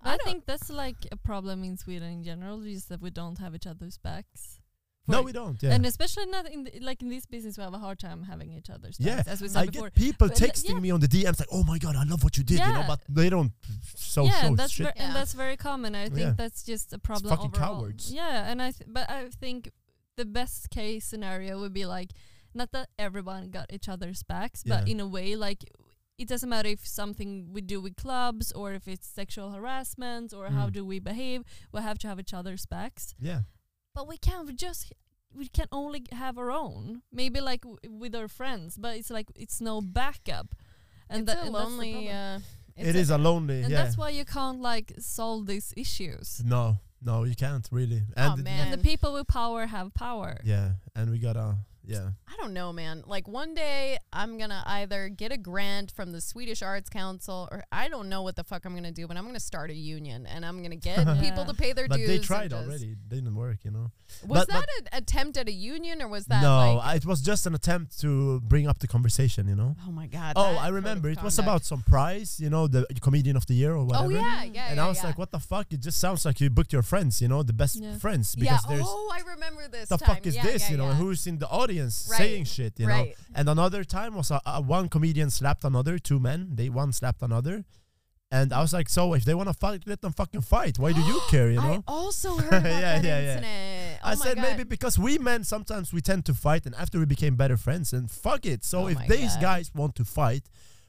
I, 0.01 0.11
don't- 0.11 0.23
think 0.23 0.45
that's 0.45 0.69
like 0.69 0.95
a 1.11 1.17
problem 1.17 1.63
in 1.65 1.75
Sweden 1.77 2.09
in 2.11 2.23
general, 2.23 2.63
is 2.63 2.85
that 2.85 3.01
we 3.01 3.09
don't 3.09 3.39
have 3.39 3.53
each 3.53 3.67
other's 3.67 3.97
backs. 3.97 4.59
No, 5.07 5.17
For- 5.17 5.23
we 5.23 5.31
don't. 5.33 5.61
Yeah, 5.61 5.73
And 5.73 5.85
especially 5.85 6.25
not 6.27 6.49
in 6.49 6.63
the, 6.63 6.79
like 6.81 7.01
in 7.01 7.09
this 7.09 7.25
business, 7.25 7.57
we 7.57 7.63
have 7.63 7.73
a 7.73 7.79
hard 7.79 7.99
time 7.99 8.23
having 8.23 8.51
each 8.53 8.69
other's 8.69 8.97
Yeah, 8.99 9.17
backs, 9.17 9.27
as 9.27 9.41
we 9.41 9.47
said 9.49 9.59
I 9.59 9.65
before. 9.67 9.89
get 9.89 9.95
people 9.95 10.27
But, 10.29 10.37
texting 10.37 10.69
yeah. 10.75 10.79
me 10.79 10.91
on 10.91 10.99
the 11.01 11.07
DMs 11.07 11.39
like, 11.39 11.49
"Oh 11.51 11.63
my 11.63 11.77
god, 11.77 11.95
I 11.95 12.03
love 12.03 12.23
what 12.23 12.37
you 12.37 12.43
did," 12.43 12.59
you 12.59 12.73
know, 12.73 12.85
but 12.87 13.01
they 13.09 13.29
don't 13.29 13.51
so 13.95 14.23
yeah, 14.25 14.41
show 14.41 14.55
that's 14.55 14.71
shit. 14.73 14.85
ver- 14.87 14.93
Yeah. 14.95 15.05
and 15.07 15.15
that's 15.15 15.33
very 15.33 15.57
common. 15.57 15.93
I 15.95 16.05
think 16.07 16.19
Yeah. 16.19 16.33
that's 16.37 16.63
just 16.63 16.93
a 16.93 16.97
problem. 16.99 17.29
fucking 17.35 17.51
overall. 17.55 17.75
cowards. 17.81 18.11
Yeah, 18.13 18.49
and 18.49 18.61
I 18.61 18.71
th- 18.71 18.87
but 18.87 19.09
I 19.09 19.29
think 19.29 19.71
the 20.15 20.25
best 20.25 20.69
case 20.69 21.05
scenario 21.05 21.59
would 21.59 21.73
be 21.73 21.85
like 21.85 22.11
not 22.53 22.71
that 22.71 22.87
everyone 22.99 23.49
got 23.49 23.73
each 23.73 23.89
other's 23.89 24.21
backs, 24.23 24.63
but 24.63 24.87
Yeah. 24.87 24.91
in 24.93 24.99
a 24.99 25.07
way 25.07 25.35
like 25.35 25.63
it 26.19 26.27
doesn't 26.27 26.47
matter 26.49 26.69
if 26.69 26.85
something 26.85 27.51
we 27.51 27.59
do 27.61 27.81
with 27.81 27.95
clubs 27.95 28.51
or 28.51 28.73
if 28.73 28.87
it's 28.87 29.07
sexual 29.07 29.49
harassment 29.51 30.31
or 30.31 30.49
how 30.49 30.67
Mm. 30.69 30.73
do 30.73 30.85
we 30.85 30.99
behave. 30.99 31.41
We 31.71 31.81
have 31.81 31.97
to 31.99 32.07
have 32.07 32.19
each 32.19 32.33
other's 32.35 32.67
backs, 32.67 33.15
yeah, 33.19 33.41
but 33.95 34.07
we 34.07 34.17
can't 34.17 34.45
we 34.47 34.53
just. 34.53 34.91
We 35.35 35.47
can 35.47 35.65
only 35.71 36.03
have 36.11 36.37
our 36.37 36.51
own. 36.51 37.01
Maybe 37.11 37.41
like 37.41 37.61
w- 37.61 37.79
with 37.89 38.13
our 38.13 38.27
friends, 38.27 38.77
but 38.77 38.95
it's 38.97 39.09
like 39.09 39.25
it's 39.35 39.59
no 39.59 39.81
backup, 39.81 40.53
and 41.09 41.23
it's 41.23 41.33
that 41.33 41.41
a 41.41 41.45
and 41.45 41.53
lonely. 41.53 41.91
problem. 41.93 42.15
Uh, 42.15 42.37
it 42.77 42.87
it's 42.89 42.95
is 42.99 43.09
a 43.09 43.17
lonely. 43.17 43.61
and 43.63 43.71
yeah, 43.71 43.81
that's 43.83 43.97
why 43.97 44.09
you 44.09 44.25
can't 44.25 44.61
like 44.61 44.93
solve 44.99 45.47
these 45.47 45.73
issues. 45.75 46.39
no, 46.45 46.77
no, 47.01 47.23
you 47.23 47.33
can't 47.35 47.67
really. 47.71 48.03
And 48.15 48.33
Oh, 48.33 48.35
the- 48.35 48.43
man. 48.43 48.59
And 48.67 48.73
the 48.79 48.83
people 48.83 49.11
with 49.13 49.25
power 49.27 49.65
have 49.65 49.91
power. 49.95 50.37
yeah, 50.43 50.73
and 50.95 51.09
we 51.09 51.17
gotta, 51.17 51.57
yeah, 51.85 52.09
I 52.27 52.35
don't 52.37 52.53
know, 52.53 52.71
man. 52.73 53.03
Like 53.05 53.27
one 53.27 53.53
day 53.53 53.97
I'm 54.11 54.37
gonna 54.37 54.63
either 54.65 55.09
get 55.09 55.31
a 55.31 55.37
grant 55.37 55.91
from 55.91 56.11
the 56.11 56.21
Swedish 56.21 56.61
Arts 56.61 56.89
Council, 56.89 57.47
or 57.51 57.63
I 57.71 57.89
don't 57.89 58.09
know 58.09 58.21
what 58.21 58.35
the 58.35 58.43
fuck 58.43 58.65
I'm 58.65 58.75
gonna 58.75 58.91
do, 58.91 59.07
but 59.07 59.17
I'm 59.17 59.25
gonna 59.25 59.39
start 59.39 59.69
a 59.69 59.73
union 59.75 60.25
and 60.25 60.45
I'm 60.45 60.61
gonna 60.63 60.75
get 60.75 60.97
people 61.21 61.45
to 61.45 61.53
pay 61.53 61.73
their 61.73 61.87
but 61.87 61.97
dues. 61.97 62.07
they 62.07 62.19
tried 62.19 62.53
already. 62.53 62.91
It 62.93 63.09
didn't 63.09 63.35
work, 63.35 63.59
you 63.63 63.71
know. 63.71 63.91
Was 64.27 64.45
But- 64.45 64.47
that 64.49 64.67
an 64.81 64.87
attempt 64.93 65.37
at 65.37 65.47
a 65.47 65.51
union, 65.51 66.01
or 66.01 66.07
was 66.07 66.25
that 66.27 66.41
no, 66.41 66.75
like? 66.75 66.97
It 66.97 67.05
was 67.05 67.21
just 67.21 67.45
an 67.47 67.55
attempt 67.55 67.99
to 68.01 68.39
bring 68.41 68.67
up 68.67 68.79
the 68.79 68.87
conversation, 68.87 69.47
you 69.47 69.55
know. 69.55 69.75
oh 69.87 69.91
my 69.91 70.07
god! 70.07 70.33
Oh, 70.35 70.55
I 70.57 70.69
remember. 70.69 71.09
It 71.09 71.21
was 71.23 71.39
about 71.39 71.65
some 71.65 71.81
prize, 71.81 72.39
you 72.39 72.49
know, 72.49 72.67
the 72.67 72.85
comedian 73.01 73.35
of 73.35 73.45
the 73.47 73.55
year 73.55 73.73
or 73.73 73.77
oh, 73.77 73.85
whatever. 73.85 74.05
Oh 74.05 74.09
yeah, 74.09 74.43
yeah. 74.43 74.67
and 74.69 74.77
yeah, 74.77 74.85
I 74.85 74.87
was 74.87 74.99
yeah. 74.99 75.07
like, 75.07 75.17
what 75.17 75.31
the 75.31 75.39
fuck? 75.39 75.67
It 75.73 75.79
just 75.81 75.99
sounds 75.99 76.25
like 76.25 76.39
you 76.39 76.49
booked 76.49 76.71
your 76.71 76.83
friends, 76.83 77.21
you 77.21 77.27
know, 77.27 77.41
the 77.43 77.53
best 77.53 77.75
Yeah. 77.81 77.97
friends. 77.97 78.35
yeah. 78.37 78.43
Because 78.53 78.65
there's 78.69 78.85
Oh, 78.87 79.11
I 79.11 79.21
remember 79.33 79.67
this. 79.67 79.89
the 79.89 79.97
time. 79.97 80.07
fuck 80.15 80.27
is 80.27 80.35
Yeah, 80.35 80.43
this, 80.43 80.63
yeah, 80.63 80.71
you 80.71 80.77
know, 80.77 80.89
yeah. 80.89 80.95
who's 80.95 81.25
in 81.27 81.39
the 81.39 81.47
audience 81.49 81.72
Right. 81.81 81.91
saying 82.17 82.45
shit, 82.45 82.79
you 82.79 82.87
know. 82.87 83.07
And 83.35 83.49
another 83.49 83.83
time 83.83 84.15
was 84.15 84.31
uh, 84.31 84.39
uh, 84.45 84.61
one 84.61 84.89
comedian 84.89 85.29
slapped 85.29 85.63
another, 85.63 85.97
two 85.99 86.19
men, 86.19 86.49
they 86.55 86.69
one 86.69 86.91
slapped 86.93 87.21
another. 87.21 87.63
And 88.31 88.51
I 88.51 88.61
was 88.61 88.73
like, 88.73 88.89
so 88.89 89.13
if 89.13 89.25
they 89.25 89.35
want 89.35 89.49
to 89.49 89.53
fight, 89.53 89.83
let 89.85 90.01
them 90.01 90.11
fucking 90.11 90.41
fight. 90.41 90.79
Why 90.79 90.91
do 90.91 91.01
you 91.01 91.21
care, 91.29 91.51
you 91.51 91.57
know? 91.61 91.83
I 91.87 91.91
also 91.91 92.35
heard 92.37 92.47
about 92.47 92.63
Yeah, 92.65 92.99
that 92.99 93.03
yeah, 93.03 93.39
yeah. 93.41 93.97
Oh 94.03 94.09
I 94.09 94.15
said 94.15 94.37
God. 94.37 94.41
maybe 94.41 94.63
because 94.63 94.97
we 94.97 95.19
men 95.19 95.43
sometimes 95.43 95.93
we 95.93 96.01
tend 96.01 96.25
to 96.25 96.33
fight, 96.33 96.65
and 96.65 96.73
after 96.75 96.97
we 96.97 97.05
became 97.05 97.35
better 97.35 97.57
friends, 97.57 97.93
and 97.93 98.09
fuck 98.09 98.45
it. 98.47 98.63
So 98.63 98.83
Oh 98.85 98.87
if 98.87 98.97
these 99.07 99.33
God. 99.35 99.41
guys 99.41 99.71
want 99.75 99.95
to 99.97 100.03
fight, 100.05 100.43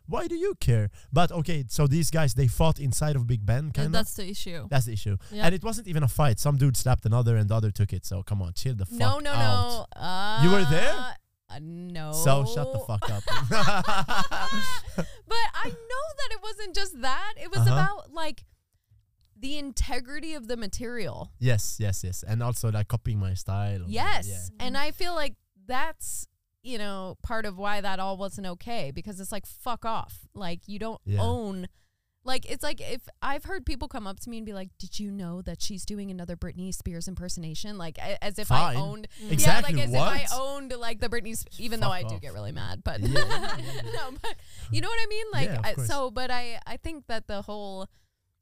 why 0.07 0.27
do 0.29 0.35
you 0.37 0.55
care? 0.61 0.91
But 1.13 1.33
okay, 1.33 1.65
so 1.69 1.87
these 1.87 2.11
guys 2.11 2.35
they 2.35 2.47
fought 2.49 2.79
inside 2.79 3.17
of 3.17 3.27
Big 3.27 3.45
Ben, 3.47 3.65
And 3.67 3.75
kind 3.75 3.87
of. 3.87 3.93
that's 3.93 4.15
the 4.15 4.29
issue. 4.29 4.67
That's 4.71 4.87
the 4.87 4.93
issue, 4.93 5.17
Yeah. 5.31 5.47
and 5.47 5.55
it 5.55 5.63
wasn't 5.65 5.89
even 5.89 6.03
a 6.03 6.09
fight. 6.09 6.39
Some 6.39 6.57
dude 6.57 6.77
slapped 6.77 7.05
another, 7.07 7.37
and 7.37 7.49
the 7.49 7.55
other 7.55 7.71
took 7.71 7.93
it. 7.93 8.05
So 8.07 8.23
come 8.23 8.43
on, 8.43 8.53
chill 8.55 8.75
the 8.75 8.87
fuck 8.87 8.99
No, 8.99 9.19
no, 9.19 9.33
out. 9.33 9.87
no. 9.97 10.01
Uh, 10.01 10.41
You 10.45 10.51
were 10.51 10.65
there? 10.71 10.95
Uh, 11.51 11.59
no. 11.61 12.13
So 12.13 12.45
shut 12.53 12.73
the 12.73 12.81
fuck 12.81 13.09
up. 13.11 13.23
but 15.27 15.47
I 15.55 15.69
know 15.69 16.05
that 16.19 16.31
it 16.33 16.41
wasn't 16.43 16.75
just 16.75 17.01
that. 17.03 17.35
It 17.41 17.51
was 17.51 17.61
Uh-huh. 17.61 17.73
about 17.73 18.13
like 18.13 18.45
the 19.39 19.59
integrity 19.59 20.35
of 20.35 20.49
the 20.49 20.57
material. 20.57 21.31
yes, 21.39 21.77
yes, 21.79 22.03
yes, 22.05 22.23
and 22.27 22.43
also 22.43 22.71
like 22.71 22.89
copying 22.89 23.19
my 23.19 23.35
style. 23.35 23.83
Yes. 23.87 24.27
yeah. 24.29 24.65
And 24.65 24.77
I 24.77 24.91
feel 24.91 25.15
like 25.15 25.35
that's, 25.67 26.27
you 26.65 26.79
know, 26.79 27.17
part 27.23 27.45
of 27.47 27.57
why 27.59 27.81
that 27.81 28.01
all 28.01 28.17
wasn't 28.17 28.47
okay 28.47 28.91
because 28.91 29.21
it's 29.21 29.31
like, 29.31 29.47
fuck 29.47 29.85
off. 29.85 30.21
Like, 30.35 30.61
you 30.67 30.79
don't 30.81 31.01
Yeah. 31.05 31.21
own. 31.21 31.69
Like, 32.27 32.51
it's 32.51 32.63
like 32.63 32.81
if 32.81 33.03
I've 33.21 33.45
heard 33.45 33.67
people 33.67 33.87
come 33.87 34.07
up 34.07 34.19
to 34.21 34.31
me 34.31 34.39
and 34.39 34.47
be 34.47 34.55
like, 34.55 34.71
Did 34.79 34.99
you 34.99 35.11
know 35.11 35.43
that 35.43 35.61
she's 35.61 35.85
doing 35.85 36.11
another 36.11 36.37
Britney 36.37 36.73
Spears 36.73 37.07
impersonation? 37.07 37.77
Like, 37.77 37.99
a- 37.99 38.23
as 38.25 38.39
if 38.39 38.49
Fine. 38.49 38.77
I 38.77 38.81
owned. 38.81 39.09
Exactly, 39.29 39.75
Yeah, 39.75 39.81
like 39.81 39.89
as 39.89 39.95
what? 39.95 40.17
if 40.23 40.33
I 40.33 40.37
owned 40.41 40.73
like 40.79 41.01
the 41.01 41.11
Britney, 41.11 41.37
Sp- 41.37 41.53
even 41.61 41.81
though 41.81 41.91
I 41.91 42.01
Fuck 42.01 42.13
do 42.13 42.19
get 42.21 42.33
really 42.33 42.53
mad, 42.53 42.83
but 42.83 43.01
Yeah. 43.01 43.11
no, 43.95 44.11
but 44.23 44.35
you 44.73 44.81
know 44.81 44.89
what 44.89 44.99
I 45.03 45.07
mean. 45.07 45.27
Like, 45.35 45.49
Yeah, 45.49 45.61
I, 45.63 45.75
so, 45.85 46.11
but 46.11 46.31
I, 46.31 46.59
I 46.67 46.79
think 46.79 47.09
that 47.09 47.27
the 47.27 47.43
whole, 47.43 47.89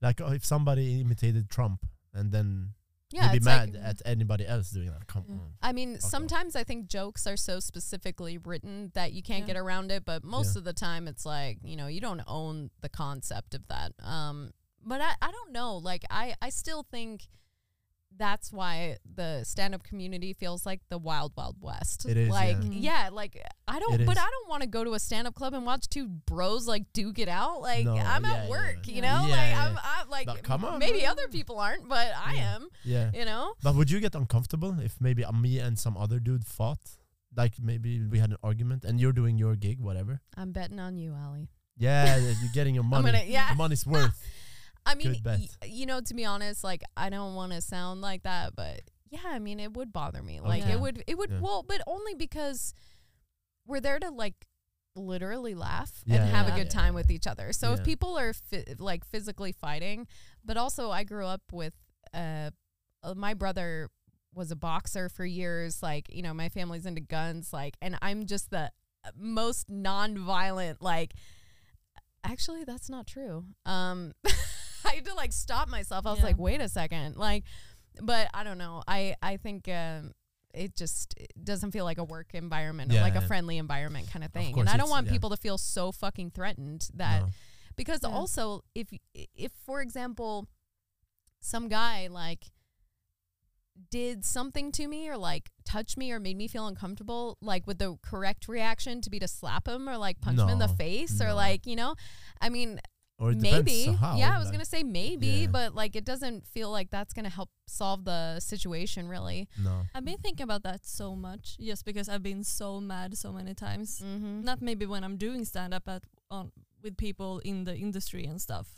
Like 0.01 0.21
oh, 0.21 0.31
if 0.31 0.45
somebody 0.45 1.01
imitated 1.01 1.51
Trump, 1.51 1.85
and 2.15 2.31
then 2.31 2.75
yeah, 3.13 3.33
you'd 3.33 3.41
be 3.43 3.45
mad 3.45 3.75
like, 3.75 3.83
at 3.85 4.03
anybody 4.05 4.47
else 4.47 4.71
doing 4.71 4.89
that. 4.91 5.07
Come 5.07 5.25
Yeah. 5.29 5.35
on. 5.35 5.53
I 5.63 5.73
mean, 5.73 5.95
Fuck 5.97 6.05
off. 6.05 6.11
sometimes 6.11 6.57
I 6.57 6.65
think 6.65 6.87
jokes 6.89 7.27
are 7.27 7.37
so 7.37 7.61
specifically 7.61 8.39
written 8.39 8.91
that 8.95 9.13
you 9.13 9.23
can't 9.23 9.41
Yeah. 9.43 9.55
get 9.55 9.57
around 9.57 9.91
it, 9.93 10.05
but 10.05 10.25
most 10.25 10.55
Yeah. 10.55 10.61
of 10.61 10.65
the 10.65 10.73
time 10.73 11.07
it's 11.09 11.25
like, 11.27 11.59
you 11.63 11.77
know, 11.77 11.87
you 11.87 12.01
don't 12.01 12.23
own 12.27 12.71
the 12.81 12.89
concept 12.89 13.55
of 13.55 13.67
that. 13.69 13.93
Um, 14.01 14.53
but 14.85 15.01
I, 15.01 15.13
I 15.21 15.31
don't 15.31 15.53
know. 15.53 15.77
Like, 15.77 16.05
I, 16.11 16.35
I 16.43 16.49
still 16.51 16.83
think 16.83 17.29
that's 18.17 18.53
why 18.53 18.99
the 19.15 19.43
stand 19.45 19.75
up 19.75 19.83
community 19.83 20.33
feels 20.33 20.65
like 20.67 20.81
the 20.91 20.99
wild, 20.99 21.33
wild 21.37 21.57
west. 21.61 22.07
It 22.09 22.17
is, 22.17 22.29
Like, 22.29 22.59
yeah. 22.63 23.05
yeah, 23.05 23.09
like, 23.13 23.41
I 23.67 23.79
don't, 23.81 23.95
It 24.01 24.07
but 24.07 24.17
is. 24.17 24.23
I 24.23 24.29
don't 24.31 24.49
want 24.49 24.63
to 24.63 24.69
go 24.69 24.85
to 24.85 24.93
a 24.95 24.99
stand 24.99 25.27
up 25.27 25.35
club 25.35 25.55
and 25.55 25.65
watch 25.65 25.89
two 25.89 26.07
bros 26.09 26.67
like 26.67 26.93
duke 26.93 27.19
it 27.19 27.29
out. 27.29 27.61
Like, 27.63 27.85
No, 27.85 27.97
I'm 27.97 28.25
yeah, 28.25 28.33
at 28.35 28.49
work, 28.51 28.79
yeah. 28.85 28.95
you 28.95 29.03
know? 29.03 29.25
Yeah, 29.27 29.37
like, 29.37 29.51
yeah. 29.51 29.67
I'm, 29.67 29.79
I'm 30.03 30.09
like, 30.11 30.27
But 30.27 30.43
come 30.43 30.65
on, 30.65 30.79
maybe 30.79 31.01
man. 31.03 31.11
other 31.11 31.29
people 31.29 31.59
aren't, 31.59 31.89
but 31.89 32.13
I 32.17 32.35
am, 32.37 32.69
Yeah. 32.85 33.11
you 33.15 33.25
know? 33.25 33.55
But 33.63 33.75
would 33.77 33.91
you 33.91 33.99
get 34.01 34.15
uncomfortable 34.15 34.79
if 34.81 35.01
maybe 35.01 35.25
me 35.33 35.59
and 35.59 35.79
some 35.79 35.97
other 35.97 36.19
dude 36.21 36.45
fought? 36.45 36.81
Like 37.35 37.55
maybe 37.61 37.99
we 38.05 38.19
had 38.19 38.31
an 38.31 38.37
argument 38.43 38.85
and 38.85 39.01
you're 39.01 39.13
doing 39.15 39.39
your 39.39 39.57
gig, 39.57 39.81
whatever. 39.81 40.21
I'm 40.37 40.53
betting 40.53 40.79
on 40.79 40.99
you, 40.99 41.15
Ali. 41.15 41.49
Yeah, 41.79 42.17
yeah, 42.19 42.35
you're 42.43 42.53
getting 42.53 42.75
your 42.75 42.85
money. 42.85 43.09
I'm 43.09 43.15
gonna, 43.15 43.25
yeah. 43.27 43.49
The 43.51 43.57
money's 43.57 43.87
worth. 43.87 44.21
I 44.85 44.95
mean, 44.95 45.21
y- 45.25 45.49
you 45.65 45.87
know, 45.87 46.01
to 46.01 46.15
be 46.15 46.25
honest, 46.25 46.65
like 46.65 46.83
I 46.97 47.09
don't 47.11 47.35
want 47.35 47.53
to 47.53 47.61
sound 47.61 48.01
like 48.01 48.23
that, 48.25 48.55
but 48.57 48.81
yeah, 49.11 49.21
I 49.27 49.39
mean, 49.39 49.61
it 49.61 49.75
would 49.75 49.93
bother 49.93 50.23
me. 50.23 50.41
Like 50.41 50.63
Okay. 50.63 50.73
it 50.73 50.81
would, 50.81 51.05
it 51.07 51.17
would. 51.19 51.31
Yeah. 51.31 51.41
Well, 51.41 51.63
but 51.63 51.81
only 51.87 52.15
because 52.15 52.75
we're 53.67 53.81
there 53.81 53.99
to 54.01 54.11
like 54.11 54.35
literally 54.97 55.55
laugh 55.55 55.91
Yeah, 56.05 56.17
and 56.23 56.31
have 56.31 56.49
yeah, 56.49 56.55
a 56.55 56.59
good 56.59 56.67
yeah, 56.67 56.81
time 56.81 56.95
yeah. 56.95 57.01
with 57.01 57.11
each 57.11 57.27
other. 57.27 57.53
So 57.53 57.69
Yeah. 57.69 57.75
if 57.75 57.85
people 57.85 58.19
are 58.19 58.33
phy- 58.33 58.65
like 58.79 59.05
physically 59.07 59.53
fighting, 59.53 60.07
but 60.45 60.57
also 60.57 60.91
I 60.91 61.05
grew 61.05 61.27
up 61.27 61.43
with 61.53 61.75
uh, 62.13 62.51
uh, 63.03 63.15
my 63.15 63.35
brother 63.35 63.89
was 64.35 64.51
a 64.51 64.57
boxer 64.57 65.09
for 65.09 65.25
years. 65.25 65.83
Like 65.83 66.13
you 66.13 66.23
know, 66.23 66.35
my 66.35 66.49
family's 66.49 66.87
into 66.87 67.01
guns. 67.03 67.53
Like, 67.53 67.77
and 67.81 67.97
I'm 68.03 68.27
just 68.27 68.51
the 68.51 68.71
most 69.17 69.69
non-violent 69.71 70.81
like 70.83 71.13
actually 72.25 72.63
that's 72.65 72.89
not 72.89 73.05
true 73.07 73.45
um 73.67 74.13
i 74.93 74.97
had 74.97 75.05
to 75.07 75.15
like 75.15 75.33
stop 75.33 75.69
myself 75.69 76.07
i 76.07 76.11
was 76.11 76.19
Yeah. 76.21 76.27
like 76.27 76.39
wait 76.39 76.61
a 76.61 76.69
second 76.69 77.17
like 77.17 77.45
but 78.01 78.29
i 78.35 78.45
don't 78.45 78.59
know 78.59 78.83
i 78.87 79.15
i 79.23 79.37
think 79.37 79.69
um 79.69 80.13
it 80.55 80.77
just 80.77 81.15
it 81.17 81.33
doesn't 81.43 81.71
feel 81.73 81.85
like 81.85 81.99
a 81.99 82.05
work 82.05 82.35
environment 82.35 82.93
or 82.93 83.01
like 83.01 83.15
Yeah. 83.15 83.21
a 83.25 83.27
friendly 83.27 83.57
environment 83.59 84.11
kind 84.13 84.23
of 84.23 84.33
thing. 84.33 84.53
course, 84.55 84.67
and 84.67 84.69
I 84.69 84.77
don't 84.77 84.91
want 84.91 85.07
yeah. 85.07 85.13
people 85.13 85.31
to 85.31 85.37
feel 85.39 85.57
so 85.57 85.93
fucking 85.93 86.31
threatened 86.33 86.89
that 86.95 87.23
No. 87.23 87.29
because 87.75 88.01
Yeah. 88.03 88.11
also 88.11 88.63
if 88.75 88.89
y- 88.93 89.27
if 89.35 89.51
for 89.65 89.81
example 89.81 90.47
some 91.41 91.69
guy 91.69 92.09
like 92.09 92.53
did 93.91 94.25
something 94.27 94.71
to 94.73 94.87
me 94.87 95.09
or 95.09 95.17
like 95.17 95.51
touched 95.65 95.97
me 95.97 96.13
or 96.13 96.21
made 96.21 96.37
me 96.37 96.47
feel 96.47 96.67
uncomfortable 96.67 97.39
like 97.41 97.67
would 97.67 97.79
the 97.79 97.97
correct 98.03 98.47
reaction 98.47 99.01
to 99.01 99.09
be 99.09 99.19
to 99.19 99.27
slap 99.27 99.67
him 99.67 99.89
or 99.89 99.97
like 99.97 100.21
punch 100.21 100.39
him 100.39 100.51
in 100.51 100.59
the 100.59 100.67
No, 100.67 100.75
face 100.75 101.21
or 101.23 101.33
like 101.33 101.67
you 101.67 101.77
know 101.77 101.95
i 102.43 102.51
mean 102.51 102.79
Or 103.23 103.31
it 103.33 103.39
depends 103.41 103.71
maybe 103.73 103.97
how, 103.97 104.17
yeah 104.17 104.35
i 104.35 104.39
was 104.39 104.47
like- 104.49 104.55
gonna 104.55 104.65
say 104.77 104.83
maybe 104.83 105.27
Yeah. 105.43 105.47
but 105.57 105.69
like 105.81 105.95
it 106.01 106.05
doesn't 106.05 106.41
feel 106.55 106.71
like 106.79 106.89
that's 106.91 107.13
gonna 107.17 107.35
help 107.41 107.51
solve 107.67 108.05
the 108.05 108.41
situation 108.41 109.03
really 109.09 109.49
No. 109.67 109.75
I've 109.95 110.05
been 110.05 110.19
thinking 110.27 110.45
about 110.45 110.63
that 110.65 110.81
so 110.85 111.15
much, 111.29 111.45
just 111.71 111.85
because 111.85 112.07
I've 112.13 112.23
been 112.33 112.43
so 112.45 112.81
mad 112.81 113.17
so 113.25 113.33
many 113.33 113.55
times. 113.55 113.89
mm-hmm. 114.01 114.43
Not 114.49 114.59
maybe 114.61 114.85
when 114.93 115.03
I'm 115.05 115.17
doing 115.27 115.45
stand 115.53 115.73
up, 115.77 115.85
but 115.93 116.03
on 116.31 116.51
with 116.83 116.97
people 116.97 117.39
in 117.51 117.57
the 117.65 117.75
industry 117.87 118.25
and 118.31 118.39
stuff. 118.49 118.69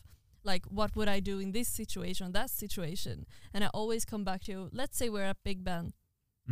Like, 0.51 0.65
what 0.67 0.91
would 0.97 1.09
I 1.09 1.21
do 1.21 1.39
in 1.45 1.53
this 1.53 1.69
situation, 1.69 2.33
that 2.33 2.51
situation? 2.51 3.17
And 3.55 3.65
I 3.65 3.69
always 3.69 4.05
come 4.05 4.25
back 4.25 4.41
to, 4.45 4.69
let's 4.81 4.97
say 4.99 5.09
we're 5.09 5.25
at 5.33 5.39
Big 5.43 5.65
Ben, 5.65 5.95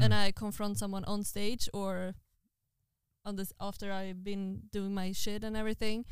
and 0.03 0.12
Mm. 0.14 0.22
I 0.24 0.32
confront 0.32 0.78
someone 0.78 1.05
on 1.05 1.20
stage 1.24 1.68
or 1.74 2.14
on 3.24 3.36
this 3.36 3.53
after 3.61 3.93
I've 3.93 4.24
been 4.24 4.62
doing 4.72 4.95
my 4.95 5.12
shit 5.12 5.45
and 5.45 5.55
everything. 5.57 6.05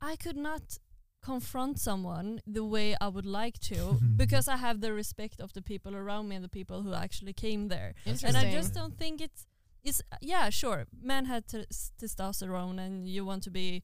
I 0.00 0.16
could 0.16 0.36
not 0.36 0.78
confront 1.22 1.78
someone 1.78 2.40
the 2.46 2.64
way 2.64 2.96
I 3.00 3.08
would 3.08 3.26
like 3.26 3.58
to 3.60 3.74
mm-hmm. 3.74 4.16
because 4.16 4.48
I 4.48 4.56
have 4.56 4.80
the 4.80 4.92
respect 4.92 5.40
of 5.40 5.52
the 5.52 5.62
people 5.62 5.96
around 5.96 6.28
me 6.28 6.36
and 6.36 6.44
the 6.44 6.48
people 6.48 6.82
who 6.82 6.94
actually 6.94 7.32
came 7.32 7.68
there. 7.68 7.94
And 8.06 8.36
I 8.36 8.50
just 8.50 8.74
don't 8.74 8.96
think 8.98 9.20
it's 9.20 9.46
it's 9.82 10.02
yeah, 10.20 10.50
sure. 10.50 10.86
Men 11.02 11.24
had 11.24 11.48
tes- 11.48 11.92
testosterone 12.00 12.78
and 12.78 13.08
you 13.08 13.24
want 13.24 13.42
to 13.44 13.50
be 13.50 13.82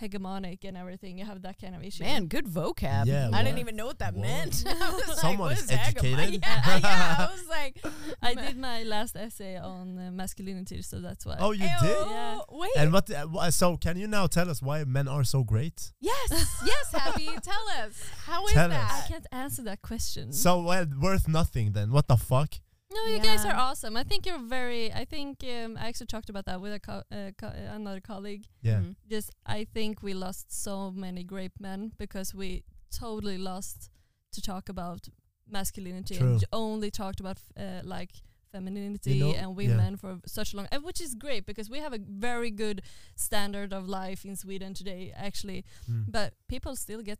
hegemonic 0.00 0.64
and 0.64 0.76
everything. 0.76 1.18
You 1.18 1.24
have 1.24 1.42
that 1.42 1.60
kind 1.60 1.74
of 1.74 1.82
issue. 1.82 2.04
Man, 2.04 2.26
good 2.26 2.46
vocab. 2.46 3.06
Yeah, 3.06 3.30
I 3.32 3.42
didn't 3.42 3.58
even 3.58 3.76
know 3.76 3.86
what 3.86 3.98
that 3.98 4.14
What? 4.14 4.22
meant. 4.22 4.64
I 4.68 4.90
was 4.90 5.08
like, 5.08 5.16
Someone 5.18 5.38
what 5.50 5.58
is 5.58 5.66
hegemon- 5.70 5.88
educated. 5.88 6.44
Yeah, 6.48 6.78
yeah. 6.78 7.16
I 7.18 7.28
was 7.34 7.48
like, 7.48 7.84
I 8.22 8.34
did 8.34 8.56
my 8.58 8.82
last 8.84 9.16
essay 9.16 9.56
on 9.56 9.98
uh, 9.98 10.10
masculinity, 10.12 10.82
so 10.82 11.00
that's 11.00 11.26
why. 11.26 11.36
Oh, 11.40 11.52
you 11.52 11.64
Ew, 11.64 11.70
did? 11.80 12.06
Yeah. 12.10 12.38
Wait. 12.50 12.70
And 12.76 12.92
what? 12.92 13.10
Uh, 13.10 13.50
so 13.50 13.76
can 13.76 13.98
you 13.98 14.06
now 14.06 14.26
tell 14.26 14.48
us 14.50 14.62
why 14.62 14.84
men 14.84 15.08
are 15.08 15.24
so 15.24 15.42
great? 15.44 15.92
yes, 16.00 16.28
yes, 16.64 16.92
Happy. 16.92 17.26
Tell 17.42 17.66
us. 17.86 17.94
How 18.26 18.46
is 18.46 18.52
Tell 18.52 18.70
us. 18.70 18.76
that? 18.76 19.04
I 19.04 19.08
can't 19.08 19.26
answer 19.32 19.62
that 19.62 19.82
question. 19.82 20.32
So 20.32 20.62
well, 20.62 20.86
worth 21.00 21.28
nothing 21.28 21.72
then. 21.72 21.90
What 21.92 22.08
the 22.08 22.16
fuck? 22.16 22.54
No, 22.90 23.04
you 23.06 23.20
guys 23.20 23.44
are 23.44 23.54
awesome. 23.54 23.96
I 23.96 24.02
think 24.04 24.26
you're 24.26 24.38
very. 24.38 24.92
I 24.92 25.04
think 25.04 25.44
um, 25.44 25.76
I 25.76 25.88
actually 25.88 26.06
talked 26.06 26.30
about 26.30 26.44
that 26.46 26.60
with 26.60 26.72
a 26.72 26.80
co- 26.80 27.02
uh, 27.12 27.30
co- 27.36 27.48
uh, 27.48 27.74
another 27.74 28.00
colleague. 28.00 28.44
Yeah. 28.62 28.80
Mhm. 28.80 28.94
Just 29.10 29.30
I 29.46 29.64
think 29.74 30.02
we 30.02 30.14
lost 30.14 30.50
so 30.50 30.90
many 30.90 31.22
great 31.24 31.52
men 31.60 31.92
because 31.98 32.34
we 32.34 32.64
totally 32.90 33.38
lost 33.38 33.90
to 34.32 34.40
talk 34.40 34.68
about 34.68 35.08
masculinity 35.50 36.16
True. 36.16 36.32
and 36.32 36.44
only 36.52 36.90
talked 36.90 37.20
about 37.20 37.38
f- 37.38 37.62
uh, 37.64 37.80
like 37.84 38.10
femininity 38.52 39.18
know, 39.20 39.26
and 39.34 39.36
yeah. 39.36 39.46
women 39.68 39.96
for 39.96 40.18
such 40.26 40.54
a 40.54 40.56
long 40.56 40.66
and 40.72 40.82
which 40.82 41.00
is 41.02 41.14
great 41.14 41.44
because 41.44 41.68
we 41.70 41.80
have 41.80 41.92
a 41.92 41.98
very 41.98 42.50
good 42.50 42.80
standard 43.14 43.72
of 43.74 43.86
life 43.88 44.24
in 44.24 44.36
Sweden 44.36 44.72
today 44.74 45.12
actually 45.14 45.64
Mm. 45.90 46.04
but 46.10 46.32
people 46.48 46.74
still 46.76 47.02
get 47.02 47.18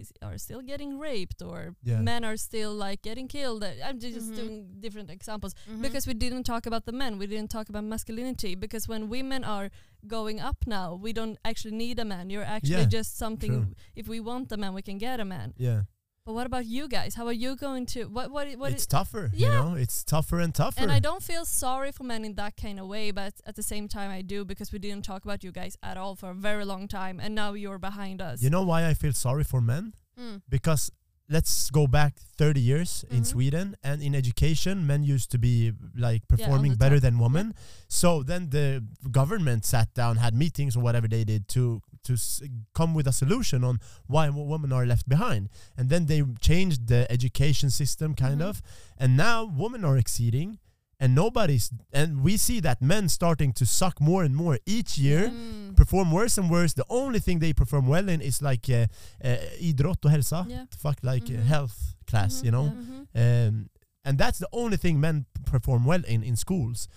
is, 0.00 0.12
are 0.22 0.38
still 0.38 0.62
getting 0.62 0.98
raped 0.98 1.40
or 1.42 1.74
Yeah. 1.82 2.00
men 2.00 2.24
are 2.24 2.36
still 2.36 2.72
like 2.86 3.00
getting 3.02 3.28
killed 3.28 3.62
Uh, 3.64 3.72
i'm 3.84 3.98
ju- 3.98 4.12
just 4.18 4.30
Mhm. 4.32 4.36
doing 4.36 4.54
different 4.80 5.10
examples 5.10 5.54
Mhm. 5.70 5.82
because 5.82 6.06
we 6.06 6.14
didn't 6.14 6.44
talk 6.44 6.66
about 6.66 6.84
the 6.86 6.92
men 6.92 7.18
we 7.18 7.26
didn't 7.26 7.50
talk 7.50 7.68
about 7.68 7.84
masculinity 7.84 8.54
because 8.54 8.84
when 8.92 9.08
women 9.08 9.42
are 9.44 9.70
going 10.06 10.38
up 10.40 10.58
now 10.66 10.94
we 11.04 11.12
don't 11.12 11.36
actually 11.44 11.76
need 11.84 11.98
a 11.98 12.04
man 12.04 12.30
you're 12.30 12.44
actually 12.56 12.82
Yeah, 12.86 12.98
just 12.98 13.16
something 13.16 13.52
true. 13.52 13.74
if 14.00 14.06
we 14.08 14.18
want 14.20 14.52
a 14.52 14.56
man 14.56 14.72
we 14.74 14.82
can 14.82 14.98
get 14.98 15.20
a 15.20 15.24
man 15.24 15.54
Yeah. 15.58 15.82
But 16.28 16.34
what 16.34 16.46
about 16.46 16.66
you 16.66 16.86
guys 16.88 17.14
how 17.14 17.26
are 17.26 17.32
you 17.32 17.56
going 17.56 17.86
to 17.86 18.04
what 18.04 18.30
what 18.30 18.46
what 18.58 18.70
it's 18.70 18.86
tougher. 18.86 19.30
You 19.32 19.48
know, 19.48 19.74
it's 19.74 20.04
tougher 20.04 20.40
and 20.40 20.54
tougher. 20.54 20.82
and 20.82 20.92
I 20.92 20.98
don't 20.98 21.22
feel 21.22 21.46
sorry 21.46 21.90
for 21.90 22.04
men 22.04 22.22
in 22.22 22.34
that 22.34 22.54
kind 22.54 22.78
of 22.78 22.86
way, 22.86 23.10
but 23.12 23.32
at 23.46 23.56
the 23.56 23.62
same 23.62 23.88
time 23.88 24.10
I 24.10 24.20
do 24.20 24.44
because 24.44 24.70
we 24.70 24.78
didn't 24.78 25.06
talk 25.06 25.24
about 25.24 25.42
you 25.42 25.52
guys 25.52 25.78
at 25.82 25.96
all 25.96 26.16
for 26.16 26.28
a 26.30 26.34
very 26.34 26.66
long 26.66 26.86
time, 26.86 27.18
and 27.18 27.34
now 27.34 27.54
you're 27.54 27.78
behind 27.78 28.20
us. 28.20 28.42
you 28.42 28.50
know 28.50 28.62
why 28.62 28.86
I 28.86 28.92
feel 28.92 29.14
sorry 29.14 29.44
for 29.44 29.62
men? 29.62 29.94
Mm. 30.20 30.42
Because 30.50 30.92
let's 31.28 31.70
go 31.70 31.86
back 31.86 32.14
30 32.38 32.60
years 32.60 33.04
in 33.10 33.20
Mhm. 33.22 33.26
Sweden 33.26 33.76
and 33.82 34.02
in 34.02 34.14
education 34.14 34.86
men 34.86 35.02
used 35.04 35.30
to 35.30 35.38
be 35.38 35.72
like 35.94 36.26
performing 36.28 36.72
the 36.72 36.78
better 36.78 36.96
top. 36.96 37.02
than 37.02 37.18
women 37.18 37.54
so 37.88 38.22
then 38.22 38.48
the 38.50 38.82
government 39.10 39.64
sat 39.64 39.92
down 39.94 40.16
had 40.16 40.34
meetings 40.34 40.74
or 40.76 40.80
whatever 40.80 41.08
they 41.08 41.24
did 41.24 41.46
to 41.48 41.82
to 42.04 42.14
s- 42.14 42.40
come 42.72 42.94
with 42.94 43.06
a 43.06 43.12
solution 43.12 43.62
on 43.64 43.78
why 44.06 44.30
wo- 44.30 44.44
women 44.44 44.72
are 44.72 44.86
left 44.86 45.06
behind 45.08 45.48
and 45.76 45.90
then 45.90 46.06
they 46.06 46.22
changed 46.40 46.86
the 46.86 47.10
education 47.12 47.68
system 47.70 48.14
kind 48.14 48.40
Mhm. 48.40 48.48
of 48.48 48.62
and 48.96 49.16
now 49.16 49.44
women 49.44 49.84
are 49.84 49.98
exceeding 49.98 50.58
and 51.00 51.14
nobody's 51.14 51.70
and 51.92 52.22
we 52.24 52.36
see 52.36 52.60
that 52.60 52.80
men 52.82 53.08
starting 53.08 53.52
to 53.52 53.64
suck 53.64 54.00
more 54.00 54.24
and 54.24 54.34
more 54.34 54.58
each 54.66 54.98
year 54.98 55.30
Mm. 55.30 55.76
perform 55.76 56.10
worse 56.12 56.40
and 56.40 56.50
worse. 56.50 56.74
The 56.74 56.84
only 56.88 57.20
thing 57.20 57.40
they 57.40 57.52
perform 57.52 57.86
well 57.88 58.08
in 58.08 58.20
is 58.20 58.42
like 58.42 58.68
uh, 58.68 58.86
uh, 59.24 59.36
idrott 59.60 60.04
och 60.04 60.10
hälsa. 60.10 60.46
Yeah. 60.48 60.64
Fuck 60.78 61.02
like 61.02 61.24
uh, 61.34 61.38
Mhm. 61.38 61.46
health 61.46 61.94
class, 62.06 62.40
Mhm, 62.42 62.44
you 62.44 62.50
know. 62.50 62.64
mhm. 62.72 63.06
Um, 63.48 63.68
and 64.04 64.18
that's 64.18 64.38
the 64.38 64.48
only 64.52 64.76
thing 64.76 65.00
men 65.00 65.24
perform 65.44 65.84
well 65.86 66.02
in 66.06 66.22
in 66.22 66.36
schools. 66.36 66.88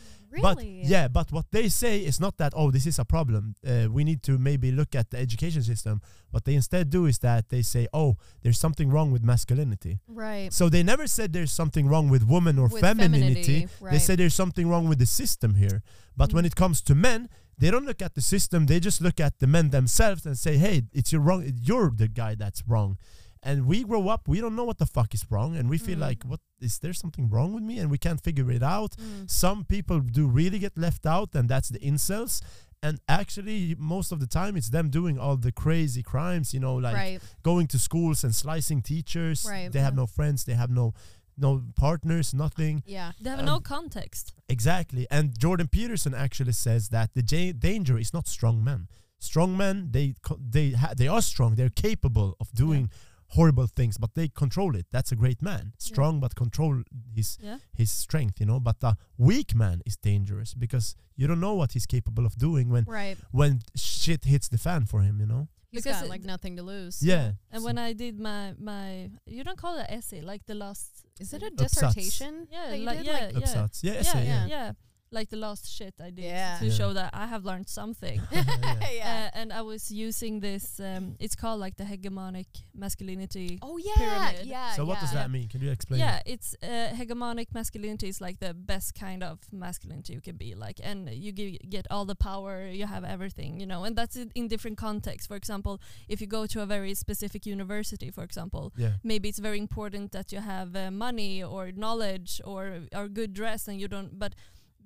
But 0.42 0.64
yeah, 0.66 1.08
but 1.08 1.32
what 1.32 1.46
they 1.52 1.68
say 1.70 2.00
is 2.00 2.20
not 2.20 2.38
that 2.38 2.54
oh 2.56 2.72
this 2.72 2.86
is 2.86 2.98
a 3.00 3.06
problem. 3.06 3.56
Uh, 3.68 3.88
we 3.92 4.04
need 4.04 4.24
to 4.24 4.38
maybe 4.38 4.72
look 4.72 4.96
at 4.96 5.10
the 5.12 5.18
education 5.18 5.62
system. 5.64 6.02
What 6.32 6.46
they 6.46 6.56
instead 6.56 6.90
do 6.90 7.06
is 7.06 7.20
that 7.20 7.50
they 7.50 7.62
say 7.64 7.88
oh 7.94 8.16
there's 8.42 8.58
something 8.60 8.90
wrong 8.90 9.12
with 9.12 9.24
masculinity. 9.24 10.00
Right. 10.08 10.54
So 10.54 10.70
they 10.70 10.84
never 10.84 11.08
said 11.08 11.34
there's 11.34 11.52
something 11.52 11.88
wrong 11.88 12.10
with 12.10 12.24
woman 12.24 12.58
or 12.60 12.68
With 12.70 12.82
femininity. 12.82 13.68
femininity, 13.68 13.68
They 13.92 14.00
say 14.00 14.16
there's 14.16 14.36
something 14.36 14.68
wrong 14.70 14.88
with 14.88 15.00
the 15.00 15.06
system 15.06 15.56
here. 15.56 15.84
But 16.16 16.34
when 16.34 16.44
Mm. 16.44 16.48
it 16.48 16.56
comes 16.56 16.82
to 16.84 16.96
men, 16.96 17.30
they 17.58 17.70
don't 17.72 17.86
look 17.86 18.02
at 18.02 18.16
the 18.16 18.22
system. 18.22 18.66
They 18.68 18.80
just 18.80 19.02
look 19.02 19.20
at 19.20 19.40
the 19.40 19.48
men 19.48 19.70
themselves 19.70 20.26
and 20.26 20.38
say, 20.38 20.58
"Hey, 20.58 20.84
it's 20.94 21.12
your 21.12 21.22
wrong. 21.22 21.42
You're 21.62 21.92
the 21.92 22.08
guy 22.08 22.36
that's 22.36 22.64
wrong." 22.68 22.98
And 23.44 23.66
we 23.66 23.84
grow 23.84 24.08
up, 24.08 24.28
we 24.28 24.40
don't 24.40 24.56
know 24.56 24.64
what 24.66 24.78
the 24.78 24.86
fuck 24.86 25.14
is 25.16 25.26
wrong, 25.32 25.56
and 25.58 25.68
we 25.70 25.78
feel 25.80 25.98
Mm. 25.98 26.02
like, 26.08 26.24
"What 26.24 26.42
is 26.60 26.78
there 26.80 26.94
something 26.94 27.28
wrong 27.30 27.54
with 27.54 27.64
me?" 27.64 27.80
And 27.80 27.90
we 27.90 27.98
can't 27.98 28.22
figure 28.22 28.52
it 28.52 28.62
out. 28.62 28.92
Mm. 28.98 29.30
Some 29.30 29.66
people 29.66 30.00
do 30.00 30.28
really 30.28 30.60
get 30.60 30.78
left 30.78 31.06
out, 31.06 31.34
and 31.34 31.50
that's 31.50 31.70
the 31.70 31.80
incels. 31.80 32.42
And 32.84 33.00
actually, 33.08 33.76
most 33.78 34.12
of 34.12 34.20
the 34.20 34.28
time, 34.28 34.56
it's 34.58 34.70
them 34.70 34.90
doing 34.90 35.18
all 35.20 35.38
the 35.38 35.52
crazy 35.52 36.04
crimes. 36.04 36.54
You 36.54 36.60
know, 36.60 36.76
like 36.76 36.96
right. 36.96 37.22
going 37.44 37.68
to 37.68 37.80
schools 37.80 38.24
and 38.24 38.34
slicing 38.36 38.82
teachers. 38.82 39.44
Right. 39.48 39.72
They 39.72 39.82
have 39.82 39.96
no 39.96 40.06
friends. 40.08 40.44
They 40.44 40.56
have 40.56 40.70
no 40.72 40.94
no 41.38 41.64
partners. 41.76 42.34
Nothing. 42.34 42.84
Yeah. 42.86 43.14
They 43.20 43.30
have 43.32 43.40
Um, 43.40 43.46
no 43.46 43.60
context. 43.60 44.34
Exactly. 44.50 45.08
And 45.10 45.38
Jordan 45.40 45.68
Peterson 45.68 46.14
actually 46.14 46.52
says 46.54 46.90
that 46.90 47.14
the 47.16 47.24
ja- 47.24 47.54
danger 47.54 47.98
is 47.98 48.14
not 48.14 48.28
strong 48.28 48.64
men. 48.64 48.88
Strong 49.20 49.56
men, 49.58 49.90
they 49.92 50.14
co- 50.22 50.40
they 50.40 50.72
ha- 50.72 50.94
they 50.96 51.08
are 51.08 51.22
strong. 51.22 51.56
They're 51.56 51.70
capable 51.88 52.36
of 52.40 52.52
doing 52.54 52.90
horrible 53.36 53.68
things, 53.68 53.98
but 53.98 54.12
they 54.16 54.28
control 54.28 54.76
it. 54.76 54.86
That's 54.92 55.12
a 55.12 55.16
great 55.16 55.42
man. 55.42 55.74
Strong 55.78 56.20
but 56.20 56.36
control 56.36 56.84
his 57.16 57.38
Yeah. 57.42 57.58
his 57.74 57.92
strength, 57.92 58.40
you 58.42 58.46
know. 58.46 58.60
But 58.60 58.78
a 58.84 58.96
weak 59.18 59.56
man 59.56 59.82
is 59.86 59.96
dangerous 59.98 60.54
because 60.54 60.96
you 61.16 61.28
don't 61.28 61.40
know 61.40 61.56
what 61.56 61.72
he's 61.74 61.86
capable 61.86 62.26
of 62.26 62.36
doing 62.36 62.70
when 62.70 62.84
Right. 62.86 63.18
when 63.32 63.62
shit 63.76 64.26
hits 64.26 64.48
the 64.50 64.58
fan 64.58 64.86
for 64.86 65.02
him, 65.02 65.20
you 65.20 65.28
know. 65.28 65.48
He's 65.72 65.84
Because 65.84 66.02
got 66.02 66.10
like 66.10 66.24
nothing 66.26 66.58
to 66.58 66.64
lose. 66.64 67.02
Yeah. 67.02 67.32
And 67.52 67.64
when 67.64 67.78
I 67.78 67.94
did 67.94 68.20
my 68.20 68.54
my, 68.60 69.10
you 69.26 69.44
don't 69.48 69.58
call 69.58 69.78
it 69.80 69.86
essay, 69.90 70.22
like 70.22 70.46
the 70.46 70.56
last. 70.56 70.90
Is 71.20 71.34
it 71.34 71.42
a 71.44 71.46
Uppsats. 71.52 71.58
dissertation? 71.58 72.48
Yeah, 72.52 72.66
like- 72.66 73.06
yeah, 73.06 73.14
Like, 73.14 73.34
yeah. 73.34 73.40
Uppsats. 73.40 73.78
Yeah, 73.84 74.02
Yeah, 74.04 74.22
yeah, 74.24 74.46
yeah. 74.56 74.72
Yeah, 75.12 75.20
Like 75.20 75.30
the 75.30 75.38
last 75.38 75.70
shit 75.70 75.94
I 76.00 76.10
did 76.10 76.26
Yeah. 76.26 76.58
to 76.60 76.66
Yeah. 76.66 76.72
show 76.74 76.94
that 76.94 77.10
I 77.14 77.28
have 77.28 77.46
learned 77.46 77.68
something. 77.70 78.22
Yeah. 78.32 78.92
yeah. 78.92 79.30
Uh, 79.34 79.40
and 79.40 79.54
I 79.54 79.62
was 79.62 79.92
using 79.92 80.42
this. 80.42 80.80
Um, 80.80 81.16
it's 81.20 81.36
called 81.36 81.60
like 81.60 81.76
the 81.78 81.84
hegemonic 81.84 82.48
masculinity. 82.74 83.60
oh 83.62 83.78
yeah. 83.78 83.96
pyramid. 83.98 84.46
Yeah. 84.48 84.74
So 84.76 84.86
what 84.86 85.00
does 85.00 85.12
that 85.14 85.30
mean? 85.30 85.48
Can 85.50 85.62
you 85.62 85.72
explain? 85.72 86.00
Yeah, 86.00 86.22
it's 86.26 86.56
uh, 86.64 86.90
hegemonic 86.96 87.48
masculinity 87.54 88.08
is 88.08 88.22
like 88.22 88.40
the 88.40 88.54
best 88.54 88.94
kind 88.96 89.24
of 89.24 89.40
masculinity 89.52 90.14
you 90.14 90.22
can 90.22 90.38
be 90.38 90.56
like, 90.56 90.80
and 90.84 91.10
you 91.10 91.32
give, 91.32 91.58
get 91.70 91.88
all 91.92 92.06
the 92.06 92.16
power, 92.16 92.66
you 92.68 92.86
have 92.86 93.04
everything, 93.04 93.60
you 93.60 93.66
know, 93.66 93.84
and 93.84 93.96
that's 93.96 94.16
in, 94.16 94.32
in 94.36 94.48
different 94.48 94.78
contexts. 94.78 95.28
For 95.28 95.36
example, 95.36 95.80
if 96.08 96.22
you 96.22 96.28
go 96.28 96.46
to 96.48 96.62
a 96.62 96.66
very 96.66 96.94
specific 96.94 97.46
university, 97.46 98.10
for 98.12 98.24
example, 98.24 98.72
Yeah. 98.78 98.94
maybe 99.04 99.30
it's 99.30 99.40
very 99.40 99.60
important 99.60 100.12
that 100.12 100.32
you 100.32 100.40
have 100.42 100.76
uh, 100.76 100.92
money 100.92 101.44
or 101.44 101.72
knowledge 101.72 102.42
or 102.46 102.62
are 102.94 103.08
good 103.08 103.34
dressed, 103.34 103.68
and 103.68 103.80
you 103.80 103.88
don't. 103.88 104.18
But 104.20 104.34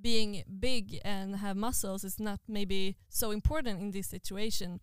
being 0.10 0.44
big 0.60 0.86
and 1.04 1.36
have 1.46 1.56
muscles 1.58 2.04
is 2.04 2.20
not 2.20 2.40
maybe 2.48 2.96
so 3.10 3.32
important 3.32 3.76
in 3.84 3.92
this 3.92 4.08
situation. 4.08 4.80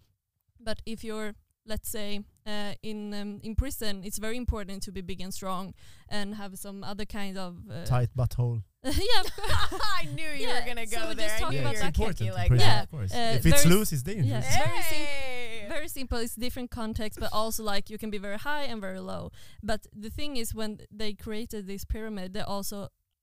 But 0.69 0.79
if 0.85 1.05
you're 1.05 1.35
let's 1.65 1.89
say 1.89 2.09
uh, 2.47 2.73
in 2.83 3.15
um, 3.15 3.41
in 3.43 3.55
prison, 3.55 4.03
it's 4.05 4.19
very 4.27 4.37
important 4.37 4.83
to 4.87 4.91
be 4.93 5.01
big 5.01 5.21
and 5.21 5.33
strong 5.33 5.75
and 6.09 6.35
have 6.35 6.53
some 6.59 6.79
other 6.91 7.05
kind 7.07 7.37
of 7.39 7.53
uh, 7.71 7.85
Tight 7.95 8.11
butthole. 8.17 8.63
yeah, 8.85 9.21
of 9.25 9.29
course. 9.37 9.81
I 10.01 10.03
knew 10.17 10.31
you 10.39 10.49
Yeah, 10.49 10.55
were 10.61 10.67
gonna 10.71 10.87
so 10.87 10.97
go 10.99 11.09
we 11.09 11.15
there. 11.15 11.29
just 11.29 11.39
talk 11.43 11.53
knew 11.53 11.61
about 11.61 11.75
you 11.75 11.79
that. 11.83 11.89
It's 11.89 11.99
important 11.99 12.19
kicky 12.19 12.33
like 12.41 12.49
prison, 12.49 12.69
Yeah, 12.69 12.83
of 12.83 12.91
course. 12.91 13.13
uh, 13.15 13.37
if 13.39 13.47
it's 13.47 13.65
loose, 13.73 13.93
it's 13.95 14.03
dangerous. 14.03 14.45
Yeah. 14.51 14.67
very 14.67 14.83
sim- 14.93 15.69
very 15.77 15.89
simple. 15.99 16.19
It's 16.25 16.35
different 16.47 16.71
context, 16.83 17.17
but 17.25 17.31
also 17.33 17.63
like 17.75 17.85
you 17.93 17.99
can 18.03 18.11
be 18.11 18.19
very 18.29 18.39
high 18.49 18.65
and 18.73 18.81
very 18.81 18.99
low. 19.13 19.31
But 19.63 19.81
the 20.05 20.11
thing 20.19 20.37
is, 20.43 20.47
when 20.61 20.71
they 21.01 21.13
created 21.27 21.67
this 21.67 21.85
pyramid, 21.95 22.33
they 22.37 22.45
also 22.57 22.79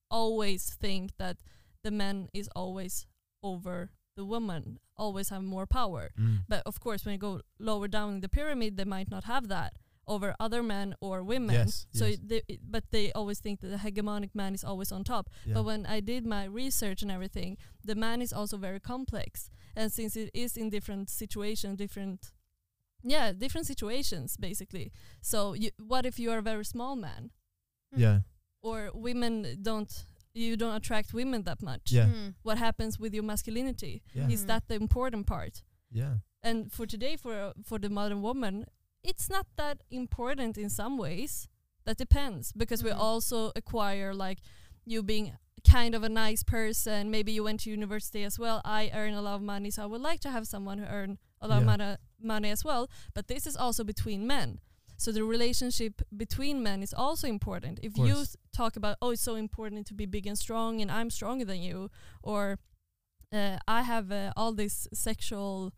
always 0.10 0.62
think 0.86 1.12
that 1.18 1.38
the 1.84 1.92
man 1.92 2.30
is 2.34 2.50
always 2.56 3.08
over 3.44 3.92
the 4.16 4.26
woman, 4.26 4.80
always 4.98 5.30
have 5.30 5.44
more 5.44 5.66
power. 5.66 6.12
Mm. 6.20 6.40
But 6.48 6.64
of 6.66 6.80
course, 6.80 7.06
when 7.06 7.14
you 7.14 7.20
go 7.20 7.42
lower 7.60 7.88
down 7.88 8.22
the 8.22 8.30
pyramid, 8.30 8.76
they 8.78 8.86
might 8.86 9.10
not 9.10 9.24
have 9.26 9.48
that 9.48 9.74
over 10.10 10.36
other 10.40 10.64
men 10.64 10.96
or 11.00 11.24
women. 11.24 11.56
Yes, 11.56 11.86
so, 11.94 12.08
yes. 12.08 12.18
They, 12.26 12.42
but 12.68 12.84
they 12.92 13.12
always 13.14 13.40
think 13.40 13.62
that 13.62 13.68
the 13.68 13.78
hegemonic 13.78 14.32
man 14.34 14.54
is 14.56 14.64
always 14.64 14.92
on 14.92 15.04
top. 15.04 15.30
Yeah. 15.46 15.54
But 15.54 15.66
when 15.66 15.86
I 15.86 16.00
did 16.00 16.26
my 16.26 16.46
research 16.46 17.04
and 17.04 17.12
everything, 17.12 17.58
the 17.86 17.96
man 17.96 18.22
is 18.22 18.34
also 18.34 18.58
very 18.58 18.80
complex. 18.80 19.52
And 19.76 19.92
since 19.92 20.16
it 20.16 20.32
is 20.34 20.58
in 20.58 20.70
different 20.72 21.10
situations, 21.10 21.78
different, 21.78 22.32
yeah, 23.04 23.32
different 23.32 23.68
situations 23.68 24.36
basically. 24.36 24.92
So 25.22 25.54
you, 25.54 25.70
what 25.78 26.06
if 26.06 26.20
you 26.20 26.32
are 26.32 26.40
a 26.40 26.42
very 26.42 26.66
small 26.66 26.96
man, 26.96 27.30
yeah, 27.96 28.20
or 28.62 28.90
women 28.94 29.60
don't, 29.62 30.06
you 30.34 30.56
don't 30.58 30.76
attract 30.76 31.14
women 31.14 31.44
that 31.44 31.62
much? 31.62 31.92
yeah, 31.92 32.06
Mm. 32.08 32.34
What 32.44 32.58
happens 32.58 33.00
with 33.00 33.14
your 33.14 33.24
masculinity? 33.24 34.02
yeah, 34.14 34.30
Is 34.30 34.46
that 34.46 34.68
the 34.68 34.76
important 34.76 35.26
part? 35.28 35.64
yeah. 35.92 36.18
And 36.44 36.72
for 36.72 36.86
today, 36.86 37.18
for 37.18 37.54
for 37.64 37.80
the 37.80 37.90
modern 37.90 38.22
woman, 38.22 38.66
it's 39.04 39.30
not 39.30 39.46
that 39.58 39.84
important 39.90 40.58
in 40.58 40.70
some 40.70 40.98
ways. 40.98 41.48
That 41.86 41.98
depends 41.98 42.54
because 42.54 42.84
we 42.84 42.92
Mhm. 42.92 43.00
also 43.00 43.52
acquire 43.56 44.14
like 44.14 44.40
you 44.86 45.04
being 45.04 45.38
kind 45.70 45.96
of 45.96 46.04
a 46.04 46.10
nice 46.10 46.44
person. 46.44 47.10
Maybe 47.12 47.32
you 47.34 47.44
went 47.44 47.60
to 47.64 47.70
university 47.70 48.24
as 48.26 48.40
well. 48.40 48.62
I 48.64 48.90
earn 48.94 49.14
a 49.14 49.22
lot 49.22 49.36
of 49.36 49.42
money, 49.42 49.70
so 49.72 49.84
I 49.84 49.86
would 49.86 50.02
like 50.02 50.22
to 50.22 50.30
have 50.32 50.46
someone 50.48 50.78
who 50.80 50.86
earn 50.86 51.18
a 51.42 51.48
lot 51.48 51.56
Yeah. 51.56 51.60
of 51.62 51.66
money, 51.66 51.98
money 52.22 52.50
as 52.52 52.64
well. 52.64 52.88
But 53.14 53.28
this 53.28 53.46
is 53.46 53.56
also 53.58 53.84
between 53.84 54.26
men. 54.26 54.60
So 55.04 55.12
the 55.12 55.24
relationship 55.24 55.94
between 56.24 56.56
men 56.70 56.80
is 56.88 56.94
also 56.94 57.26
important. 57.38 57.80
If 57.90 57.94
you 57.98 58.14
th- 58.16 58.36
talk 58.60 58.74
about, 58.76 58.96
oh, 59.02 59.12
it's 59.12 59.22
so 59.32 59.36
important 59.36 59.88
to 59.88 59.94
be 59.94 60.06
big 60.06 60.26
and 60.28 60.38
strong, 60.38 60.82
and 60.82 60.90
I'm 60.98 61.10
stronger 61.10 61.46
than 61.52 61.62
you, 61.70 61.90
or 62.22 62.42
uh, 63.32 63.58
I 63.78 63.82
have 63.84 64.12
uh, 64.12 64.34
all 64.40 64.54
these 64.54 64.88
sexual 64.94 65.72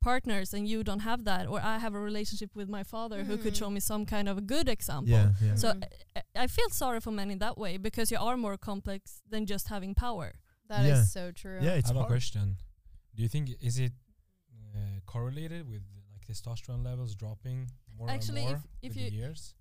partners 0.00 0.52
and 0.52 0.68
you 0.72 0.82
don't 0.84 1.00
have 1.10 1.24
that, 1.24 1.46
or 1.52 1.58
I 1.74 1.78
have 1.78 1.94
a 1.94 2.00
relationship 2.10 2.50
with 2.54 2.68
my 2.68 2.82
father 2.94 3.18
who 3.24 3.36
could 3.42 3.56
show 3.56 3.70
me 3.70 3.80
some 3.80 4.04
kind 4.14 4.28
of 4.28 4.36
a 4.36 4.42
good 4.54 4.68
example. 4.68 5.08
Yeah, 5.16 5.30
yeah. 5.46 5.54
So 5.62 5.68
Mhm. 5.72 5.84
I, 6.16 6.22
I 6.44 6.46
feel 6.56 6.68
sorry 6.82 7.00
for 7.00 7.10
men 7.20 7.30
in 7.30 7.38
that 7.38 7.56
way 7.56 7.78
because 7.78 8.10
you 8.14 8.18
are 8.28 8.36
more 8.36 8.56
complex 8.58 9.22
than 9.32 9.46
just 9.46 9.68
having 9.68 9.94
power. 9.94 10.28
That 10.68 10.82
is 10.84 10.88
Yeah. 10.88 11.04
so 11.04 11.22
true. 11.32 11.58
yeah, 11.62 11.74
I 11.74 11.78
it's 11.80 11.88
have 11.90 11.96
a 11.96 12.04
question. 12.14 12.56
Do 13.14 13.22
you 13.22 13.28
think 13.34 13.44
is 13.60 13.78
it 13.78 13.92
uh, 14.74 15.00
correlated 15.06 15.62
with 15.72 15.82
like 16.12 16.24
testosterone 16.26 16.84
levels 16.84 17.14
dropping 17.14 17.70
more 17.98 18.10
Actually, 18.10 18.42
and 18.42 18.50
if- 18.56 18.58
more 18.58 18.68
if 18.82 18.88
with 18.94 18.96
you- 19.04 19.10
the 19.10 19.16
years? 19.16 19.54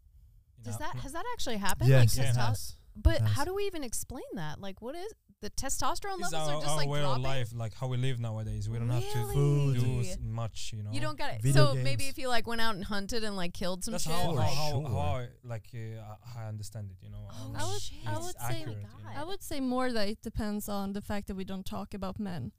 You 0.58 0.64
Does 0.72 0.80
know, 0.80 0.88
that 0.94 0.96
has 1.02 1.12
that 1.14 1.26
actually 1.34 1.58
happened? 1.58 1.90
Yes, 1.90 2.18
like 2.18 2.28
it 2.28 2.32
testo- 2.32 2.48
has. 2.48 2.76
But 2.96 3.16
It 3.22 3.22
how 3.24 3.44
do 3.44 3.54
we 3.56 3.64
even 3.66 3.84
explain 3.84 4.24
that? 4.36 4.62
Like, 4.62 4.82
what 4.82 4.96
is 4.96 5.12
the 5.42 5.50
testosterone 5.50 6.20
it's 6.22 6.32
levels 6.32 6.34
our, 6.48 6.56
are 6.56 6.62
just 6.62 6.70
our 6.70 6.78
like 6.78 6.88
way 6.88 7.02
dropping? 7.02 7.26
of 7.26 7.30
life, 7.30 7.50
like 7.54 7.74
how 7.74 7.88
we 7.88 7.98
live 7.98 8.18
nowadays. 8.20 8.70
We 8.70 8.78
don't 8.78 8.88
have 8.90 9.04
to 9.04 9.24
Food. 9.34 9.76
do 9.76 9.82
Really? 9.82 10.10
s- 10.12 10.18
much, 10.22 10.72
you 10.74 10.84
know. 10.84 10.92
You 10.92 11.02
don't 11.02 11.18
got 11.18 11.34
it. 11.34 11.42
Video 11.42 11.74
So 11.74 11.76
maybe 11.76 12.06
if 12.08 12.18
you 12.18 12.30
like 12.30 12.48
went 12.48 12.62
out 12.62 12.76
and 12.76 12.84
hunted 12.86 13.24
and 13.26 13.36
like 13.36 13.54
killed 13.54 13.84
some 13.84 13.92
That's 13.94 14.06
shit. 14.06 14.14
how, 14.14 14.22
how, 14.22 14.32
like, 14.32 14.54
how, 14.54 14.70
sure. 14.70 14.88
how 14.90 14.98
I, 15.00 15.28
like 15.44 15.66
uh, 15.74 16.16
I 16.40 16.48
understand 16.48 16.92
it. 16.92 16.98
You 17.04 17.10
know. 17.10 17.28
Oh, 17.30 17.36
I'm 17.46 17.56
I 17.56 17.60
not- 17.60 17.68
would- 17.74 17.82
shit. 17.82 17.98
I 18.08 18.18
would 18.20 18.36
say- 18.40 18.62
accurate, 18.62 18.78
you 18.78 18.84
know. 19.04 19.20
I 19.22 19.24
would 19.26 19.44
say 19.44 19.60
more 19.60 19.92
that 19.92 20.08
it 20.08 20.22
depends 20.22 20.70
on 20.70 20.94
the 20.94 21.02
fact 21.02 21.28
that 21.28 21.36
we 21.36 21.44
don't 21.44 21.66
talk 21.66 21.94
about 21.94 22.20
men 22.20 22.54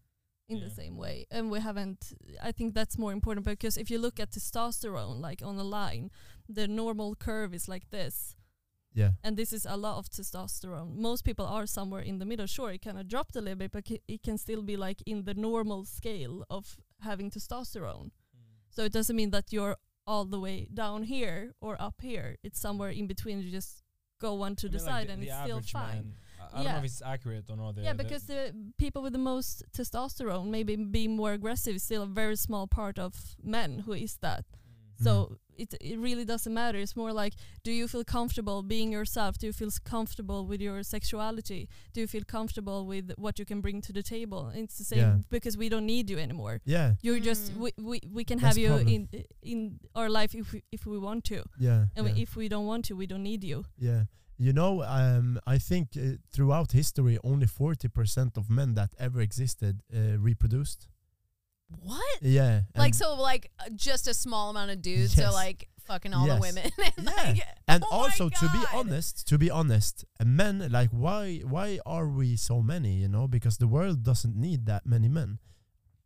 in 0.48 0.60
the 0.60 0.70
same 0.70 0.96
way. 0.96 1.26
And 1.30 1.50
we 1.50 1.60
haven't, 1.60 2.12
I 2.42 2.52
think 2.52 2.74
that's 2.74 2.98
more 2.98 3.12
important 3.12 3.46
because 3.46 3.76
if 3.76 3.90
you 3.90 3.98
look 3.98 4.20
at 4.20 4.30
testosterone, 4.30 5.20
like 5.20 5.42
on 5.42 5.56
a 5.56 5.64
line, 5.64 6.10
the 6.48 6.68
normal 6.68 7.14
curve 7.14 7.54
is 7.54 7.68
like 7.68 7.90
this. 7.90 8.36
Yeah, 8.96 9.10
And 9.24 9.36
this 9.36 9.52
is 9.52 9.66
a 9.66 9.76
lot 9.76 9.98
of 9.98 10.08
testosterone. 10.08 10.94
Most 10.94 11.24
people 11.24 11.44
are 11.46 11.66
somewhere 11.66 12.00
in 12.02 12.18
the 12.20 12.24
middle. 12.24 12.46
Sure, 12.46 12.70
it 12.70 12.82
kind 12.82 12.96
of 12.96 13.08
dropped 13.08 13.34
a 13.34 13.40
little 13.40 13.58
bit, 13.58 13.72
but 13.72 13.90
it 14.06 14.22
can 14.22 14.38
still 14.38 14.62
be 14.62 14.76
like 14.76 15.02
in 15.04 15.24
the 15.24 15.34
normal 15.34 15.84
scale 15.84 16.44
of 16.48 16.76
having 17.00 17.28
testosterone. 17.28 18.10
Mm. 18.36 18.70
So 18.70 18.84
it 18.84 18.92
doesn't 18.92 19.16
mean 19.16 19.30
that 19.30 19.52
you're 19.52 19.76
all 20.06 20.24
the 20.24 20.38
way 20.38 20.68
down 20.72 21.02
here 21.04 21.54
or 21.60 21.80
up 21.82 22.02
here. 22.02 22.36
It's 22.44 22.60
somewhere 22.60 22.90
in 22.90 23.08
between. 23.08 23.40
You 23.40 23.50
just 23.50 23.82
go 24.20 24.34
one 24.34 24.54
to 24.56 24.68
I 24.68 24.70
the 24.70 24.76
mean, 24.76 24.86
like 24.86 24.94
side 24.94 25.08
the- 25.08 25.12
and 25.14 25.22
the 25.22 25.26
it's 25.26 25.42
still 25.42 25.60
fine. 25.72 26.14
Man, 26.54 26.56
I, 26.56 26.60
I 26.60 26.62
don't 26.64 26.72
know 26.72 26.78
if 26.78 26.84
it's 26.84 27.02
accurate 27.02 27.44
or 27.50 27.56
not. 27.56 27.74
the- 27.74 27.82
yeah, 27.82 27.92
because 27.92 28.24
the 28.24 28.52
people 28.78 29.02
with 29.02 29.12
the 29.12 29.18
most 29.32 29.62
testosterone, 29.76 30.46
maybe 30.50 30.76
be 30.76 31.08
more 31.08 31.32
aggressive, 31.32 31.80
still 31.80 32.02
a 32.02 32.06
very 32.06 32.36
small 32.36 32.66
part 32.66 32.98
of 32.98 33.12
men 33.42 33.80
who 33.86 33.92
is 33.92 34.16
that. 34.20 34.44
Mm. 35.00 35.04
So 35.04 35.38
it 35.56 35.74
it 35.80 35.98
really 35.98 36.24
doesn't 36.24 36.54
matter. 36.54 36.78
It's 36.78 36.96
more 36.96 37.12
like, 37.12 37.34
do 37.64 37.70
you 37.72 37.88
feel 37.88 38.04
comfortable 38.04 38.62
being 38.62 38.92
yourself? 38.92 39.38
Do 39.38 39.46
you 39.46 39.52
feel 39.52 39.70
comfortable 39.84 40.46
with 40.46 40.60
your 40.60 40.82
sexuality? 40.82 41.68
Do 41.92 42.00
you 42.00 42.06
feel 42.08 42.24
comfortable 42.24 42.86
with 42.86 43.12
what 43.16 43.38
you 43.38 43.44
can 43.44 43.60
bring 43.60 43.80
to 43.82 43.92
the 43.92 44.02
table? 44.02 44.52
It's 44.54 44.78
the 44.78 44.84
same 44.84 44.98
Yeah. 44.98 45.16
because 45.30 45.56
we 45.56 45.68
don't 45.68 45.86
need 45.86 46.10
you 46.10 46.18
anymore. 46.18 46.60
yeah, 46.64 46.94
You're 47.02 47.20
just 47.30 47.52
Mm. 47.52 47.58
we, 47.62 47.70
we, 47.90 48.00
we 48.18 48.24
can 48.24 48.38
That's 48.38 48.48
have 48.48 48.58
you 48.62 48.68
problem. 48.68 48.88
in 48.88 49.08
in 49.42 49.78
our 49.94 50.08
life 50.08 50.32
if 50.34 50.52
we, 50.52 50.62
if 50.72 50.86
we 50.86 50.98
want 50.98 51.24
to, 51.24 51.42
yeah. 51.58 51.86
and 51.96 52.06
yeah. 52.08 52.22
if 52.24 52.36
we 52.36 52.48
don't 52.48 52.66
want 52.66 52.84
to, 52.86 52.94
we 52.96 53.06
don't 53.06 53.22
need 53.22 53.42
you. 53.44 53.64
Yeah. 53.78 54.04
You 54.36 54.52
know, 54.52 54.82
um, 54.82 55.38
I 55.46 55.58
think 55.58 55.90
uh, 55.96 56.16
throughout 56.32 56.72
history, 56.72 57.18
only 57.22 57.46
40% 57.46 58.36
of 58.36 58.50
men 58.50 58.74
that 58.74 58.90
ever 58.98 59.20
existed 59.20 59.82
uh, 59.94 60.18
reproduced. 60.18 60.88
what? 61.80 62.18
Yeah. 62.20 62.62
Like 62.76 62.94
so, 62.94 63.14
like 63.14 63.50
uh, 63.60 63.70
just 63.74 64.06
a 64.08 64.14
small 64.14 64.50
amount 64.50 64.70
of 64.70 64.82
dudes 64.82 65.16
Yes. 65.16 65.26
are 65.26 65.32
like 65.32 65.68
fucking 65.86 66.12
all 66.14 66.26
the 66.26 66.40
women. 66.40 66.64
and, 66.96 67.06
Yeah. 67.06 67.12
like, 67.24 67.40
And 67.68 67.84
oh 67.90 67.96
also, 68.02 68.28
to 68.28 68.48
be 68.52 68.62
honest, 68.72 69.26
to 69.28 69.38
be 69.38 69.50
honest, 69.50 70.04
men 70.24 70.68
like 70.70 70.90
why 70.90 71.38
why 71.44 71.78
are 71.86 72.08
we 72.08 72.36
so 72.36 72.60
many? 72.62 72.94
You 73.02 73.08
know, 73.08 73.26
because 73.28 73.56
the 73.58 73.66
world 73.68 74.02
doesn't 74.02 74.36
need 74.36 74.66
that 74.66 74.84
many 74.86 75.08
men. 75.08 75.38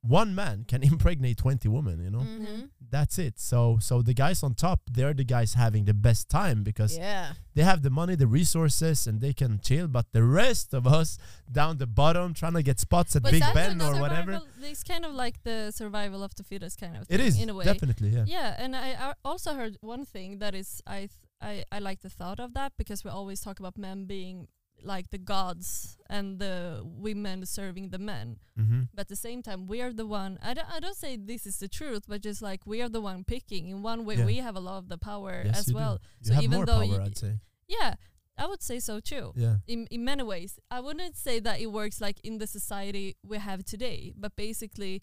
One 0.03 0.35
man 0.35 0.65
can 0.69 0.83
impregnate 0.93 1.39
20 1.39 1.69
women. 1.69 2.01
You 2.01 2.11
know, 2.11 2.21
Mhm. 2.21 2.69
that's 2.91 3.19
it. 3.19 3.39
So 3.41 3.79
so 3.81 4.01
the 4.03 4.15
guys 4.15 4.43
on 4.43 4.55
top, 4.55 4.81
they're 4.91 5.13
the 5.15 5.25
guys 5.25 5.55
having 5.55 5.85
the 5.87 5.95
best 5.95 6.29
time 6.29 6.63
because 6.63 6.97
Yeah. 6.97 7.33
they 7.55 7.65
have 7.65 7.83
the 7.83 7.91
money, 7.91 8.15
the 8.15 8.29
resources, 8.29 9.07
and 9.09 9.21
they 9.21 9.33
can 9.33 9.59
chill. 9.61 9.89
But 9.89 10.07
the 10.13 10.23
rest 10.23 10.73
of 10.73 10.87
us 10.87 11.19
down 11.51 11.79
the 11.79 11.87
bottom 11.87 12.33
trying 12.33 12.55
to 12.55 12.63
get 12.63 12.79
spots 12.81 13.17
at 13.17 13.23
But 13.23 13.33
Big 13.33 13.43
Ben 13.55 13.83
or 13.83 14.01
whatever 14.01 14.41
it's 14.63 14.85
kind 14.85 15.05
of 15.05 15.13
like 15.15 15.43
the 15.43 15.73
survival 15.73 16.23
of 16.23 16.33
the 16.37 16.45
fittest 16.45 16.79
kind 16.79 16.97
of 16.97 17.03
It 17.03 17.19
thing 17.19 17.27
is 17.27 17.41
in 17.41 17.51
a 17.51 17.55
way. 17.55 17.65
definitely 17.65 18.11
yeah. 18.11 18.25
Yeah, 18.27 18.55
and 18.63 18.77
I, 18.77 18.89
I 19.11 19.15
also 19.25 19.55
heard 19.55 19.79
one 19.81 20.05
thing 20.05 20.39
that 20.39 20.55
is 20.55 20.81
I 20.87 20.99
th- 21.11 21.11
I 21.41 21.65
I 21.77 21.79
like 21.81 22.01
the 22.03 22.11
thought 22.11 22.41
of 22.41 22.55
that 22.55 22.73
because 22.77 23.03
we 23.05 23.11
always 23.11 23.41
talk 23.41 23.59
about 23.61 23.77
men 23.79 24.07
being 24.07 24.47
like 24.83 25.11
the 25.11 25.19
gods 25.19 25.97
and 26.09 26.39
the 26.39 26.83
women 26.85 27.45
serving 27.47 27.91
the 27.91 27.99
men. 27.99 28.39
Mm-hmm. 28.59 28.83
But 28.95 29.03
at 29.03 29.09
the 29.09 29.17
same 29.17 29.43
time, 29.43 29.67
we 29.67 29.81
are 29.83 29.93
the 29.93 30.07
one. 30.07 30.39
I 30.43 30.55
don't 30.55 30.71
I 30.71 30.81
don't 30.81 30.97
say 30.97 31.17
this 31.17 31.47
is 31.47 31.59
the 31.59 31.69
truth, 31.69 32.05
but 32.09 32.23
just 32.23 32.41
like 32.43 32.61
we 32.67 32.81
are 32.83 32.89
the 32.89 33.01
one 33.01 33.25
picking. 33.25 33.69
In 33.69 33.83
one 33.83 34.05
way, 34.05 34.17
Yeah. 34.17 34.25
we 34.27 34.37
have 34.37 34.57
a 34.57 34.61
lot 34.61 34.79
of 34.79 34.89
the 34.89 34.99
power 34.99 35.43
Yes, 35.45 35.59
as 35.59 35.69
you 35.69 35.75
well. 35.75 35.97
do. 35.97 36.03
You 36.21 36.27
So 36.29 36.35
have 36.35 36.43
even 36.45 36.57
more 36.59 36.67
though 36.67 36.87
power, 36.87 37.09
say. 37.15 37.41
Yeah, 37.69 37.95
I 38.37 38.47
would 38.47 38.63
say 38.63 38.79
so 38.81 39.01
too. 39.01 39.33
Yeah. 39.37 39.57
In 39.67 39.87
in 39.91 40.05
many 40.05 40.23
ways, 40.23 40.59
I 40.71 40.81
wouldn't 40.81 41.17
say 41.17 41.41
that 41.41 41.61
it 41.61 41.71
works 41.73 42.01
like 42.01 42.19
in 42.25 42.39
the 42.39 42.47
society 42.47 43.17
we 43.23 43.39
have 43.39 43.65
today, 43.65 44.13
but 44.17 44.37
basically, 44.37 45.03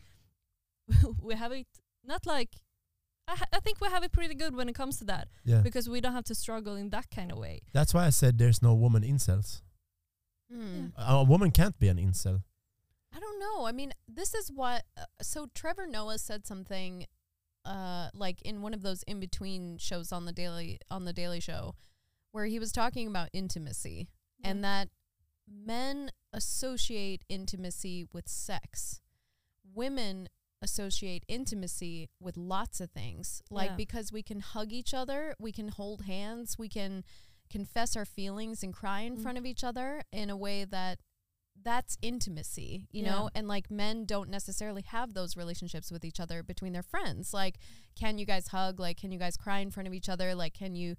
we 1.21 1.35
have 1.35 1.51
it 1.51 1.67
not 2.03 2.25
like. 2.25 2.49
I, 3.27 3.35
ha- 3.35 3.47
I 3.53 3.59
think 3.59 3.81
we 3.81 3.87
have 3.89 4.03
it 4.03 4.11
pretty 4.11 4.35
good 4.35 4.55
when 4.55 4.69
it 4.69 4.75
comes 4.75 4.99
to 4.99 5.05
that 5.05 5.27
Yeah. 5.43 5.61
because 5.61 5.89
we 5.89 5.99
don't 6.01 6.13
have 6.13 6.25
to 6.25 6.35
struggle 6.35 6.75
in 6.75 6.89
that 6.91 7.09
kind 7.09 7.31
of 7.31 7.37
way. 7.37 7.61
That's 7.73 7.93
why 7.93 8.05
I 8.05 8.09
said 8.11 8.37
there's 8.37 8.61
no 8.61 8.73
woman 8.75 9.03
incels. 9.03 9.61
Hmm. 10.51 10.87
A 10.97 11.15
a 11.15 11.23
woman 11.23 11.49
can't 11.51 11.77
be 11.79 11.87
an 11.87 11.97
incel. 11.97 12.43
I 13.15 13.19
don't 13.19 13.39
know. 13.39 13.65
I 13.65 13.71
mean, 13.71 13.93
this 14.07 14.35
is 14.35 14.51
what. 14.51 14.83
Uh, 14.97 15.05
so 15.21 15.47
Trevor 15.55 15.87
Noah 15.87 16.19
said 16.19 16.45
something, 16.45 17.05
uh, 17.63 18.09
like 18.13 18.41
in 18.43 18.61
one 18.61 18.73
of 18.73 18.81
those 18.83 19.01
in 19.03 19.19
between 19.19 19.77
shows 19.79 20.11
on 20.11 20.25
the 20.25 20.31
daily 20.33 20.79
on 20.91 21.05
the 21.05 21.13
Daily 21.13 21.39
Show, 21.39 21.73
where 22.31 22.45
he 22.45 22.59
was 22.59 22.71
talking 22.71 23.07
about 23.07 23.29
intimacy 23.33 24.09
and 24.43 24.63
that 24.63 24.89
men 25.49 26.11
associate 26.33 27.23
intimacy 27.29 28.05
with 28.13 28.27
sex, 28.27 29.01
women 29.73 30.27
associate 30.65 31.23
intimacy 31.27 32.09
with 32.19 32.35
lots 32.35 32.81
of 32.81 32.91
things. 32.91 33.41
Like 33.49 33.71
Yeah. 33.71 33.75
because 33.77 34.11
we 34.11 34.21
can 34.23 34.39
hug 34.41 34.73
each 34.73 34.93
other, 34.93 35.35
we 35.39 35.51
can 35.53 35.69
hold 35.69 36.01
hands, 36.03 36.57
we 36.57 36.67
can 36.69 37.03
confess 37.49 37.95
our 37.95 38.05
feelings 38.05 38.63
and 38.63 38.73
cry 38.73 39.01
in 39.01 39.15
Mm. 39.17 39.21
front 39.23 39.37
of 39.37 39.45
each 39.45 39.63
other 39.63 40.01
in 40.11 40.29
a 40.29 40.35
way 40.37 40.65
that 40.65 40.99
that's 41.63 41.97
intimacy, 42.01 42.87
you 42.91 43.01
Yeah. 43.03 43.11
know, 43.11 43.29
and 43.33 43.47
like 43.47 43.71
men 43.71 44.03
don't 44.05 44.29
necessarily 44.29 44.81
have 44.81 45.13
those 45.13 45.37
relationships 45.37 45.89
with 45.89 46.03
each 46.03 46.19
other 46.19 46.43
between 46.43 46.73
their 46.73 46.83
friends. 46.83 47.33
Like, 47.33 47.59
can 47.95 48.17
you 48.17 48.25
guys 48.25 48.47
hug? 48.49 48.77
Like, 48.79 48.97
can 48.97 49.11
you 49.13 49.19
guys 49.19 49.37
cry 49.37 49.59
in 49.59 49.71
front 49.71 49.87
of 49.87 49.93
each 49.93 50.09
other? 50.09 50.35
Like, 50.35 50.53
can 50.53 50.75
you? 50.75 50.95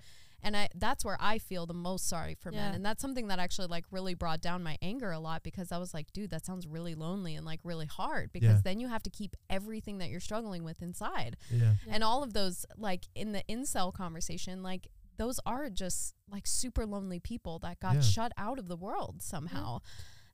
And 0.47 0.57
I 0.57 0.69
that's 0.77 1.05
where 1.05 1.17
I 1.21 1.39
feel 1.39 1.67
the 1.67 1.75
most 1.75 2.09
sorry 2.09 2.37
for 2.41 2.53
men, 2.53 2.73
and 2.75 2.85
that's 2.87 3.03
something 3.03 3.27
that 3.29 3.39
actually 3.41 3.67
like 3.67 3.85
really 3.91 4.15
brought 4.15 4.41
down 4.41 4.63
my 4.63 4.79
anger 4.81 5.11
a 5.11 5.19
lot 5.19 5.43
because 5.43 5.73
I 5.73 5.79
was 5.79 5.93
like, 5.93 6.13
dude, 6.13 6.31
that 6.31 6.47
sounds 6.47 6.67
really 6.69 6.95
lonely 6.95 7.35
and 7.35 7.45
like 7.45 7.59
really 7.65 7.87
hard 7.87 8.31
because 8.33 8.57
Yeah. 8.59 8.61
then 8.63 8.79
you 8.81 8.87
have 8.89 9.03
to 9.03 9.11
keep 9.11 9.35
everything 9.51 9.99
that 9.99 10.09
you're 10.09 10.21
struggling 10.21 10.63
with 10.63 10.81
inside 10.83 11.37
Yeah. 11.51 11.75
Yeah. 11.85 11.95
and 11.95 12.05
all 12.05 12.23
of 12.23 12.33
those 12.33 12.65
like 12.77 13.05
in 13.17 13.33
the 13.33 13.43
incel 13.49 13.93
conversation 13.93 14.63
like 14.63 14.87
those 15.17 15.41
are 15.45 15.69
just 15.69 16.15
like 16.31 16.47
super 16.47 16.87
lonely 16.87 17.19
people 17.19 17.59
that 17.61 17.81
got 17.81 17.97
Yeah. 17.97 18.01
shut 18.03 18.33
out 18.39 18.59
of 18.61 18.69
the 18.69 18.77
world 18.77 19.23
somehow 19.23 19.81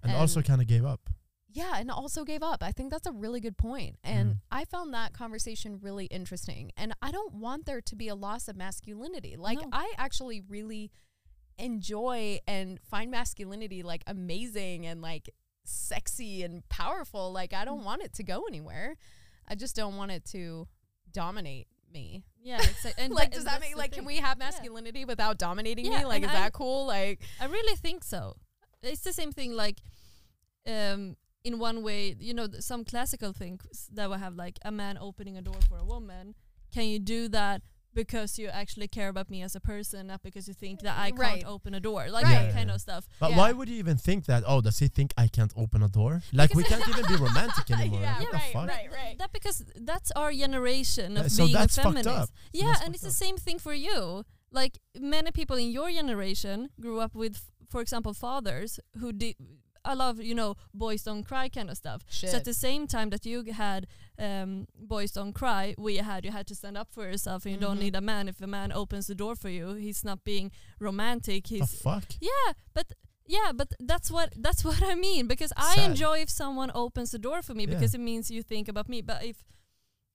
And, 0.02 0.12
also 0.14 0.42
kind 0.42 0.60
of 0.60 0.66
gave 0.66 0.84
up. 0.84 1.08
Yeah 1.54 1.74
and 1.76 1.90
also 1.90 2.24
gave 2.24 2.42
up 2.42 2.62
i 2.62 2.70
think 2.72 2.90
that's 2.90 3.06
a 3.06 3.12
really 3.12 3.40
good 3.40 3.56
point 3.56 3.98
and 4.04 4.30
Mm. 4.34 4.36
i 4.50 4.64
found 4.64 4.92
that 4.94 5.12
conversation 5.12 5.78
really 5.80 6.06
interesting 6.06 6.72
and 6.76 6.92
i 7.02 7.10
don't 7.10 7.34
want 7.34 7.66
there 7.66 7.80
to 7.80 7.94
be 7.96 8.08
a 8.08 8.14
loss 8.14 8.48
of 8.48 8.56
masculinity 8.56 9.36
like 9.36 9.60
No. 9.60 9.68
i 9.72 9.92
actually 9.98 10.40
really 10.40 10.90
enjoy 11.58 12.38
and 12.46 12.80
find 12.90 13.10
masculinity 13.10 13.82
like 13.82 14.02
amazing 14.06 14.86
and 14.86 15.02
like 15.02 15.30
sexy 15.64 16.42
and 16.42 16.66
powerful 16.68 17.32
like 17.32 17.52
i 17.52 17.64
don't 17.64 17.80
Mm. 17.82 17.84
want 17.84 18.02
it 18.02 18.12
to 18.14 18.22
go 18.22 18.44
anywhere 18.48 18.96
i 19.46 19.54
just 19.54 19.76
don't 19.76 19.96
want 19.96 20.10
it 20.10 20.24
to 20.26 20.66
dominate 21.12 21.68
me 21.92 22.24
Yeah. 22.40 22.58
And 22.98 23.12
like 23.12 23.32
does 23.32 23.44
that 23.44 23.60
mean 23.60 23.76
like 23.76 23.92
can 23.92 24.04
we 24.06 24.16
have 24.16 24.38
Yeah. 24.38 24.46
masculinity 24.46 25.04
without 25.04 25.38
dominating 25.38 25.84
Yeah, 25.92 25.98
me 26.00 26.04
like 26.06 26.22
is 26.22 26.30
I- 26.30 26.32
that 26.32 26.52
cool 26.54 26.86
like 26.86 27.20
I 27.38 27.44
really 27.44 27.76
think 27.76 28.02
so. 28.02 28.36
It's 28.82 29.02
the 29.02 29.12
same 29.12 29.30
thing 29.30 29.52
like 29.52 29.78
um 30.66 31.16
in 31.44 31.58
one 31.58 31.82
way, 31.82 32.14
you 32.18 32.34
know, 32.34 32.46
th- 32.46 32.62
some 32.62 32.84
classical 32.84 33.32
things 33.32 33.88
that 33.92 34.08
will 34.08 34.18
have 34.18 34.34
like 34.36 34.58
a 34.64 34.70
man 34.70 34.96
opening 35.00 35.36
a 35.36 35.42
door 35.42 35.56
for 35.68 35.76
a 35.78 35.84
woman. 35.84 36.34
Can 36.72 36.84
you 36.84 36.98
do 36.98 37.28
that 37.28 37.62
because 37.94 38.38
you 38.38 38.48
actually 38.48 38.88
care 38.88 39.08
about 39.10 39.28
me 39.28 39.42
as 39.42 39.54
a 39.54 39.60
person, 39.60 40.06
not 40.06 40.22
because 40.22 40.48
you 40.48 40.54
think 40.54 40.80
that 40.80 40.96
I 40.96 41.08
can't 41.10 41.18
Right. 41.20 41.44
open 41.44 41.74
a 41.74 41.80
door? 41.80 42.08
Like 42.08 42.24
Right. 42.24 42.46
that 42.46 42.54
kind 42.54 42.70
of 42.70 42.80
stuff. 42.80 43.06
But 43.20 43.30
Yeah. 43.32 43.36
why 43.36 43.52
would 43.52 43.68
you 43.68 43.76
even 43.76 43.98
think 43.98 44.24
that? 44.26 44.44
Oh, 44.46 44.60
does 44.62 44.78
he 44.78 44.88
think 44.88 45.12
I 45.18 45.26
can't 45.28 45.52
open 45.56 45.82
a 45.82 45.88
door? 45.88 46.22
Like 46.32 46.54
we 46.54 46.64
can't 46.64 46.88
even 46.88 47.04
be 47.06 47.16
romantic 47.16 47.70
anymore. 47.76 48.00
Yeah, 48.00 48.14
like, 48.18 48.24
what 48.24 48.32
right, 48.32 48.46
the 48.46 48.52
fuck? 48.58 48.68
right, 48.68 48.90
right. 48.92 49.18
That 49.18 49.32
because 49.32 49.62
that's 49.76 50.10
our 50.12 50.32
generation 50.32 51.16
of 51.18 51.24
That- 51.24 51.30
so 51.30 51.44
being 51.44 51.54
that's 51.54 51.76
a 51.76 51.82
feminist. 51.82 52.08
up. 52.08 52.30
Yeah, 52.52 52.66
that's 52.66 52.80
and 52.84 52.94
it's 52.94 53.02
fucked 53.04 53.12
the 53.18 53.24
same 53.24 53.36
thing 53.36 53.58
for 53.58 53.74
you. 53.74 54.24
Like 54.50 54.78
many 54.98 55.30
people 55.30 55.56
in 55.56 55.70
your 55.70 55.90
generation 55.90 56.70
grew 56.80 56.98
up 57.00 57.14
with, 57.14 57.36
f- 57.36 57.50
for 57.68 57.80
example, 57.82 58.14
fathers 58.14 58.80
who 59.00 59.12
did 59.12 59.34
a 59.84 59.96
love 59.96 60.20
you 60.20 60.34
know 60.34 60.54
boys 60.72 61.02
don't 61.02 61.24
cry 61.24 61.48
kind 61.48 61.68
of 61.70 61.76
stuff. 61.76 62.02
So 62.08 62.28
at 62.36 62.44
the 62.44 62.54
same 62.54 62.86
time 62.86 63.10
that 63.10 63.26
you 63.26 63.42
had 63.52 63.86
um, 64.18 64.66
boys 64.78 65.10
don't 65.12 65.32
cry, 65.32 65.74
we 65.76 65.96
had 65.96 66.24
you 66.24 66.30
had 66.30 66.46
to 66.46 66.54
stand 66.54 66.76
up 66.78 66.88
for 66.92 67.04
yourself, 67.04 67.44
and 67.44 67.54
you 67.54 67.60
don't 67.60 67.78
Mhm. 67.78 67.82
need 67.82 67.96
a 67.96 68.00
man. 68.00 68.28
If 68.28 68.40
a 68.40 68.46
man 68.46 68.70
opens 68.72 69.06
the 69.06 69.14
door 69.14 69.34
for 69.36 69.48
you, 69.48 69.74
he's 69.74 70.04
not 70.04 70.22
being 70.24 70.50
romantic. 70.78 71.44
The 71.48 71.56
He's 71.58 71.74
fuck? 71.82 72.04
yeah, 72.20 72.52
but 72.74 72.92
yeah, 73.26 73.52
but 73.54 73.72
that's 73.80 74.10
what 74.10 74.34
that's 74.36 74.64
what 74.64 74.82
I 74.82 74.94
mean 74.94 75.26
because 75.26 75.52
I 75.56 75.80
enjoy 75.84 76.18
if 76.20 76.30
someone 76.30 76.70
opens 76.74 77.10
the 77.10 77.18
door 77.18 77.42
for 77.42 77.54
me 77.54 77.64
Yeah. 77.64 77.74
because 77.74 77.94
it 77.94 78.00
means 78.00 78.30
you 78.30 78.42
think 78.42 78.68
about 78.68 78.88
me. 78.88 79.00
But 79.02 79.24
if 79.24 79.44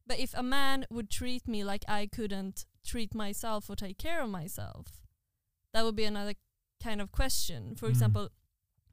but 0.06 0.20
if 0.20 0.34
a 0.34 0.44
man 0.44 0.86
would 0.90 1.10
treat 1.10 1.48
me 1.48 1.64
like 1.66 1.84
I 1.88 2.08
couldn't 2.08 2.66
treat 2.86 3.14
myself 3.14 3.70
or 3.70 3.76
take 3.76 3.98
care 3.98 4.22
of 4.22 4.30
myself, 4.30 5.02
that 5.74 5.84
would 5.84 5.96
be 5.98 6.06
another 6.06 6.36
kind 6.82 7.02
of 7.02 7.12
question. 7.12 7.76
For 7.76 7.88
Mm. 7.88 7.92
example, 7.92 8.30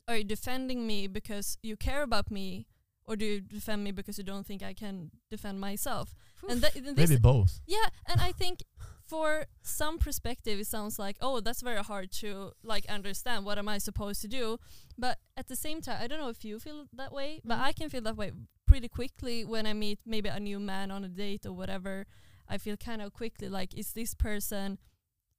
are 0.09 0.17
you 0.19 0.25
defending 0.25 0.87
me 0.87 1.07
because 1.07 1.59
you 1.63 1.77
care 1.77 2.03
about 2.03 2.31
me, 2.31 2.67
or 3.07 3.17
do 3.17 3.25
you 3.25 3.41
defend 3.41 3.85
me 3.85 3.91
because 3.93 4.19
you 4.19 4.25
don't 4.25 4.47
think 4.47 4.63
I 4.63 4.73
can 4.75 5.11
defend 5.31 5.61
myself? 5.61 6.15
And, 6.49 6.61
that, 6.63 6.75
and 6.77 6.97
this 6.97 7.09
Maybe 7.11 7.21
both. 7.21 7.61
yeah, 7.67 7.89
and 8.07 8.21
I 8.21 8.33
think 8.33 8.63
for 9.07 9.47
some 9.63 9.99
perspective 9.99 10.59
it 10.59 10.67
sounds 10.67 10.99
like 10.99 11.17
oh 11.21 11.39
that's 11.41 11.61
very 11.61 11.83
hard 11.83 12.11
to 12.11 12.53
like 12.63 12.87
understand 12.89 13.45
what 13.45 13.59
am 13.59 13.69
I 13.69 13.77
supposed 13.77 14.23
to 14.23 14.29
do 14.29 14.57
but 14.97 15.19
at 15.37 15.47
the 15.49 15.57
same 15.57 15.83
time 15.83 15.99
I 16.01 16.07
don't 16.07 16.19
know 16.19 16.31
if 16.31 16.43
you 16.43 16.59
feel 16.59 16.87
that 16.95 17.13
way 17.13 17.39
but 17.45 17.59
Mhm. 17.59 17.63
I 17.69 17.73
can 17.73 17.91
feel 17.91 18.01
that 18.01 18.17
way 18.17 18.33
pretty 18.67 18.89
quickly 18.89 19.45
when 19.45 19.67
I 19.67 19.75
meet 19.75 19.99
maybe 20.07 20.31
a 20.31 20.41
new 20.41 20.59
man 20.59 20.91
on 20.91 21.05
a 21.05 21.09
date 21.09 21.45
or 21.45 21.53
whatever 21.53 22.07
I 22.49 22.57
feel 22.57 22.79
kind 22.79 23.03
of 23.03 23.13
quickly 23.13 23.51
like 23.51 23.75
is 23.77 23.93
this 23.93 24.15
person 24.15 24.79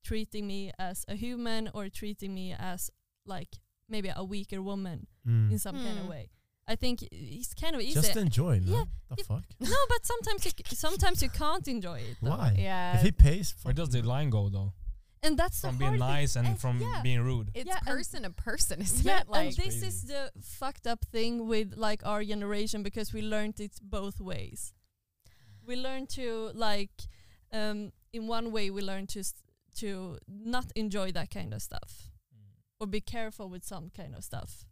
treating 0.04 0.46
me 0.46 0.72
as 0.78 1.04
a 1.08 1.16
human 1.16 1.68
or 1.74 1.90
treating 1.90 2.36
me 2.36 2.54
as 2.58 2.92
like 3.26 3.58
maybe 3.90 4.12
a 4.16 4.24
weaker 4.24 4.62
woman 4.62 5.07
Mm. 5.28 5.52
in 5.52 5.60
some 5.60 5.76
kind 5.76 5.99
of 5.99 6.06
Mm. 6.06 6.10
way 6.10 6.30
I 6.68 6.76
think 6.76 7.03
it's 7.12 7.53
kind 7.53 7.76
of 7.76 7.82
easy 7.82 7.94
Just 8.02 8.16
enjoy, 8.18 8.60
man. 8.60 8.68
Yeah, 8.76 8.84
the 9.10 9.16
if- 9.22 9.28
fuck? 9.28 9.44
no 9.60 9.76
but 9.88 10.03
sometimes 10.06 10.45
you 10.45 10.52
c- 10.57 10.76
sometimes 10.76 11.22
you 11.22 11.30
can't 11.30 11.68
enjoy 11.68 11.99
it 11.99 12.18
though. 12.22 12.32
Why? 12.32 12.56
yeah 12.57 12.95
If 12.98 13.03
he 13.03 13.12
pays, 13.12 13.53
Where 13.64 13.74
does 13.74 13.90
the 13.90 14.02
line 14.02 14.30
go 14.32 14.49
though? 14.49 14.74
and 15.22 15.38
that's 15.38 15.60
From 15.62 15.76
the 15.76 15.80
being 15.80 15.90
hard 15.99 16.02
thing. 16.02 16.10
nice 16.22 16.36
and 16.36 16.48
And 16.48 16.60
from 16.60 16.80
yeah. 16.82 17.02
being 17.03 17.22
rude. 17.22 17.52
it's 17.53 17.68
Yeah, 17.68 17.80
person 17.94 18.24
to 18.24 18.32
person 18.32 18.82
isn't 18.82 19.06
yeah, 19.06 19.22
it 19.22 19.30
like 19.30 19.48
and 19.48 19.56
this 19.56 19.80
Crazy. 19.80 19.88
is 19.88 20.02
the 20.03 20.32
fucked 20.41 20.88
up 20.88 21.06
thing 21.06 21.48
with 21.48 21.76
like 21.78 22.02
our 22.06 22.24
generation 22.24 22.82
because 22.84 23.14
we 23.14 23.22
learned 23.22 23.60
it 23.60 23.74
both 23.82 24.20
ways. 24.20 24.74
We 25.68 25.76
learned 25.76 26.10
to 26.18 26.52
like, 26.56 26.95
um, 27.52 27.91
in 28.14 28.28
one 28.28 28.52
way 28.52 28.70
we 28.72 28.82
learned 28.82 29.10
to 29.10 29.20
s- 29.20 29.44
to 29.82 30.18
not 30.28 30.68
enjoy 30.76 31.12
that 31.12 31.30
kind 31.30 31.53
of 31.53 31.62
stuff 31.62 32.10
or 32.80 32.88
be 32.88 33.02
careful 33.02 33.49
with 33.49 33.64
some 33.64 33.89
kind 33.95 34.15
of 34.15 34.23
stuff. 34.23 34.65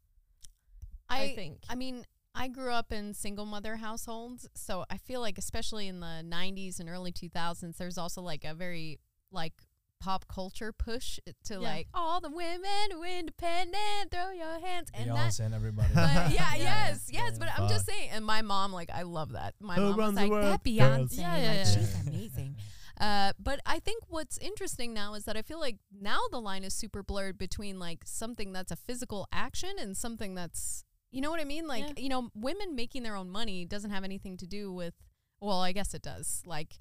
I, 1.09 1.21
I 1.23 1.35
think. 1.35 1.59
I 1.69 1.75
mean, 1.75 2.05
I 2.35 2.47
grew 2.47 2.71
up 2.71 2.91
in 2.91 3.13
single 3.13 3.45
mother 3.45 3.75
households, 3.77 4.47
so 4.55 4.85
I 4.89 4.97
feel 4.97 5.21
like 5.21 5.37
especially 5.37 5.87
in 5.87 5.99
the 5.99 6.23
90s 6.25 6.79
and 6.79 6.89
early 6.89 7.11
2000s 7.11 7.77
there's 7.77 7.97
also 7.97 8.21
like 8.21 8.43
a 8.43 8.53
very 8.53 8.99
like 9.31 9.53
pop 10.01 10.25
culture 10.27 10.73
push 10.73 11.17
to 11.45 11.53
Yeah. 11.53 11.59
like 11.59 11.87
all 11.93 12.19
the 12.19 12.29
women 12.29 12.91
who 12.91 13.03
are 13.03 13.07
independent, 13.19 14.11
throw 14.11 14.31
your 14.31 14.59
hands 14.59 14.89
and 14.93 15.09
that 15.11 15.15
Beyonce 15.31 15.39
and 15.45 15.53
everybody. 15.55 15.93
but 15.93 16.03
yeah, 16.03 16.29
Yeah. 16.31 16.55
yes, 16.55 17.07
yes. 17.09 17.37
But 17.39 17.49
I'm 17.57 17.69
just 17.69 17.85
saying, 17.85 18.09
and 18.11 18.25
my 18.25 18.41
mom, 18.41 18.73
like, 18.73 18.89
I 18.93 19.03
love 19.03 19.31
that. 19.33 19.53
My 19.61 19.75
Who 19.75 19.95
mom 19.95 19.97
was 19.97 20.13
like, 20.15 20.31
that? 20.31 20.63
Beyonce, 20.63 21.17
Yeah, 21.19 21.37
yeah, 21.37 21.47
like, 21.47 21.57
yeah. 21.57 21.63
she's 21.65 21.95
amazing. 22.07 22.55
Uh, 23.03 23.33
but 23.37 23.59
I 23.65 23.79
think 23.79 24.03
what's 24.07 24.37
interesting 24.37 24.93
now 24.93 25.13
is 25.13 25.25
that 25.25 25.35
I 25.35 25.41
feel 25.41 25.59
like 25.59 25.75
now 25.91 26.19
the 26.31 26.39
line 26.39 26.63
is 26.63 26.73
super 26.73 27.03
blurred 27.03 27.37
between 27.37 27.77
like 27.77 27.99
something 28.05 28.53
that's 28.53 28.71
a 28.71 28.77
physical 28.77 29.27
action 29.33 29.71
and 29.77 29.97
something 29.97 30.35
that's, 30.35 30.85
you 31.11 31.19
know 31.19 31.29
what 31.29 31.41
I 31.41 31.43
mean? 31.43 31.67
Like, 31.67 31.83
Yeah. 31.83 31.93
you 32.03 32.07
know, 32.09 32.29
women 32.33 32.75
making 32.75 33.03
their 33.03 33.17
own 33.17 33.29
money 33.29 33.65
doesn't 33.65 33.91
have 33.91 34.05
anything 34.05 34.37
to 34.37 34.47
do 34.47 34.71
with, 34.71 34.93
well, 35.41 35.59
I 35.59 35.73
guess 35.73 35.93
it 35.93 36.01
does. 36.01 36.41
Like, 36.45 36.77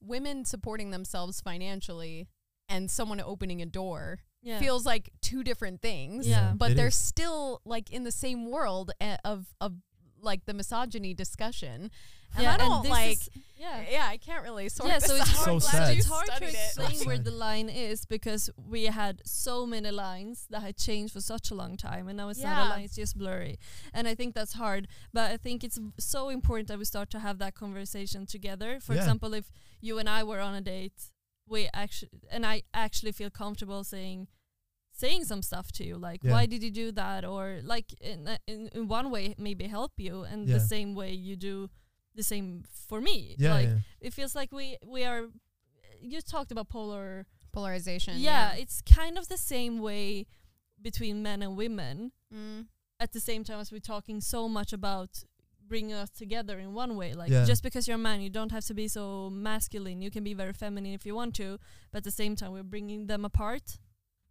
women 0.00 0.44
supporting 0.44 0.90
themselves 0.90 1.40
financially 1.40 2.28
and 2.68 2.90
someone 2.90 3.20
opening 3.20 3.62
a 3.62 3.66
door 3.66 4.18
yeah. 4.42 4.58
feels 4.58 4.84
like 4.84 5.10
two 5.22 5.42
different 5.42 5.80
things 5.80 6.26
Yeah. 6.28 6.52
but 6.56 6.72
it 6.72 6.74
they're 6.74 6.88
is. 6.88 6.94
still 6.96 7.60
like 7.64 7.90
in 7.90 8.04
the 8.04 8.12
same 8.12 8.50
world 8.50 8.90
uh, 9.00 9.16
of 9.24 9.54
of 9.60 9.74
like 10.22 10.44
the 10.46 10.54
misogyny 10.54 11.12
discussion 11.14 11.90
and 12.34 12.44
yeah, 12.44 12.54
i 12.54 12.56
don't 12.56 12.82
this 12.82 12.90
like 12.90 13.12
is- 13.12 13.28
yeah. 13.56 13.82
yeah 13.90 14.06
i 14.08 14.16
can't 14.16 14.42
really 14.42 14.68
sort 14.68 14.88
yeah, 14.88 14.98
this 14.98 15.08
so 15.08 15.16
it's 15.20 15.30
out. 15.30 15.36
So 15.36 15.50
hard, 15.50 15.62
sad. 15.62 15.96
it's 15.96 16.06
hard 16.06 16.28
to 16.38 16.44
explain 16.48 16.96
So 16.96 17.06
where 17.06 17.18
the 17.18 17.30
line 17.30 17.68
is 17.68 18.04
because 18.06 18.48
we 18.56 18.84
had 18.84 19.20
so 19.24 19.66
many 19.66 19.90
lines 19.90 20.46
that 20.50 20.62
had 20.62 20.76
changed 20.76 21.12
for 21.12 21.20
such 21.20 21.50
a 21.50 21.54
long 21.54 21.76
time, 21.76 22.08
and 22.08 22.16
now 22.16 22.28
it's 22.30 22.42
not 22.42 22.66
a 22.66 22.70
line; 22.70 22.84
it's 22.84 22.96
just 22.96 23.16
blurry. 23.18 23.58
And 23.92 24.08
I 24.08 24.14
think 24.14 24.34
that's 24.34 24.54
hard. 24.54 24.88
But 25.12 25.30
I 25.30 25.36
think 25.36 25.62
it's 25.62 25.78
so 25.98 26.28
important 26.30 26.68
that 26.68 26.78
we 26.78 26.84
start 26.84 27.10
to 27.10 27.18
have 27.20 27.38
that 27.38 27.54
conversation 27.54 28.26
together. 28.26 28.78
For 28.80 28.94
Yeah. 28.94 29.00
example, 29.00 29.34
if 29.34 29.50
you 29.80 29.98
and 29.98 30.08
I 30.08 30.22
were 30.24 30.40
on 30.40 30.54
a 30.54 30.60
date, 30.60 31.10
we 31.48 31.68
actually 31.74 32.10
and 32.30 32.44
I 32.46 32.62
actually 32.74 33.12
feel 33.12 33.30
comfortable 33.30 33.84
saying 33.84 34.28
saying 35.04 35.22
some 35.32 35.42
stuff 35.50 35.66
to 35.78 35.82
you 35.88 35.96
like 36.08 36.20
Yeah. 36.22 36.32
why 36.34 36.44
did 36.52 36.60
you 36.66 36.72
do 36.82 36.86
that 37.02 37.20
or 37.32 37.44
like 37.74 37.88
in, 38.12 38.20
a- 38.34 38.42
in 38.52 38.60
in 38.76 38.82
one 38.98 39.06
way 39.14 39.24
maybe 39.46 39.64
help 39.78 39.92
you 40.06 40.14
and 40.30 40.40
Yeah. 40.48 40.54
the 40.58 40.64
same 40.74 40.90
way 41.00 41.10
you 41.28 41.34
do 41.50 41.56
the 42.20 42.22
same 42.32 42.48
for 42.88 42.98
me 43.08 43.16
Yeah, 43.38 43.54
like 43.58 43.68
yeah. 43.70 44.06
it 44.06 44.12
feels 44.18 44.34
like 44.40 44.50
we 44.60 44.66
we 44.94 45.00
are 45.10 45.22
you 46.12 46.18
talked 46.34 46.50
about 46.54 46.68
polar 46.76 47.08
polarization 47.56 48.14
yeah, 48.30 48.62
it's 48.62 48.76
kind 49.00 49.14
of 49.20 49.24
the 49.34 49.40
same 49.54 49.74
way 49.88 50.26
between 50.88 51.14
men 51.28 51.38
and 51.46 51.52
women 51.64 52.12
Mm. 52.34 52.60
at 53.04 53.10
the 53.12 53.20
same 53.20 53.42
time 53.48 53.60
as 53.64 53.68
we're 53.72 53.88
talking 53.94 54.18
so 54.34 54.40
much 54.58 54.72
about 54.72 55.10
bringing 55.72 55.96
us 56.04 56.10
together 56.22 56.56
in 56.64 56.68
one 56.84 56.92
way 57.00 57.10
like 57.22 57.30
Yeah. 57.30 57.44
just 57.52 57.62
because 57.62 57.84
you're 57.86 58.00
a 58.04 58.06
man 58.10 58.18
you 58.26 58.30
don't 58.38 58.52
have 58.56 58.64
to 58.70 58.74
be 58.82 58.86
so 58.88 59.02
masculine 59.50 59.98
you 60.04 60.10
can 60.10 60.24
be 60.30 60.34
very 60.42 60.52
feminine 60.64 60.92
if 61.00 61.04
you 61.06 61.14
want 61.20 61.32
to 61.42 61.48
but 61.90 61.98
at 62.02 62.04
the 62.10 62.16
same 62.22 62.34
time 62.36 62.50
we're 62.56 62.70
bringing 62.76 63.06
them 63.12 63.22
apart 63.30 63.66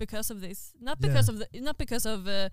because 0.06 0.28
of 0.34 0.38
this 0.45 0.60
not 0.88 0.98
Yeah. 0.99 1.07
because 1.07 1.28
of 1.32 1.36
the 1.40 1.48
not 1.68 1.78
because 1.84 2.06
of 2.14 2.19
uh, 2.28 2.49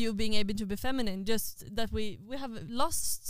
you 0.00 0.08
being 0.22 0.34
able 0.42 0.54
to 0.62 0.66
be 0.72 0.76
feminine 0.88 1.20
just 1.32 1.54
that 1.78 1.88
we 1.96 2.04
we 2.30 2.36
have 2.44 2.54
lost 2.82 3.22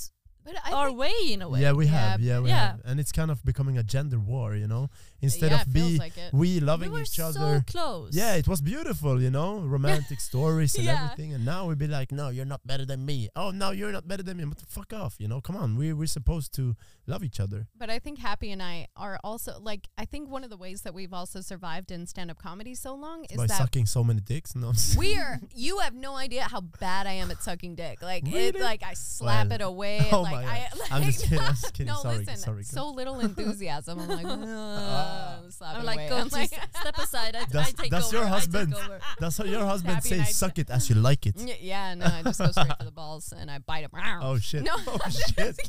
But 0.46 0.54
I 0.64 0.72
our 0.72 0.92
way 0.92 1.12
in 1.34 1.42
a 1.42 1.48
way. 1.48 1.60
Yeah, 1.60 1.72
we 1.72 1.86
Yeah, 1.86 1.90
have. 2.10 2.20
Yeah, 2.20 2.40
we 2.40 2.48
yeah. 2.50 2.66
have. 2.68 2.80
And 2.84 3.00
it's 3.00 3.12
kind 3.12 3.30
of 3.30 3.44
becoming 3.44 3.76
a 3.78 3.82
gender 3.82 4.18
war, 4.18 4.54
you 4.54 4.68
know. 4.68 4.88
Instead 5.20 5.50
yeah, 5.50 5.62
of 5.62 5.68
it 5.68 5.72
feels 5.72 5.92
be 5.92 5.98
like 5.98 6.16
it. 6.16 6.32
we 6.32 6.46
we 6.54 6.60
loving 6.60 6.92
were 6.92 7.00
each 7.02 7.16
so 7.20 7.26
other. 7.26 7.64
close. 7.66 8.14
Yeah, 8.14 8.36
it 8.36 8.46
was 8.46 8.60
beautiful, 8.60 9.20
you 9.20 9.30
know, 9.30 9.58
romantic 9.76 10.20
stories 10.20 10.74
and 10.76 10.84
Yeah. 10.84 11.04
everything. 11.04 11.34
And 11.34 11.44
now 11.44 11.66
we'd 11.66 11.78
be 11.78 11.88
like, 11.88 12.12
no, 12.12 12.28
you're 12.30 12.44
not 12.54 12.64
better 12.66 12.84
than 12.86 13.04
me. 13.04 13.28
Oh, 13.34 13.50
no, 13.50 13.70
you're 13.72 13.92
not 13.92 14.06
better 14.06 14.22
than 14.22 14.36
me. 14.36 14.44
But 14.44 14.60
fuck 14.68 14.92
off, 14.92 15.16
you 15.18 15.26
know. 15.28 15.40
Come 15.40 15.56
on, 15.56 15.76
we 15.76 15.92
we're 15.92 16.06
supposed 16.06 16.52
to 16.54 16.76
love 17.06 17.24
each 17.24 17.40
other. 17.40 17.66
But 17.76 17.90
I 17.90 17.98
think 17.98 18.18
Happy 18.20 18.50
and 18.52 18.62
I 18.62 18.86
are 18.96 19.18
also 19.24 19.58
like 19.60 19.88
I 19.98 20.04
think 20.04 20.28
one 20.30 20.44
of 20.44 20.50
the 20.50 20.56
ways 20.56 20.82
that 20.82 20.94
we've 20.94 21.12
also 21.12 21.40
survived 21.40 21.90
in 21.90 22.06
stand 22.06 22.30
up 22.30 22.38
comedy 22.38 22.74
so 22.74 22.94
long 22.94 23.24
is 23.24 23.36
by 23.36 23.46
that 23.46 23.58
sucking 23.58 23.86
so 23.86 24.04
many 24.04 24.20
dicks. 24.20 24.54
No, 24.54 24.72
we 24.96 25.16
are 25.24 25.40
you 25.54 25.78
have 25.78 25.94
no 25.94 26.14
idea 26.16 26.42
how 26.44 26.60
bad 26.60 27.06
I 27.06 27.12
am 27.12 27.30
at 27.30 27.42
sucking 27.42 27.74
dick. 27.74 28.02
Like 28.02 28.22
it 28.26 28.60
like 28.60 28.82
I 28.82 28.94
slap 28.94 29.48
Well, 29.48 29.54
it 29.56 29.60
away. 29.62 30.08
oh 30.12 30.22
like 30.22 30.35
my 30.42 30.50
I 30.52 30.68
God. 30.72 30.80
I'm 30.90 31.02
just 31.04 31.22
kidding, 31.24 31.38
I'm 31.40 31.46
just 31.54 31.72
kidding. 31.74 31.92
No, 31.92 32.00
Sorry, 32.02 32.18
listen, 32.18 32.36
sorry, 32.36 32.62
so 32.64 32.90
little 32.90 33.20
enthusiasm. 33.20 33.98
I'm 34.00 34.08
like, 34.08 34.26
uh, 34.26 35.50
slap 35.50 35.76
I'm 35.78 35.84
like, 35.84 35.96
away. 35.98 36.08
go 36.08 36.16
I'm 36.18 36.28
like, 36.28 36.48
step 36.48 36.98
aside. 36.98 37.36
I, 37.36 37.44
Does- 37.46 37.68
I 37.68 37.70
take 37.82 37.90
does 37.90 38.06
over. 38.08 38.16
your 38.18 38.26
husband- 38.26 38.74
That's 39.18 39.38
how 39.38 39.44
your 39.44 39.64
husband 39.64 39.94
Happy 39.96 40.08
says, 40.10 40.34
suck 40.36 40.58
it 40.58 40.70
as 40.70 40.88
you 40.88 40.96
like 40.96 41.26
it. 41.26 41.36
"Mm, 41.36 41.56
yeah, 41.60 41.94
no, 41.94 42.06
I 42.06 42.22
just 42.22 42.38
go 42.38 42.50
straight 42.50 42.76
for 42.78 42.84
the 42.84 42.90
balls 42.92 43.32
and 43.36 43.50
I 43.50 43.58
bite 43.58 43.84
him. 43.84 43.90
Oh, 44.22 44.38
shit. 44.38 44.62
No, 44.64 44.72
oh, 44.76 44.98
I'm 45.04 45.10
just 45.10 45.34
shit. 45.34 45.56
just 45.56 45.60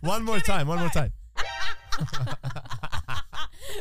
One 0.00 0.24
more 0.24 0.40
time, 0.40 0.66
one 0.68 0.78
more 0.78 0.88
time. 0.88 1.12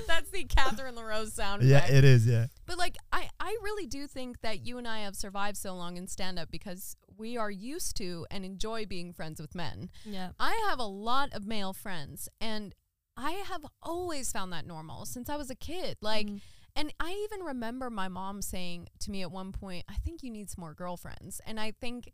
That's 0.07 0.29
the 0.31 0.43
Kathryn 0.45 0.95
LaRose 0.95 1.33
sound. 1.33 1.63
Yeah, 1.63 1.77
effect. 1.77 1.93
it 1.93 2.03
is, 2.03 2.27
yeah. 2.27 2.47
But 2.65 2.77
like 2.77 2.95
I, 3.11 3.29
I 3.39 3.57
really 3.63 3.87
do 3.87 4.07
think 4.07 4.41
that 4.41 4.65
you 4.65 4.77
and 4.77 4.87
I 4.87 4.99
have 4.99 5.15
survived 5.15 5.57
so 5.57 5.73
long 5.75 5.97
in 5.97 6.07
stand 6.07 6.37
up 6.37 6.51
because 6.51 6.95
we 7.19 7.37
are 7.37 7.51
used 7.51 7.95
to 7.97 8.25
and 8.31 8.43
enjoy 8.45 8.85
being 8.85 9.13
friends 9.13 9.39
with 9.39 9.53
men. 9.53 9.89
Yeah. 10.05 10.29
I 10.39 10.55
have 10.69 10.79
a 10.79 10.85
lot 10.85 11.33
of 11.33 11.45
male 11.45 11.73
friends 11.73 12.29
and 12.41 12.73
I 13.17 13.31
have 13.33 13.65
always 13.83 14.31
found 14.31 14.53
that 14.53 14.65
normal 14.65 15.05
since 15.05 15.29
I 15.29 15.35
was 15.35 15.49
a 15.49 15.55
kid. 15.55 15.97
Like 16.01 16.27
Mhm. 16.27 16.41
and 16.75 16.93
I 16.99 17.11
even 17.25 17.45
remember 17.45 17.89
my 17.89 18.07
mom 18.07 18.41
saying 18.41 18.87
to 19.01 19.11
me 19.11 19.21
at 19.21 19.31
one 19.31 19.51
point, 19.51 19.83
I 19.89 19.95
think 19.95 20.23
you 20.23 20.31
need 20.31 20.49
some 20.49 20.61
more 20.61 20.73
girlfriends. 20.73 21.41
And 21.45 21.59
I 21.59 21.71
think 21.71 22.13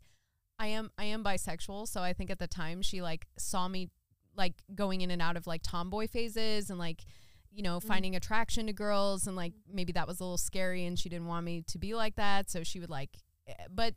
I 0.58 0.66
am 0.68 0.90
I 0.98 1.04
am 1.04 1.22
bisexual, 1.22 1.86
so 1.86 2.02
I 2.02 2.12
think 2.12 2.30
at 2.30 2.38
the 2.38 2.48
time 2.48 2.82
she 2.82 3.00
like 3.02 3.26
saw 3.38 3.68
me 3.68 3.90
like 4.34 4.54
going 4.74 5.02
in 5.02 5.10
and 5.10 5.22
out 5.22 5.36
of 5.36 5.46
like 5.46 5.62
tomboy 5.62 6.08
phases 6.08 6.68
and 6.70 6.78
like 6.78 7.04
you 7.52 7.62
know 7.62 7.78
finding 7.80 8.16
attraction 8.16 8.66
to 8.66 8.72
girls 8.72 9.26
and 9.26 9.36
like 9.36 9.52
maybe 9.72 9.92
that 9.92 10.06
was 10.08 10.18
a 10.20 10.24
little 10.24 10.36
scary 10.38 10.84
and 10.84 10.98
she 10.98 11.08
didn't 11.08 11.26
want 11.26 11.44
me 11.44 11.62
to 11.62 11.78
be 11.78 11.94
like 11.94 12.16
that 12.16 12.50
so 12.50 12.62
she 12.62 12.80
would 12.80 12.90
like 12.90 13.16
eh, 13.46 13.54
but 13.70 13.94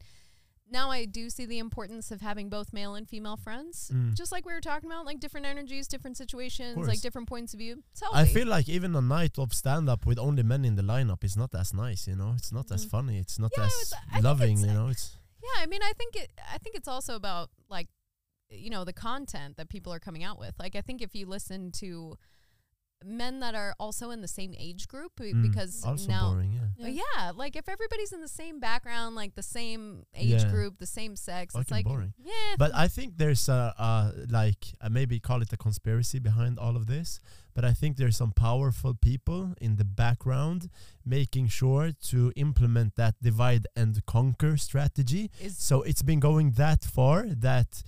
now 0.71 0.89
I 0.91 1.05
do 1.05 1.29
see 1.29 1.45
the 1.45 1.59
importance 1.59 2.11
of 2.11 2.21
having 2.21 2.49
both 2.49 2.71
male 2.73 2.93
and 2.95 3.07
female 3.07 3.37
friends 3.37 3.91
Mm. 3.93 4.13
just 4.15 4.31
like 4.31 4.45
we 4.45 4.53
were 4.53 4.61
talking 4.61 4.89
about 4.91 5.05
like 5.05 5.19
different 5.19 5.45
energies 5.45 5.87
different 5.87 6.17
situations 6.17 6.77
like 6.87 7.01
different 7.01 7.27
points 7.27 7.53
of 7.53 7.59
view 7.59 7.83
it's 7.91 8.01
I 8.13 8.25
feel 8.25 8.47
like 8.47 8.67
even 8.69 8.95
a 8.95 9.01
night 9.01 9.37
of 9.39 9.53
stand 9.53 9.89
up 9.89 10.05
with 10.05 10.19
only 10.19 10.43
men 10.43 10.63
in 10.65 10.75
the 10.75 10.83
lineup 10.83 11.23
is 11.23 11.35
not 11.37 11.53
as 11.55 11.73
nice, 11.73 12.07
you 12.07 12.15
know? 12.15 12.33
It's 12.37 12.51
not 12.51 12.71
as 12.71 12.85
Mhm. 12.85 12.89
funny. 12.89 13.17
It's 13.19 13.37
not 13.39 13.51
Yeah, 13.57 13.65
as 13.65 13.93
it's- 13.93 14.23
loving, 14.23 14.57
you 14.59 14.73
know? 14.77 14.87
It's 14.89 15.17
Yeah, 15.47 15.63
I 15.63 15.65
mean, 15.67 15.81
I 15.81 15.93
think 15.99 16.15
it. 16.15 16.29
I 16.55 16.57
think 16.57 16.75
it's 16.75 16.87
also 16.87 17.15
about 17.15 17.49
like, 17.69 17.87
you 18.49 18.69
know, 18.69 18.83
the 18.83 18.93
content 18.93 19.57
that 19.57 19.69
people 19.69 19.91
are 19.93 19.99
coming 20.07 20.23
out 20.23 20.37
with. 20.39 20.53
Like, 20.59 20.75
I 20.75 20.81
think 20.81 21.01
if 21.01 21.15
you 21.15 21.25
listen 21.25 21.71
to 21.83 22.17
men 23.05 23.39
that 23.39 23.55
are 23.55 23.73
also 23.79 24.09
in 24.11 24.21
the 24.21 24.27
same 24.27 24.53
age 24.57 24.87
group, 24.87 25.13
be- 25.17 25.33
mm, 25.33 25.41
because 25.41 25.83
also 25.85 26.07
now, 26.09 26.31
boring, 26.31 26.51
yeah. 26.77 26.85
Uh, 26.85 26.89
yeah. 26.89 27.31
like 27.35 27.55
if 27.55 27.67
everybody's 27.69 28.11
in 28.11 28.21
the 28.21 28.27
same 28.27 28.59
background, 28.59 29.15
like 29.15 29.35
the 29.35 29.43
same 29.43 30.05
age 30.15 30.43
Yeah. 30.43 30.49
group, 30.51 30.77
the 30.79 30.85
same 30.85 31.15
sex, 31.15 31.55
it's 31.55 31.71
like, 31.71 31.85
boring. 31.85 32.13
yeah. 32.23 32.55
But 32.57 32.71
I 32.75 32.87
think 32.87 33.17
there's 33.17 33.47
a, 33.49 33.73
uh 33.77 34.11
like 34.29 34.65
uh, 34.81 34.89
maybe 34.89 35.19
call 35.19 35.41
it 35.41 35.51
a 35.53 35.57
conspiracy 35.57 36.19
behind 36.19 36.59
all 36.59 36.75
of 36.75 36.87
this. 36.87 37.19
But 37.55 37.65
I 37.65 37.73
think 37.73 37.97
there's 37.97 38.15
some 38.17 38.31
powerful 38.31 38.93
people 38.93 39.53
in 39.59 39.75
the 39.77 39.83
background 39.83 40.69
making 41.05 41.47
sure 41.47 41.91
to 42.11 42.31
implement 42.35 42.95
that 42.95 43.15
divide 43.21 43.65
and 43.75 44.05
conquer 44.05 44.55
strategy. 44.57 45.29
is 45.41 45.57
So 45.57 45.81
it's 45.81 46.01
been 46.03 46.19
going 46.19 46.51
that 46.51 46.83
far 46.83 47.25
that 47.49 47.83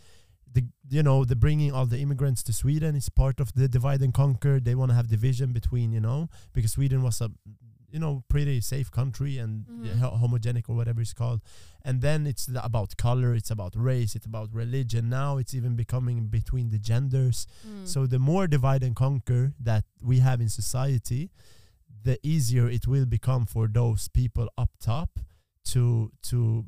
the 0.53 0.63
you 0.89 1.03
know 1.03 1.23
the 1.25 1.35
bringing 1.35 1.71
all 1.71 1.85
the 1.85 1.99
immigrants 1.99 2.43
to 2.43 2.53
Sweden 2.53 2.95
is 2.95 3.09
part 3.09 3.39
of 3.39 3.53
the 3.53 3.67
divide 3.67 4.01
and 4.01 4.13
conquer. 4.13 4.59
They 4.59 4.75
want 4.75 4.89
to 4.91 4.95
have 4.95 5.07
division 5.07 5.53
between 5.53 5.91
you 5.93 6.01
know 6.01 6.29
because 6.53 6.71
Sweden 6.73 7.01
was 7.03 7.21
a 7.21 7.31
you 7.93 7.99
know 7.99 8.23
pretty 8.29 8.61
safe 8.61 8.89
country 8.91 9.37
and 9.37 9.65
Mhm. 9.65 9.99
homogenic 10.21 10.69
or 10.69 10.75
whatever 10.75 11.01
it's 11.01 11.13
called. 11.13 11.41
And 11.83 12.01
then 12.01 12.27
it's 12.27 12.47
about 12.69 12.95
color, 12.97 13.33
it's 13.33 13.51
about 13.51 13.75
race, 13.75 14.15
it's 14.15 14.25
about 14.25 14.49
religion. 14.53 15.09
Now 15.09 15.37
it's 15.37 15.53
even 15.53 15.75
becoming 15.75 16.27
between 16.27 16.69
the 16.69 16.79
genders. 16.79 17.47
mm, 17.67 17.85
So 17.87 18.07
the 18.07 18.19
more 18.19 18.47
divide 18.47 18.83
and 18.83 18.95
conquer 18.95 19.53
that 19.59 19.83
we 20.01 20.19
have 20.19 20.39
in 20.41 20.49
society, 20.49 21.31
the 22.03 22.17
easier 22.23 22.67
it 22.69 22.87
will 22.87 23.05
become 23.05 23.45
for 23.45 23.67
those 23.67 24.07
people 24.07 24.47
up 24.57 24.71
top 24.79 25.19
to 25.71 26.11
to 26.29 26.65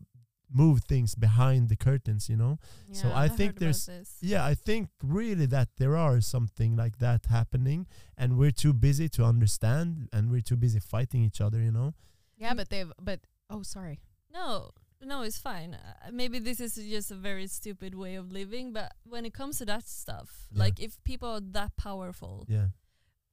move 0.53 0.83
things 0.83 1.15
behind 1.15 1.69
the 1.69 1.75
curtains, 1.75 2.29
you 2.29 2.37
know? 2.37 2.59
yeah, 2.87 2.95
so 3.01 3.07
yeah. 3.07 3.19
I 3.19 3.27
think 3.27 3.59
there's- 3.59 3.89
Yeah, 4.21 4.45
I 4.45 4.55
think 4.55 4.89
really 5.01 5.47
that 5.47 5.69
there 5.77 5.97
are 5.97 6.21
something 6.21 6.75
like 6.75 6.99
that 6.99 7.25
happening 7.25 7.87
and 8.17 8.37
we're 8.37 8.51
too 8.51 8.73
busy 8.73 9.09
to 9.09 9.23
understand 9.25 10.09
and 10.13 10.29
we're 10.31 10.41
too 10.41 10.55
busy 10.57 10.79
fighting 10.79 11.23
each 11.23 11.41
other, 11.41 11.59
you 11.59 11.71
know? 11.71 11.93
yeah, 12.37 12.53
but 12.53 12.69
they've, 12.69 12.91
but 13.01 13.19
oh, 13.49 13.63
sorry. 13.63 13.99
No, 14.33 14.71
no, 15.01 15.21
it's 15.23 15.37
fine. 15.37 15.73
Uh, 15.75 16.09
maybe 16.11 16.39
this 16.39 16.59
is 16.59 16.75
just 16.75 17.11
a 17.11 17.15
very 17.15 17.47
stupid 17.47 17.93
way 17.95 18.15
of 18.15 18.31
living, 18.31 18.73
but 18.73 18.93
when 19.03 19.25
it 19.25 19.33
comes 19.33 19.57
to 19.59 19.65
that 19.65 19.87
stuff, 19.87 20.47
Yeah. 20.51 20.59
like 20.63 20.79
if 20.79 21.01
people 21.03 21.29
are 21.29 21.41
that 21.51 21.75
powerful, 21.77 22.45
Yeah. 22.47 22.67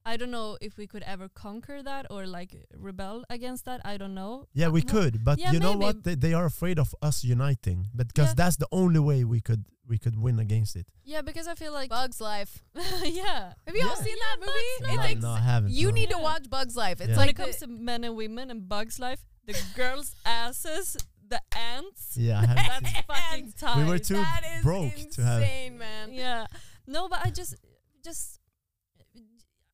I 0.05 0.17
don't 0.17 0.31
know 0.31 0.57
if 0.61 0.77
we 0.77 0.87
could 0.87 1.03
ever 1.03 1.29
conquer 1.29 1.83
that 1.83 2.07
or 2.09 2.25
like 2.25 2.55
rebel 2.75 3.23
against 3.29 3.65
that. 3.65 3.81
I 3.85 3.97
don't 3.97 4.15
know. 4.15 4.47
Yeah, 4.53 4.69
we 4.69 4.81
could, 4.81 5.23
but 5.23 5.37
yeah, 5.39 5.51
you 5.51 5.59
know 5.59 5.73
maybe. 5.73 5.83
what? 5.85 6.03
They, 6.03 6.15
they 6.15 6.33
are 6.33 6.45
afraid 6.45 6.79
of 6.79 6.95
us 7.01 7.23
uniting, 7.23 7.87
but 7.93 8.07
because 8.07 8.29
Yeah. 8.29 8.33
that's 8.37 8.57
the 8.57 8.67
only 8.71 8.99
way 8.99 9.23
we 9.23 9.41
could 9.41 9.65
we 9.87 9.97
could 9.97 10.17
win 10.17 10.39
against 10.39 10.75
it. 10.75 10.87
Yeah, 11.03 11.21
because 11.21 11.47
I 11.47 11.55
feel 11.55 11.73
like 11.73 11.89
Bugs 11.89 12.21
Life. 12.21 12.63
yeah. 13.03 13.53
Have 13.67 13.75
you 13.75 13.85
all 13.87 13.95
seen 13.95 14.15
Yeah, 14.17 14.23
that 14.29 14.39
movie? 14.39 14.95
No, 14.97 15.03
ex- 15.03 15.21
no, 15.21 15.29
I 15.31 15.39
haven't. 15.39 15.71
you 15.71 15.87
no. 15.89 15.93
need 15.93 16.09
to 16.11 16.17
watch 16.17 16.49
Bugs 16.49 16.75
Life. 16.75 17.01
It's 17.01 17.09
Yeah. 17.11 17.17
when 17.17 17.29
it 17.29 17.35
comes 17.35 17.57
to 17.57 17.67
men 17.67 18.03
and 18.03 18.15
women 18.15 18.49
and 18.49 18.67
Bugs 18.69 18.99
Life, 18.99 19.23
the 19.45 19.59
girls' 19.75 20.15
asses, 20.25 20.97
the 21.27 21.41
ants. 21.55 22.15
Yeah, 22.17 22.39
I 22.41 22.45
That's 22.55 22.93
seen 22.93 23.03
fucking 23.07 23.53
tight. 23.59 23.77
We 23.77 23.83
were 23.89 23.99
too 23.99 24.15
that 24.15 24.41
is 24.57 24.63
broke 24.63 24.93
insane, 24.93 25.09
to 25.11 25.21
have- 25.23 25.73
man. 25.73 26.13
Yeah. 26.13 26.47
No, 26.87 27.07
but 27.09 27.19
I 27.25 27.29
just 27.29 27.55
just 28.03 28.39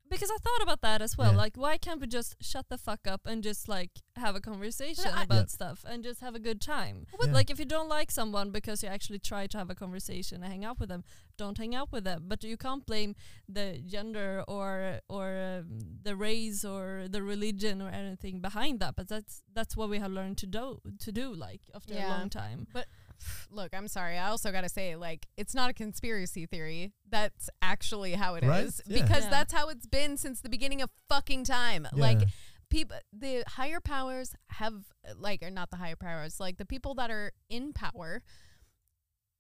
because 0.10 0.32
I 0.32 0.38
thought 0.38 0.62
about 0.64 0.82
that 0.82 1.02
as 1.02 1.18
well. 1.18 1.32
Yeah. 1.32 1.38
Like, 1.38 1.56
why 1.58 1.78
can't 1.78 2.00
we 2.02 2.08
just 2.08 2.36
shut 2.42 2.66
the 2.70 2.78
fuck 2.78 3.08
up 3.08 3.22
and 3.26 3.44
just 3.44 3.68
like 3.68 3.92
have 4.16 4.36
a 4.36 4.42
conversation 4.42 5.12
I- 5.14 5.24
about 5.24 5.36
Yeah. 5.36 5.46
stuff 5.58 5.84
and 5.88 6.04
just 6.04 6.22
have 6.22 6.36
a 6.36 6.40
good 6.40 6.62
time? 6.62 7.06
Yeah. 7.24 7.32
Like, 7.32 7.50
if 7.50 7.60
you 7.60 7.66
don't 7.66 7.90
like 7.90 8.10
someone 8.12 8.52
because 8.52 8.84
you 8.84 8.90
actually 8.90 9.20
try 9.20 9.48
to 9.48 9.58
have 9.58 9.70
a 9.70 9.76
conversation 9.76 10.44
and 10.44 10.52
hang 10.52 10.64
out 10.66 10.80
with 10.80 10.90
them, 10.90 11.04
don't 11.38 11.58
hang 11.58 11.76
out 11.76 11.92
with 11.92 12.04
them. 12.04 12.24
But 12.28 12.44
you 12.44 12.58
can't 12.58 12.86
blame 12.86 13.16
the 13.48 13.82
gender 13.86 14.44
or 14.48 15.02
or 15.10 15.28
um, 15.60 15.80
the 16.04 16.16
race 16.16 16.64
or 16.66 17.08
the 17.10 17.22
religion 17.22 17.82
or 17.82 17.90
anything 17.90 18.40
behind 18.42 18.80
that. 18.80 18.96
But 18.96 19.08
that's 19.08 19.44
that's 19.54 19.76
what 19.78 19.90
we 19.90 20.00
have 20.00 20.12
learned 20.12 20.38
to 20.40 20.48
do 20.48 20.82
to 21.00 21.12
do 21.12 21.34
like 21.34 21.62
after 21.76 21.94
Yeah. 21.94 22.08
a 22.08 22.18
long 22.18 22.30
time. 22.30 22.68
Look, 23.50 23.74
I'm 23.74 23.88
sorry. 23.88 24.18
I 24.18 24.30
also 24.30 24.52
got 24.52 24.62
to 24.62 24.70
say, 24.70 24.96
like, 24.96 25.26
it's 25.38 25.56
not 25.56 25.70
a 25.70 25.74
conspiracy 25.74 26.46
theory. 26.46 26.94
That's 27.10 27.50
actually 27.62 28.14
how 28.14 28.36
it 28.36 28.44
is 28.44 28.50
Right? 28.50 28.72
Yeah. 28.86 29.02
because 29.04 29.24
Yeah. 29.26 29.30
that's 29.30 29.54
how 29.54 29.70
it's 29.70 29.86
been 29.88 30.18
since 30.18 30.42
the 30.42 30.50
beginning 30.50 30.82
of 30.82 30.90
fucking 31.10 31.44
time. 31.46 31.88
Like, 31.94 32.20
people, 32.70 32.98
the 33.14 33.44
higher 33.48 33.80
powers 33.80 34.36
have, 34.50 34.86
like, 35.16 35.42
or 35.42 35.50
not 35.50 35.70
the 35.72 35.78
higher 35.78 35.96
powers, 35.96 36.40
like 36.40 36.58
the 36.58 36.66
people 36.66 36.94
that 36.96 37.10
are 37.10 37.32
in 37.50 37.74
power 37.74 38.22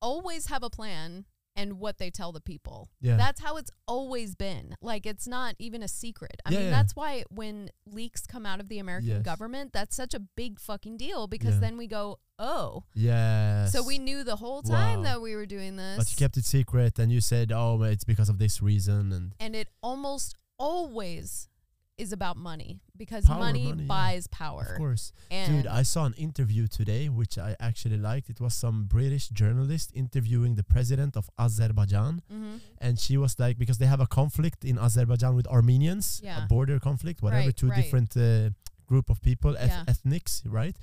always 0.01 0.47
have 0.47 0.63
a 0.63 0.69
plan 0.69 1.25
and 1.57 1.79
what 1.79 1.97
they 1.97 2.09
tell 2.09 2.31
the 2.31 2.39
people. 2.39 2.87
Yeah. 3.01 3.17
That's 3.17 3.41
how 3.41 3.57
it's 3.57 3.71
always 3.87 4.35
been. 4.35 4.75
Like 4.81 5.05
it's 5.05 5.27
not 5.27 5.55
even 5.59 5.81
a 5.83 5.87
secret. 5.87 6.39
I 6.45 6.51
Yeah, 6.51 6.57
mean, 6.59 6.65
yeah. 6.67 6.71
that's 6.71 6.95
why 6.95 7.23
when 7.29 7.69
leaks 7.85 8.25
come 8.25 8.45
out 8.45 8.59
of 8.61 8.69
the 8.69 8.79
American 8.79 9.09
Yes. 9.09 9.23
government, 9.23 9.73
that's 9.73 9.95
such 9.95 10.13
a 10.13 10.19
big 10.19 10.59
fucking 10.59 10.97
deal 10.97 11.27
because 11.27 11.55
Yeah. 11.55 11.59
then 11.61 11.77
we 11.77 11.87
go, 11.87 12.19
"Oh, 12.39 12.83
Yeah. 12.93 13.65
so 13.67 13.83
we 13.83 13.97
knew 13.97 14.23
the 14.23 14.35
whole 14.37 14.61
time 14.61 14.99
Wow. 14.99 15.03
that 15.05 15.21
we 15.21 15.35
were 15.35 15.47
doing 15.47 15.75
this." 15.75 15.97
But 15.97 16.11
you 16.11 16.15
kept 16.15 16.37
it 16.37 16.45
secret 16.45 16.99
and 16.99 17.11
you 17.11 17.19
said, 17.21 17.51
oh, 17.51 17.81
it's 17.81 18.03
because 18.03 18.29
of 18.29 18.37
this 18.37 18.61
reason. 18.61 19.11
And 19.11 19.33
and 19.39 19.55
it 19.55 19.69
almost 19.81 20.35
always 20.59 21.49
is 21.97 22.11
about 22.13 22.37
money 22.37 22.79
because 22.95 23.25
Power, 23.25 23.39
money, 23.39 23.65
money, 23.69 23.81
yeah. 23.83 23.87
buys 23.87 24.27
power. 24.27 24.61
of 24.73 24.77
course. 24.77 25.11
And 25.31 25.63
Dude, 25.63 25.67
I 25.67 25.81
saw 25.83 26.05
an 26.05 26.13
interview 26.13 26.67
today, 26.67 27.09
which 27.09 27.37
I 27.39 27.55
actually 27.59 27.97
liked. 27.97 28.29
It 28.29 28.39
was 28.39 28.53
some 28.53 28.85
British 28.85 29.29
journalist 29.29 29.91
interviewing 29.95 30.55
the 30.55 30.63
president 30.63 31.17
of 31.17 31.27
Azerbaijan. 31.39 32.21
Mhm. 32.31 32.59
And 32.79 32.99
she 32.99 33.17
was 33.17 33.39
like, 33.39 33.57
because 33.57 33.79
they 33.79 33.87
have 33.87 33.99
a 33.99 34.05
conflict 34.07 34.63
in 34.63 34.77
Azerbaijan 34.77 35.35
with 35.35 35.47
Armenians, 35.47 36.21
Yeah. 36.23 36.43
a 36.43 36.47
border 36.47 36.79
conflict, 36.79 37.21
whatever, 37.23 37.47
Right, 37.47 37.57
two 37.57 37.69
right. 37.69 37.81
different 37.81 38.15
uh, 38.15 38.51
group 38.85 39.09
of 39.09 39.19
people, 39.21 39.57
eth- 39.57 39.69
Yeah. 39.69 39.83
ethnics, 39.87 40.43
right? 40.45 40.77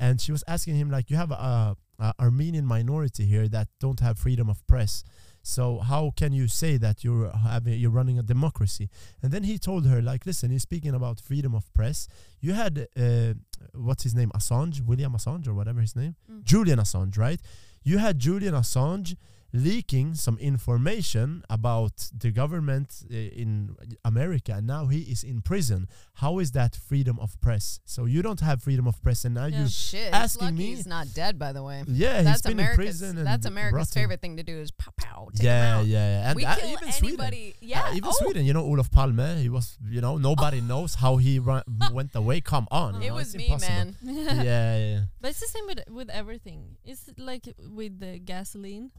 And 0.00 0.20
she 0.20 0.32
was 0.32 0.42
asking 0.48 0.74
him, 0.76 0.90
like, 0.90 1.10
you 1.10 1.16
have 1.16 1.30
a, 1.30 1.76
a 2.00 2.12
Armenian 2.18 2.66
minority 2.66 3.24
here 3.24 3.48
that 3.48 3.68
don't 3.78 4.00
have 4.00 4.18
freedom 4.18 4.50
of 4.50 4.66
press. 4.66 5.04
So 5.46 5.78
how 5.78 6.12
can 6.16 6.32
you 6.32 6.48
say 6.48 6.76
that 6.78 7.04
you're 7.04 7.30
having 7.30 7.74
you're 7.78 7.96
running 8.00 8.18
a 8.18 8.22
democracy? 8.22 8.88
And 9.22 9.30
then 9.32 9.44
he 9.44 9.58
told 9.58 9.86
her 9.86 10.02
like, 10.02 10.26
listen, 10.26 10.50
he's 10.50 10.62
speaking 10.62 10.92
about 10.94 11.20
freedom 11.20 11.54
of 11.54 11.64
press. 11.72 12.08
You 12.40 12.52
had 12.54 12.88
uh, 12.98 13.34
what's 13.72 14.02
his 14.02 14.14
name, 14.14 14.30
Assange, 14.34 14.80
William 14.84 15.12
Assange 15.12 15.46
or 15.46 15.54
whatever 15.54 15.80
his 15.80 15.94
name, 15.94 16.16
Mm. 16.30 16.42
Julian 16.42 16.78
Assange, 16.80 17.16
right? 17.16 17.40
You 17.84 17.98
had 17.98 18.18
Julian 18.18 18.54
Assange 18.54 19.16
leaking 19.52 20.14
some 20.14 20.36
information 20.38 21.42
about 21.48 22.10
the 22.16 22.30
government 22.30 23.02
uh, 23.10 23.14
in 23.14 23.74
America, 24.04 24.52
and 24.54 24.66
now 24.66 24.86
he 24.86 25.00
is 25.02 25.22
in 25.24 25.40
prison. 25.40 25.88
How 26.14 26.38
is 26.38 26.52
that 26.52 26.74
freedom 26.76 27.18
of 27.20 27.40
press? 27.40 27.80
So 27.84 28.04
you 28.04 28.22
don't 28.22 28.40
have 28.40 28.62
freedom 28.62 28.86
of 28.86 29.00
press, 29.02 29.24
and 29.24 29.34
now 29.34 29.46
Yeah. 29.46 29.62
you, 29.62 29.68
Shit, 29.68 30.12
asking 30.12 30.24
it's 30.24 30.42
lucky 30.42 30.54
me- 30.56 30.66
he's 30.74 30.86
not 30.86 31.06
dead. 31.14 31.38
By 31.38 31.52
the 31.52 31.62
way, 31.62 31.84
yeah, 31.86 32.16
he's 32.16 32.24
that's 32.24 32.42
been 32.42 32.60
in 32.60 32.74
prison. 32.74 33.18
And 33.18 33.26
That's 33.26 33.46
America's 33.46 33.76
rotting. 33.76 34.02
favorite 34.02 34.20
thing 34.20 34.36
to 34.36 34.42
do 34.42 34.56
is 34.58 34.70
pow 34.72 34.92
pow. 34.96 35.28
Take 35.34 35.40
'em 35.40 35.46
Yeah, 35.46 35.78
out. 35.78 35.86
yeah, 35.86 36.08
yeah, 36.20 36.28
and 36.30 36.36
we 36.36 36.44
uh, 36.44 36.54
kill 36.56 36.70
even 36.70 36.92
Sweden. 36.92 37.52
Yeah, 37.60 37.82
Uh, 37.86 37.90
even 37.94 38.08
oh, 38.12 38.16
Sweden, 38.20 38.44
you 38.44 38.52
know, 38.52 38.64
Olof 38.64 38.90
Palme, 38.90 39.38
he 39.38 39.48
was, 39.48 39.78
you 39.88 40.00
know, 40.00 40.18
nobody 40.18 40.60
knows 40.60 40.94
how 40.96 41.16
he 41.16 41.38
run, 41.38 41.62
went 41.92 42.14
away. 42.14 42.40
Come 42.40 42.66
on, 42.70 43.02
It 43.02 43.08
know, 43.08 43.14
was 43.14 43.34
me, 43.34 43.46
impossible. 43.46 43.74
man. 43.74 43.96
Yeah, 44.44 44.76
yeah. 44.78 45.00
But 45.20 45.30
it's 45.30 45.40
the 45.40 45.46
same 45.46 45.66
with 45.66 45.80
with 45.88 46.10
everything. 46.10 46.76
It's 46.84 47.08
like 47.18 47.44
with 47.80 48.00
the 48.00 48.18
gasoline. 48.18 48.90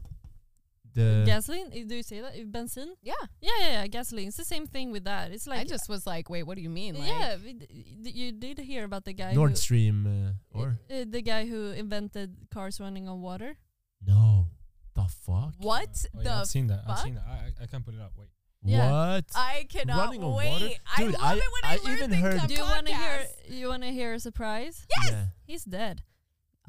The 0.98 1.22
gasoline, 1.26 1.68
eh, 1.72 1.84
do 1.86 1.94
you 1.94 2.02
say 2.02 2.20
that? 2.20 2.32
Eh, 2.34 2.44
Benzene? 2.44 2.92
Yeah, 3.02 3.14
Yeah, 3.40 3.50
yeah, 3.60 3.70
yeah, 3.76 3.86
gasoline. 3.86 4.28
It's 4.28 4.36
the 4.36 4.44
same 4.54 4.66
thing 4.66 4.90
with 4.90 5.04
that. 5.04 5.30
It's 5.32 5.46
like 5.46 5.60
I 5.60 5.64
just 5.64 5.88
was 5.88 6.06
like, 6.06 6.28
wait, 6.28 6.42
what 6.44 6.56
do 6.56 6.62
you 6.62 6.70
mean? 6.70 6.92
Like, 6.98 7.08
yeah, 7.08 7.36
we 7.44 7.52
d- 7.54 7.66
d- 8.02 8.10
you 8.20 8.32
did 8.32 8.58
hear 8.58 8.84
about 8.84 9.04
the 9.04 9.12
guy 9.12 9.32
Nord 9.32 9.56
Stream, 9.56 9.96
uh, 10.06 10.58
or 10.58 10.78
uh, 10.90 11.04
the 11.08 11.22
guy 11.22 11.46
who 11.46 11.70
invented 11.72 12.30
cars 12.50 12.80
running 12.80 13.08
on 13.08 13.20
water. 13.20 13.56
no, 14.04 14.46
the 14.94 15.06
fuck? 15.24 15.54
What 15.58 15.94
Oh, 16.14 16.18
yeah, 16.20 16.24
the? 16.24 16.34
I've 16.40 16.46
seen 16.46 16.66
that. 16.68 16.82
I've 16.88 16.98
seen 17.00 17.14
that. 17.14 17.24
I, 17.28 17.34
I, 17.34 17.62
I 17.62 17.66
can't 17.66 17.84
put 17.84 17.94
it 17.94 18.00
up. 18.00 18.12
Wait. 18.18 18.28
Yeah. 18.64 18.90
What? 18.90 19.24
I 19.36 19.66
cannot 19.70 20.06
Running 20.06 20.24
on 20.24 20.34
wait. 20.34 20.50
water? 20.50 20.68
I 20.96 21.02
Dude, 21.04 21.12
love 21.12 21.22
I- 21.22 21.34
it 21.36 21.42
when 21.54 21.64
I, 21.64 21.74
I 21.74 21.76
learn 21.84 21.96
even 21.96 22.10
things 22.10 22.22
heard- 22.22 22.48
Do 22.48 22.54
you 22.54 22.62
want 22.74 22.86
to 22.88 22.94
hear? 22.94 23.18
You 23.48 23.68
want 23.68 23.82
to 23.84 23.92
hear 23.92 24.14
a 24.14 24.18
surprise? 24.20 24.84
Yeah. 25.06 25.26
He's 25.46 25.62
dead. 25.64 26.02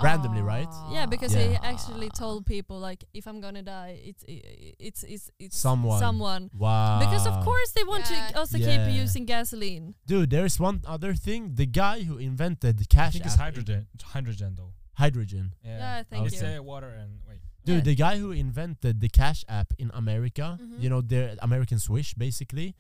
Randomly, 0.04 0.42
right? 0.42 0.68
Yeah, 0.92 1.06
because 1.06 1.34
he 1.34 1.56
actually 1.62 2.10
told 2.10 2.46
people 2.46 2.80
like, 2.80 3.04
if 3.14 3.28
I'm 3.28 3.40
gonna 3.42 3.62
die, 3.64 4.00
it's 4.04 4.24
it's 4.28 5.04
it's 5.04 5.32
it's 5.40 5.58
Someone. 5.58 6.00
someone. 6.00 6.50
Wow. 6.58 7.00
Because 7.00 7.26
of 7.28 7.44
course 7.44 7.72
they 7.72 7.84
want 7.84 8.06
Yeah. 8.10 8.28
to 8.30 8.38
also 8.40 8.58
Yeah. 8.58 8.88
keep 8.88 8.96
using 8.96 9.26
gasoline. 9.26 9.96
Dude, 10.06 10.30
there's 10.30 10.60
one 10.60 10.82
other 10.86 11.14
thing. 11.16 11.56
The 11.56 11.66
guy 11.66 12.04
who 12.04 12.18
invented 12.18 12.78
the 12.78 12.86
I 12.90 12.94
cash 12.96 13.14
think 13.14 13.26
it's 13.26 13.34
app- 13.36 13.42
hydrogen. 13.42 13.88
It's 13.94 14.04
hydrogen 14.04 14.56
though. 14.58 14.74
Hydrogen. 14.94 15.54
Yeah. 15.64 15.78
Yeah, 15.78 16.04
thank 16.10 16.28
it's 16.28 16.42
you. 16.42 16.48
uh, 16.48 16.62
water 16.62 16.90
and 16.90 17.20
wait. 17.28 17.40
Dude, 17.66 17.76
Yeah. 17.78 17.82
the 17.92 17.96
guy 17.96 18.18
who 18.18 18.32
invented 18.32 19.00
the 19.02 19.10
Cash 19.10 19.44
app 19.48 19.74
in 19.78 19.92
America, 19.94 20.58
Mhm. 20.62 20.82
you 20.82 20.90
know, 20.90 21.02
the 21.02 21.38
American 21.44 21.78
Swish, 21.78 22.14
basically, 22.16 22.76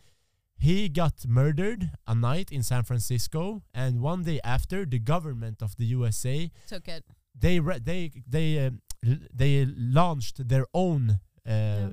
he 0.59 0.89
got 0.89 1.25
murdered 1.27 1.89
a 2.07 2.13
night 2.15 2.51
in 2.51 2.63
San 2.63 2.83
Francisco, 2.83 3.63
and 3.73 4.01
one 4.01 4.23
day 4.23 4.39
after, 4.43 4.85
the 4.85 4.99
government 4.99 5.61
of 5.61 5.75
the 5.77 5.85
USA 5.97 6.51
Took 6.67 6.87
it. 6.87 7.03
they 7.43 7.59
re- 7.59 7.79
they 7.79 8.11
they 8.27 8.47
um, 8.67 8.81
l- 9.05 9.25
they 9.33 9.65
launched 9.65 10.47
their 10.47 10.65
own 10.73 11.19
uh, 11.47 11.89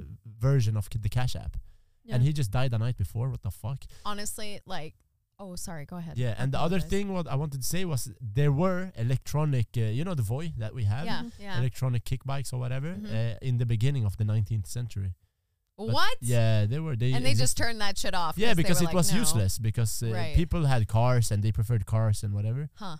version 0.48 0.76
of 0.76 0.88
the 0.90 1.09
Cash 1.09 1.34
app, 1.36 1.56
Yeah. 2.05 2.14
and 2.14 2.22
he 2.24 2.32
just 2.32 2.51
died 2.51 2.70
the 2.72 2.78
night 2.78 2.97
before. 2.97 3.28
What 3.30 3.43
the 3.43 3.51
fuck? 3.51 3.84
Honestly, 4.05 4.60
like, 4.66 4.94
oh, 5.38 5.55
sorry. 5.56 5.84
Go 5.86 5.97
ahead. 5.97 6.16
Yeah, 6.18 6.34
and 6.40 6.51
the 6.52 6.60
other 6.60 6.80
thing 6.80 7.12
what 7.12 7.26
I 7.28 7.36
wanted 7.36 7.60
to 7.62 7.66
say 7.66 7.84
was 7.84 8.10
there 8.20 8.52
were 8.52 8.90
electronic, 8.97 9.68
uh, 9.76 9.80
you 9.97 10.02
know, 10.05 10.14
the 10.14 10.22
Voi 10.32 10.52
that 10.59 10.74
we 10.74 10.84
have. 10.84 11.05
Yeah, 11.06 11.22
yeah. 11.38 11.59
Electronic 11.59 12.05
kick 12.05 12.24
bikes 12.24 12.52
or 12.52 12.59
whatever 12.59 12.90
Mhm. 12.94 13.06
uh, 13.14 13.38
in 13.48 13.59
the 13.59 13.66
beginning 13.66 14.05
of 14.05 14.16
the 14.16 14.24
19th 14.24 14.66
century. 14.66 15.12
But 15.77 15.89
what? 15.89 16.16
Yeah, 16.20 16.65
they 16.66 16.78
were. 16.78 16.97
They 16.97 17.12
and 17.12 17.24
they 17.24 17.35
just 17.35 17.57
turned 17.57 17.81
that 17.81 17.98
shit 17.98 18.15
off. 18.15 18.39
Yeah, 18.39 18.55
because 18.55 18.81
it 18.81 18.86
like, 18.86 18.94
was 18.94 19.12
no. 19.12 19.19
useless 19.19 19.59
because 19.59 20.03
uh, 20.03 20.11
Right. 20.11 20.35
people 20.35 20.65
had 20.65 20.89
cars 20.89 21.31
and 21.31 21.43
they 21.43 21.53
preferred 21.53 21.85
cars 21.86 22.23
and 22.23 22.32
whatever. 22.32 22.70
Huh. 22.77 22.97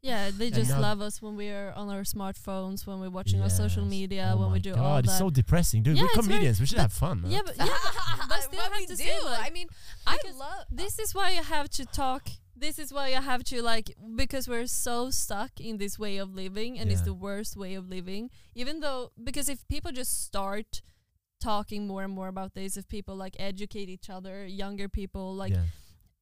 Yeah, 0.00 0.30
they 0.36 0.50
just 0.50 0.70
love 0.78 1.00
us 1.00 1.20
when 1.20 1.34
we 1.36 1.48
are 1.48 1.72
on 1.74 1.88
our 1.90 2.02
smartphones, 2.02 2.86
when 2.86 3.00
we're 3.00 3.10
watching 3.10 3.40
our 3.42 3.50
social 3.50 3.84
media, 3.84 4.30
Oh 4.32 4.38
when 4.38 4.48
we 4.52 4.58
my 4.58 4.58
do 4.60 4.74
God, 4.74 4.84
all 4.84 4.98
it's 4.98 5.18
so 5.18 5.28
depressing, 5.28 5.82
dude. 5.82 5.96
Yeah, 5.96 6.04
We're 6.04 6.22
comedians. 6.22 6.60
we 6.60 6.66
should 6.66 6.78
have 6.78 6.92
fun. 6.92 7.22
man. 7.22 7.30
yeah, 7.32 7.40
but, 7.44 7.56
yeah, 7.56 7.66
but, 7.66 8.28
but 8.28 8.42
still 8.42 8.50
But 8.52 8.60
have 8.60 8.72
we 8.78 8.86
to 8.86 8.94
do. 8.96 9.02
say 9.02 9.20
like, 9.24 9.46
I 9.46 9.50
mean, 9.50 9.66
I 10.06 10.16
love 10.36 10.64
this 10.70 10.98
is 11.00 11.14
why 11.14 11.32
you 11.32 11.42
have 11.42 11.68
to 11.70 11.84
talk. 11.84 12.28
This 12.56 12.78
is 12.78 12.92
why 12.92 13.08
you 13.08 13.16
have 13.20 13.42
to 13.44 13.60
like 13.62 13.94
because 14.16 14.48
we're 14.48 14.66
so 14.66 15.10
stuck 15.10 15.60
in 15.60 15.78
this 15.78 15.98
way 15.98 16.16
of 16.18 16.32
living, 16.34 16.78
and 16.78 16.90
it's 16.92 17.02
the 17.02 17.14
worst 17.14 17.56
way 17.56 17.74
of 17.74 17.88
living. 17.88 18.30
Even 18.54 18.80
though 18.80 19.10
because 19.22 19.48
if 19.48 19.66
people 19.68 19.90
just 19.92 20.24
start 20.24 20.80
talking 21.40 21.86
more 21.86 22.02
and 22.04 22.12
more 22.12 22.28
about 22.28 22.54
this, 22.54 22.76
if 22.76 22.88
people 22.88 23.16
like 23.16 23.36
educate 23.38 23.88
each 23.88 24.10
other, 24.10 24.44
younger 24.46 24.88
people, 24.88 25.34
like 25.34 25.52
yeah. 25.52 25.62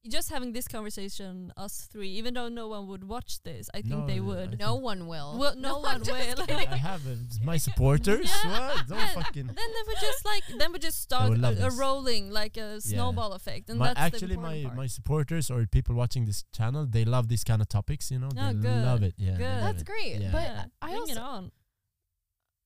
just 0.09 0.29
having 0.29 0.53
this 0.53 0.67
conversation, 0.67 1.51
us 1.57 1.87
three, 1.91 2.09
even 2.09 2.33
though 2.33 2.47
no 2.49 2.67
one 2.67 2.87
would 2.87 3.03
watch 3.03 3.41
this, 3.43 3.69
I 3.73 3.81
think 3.81 4.01
No, 4.01 4.07
they 4.07 4.19
would. 4.19 4.49
think- 4.51 4.59
no 4.61 4.75
one 4.75 5.07
will. 5.07 5.37
Well, 5.37 5.55
no 5.57 5.77
I'm 5.85 6.01
one 6.01 6.01
will. 6.01 6.45
I 6.49 6.77
have 6.77 7.05
uh, 7.07 7.15
my 7.43 7.57
supporters. 7.57 8.31
Yeah. 8.45 8.51
What? 8.77 8.87
Don't 8.87 9.09
fucking. 9.19 9.47
then 9.47 9.55
they 9.75 9.83
would 9.87 9.99
just 9.99 10.23
like 10.25 10.43
then 10.59 10.71
we 10.71 10.79
just 10.79 11.01
start 11.01 11.31
a, 11.37 11.65
a 11.67 11.71
rolling 11.71 12.29
like 12.31 12.55
a 12.57 12.79
snowball 12.81 13.33
effect, 13.33 13.69
and 13.69 13.79
My, 13.79 13.87
that's 13.87 13.99
the 13.99 14.05
actually, 14.05 14.37
my, 14.37 14.63
part. 14.63 14.75
my 14.75 14.87
supporters 14.87 15.49
or 15.51 15.65
people 15.65 15.93
watching 15.95 16.25
this 16.25 16.43
channel, 16.55 16.85
they 16.85 17.05
love 17.05 17.27
these 17.27 17.43
kind 17.43 17.61
of 17.61 17.67
topics. 17.69 18.11
You 18.11 18.19
know, 18.19 18.29
Oh, 18.37 18.53
they 18.53 18.59
good. 18.69 18.85
love 18.85 19.01
it. 19.03 19.15
Yeah, 19.17 19.37
Good. 19.37 19.59
That's 19.65 19.81
it. 19.81 19.87
great. 19.87 20.15
Yeah. 20.21 20.31
But 20.31 20.43
yeah, 20.43 20.63
I 20.81 20.87
bring 20.91 21.09
it 21.09 21.17
also 21.17 21.21
on. 21.37 21.51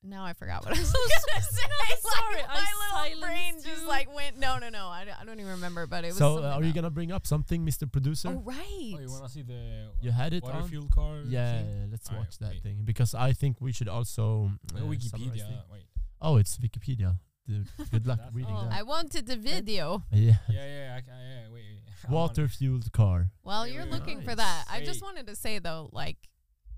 Now 0.03 0.25
I 0.25 0.33
forgot 0.33 0.65
what 0.65 0.75
I 0.77 0.79
was 0.79 0.89
so 0.89 0.97
gonna 0.99 1.41
say. 1.45 1.61
sorry, 2.01 2.35
Like, 2.41 2.49
I 2.49 2.55
my 2.55 3.03
little 3.07 3.21
brain 3.21 3.49
silenced 3.59 3.65
just 3.67 3.85
like 3.85 4.13
went. 4.13 4.39
No, 4.39 4.57
no, 4.57 4.69
no. 4.69 4.87
I, 4.87 5.05
don't- 5.05 5.21
I 5.21 5.25
don't 5.25 5.39
even 5.39 5.51
remember. 5.53 5.85
But 5.87 6.03
it 6.05 6.09
was. 6.09 6.17
So, 6.17 6.37
uh, 6.43 6.55
are 6.57 6.63
you 6.63 6.73
gonna 6.73 6.89
bring 6.89 7.11
up 7.11 7.27
something, 7.27 7.65
Mr. 7.65 7.91
Producer? 7.91 8.29
Oh 8.29 8.41
right. 8.43 8.57
Oh, 8.95 8.99
you 8.99 9.09
wanna 9.09 9.29
see 9.29 9.43
the 9.43 9.89
You 10.01 10.11
had 10.11 10.33
it 10.33 10.43
water 10.43 10.57
on? 10.57 10.69
fueled 10.69 10.91
car? 10.91 11.17
Yeah, 11.27 11.57
thing? 11.57 11.67
yeah, 11.69 11.85
let's 11.91 12.07
Alright, 12.09 12.25
watch 12.25 12.37
that 12.39 12.49
wait. 12.51 12.63
thing 12.63 12.81
because 12.83 13.13
I 13.13 13.33
think 13.33 13.57
we 13.61 13.71
should 13.71 13.89
also 13.89 14.51
Uh, 14.75 14.79
Wikipedia. 14.81 15.63
Wait. 15.71 15.83
Oh, 16.21 16.37
it's 16.37 16.57
Wikipedia. 16.57 17.15
Dude, 17.47 17.67
good 17.91 18.05
luck 18.05 18.19
That's 18.19 18.35
reading 18.35 18.53
all. 18.53 18.65
that. 18.69 18.73
I 18.77 18.83
wanted 18.83 19.25
the 19.25 19.35
video. 19.35 20.03
Yeah. 20.11 20.33
Yeah, 20.47 20.65
yeah, 20.65 20.99
I, 20.99 21.01
yeah. 21.07 21.43
Wait, 21.51 21.53
wait. 21.53 21.79
I'm 22.07 22.11
Water 22.13 22.47
fueled 22.47 22.91
car. 22.91 23.31
Well, 23.43 23.63
Wait, 23.63 23.73
you're 23.73 23.83
wait, 23.83 23.91
looking 23.91 24.17
wait. 24.19 24.25
for 24.27 24.35
that. 24.35 24.65
I 24.69 24.83
just 24.83 25.01
wanted 25.01 25.25
to 25.27 25.35
say 25.35 25.57
though, 25.59 25.89
like, 25.91 26.17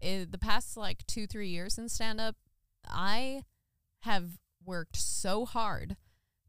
i 0.02 0.26
the 0.30 0.38
past 0.38 0.76
like 0.78 1.06
two, 1.08 1.28
three 1.28 1.50
years 1.50 1.78
in 1.78 1.90
stand 1.90 2.20
up, 2.22 2.36
I 2.90 3.44
have 4.02 4.38
worked 4.66 4.96
so 4.98 5.46
hard 5.46 5.96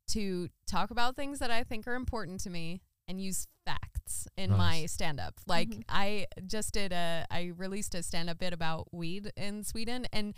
to 0.08 0.48
talk 0.66 0.90
about 0.90 1.16
things 1.16 1.38
that 1.38 1.50
I 1.50 1.62
think 1.64 1.86
are 1.86 1.94
important 1.94 2.40
to 2.40 2.50
me 2.50 2.82
and 3.08 3.20
use 3.20 3.46
facts 3.64 4.26
in 4.36 4.50
my 4.50 4.80
Nice. 4.82 4.92
stand 4.92 5.20
up. 5.20 5.34
Like, 5.46 5.68
Mhm. 5.68 5.84
I 5.88 6.26
just 6.46 6.72
did 6.74 6.92
a, 6.92 7.26
I 7.30 7.46
released 7.56 7.94
a 7.94 8.02
stand 8.02 8.28
up 8.30 8.38
bit 8.38 8.52
about 8.52 8.92
weed 8.92 9.32
in 9.36 9.62
Sweden 9.64 10.06
and 10.12 10.34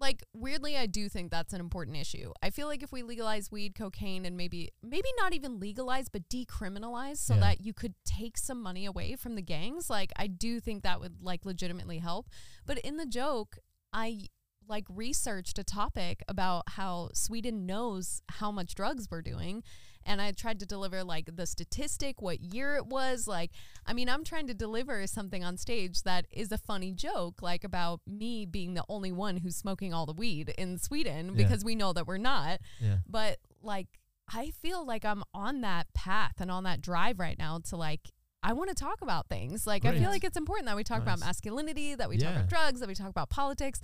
like 0.00 0.22
weirdly 0.32 0.76
i 0.76 0.86
do 0.86 1.08
think 1.08 1.28
that's 1.28 1.52
an 1.52 1.58
important 1.58 1.96
issue 1.96 2.32
i 2.40 2.50
feel 2.50 2.68
like 2.68 2.84
if 2.84 2.92
we 2.92 3.02
legalize 3.02 3.50
weed 3.50 3.74
cocaine 3.74 4.24
and 4.24 4.36
maybe 4.36 4.70
maybe 4.80 5.08
not 5.18 5.32
even 5.32 5.58
legalize 5.58 6.08
but 6.08 6.28
decriminalize 6.28 7.16
so 7.16 7.34
Yeah. 7.34 7.40
that 7.40 7.62
you 7.62 7.74
could 7.74 7.96
take 8.04 8.38
some 8.38 8.62
money 8.62 8.86
away 8.86 9.16
from 9.16 9.34
the 9.34 9.42
gangs 9.42 9.90
like 9.90 10.12
i 10.14 10.28
do 10.28 10.60
think 10.60 10.84
that 10.84 11.00
would 11.00 11.20
like 11.20 11.44
legitimately 11.44 11.98
help 11.98 12.28
but 12.64 12.78
in 12.78 12.96
the 12.96 13.06
joke 13.06 13.58
i 13.92 14.20
like 14.68 14.84
researched 14.88 15.58
a 15.58 15.64
topic 15.64 16.22
about 16.28 16.62
how 16.70 17.08
sweden 17.14 17.66
knows 17.66 18.22
how 18.28 18.50
much 18.50 18.74
drugs 18.74 19.08
we're 19.10 19.22
doing 19.22 19.62
and 20.04 20.20
i 20.20 20.30
tried 20.32 20.58
to 20.60 20.66
deliver 20.66 21.02
like 21.02 21.28
the 21.34 21.46
statistic 21.46 22.20
what 22.20 22.40
year 22.40 22.76
it 22.76 22.86
was 22.86 23.26
like 23.26 23.50
I 23.86 23.94
mean, 23.94 24.10
I'm 24.10 24.22
trying 24.22 24.46
to 24.48 24.52
deliver 24.54 25.06
something 25.06 25.42
on 25.42 25.56
stage 25.56 26.02
that 26.02 26.26
is 26.30 26.52
a 26.52 26.58
funny 26.58 26.92
joke, 26.92 27.40
like 27.40 27.64
about 27.64 28.02
me 28.06 28.44
being 28.44 28.74
the 28.74 28.84
only 28.86 29.10
one 29.12 29.38
who's 29.38 29.56
smoking 29.56 29.94
all 29.94 30.04
the 30.04 30.12
weed 30.12 30.52
in 30.58 30.76
Sweden 30.76 31.28
Yeah. 31.28 31.44
because 31.46 31.64
we 31.64 31.74
know 31.74 31.94
that 31.94 32.06
we're 32.06 32.18
not. 32.18 32.60
Yeah. 32.80 32.98
But 33.08 33.38
like, 33.62 33.86
I 34.30 34.50
feel 34.50 34.84
like 34.84 35.06
I'm 35.06 35.22
on 35.32 35.62
that 35.62 35.86
path 35.94 36.34
and 36.38 36.50
on 36.50 36.64
that 36.64 36.82
drive 36.82 37.18
right 37.18 37.38
now 37.38 37.60
to 37.70 37.76
like, 37.76 38.10
I 38.42 38.52
want 38.52 38.68
to 38.68 38.74
talk 38.74 39.00
about 39.00 39.30
things. 39.30 39.66
Like, 39.66 39.86
I 39.86 39.98
feel 39.98 40.10
like 40.10 40.22
it's 40.22 40.36
important 40.36 40.66
that 40.66 40.76
we 40.76 40.84
talk 40.84 41.00
about 41.00 41.18
masculinity, 41.18 41.94
that 41.94 42.10
we 42.10 42.18
talk 42.18 42.32
about 42.34 42.48
drugs, 42.50 42.80
that 42.80 42.88
we 42.90 42.94
talk 42.94 43.08
about 43.08 43.30
politics. 43.30 43.80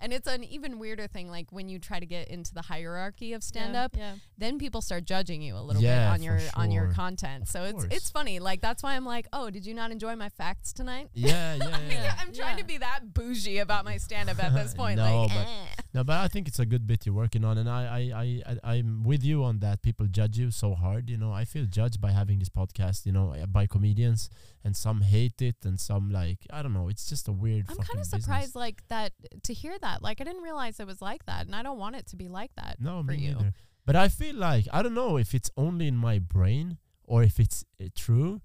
And 0.00 0.12
it's 0.12 0.28
an 0.28 0.44
even 0.44 0.78
weirder 0.78 1.06
thing, 1.08 1.28
like 1.30 1.50
when 1.50 1.68
you 1.68 1.78
try 1.78 1.98
to 1.98 2.06
get 2.06 2.28
into 2.28 2.54
the 2.54 2.62
hierarchy 2.62 3.32
of 3.32 3.42
stand 3.42 3.74
up, 3.74 3.96
Yeah. 3.96 4.14
then 4.36 4.58
people 4.58 4.80
start 4.80 5.04
judging 5.04 5.42
you 5.42 5.56
a 5.56 5.60
little 5.60 5.82
Yeah, 5.82 6.06
bit 6.06 6.12
on 6.12 6.18
for 6.18 6.24
your 6.24 6.50
on 6.54 6.70
your 6.70 6.92
content. 6.92 7.42
Of 7.42 7.48
so 7.48 7.64
it's 7.64 7.72
course. 7.72 7.86
it's 7.90 8.10
funny. 8.10 8.38
Like 8.38 8.60
that's 8.60 8.82
why 8.82 8.94
I'm 8.94 9.04
like, 9.04 9.26
oh, 9.32 9.50
did 9.50 9.66
you 9.66 9.74
not 9.74 9.90
enjoy 9.90 10.14
my 10.16 10.28
facts 10.28 10.72
tonight? 10.72 11.08
Yeah, 11.14 11.54
yeah, 11.56 11.64
yeah. 11.88 12.02
Yeah. 12.02 12.14
I'm 12.20 12.32
trying 12.32 12.58
to 12.58 12.64
be 12.64 12.78
that 12.78 13.12
bougie 13.12 13.58
about 13.58 13.84
my 13.84 13.96
stand 13.96 14.28
up 14.30 14.42
at 14.42 14.54
this 14.54 14.72
point. 14.82 14.98
No, 14.98 15.22
like, 15.22 15.30
but 15.30 15.46
eh. 15.46 15.82
No, 15.94 16.04
but 16.04 16.18
I 16.18 16.28
think 16.28 16.46
it's 16.48 16.58
a 16.58 16.66
good 16.66 16.86
bit 16.86 17.04
you're 17.06 17.14
working 17.14 17.44
on, 17.44 17.58
and 17.58 17.68
I, 17.68 17.82
I, 18.14 18.20
I, 18.22 18.42
I, 18.62 18.74
I'm 18.76 19.02
with 19.04 19.24
you 19.24 19.42
on 19.42 19.58
that. 19.60 19.82
People 19.82 20.06
judge 20.06 20.38
you 20.38 20.50
so 20.50 20.74
hard, 20.74 21.08
you 21.10 21.16
know. 21.16 21.32
I 21.32 21.44
feel 21.44 21.64
judged 21.64 22.00
by 22.00 22.10
having 22.12 22.38
this 22.38 22.50
podcast, 22.50 23.06
you 23.06 23.12
know, 23.12 23.32
uh, 23.34 23.46
by 23.46 23.66
comedians, 23.66 24.28
and 24.64 24.76
some 24.76 25.00
hate 25.02 25.40
it, 25.40 25.56
and 25.64 25.78
some 25.78 26.10
like 26.10 26.38
I 26.50 26.62
don't 26.62 26.74
know. 26.74 26.88
It's 26.88 27.08
just 27.08 27.28
a 27.28 27.32
weird. 27.32 27.66
I'm 27.68 27.76
kind 27.76 27.90
of 27.90 27.96
business. 27.98 28.24
surprised, 28.24 28.54
like 28.54 28.82
that, 28.88 29.12
to 29.44 29.54
hear 29.54 29.78
that. 29.80 30.02
Like, 30.02 30.20
I 30.20 30.24
didn't 30.24 30.42
realize 30.42 30.80
it 30.80 30.86
was 30.86 31.02
like 31.02 31.24
that, 31.26 31.46
and 31.46 31.54
I 31.54 31.62
don't 31.62 31.78
want 31.78 31.96
it 31.96 32.06
to 32.08 32.16
be 32.16 32.28
like 32.28 32.50
that. 32.56 32.76
No, 32.80 33.02
for 33.02 33.12
me 33.12 33.18
you. 33.18 33.34
neither. 33.34 33.52
But 33.86 33.96
I 33.96 34.08
feel 34.08 34.34
like 34.34 34.66
I 34.72 34.82
don't 34.82 34.94
know 34.94 35.16
if 35.16 35.34
it's 35.34 35.50
only 35.56 35.88
in 35.88 35.96
my 35.96 36.18
brain 36.18 36.78
or 37.04 37.22
if 37.22 37.40
it's 37.40 37.64
uh, 37.82 37.86
true. 37.94 38.40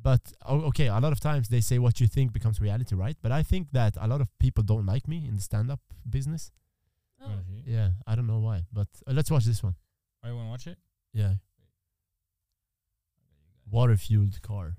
But 0.00 0.32
o- 0.46 0.62
okay, 0.66 0.88
a 0.88 0.98
lot 0.98 1.12
of 1.12 1.20
times 1.20 1.48
they 1.48 1.60
say 1.60 1.78
what 1.78 2.00
you 2.00 2.08
think 2.08 2.32
becomes 2.32 2.60
reality, 2.60 2.94
right? 2.94 3.16
But 3.22 3.30
I 3.32 3.42
think 3.42 3.68
that 3.72 3.96
a 4.00 4.06
lot 4.06 4.20
of 4.20 4.28
people 4.38 4.64
don't 4.64 4.86
like 4.86 5.06
me 5.06 5.26
in 5.28 5.36
the 5.36 5.42
stand-up 5.42 5.80
business. 6.08 6.50
Oh. 7.20 7.26
Okay. 7.26 7.62
Yeah, 7.66 7.90
I 8.06 8.16
don't 8.16 8.26
know 8.26 8.40
why, 8.40 8.62
but 8.72 8.88
uh, 9.06 9.12
let's 9.12 9.30
watch 9.30 9.44
this 9.44 9.62
one. 9.62 9.76
Oh, 10.24 10.28
you 10.28 10.34
want 10.34 10.46
to 10.46 10.50
watch 10.50 10.66
it? 10.66 10.78
Yeah, 11.12 11.34
water-fueled 13.70 14.42
car. 14.42 14.76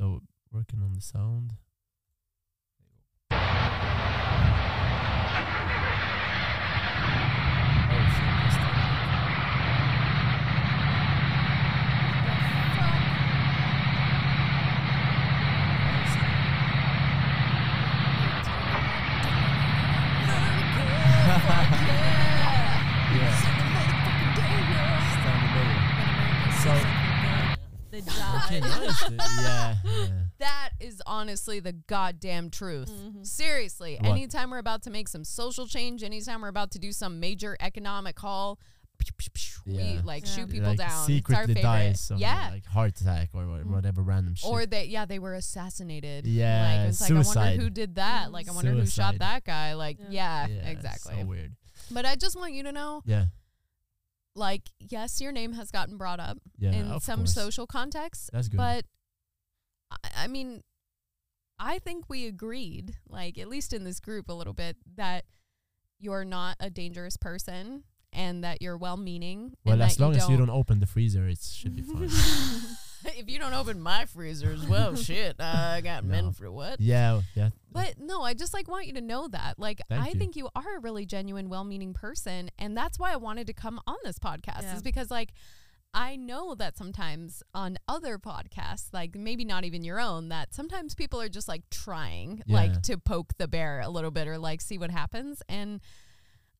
So 0.00 0.22
working 0.50 0.80
on 0.82 0.94
the 0.94 1.00
sound. 1.02 1.52
Oh, 3.32 3.36
shit, 8.16 8.24
that's 8.40 8.56
the- 8.56 8.80
Yeah. 23.16 23.36
Stand 26.62 26.90
They 27.90 27.98
Okay, 27.98 28.60
died. 28.60 28.62
nice. 28.62 29.08
dude. 29.08 29.18
yeah, 29.40 29.76
yeah. 29.84 30.06
That 30.38 30.70
is 30.80 31.02
honestly 31.06 31.60
the 31.60 31.72
goddamn 31.72 32.50
truth. 32.50 32.90
Mhm. 32.90 33.26
Seriously, 33.26 33.96
What? 34.00 34.10
anytime 34.10 34.50
we're 34.50 34.58
about 34.58 34.82
to 34.84 34.90
make 34.90 35.08
some 35.08 35.24
social 35.24 35.66
change, 35.66 36.02
anytime 36.02 36.40
we're 36.42 36.48
about 36.48 36.70
to 36.72 36.78
do 36.78 36.92
some 36.92 37.20
major 37.20 37.56
economic 37.60 38.18
haul, 38.18 38.58
we 39.64 39.72
Yeah. 39.72 40.00
like 40.04 40.26
Yeah. 40.26 40.30
shoot 40.34 40.50
people 40.50 40.68
like 40.68 40.78
down. 40.78 41.06
secretly 41.06 41.34
it's 41.34 41.38
our 41.40 41.46
favorite. 41.46 41.62
dies 41.62 42.12
yeah. 42.16 42.50
like 42.50 42.66
heart 42.66 43.00
attack 43.00 43.30
or 43.32 43.46
wha- 43.46 43.56
Mm. 43.60 43.66
whatever 43.70 44.02
random 44.02 44.34
shit. 44.34 44.48
or 44.50 44.66
they 44.66 44.84
yeah 44.86 45.06
they 45.06 45.18
were 45.18 45.34
assassinated. 45.34 46.26
Yeah, 46.26 46.80
like 46.82 46.88
it's 46.90 47.00
like 47.00 47.10
I 47.10 47.14
suicide. 47.14 47.34
wonder 47.50 47.62
who 47.62 47.70
did 47.70 47.94
that. 47.94 48.30
Like 48.30 48.48
I 48.48 48.52
wonder 48.52 48.72
who 48.72 48.86
shot 48.86 49.18
that 49.18 49.44
guy. 49.44 49.72
Like 49.74 49.96
Yeah. 50.10 50.46
yeah, 50.46 50.54
yeah, 50.54 50.68
exactly. 50.68 51.14
So 51.18 51.24
weird. 51.24 51.54
But 51.90 52.04
I 52.04 52.14
just 52.16 52.36
want 52.36 52.52
you 52.52 52.62
to 52.64 52.72
know, 52.72 53.02
Yeah, 53.06 53.26
like 54.34 54.62
yes, 54.78 55.20
your 55.20 55.32
name 55.32 55.52
has 55.54 55.70
gotten 55.70 55.96
brought 55.96 56.20
up 56.20 56.38
yeah. 56.58 56.72
in 56.72 57.00
some 57.00 57.20
course. 57.20 57.34
social 57.34 57.66
contexts, 57.66 58.30
That's 58.32 58.48
good. 58.48 58.56
but 58.56 58.84
I, 59.90 60.24
I 60.24 60.26
mean, 60.26 60.62
I 61.58 61.78
think 61.78 62.06
we 62.08 62.26
agreed, 62.26 62.96
like 63.08 63.38
at 63.38 63.48
least 63.48 63.72
in 63.72 63.84
this 63.84 64.00
group 64.00 64.28
a 64.28 64.32
little 64.32 64.54
bit, 64.54 64.76
that 64.96 65.24
you're 65.98 66.24
not 66.24 66.56
a 66.60 66.70
dangerous 66.70 67.16
person 67.16 67.84
and 68.12 68.42
that 68.42 68.60
you're 68.60 68.76
well-meaning. 68.76 69.54
well, 69.64 69.74
and 69.74 69.82
as 69.82 69.96
that 69.96 70.02
long 70.02 70.12
you 70.14 70.18
as 70.18 70.28
you 70.28 70.36
don't 70.36 70.50
open 70.50 70.80
the 70.80 70.86
freezer, 70.86 71.28
it 71.28 71.38
should 71.40 71.76
be 71.76 71.82
fine. 71.82 72.08
if 73.18 73.30
you 73.30 73.38
don't 73.38 73.52
open 73.54 73.80
my 73.80 74.06
freezer 74.06 74.50
as 74.52 74.66
well, 74.66 74.94
shit, 75.08 75.36
I 75.40 75.80
got 75.82 76.04
No. 76.04 76.10
men 76.10 76.32
for 76.32 76.50
what? 76.50 76.80
yeah, 76.80 77.20
yeah. 77.34 77.50
But 77.72 77.94
no, 77.98 78.22
I 78.22 78.34
just 78.34 78.52
like 78.52 78.68
want 78.68 78.86
you 78.86 78.94
to 78.94 79.00
know 79.00 79.28
that. 79.28 79.58
Like 79.58 79.80
Thank 79.88 80.02
I 80.02 80.08
you. 80.08 80.14
think 80.14 80.36
you 80.36 80.48
are 80.56 80.76
a 80.76 80.80
really 80.80 81.06
genuine, 81.06 81.48
well-meaning 81.48 81.94
person, 81.94 82.50
and 82.58 82.76
that's 82.76 82.98
why 82.98 83.12
I 83.12 83.16
wanted 83.16 83.46
to 83.46 83.52
come 83.52 83.80
on 83.86 83.96
this 84.04 84.18
podcast. 84.18 84.62
Yeah. 84.62 84.76
Is 84.76 84.82
because 84.82 85.10
like 85.10 85.32
I 85.92 86.14
know 86.16 86.54
that 86.54 86.76
sometimes 86.76 87.42
on 87.52 87.76
other 87.88 88.16
podcasts, 88.18 88.88
like 88.92 89.16
maybe 89.16 89.44
not 89.44 89.64
even 89.64 89.82
your 89.82 89.98
own, 90.00 90.28
that 90.28 90.54
sometimes 90.54 90.94
people 90.94 91.20
are 91.20 91.28
just 91.28 91.48
like 91.48 91.68
trying 91.70 92.42
Yeah. 92.46 92.56
like 92.56 92.82
to 92.82 92.96
poke 92.98 93.36
the 93.38 93.48
bear 93.48 93.80
a 93.80 93.88
little 93.88 94.10
bit 94.12 94.28
or 94.28 94.38
like 94.38 94.60
see 94.60 94.78
what 94.78 94.90
happens 94.90 95.42
and 95.48 95.80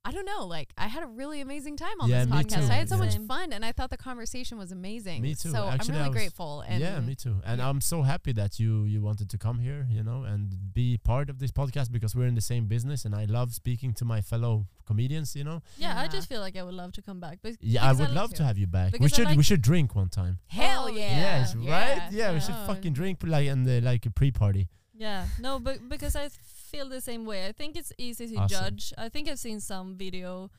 I 0.03 0.13
don't 0.13 0.25
know, 0.25 0.47
like 0.47 0.71
I 0.79 0.87
had 0.87 1.03
a 1.03 1.07
really 1.07 1.43
amazing 1.43 1.77
time 1.77 2.01
on 2.01 2.09
Yeah, 2.09 2.25
this 2.25 2.35
podcast. 2.35 2.67
too. 2.67 2.73
I 2.73 2.77
had 2.77 2.89
so 2.89 2.97
much 2.97 3.17
fun 3.29 3.53
and 3.53 3.63
I 3.65 3.73
thought 3.73 3.91
the 3.91 3.99
conversation 3.99 4.57
was 4.57 4.73
amazing. 4.73 5.21
Me 5.21 5.35
too. 5.35 5.51
So 5.51 5.69
Actually, 5.69 5.91
I'm 5.91 5.99
really 5.99 6.09
was- 6.09 6.17
grateful 6.17 6.61
and 6.67 6.81
yeah, 6.81 6.99
me 7.01 7.15
too. 7.15 7.37
And 7.45 7.59
yeah. 7.61 7.69
I'm 7.69 7.83
so 7.83 8.01
happy 8.03 8.33
that 8.33 8.59
you 8.59 8.85
you 8.85 9.03
wanted 9.03 9.29
to 9.29 9.37
come 9.37 9.59
here, 9.59 9.87
you 9.91 10.03
know, 10.03 10.23
and 10.25 10.73
be 10.73 10.97
part 10.97 11.29
of 11.29 11.39
this 11.39 11.51
podcast 11.51 11.93
because 11.93 12.17
we're 12.17 12.27
in 12.27 12.35
the 12.35 12.41
same 12.41 12.65
business, 12.67 13.05
and 13.05 13.15
I 13.15 13.27
love 13.27 13.53
speaking 13.53 13.93
to 13.95 14.07
my 14.07 14.23
fellow 14.23 14.67
comedians, 14.87 15.37
you 15.37 15.45
know. 15.45 15.61
Yeah, 15.77 16.01
I 16.01 16.09
just 16.09 16.29
feel 16.31 16.41
like 16.41 16.57
I 16.57 16.63
would 16.63 16.75
love 16.75 16.93
to 16.93 17.03
come 17.03 17.21
back. 17.21 17.41
But 17.43 17.57
Yeah, 17.61 17.85
I 17.85 17.89
because 17.89 17.99
would 18.01 18.09
like 18.09 18.17
love 18.17 18.35
to 18.35 18.43
have 18.45 18.57
you 18.57 18.67
back. 18.67 18.93
We 18.93 19.01
Because 19.01 19.13
I 19.13 19.17
should 19.29 19.37
we 19.37 19.43
should 19.43 19.61
drink 19.61 19.95
one 19.95 20.09
time. 20.09 20.39
Hell 20.47 20.85
Oh, 20.87 20.89
yeah. 20.89 21.21
yes, 21.27 21.55
right? 21.55 21.65
Yeah, 21.67 22.09
yeah. 22.11 22.33
we 22.33 22.41
should 22.41 22.57
fucking 22.67 22.95
drink 22.95 23.19
like 23.23 23.49
and 23.49 23.67
like 23.85 24.07
a 24.07 24.11
pre-party. 24.11 24.69
Yeah, 24.95 25.27
no, 25.39 25.59
but 25.59 25.89
because 25.89 26.15
I 26.17 26.29
feel 26.71 26.89
the 26.89 27.01
same 27.01 27.25
way. 27.27 27.47
I 27.47 27.53
think 27.53 27.77
it's 27.77 27.93
easy 27.99 28.27
to 28.29 28.37
Awesome. 28.37 28.49
judge. 28.59 28.93
I 28.99 29.09
think 29.09 29.29
I've 29.29 29.39
seen 29.39 29.61
some 29.61 29.97
video 29.97 30.51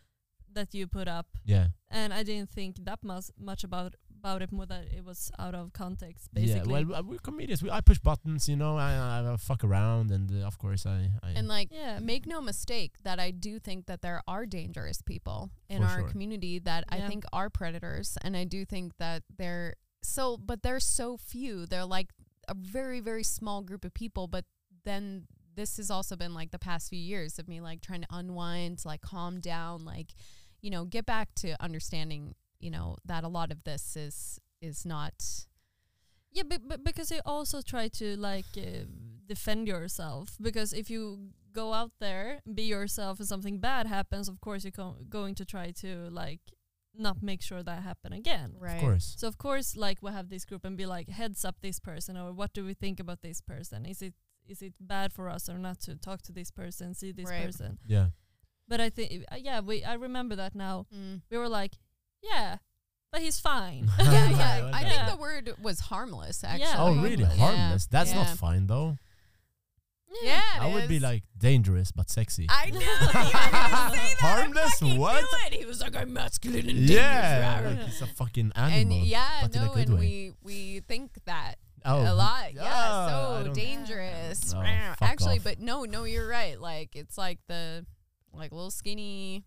that 0.53 0.73
you 0.73 0.85
put 0.87 1.07
up, 1.07 1.27
Yeah. 1.45 1.67
and 1.89 2.13
I 2.13 2.23
didn't 2.23 2.49
think 2.49 2.83
that 2.85 2.99
much 3.03 3.27
much 3.37 3.63
about 3.63 3.95
about 4.23 4.41
it 4.43 4.51
more 4.51 4.67
that 4.67 4.85
it 4.97 5.03
was 5.03 5.31
out 5.39 5.55
of 5.55 5.73
context. 5.73 6.29
Basically, 6.31 6.81
Yeah, 6.81 6.85
well, 6.91 7.03
we're 7.03 7.17
comedians. 7.17 7.63
We, 7.63 7.71
I 7.71 7.81
push 7.81 7.97
buttons, 7.97 8.47
you 8.47 8.55
know. 8.55 8.77
I, 8.77 8.91
I, 8.93 9.33
I 9.33 9.37
fuck 9.37 9.63
around, 9.63 10.11
and 10.11 10.29
uh, 10.31 10.45
of 10.45 10.57
course, 10.59 10.85
I. 10.85 11.09
I 11.23 11.31
And 11.37 11.47
like, 11.47 11.69
Yeah. 11.71 11.97
make 11.99 12.27
no 12.27 12.39
mistake 12.39 12.93
that 13.01 13.19
I 13.19 13.31
do 13.31 13.57
think 13.57 13.87
that 13.87 14.01
there 14.03 14.21
are 14.27 14.45
dangerous 14.45 15.01
people 15.01 15.49
in 15.69 15.81
For 15.81 15.87
our 15.87 15.99
sure. 16.01 16.09
community 16.09 16.59
that 16.59 16.83
I 16.89 16.99
think 17.09 17.23
are 17.33 17.49
predators, 17.49 18.15
and 18.23 18.37
I 18.37 18.43
do 18.43 18.63
think 18.63 18.97
that 18.99 19.23
they're 19.39 19.75
so, 20.03 20.37
but 20.37 20.61
they're 20.61 20.79
so 20.99 21.17
few. 21.17 21.65
They're 21.65 21.85
like 21.97 22.09
a 22.47 22.53
very, 22.53 22.99
very 22.99 23.23
small 23.23 23.63
group 23.63 23.83
of 23.85 23.93
people. 23.93 24.27
But 24.27 24.45
then 24.83 25.25
this 25.55 25.77
has 25.77 25.91
also 25.91 26.15
been 26.15 26.33
like 26.33 26.51
the 26.51 26.59
past 26.59 26.89
few 26.89 26.99
years 26.99 27.39
of 27.39 27.47
me 27.47 27.61
like 27.61 27.81
trying 27.81 28.01
to 28.01 28.07
unwind, 28.11 28.81
like 28.85 29.01
calm 29.01 29.39
down, 29.39 29.85
like 29.85 30.13
you 30.61 30.69
know, 30.69 30.85
get 30.85 31.05
back 31.05 31.33
to 31.35 31.55
understanding, 31.61 32.35
you 32.59 32.69
know, 32.69 32.95
that 33.05 33.23
a 33.23 33.27
lot 33.27 33.51
of 33.51 33.63
this 33.63 33.95
is 33.95 34.39
is 34.61 34.85
not. 34.85 35.13
yeah, 36.31 36.43
but, 36.47 36.61
but 36.67 36.83
because 36.83 37.11
you 37.11 37.19
also 37.25 37.61
try 37.61 37.87
to 37.87 38.15
like 38.17 38.45
uh, 38.57 38.85
defend 39.27 39.67
yourself. 39.67 40.37
Because 40.39 40.71
if 40.73 40.89
you 40.89 41.31
go 41.53 41.73
out 41.73 41.91
there, 41.99 42.39
be 42.53 42.63
yourself, 42.63 43.19
and 43.19 43.27
something 43.27 43.57
bad 43.57 43.87
happens, 43.87 44.29
of 44.29 44.39
course 44.39 44.63
you're 44.63 44.71
co- 44.71 44.97
going 45.09 45.35
to 45.35 45.45
try 45.45 45.71
to 45.71 46.09
like 46.11 46.39
not 46.93 47.23
make 47.23 47.41
sure 47.41 47.63
that 47.63 47.83
happen 47.83 48.13
again. 48.13 48.55
Right. 48.59 48.75
of 48.75 48.81
course. 48.81 49.15
So 49.17 49.27
of 49.27 49.37
course, 49.37 49.75
like 49.75 49.97
we 50.01 50.11
have 50.11 50.29
this 50.29 50.45
group 50.45 50.63
and 50.63 50.77
be 50.77 50.85
like, 50.85 51.09
heads 51.09 51.43
up 51.43 51.55
this 51.61 51.79
person, 51.79 52.15
or 52.17 52.31
what 52.31 52.53
do 52.53 52.63
we 52.65 52.73
think 52.73 52.99
about 52.99 53.21
this 53.21 53.41
person? 53.41 53.85
Is 53.85 54.01
it 54.01 54.13
is 54.51 54.61
it 54.61 54.73
bad 54.79 55.13
for 55.13 55.25
us 55.35 55.49
or 55.49 55.57
not 55.57 55.79
to 55.81 55.95
talk 55.95 56.21
to 56.23 56.31
this 56.33 56.51
person, 56.51 56.93
see 56.93 57.11
this 57.11 57.29
Right. 57.29 57.45
person? 57.45 57.79
Yeah. 57.87 58.07
But 58.67 58.79
I 58.81 58.89
think, 58.89 59.07
uh, 59.31 59.35
yeah, 59.47 59.59
we 59.61 59.83
I 59.83 59.93
remember 60.07 60.35
that 60.35 60.53
now. 60.55 60.85
Mm. 60.95 61.21
We 61.31 61.37
were 61.37 61.49
like, 61.49 61.73
yeah, 62.21 62.57
but 63.11 63.21
he's 63.21 63.39
fine. 63.39 63.89
yeah, 63.99 64.29
yeah. 64.29 64.61
Well 64.63 64.75
I 64.75 64.83
think 64.89 65.01
the 65.09 65.17
word 65.17 65.45
was 65.61 65.79
harmless. 65.91 66.43
Actually. 66.43 66.61
Yeah, 66.67 66.75
Oh, 66.83 66.93
really? 67.01 67.23
harmless. 67.23 67.39
Harmless. 67.39 67.85
That's 67.87 68.13
not 68.13 68.27
fine 68.37 68.67
though. 68.67 68.97
Yeah, 70.21 70.41
it 70.57 70.61
I 70.63 70.73
would 70.73 70.89
be 70.89 70.99
like 70.99 71.23
dangerous 71.37 71.91
but 71.93 72.09
sexy. 72.09 72.45
I 72.49 72.69
knew 72.69 72.79
you 72.81 72.85
were 72.85 73.13
gonna 73.13 73.29
say 73.29 73.41
that. 73.41 74.15
Harmless? 74.19 74.73
fucking 74.79 74.99
What? 74.99 75.21
Knew 75.23 75.39
it. 75.47 75.53
He 75.61 75.65
was 75.65 75.79
like, 75.81 75.95
I'm 75.95 76.11
masculine 76.11 76.67
and 76.69 76.79
yeah, 76.79 77.61
dangerous. 77.61 77.79
like 77.79 77.87
it's 77.87 78.01
a 78.01 78.07
fucking 78.07 78.51
and 78.53 78.73
animal. 78.73 79.05
yeah, 79.05 79.39
but 79.43 79.55
in 79.55 79.61
a 79.61 79.65
no, 79.67 79.73
good 79.73 79.87
and 79.87 79.99
way. 79.99 80.33
we 80.43 80.47
we 80.75 80.79
think 80.81 81.11
that 81.25 81.55
oh, 81.85 82.01
a 82.01 82.13
lot. 82.13 82.53
Yeah, 82.53 82.61
ah, 82.65 83.39
I 83.39 83.43
so 83.43 83.53
dangerous. 83.53 84.53
Oh, 84.55 84.61
Actually, 85.01 85.37
off. 85.37 85.43
but 85.43 85.59
no, 85.59 85.83
no, 85.85 86.03
you're 86.03 86.27
right. 86.27 86.59
Like 86.59 86.95
it's 86.95 87.17
like 87.17 87.39
the 87.47 87.85
like 88.33 88.51
little 88.51 88.71
skinny, 88.71 89.43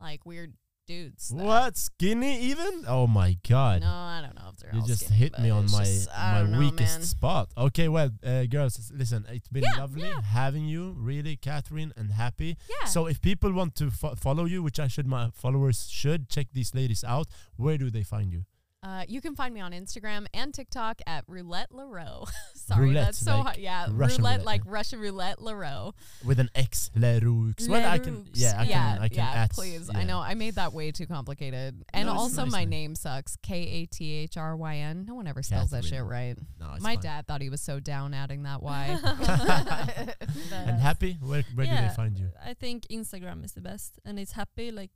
like 0.00 0.24
weird 0.26 0.54
dudes. 0.86 1.28
that- 1.28 1.36
What 1.44 1.76
skinny 1.76 2.40
even? 2.42 2.84
Oh 2.88 3.06
my 3.06 3.36
god! 3.48 3.80
No, 3.82 3.86
I 3.88 4.20
don't 4.22 4.34
know 4.34 4.50
if 4.52 4.56
they're 4.58 4.74
You 4.74 4.86
just 4.86 5.04
skinny, 5.06 5.18
hit 5.18 5.38
me 5.38 5.50
on 5.50 5.70
my 5.70 5.84
just- 5.84 6.08
my 6.10 6.42
know, 6.42 6.58
weakest 6.58 6.98
man. 6.98 7.02
spot. 7.06 7.48
Okay, 7.56 7.88
well, 7.88 8.10
uh, 8.24 8.44
girls, 8.44 8.90
listen, 8.94 9.24
it's 9.28 9.48
been 9.48 9.62
Yeah, 9.64 9.80
lovely 9.80 10.02
yeah. 10.08 10.20
having 10.22 10.66
you, 10.66 10.92
really, 10.98 11.36
Kathryn, 11.36 11.92
and 11.96 12.12
happy. 12.12 12.56
Yeah. 12.68 12.86
So, 12.88 13.06
if 13.06 13.20
people 13.20 13.52
want 13.52 13.74
to 13.76 13.90
fo- 13.90 14.14
follow 14.16 14.44
you, 14.44 14.62
which 14.62 14.78
I 14.80 14.88
should, 14.88 15.06
my 15.06 15.30
followers 15.32 15.88
should 15.90 16.28
check 16.28 16.48
these 16.52 16.74
ladies 16.74 17.04
out. 17.04 17.28
Where 17.56 17.78
do 17.78 17.88
they 17.90 18.02
find 18.02 18.32
you? 18.32 18.44
Uh, 18.84 19.04
you 19.06 19.20
can 19.20 19.36
find 19.36 19.54
me 19.54 19.60
on 19.60 19.70
Instagram 19.70 20.26
and 20.34 20.52
TikTok 20.52 21.00
at 21.06 21.22
Roulette 21.28 21.70
Laro. 21.72 22.24
Sorry, 22.56 22.88
Roulette, 22.88 23.04
that's 23.06 23.18
so 23.18 23.36
like 23.36 23.42
hard. 23.44 23.56
Yeah, 23.58 23.86
Russian 23.92 24.18
roulette, 24.18 24.32
roulette. 24.40 24.44
like 24.44 24.62
Russian 24.66 24.98
roulette 24.98 25.40
Laro. 25.40 25.94
With 26.24 26.40
an 26.40 26.50
X, 26.56 26.90
Leroux. 26.96 27.54
Well, 27.68 27.88
I 27.88 27.98
can, 28.00 28.26
yeah, 28.34 28.56
I 28.58 28.62
yeah, 28.64 28.94
can, 28.94 29.02
I 29.02 29.08
can 29.08 29.16
yeah, 29.18 29.30
add, 29.34 29.50
please. 29.50 29.88
yeah. 29.92 29.98
I 30.00 30.02
know 30.02 30.18
I 30.18 30.34
made 30.34 30.56
that 30.56 30.72
way 30.72 30.90
too 30.90 31.06
complicated. 31.06 31.84
And 31.92 32.06
No, 32.06 32.14
also 32.14 32.42
nice, 32.42 32.50
my 32.52 32.58
man. 32.62 32.70
name 32.70 32.94
sucks. 32.96 33.36
K 33.36 33.54
A 33.54 33.86
T 33.86 34.12
H 34.14 34.36
R 34.36 34.56
Y 34.56 34.76
N. 34.78 35.04
No 35.06 35.14
one 35.14 35.28
ever 35.28 35.44
spells 35.44 35.70
that 35.70 35.84
shit 35.84 36.02
right. 36.02 36.34
No, 36.58 36.72
it's 36.74 36.82
My 36.82 36.94
fine. 36.94 37.02
dad 37.02 37.26
thought 37.28 37.40
he 37.40 37.50
was 37.50 37.60
so 37.60 37.78
down 37.78 38.14
adding 38.14 38.42
that 38.42 38.62
Y. 38.64 38.98
And 40.52 40.80
happy? 40.80 41.18
Where, 41.22 41.44
where 41.54 41.66
do 41.66 41.72
they 41.72 41.90
find 41.94 42.18
you? 42.18 42.30
I 42.44 42.54
think 42.54 42.86
Instagram 42.88 43.44
is 43.44 43.52
the 43.52 43.60
best, 43.60 44.00
and 44.04 44.18
it's 44.18 44.32
happy, 44.32 44.70
like 44.72 44.90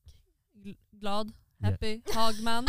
gl- 0.65 0.77
glad, 1.01 1.29
Yeah. 1.63 1.71
happy, 1.71 2.03
Hagman, 2.07 2.69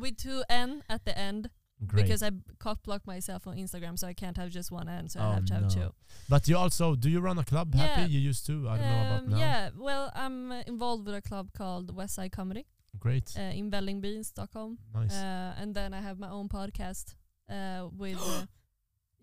with 0.00 0.16
two 0.16 0.42
N 0.48 0.82
at 0.88 1.04
the 1.04 1.16
end, 1.18 1.50
Great. 1.86 2.02
because 2.02 2.22
I 2.22 2.30
cock 2.58 2.82
blocked 2.82 3.06
myself 3.06 3.46
on 3.46 3.56
Instagram, 3.56 3.98
so 3.98 4.06
I 4.06 4.14
can't 4.14 4.36
have 4.36 4.50
just 4.50 4.70
one 4.70 4.88
N, 4.88 5.08
so 5.08 5.20
Oh, 5.20 5.24
I 5.30 5.34
have 5.34 5.44
to 5.46 5.54
have 5.54 5.68
two. 5.68 5.92
but 6.28 6.46
you 6.48 6.56
also, 6.56 6.94
do 6.94 7.08
you 7.10 7.20
run 7.20 7.38
a 7.38 7.44
club, 7.44 7.74
Yeah. 7.74 7.86
Happy? 7.86 8.12
You 8.12 8.20
used 8.20 8.46
to? 8.46 8.68
I 8.68 8.76
don't 8.78 8.88
know 8.90 9.02
about 9.06 9.22
Um, 9.24 9.28
now. 9.30 9.38
Yeah, 9.38 9.70
well, 9.76 10.12
I'm 10.14 10.52
uh, 10.52 10.62
involved 10.66 11.06
with 11.06 11.14
a 11.14 11.22
club 11.22 11.52
called 11.52 11.94
West 11.94 12.14
Side 12.14 12.32
Comedy 12.32 12.66
Great. 12.98 13.32
uh, 13.36 13.42
in 13.58 13.70
Vällingby, 13.70 14.16
in 14.16 14.24
Stockholm, 14.24 14.78
nice. 14.94 15.12
uh, 15.14 15.54
and 15.60 15.74
then 15.74 15.92
I 15.94 16.00
have 16.00 16.18
my 16.18 16.28
own 16.30 16.48
podcast 16.48 17.14
uh, 17.50 17.88
with. 17.96 18.18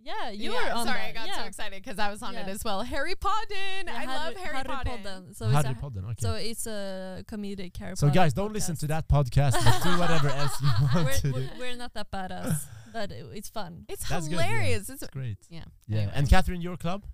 Yeah, 0.03 0.29
you 0.31 0.51
yeah, 0.51 0.69
were 0.69 0.73
on 0.79 0.87
sorry, 0.87 0.99
that. 0.99 1.09
I 1.09 1.13
got 1.13 1.27
yeah. 1.27 1.41
so 1.41 1.47
excited 1.47 1.83
because 1.83 1.99
I 1.99 2.09
was 2.09 2.21
on 2.23 2.35
it 2.35 2.47
as 2.47 2.63
well. 2.63 2.81
Harry 2.81 3.13
Podden. 3.15 3.85
Yeah, 3.85 3.93
I 3.95 4.05
love 4.05 4.35
Harry, 4.35 4.55
Harry 4.55 4.67
Podden. 4.67 5.03
Podden. 5.03 5.35
So 5.35 5.45
it's 5.45 5.53
Harry 5.53 5.75
a, 5.79 5.81
Podden, 5.83 6.03
okay. 6.05 6.15
So 6.19 6.33
it's 6.33 6.65
a 6.67 7.23
comedic 7.27 7.77
Harry 7.77 7.95
So 7.95 8.07
Potter 8.07 8.15
guys, 8.19 8.33
don't 8.33 8.51
listen 8.53 8.75
to 8.77 8.87
that 8.87 9.07
podcast, 9.07 9.53
do 9.83 9.99
whatever 9.99 10.29
else 10.41 10.59
you 10.61 10.67
want 10.81 11.05
we're, 11.05 11.11
to 11.13 11.21
do. 11.21 11.31
we're, 11.33 11.49
we're 11.59 11.75
not 11.75 11.93
that 11.93 12.09
badass, 12.11 12.63
but 12.91 13.11
it- 13.11 13.25
it's 13.33 13.49
fun. 13.49 13.85
It's 13.87 14.07
That's 14.09 14.27
good, 14.27 14.37
yeah. 14.37 14.43
hilarious. 14.43 14.89
It's 14.89 15.03
It's 15.03 15.11
great. 15.11 15.37
yeah. 15.49 15.63
Yeah. 15.87 15.97
Anyway. 15.99 16.13
And 16.15 16.27
Kathryn, 16.27 16.63
your 16.63 16.77
club? 16.77 17.05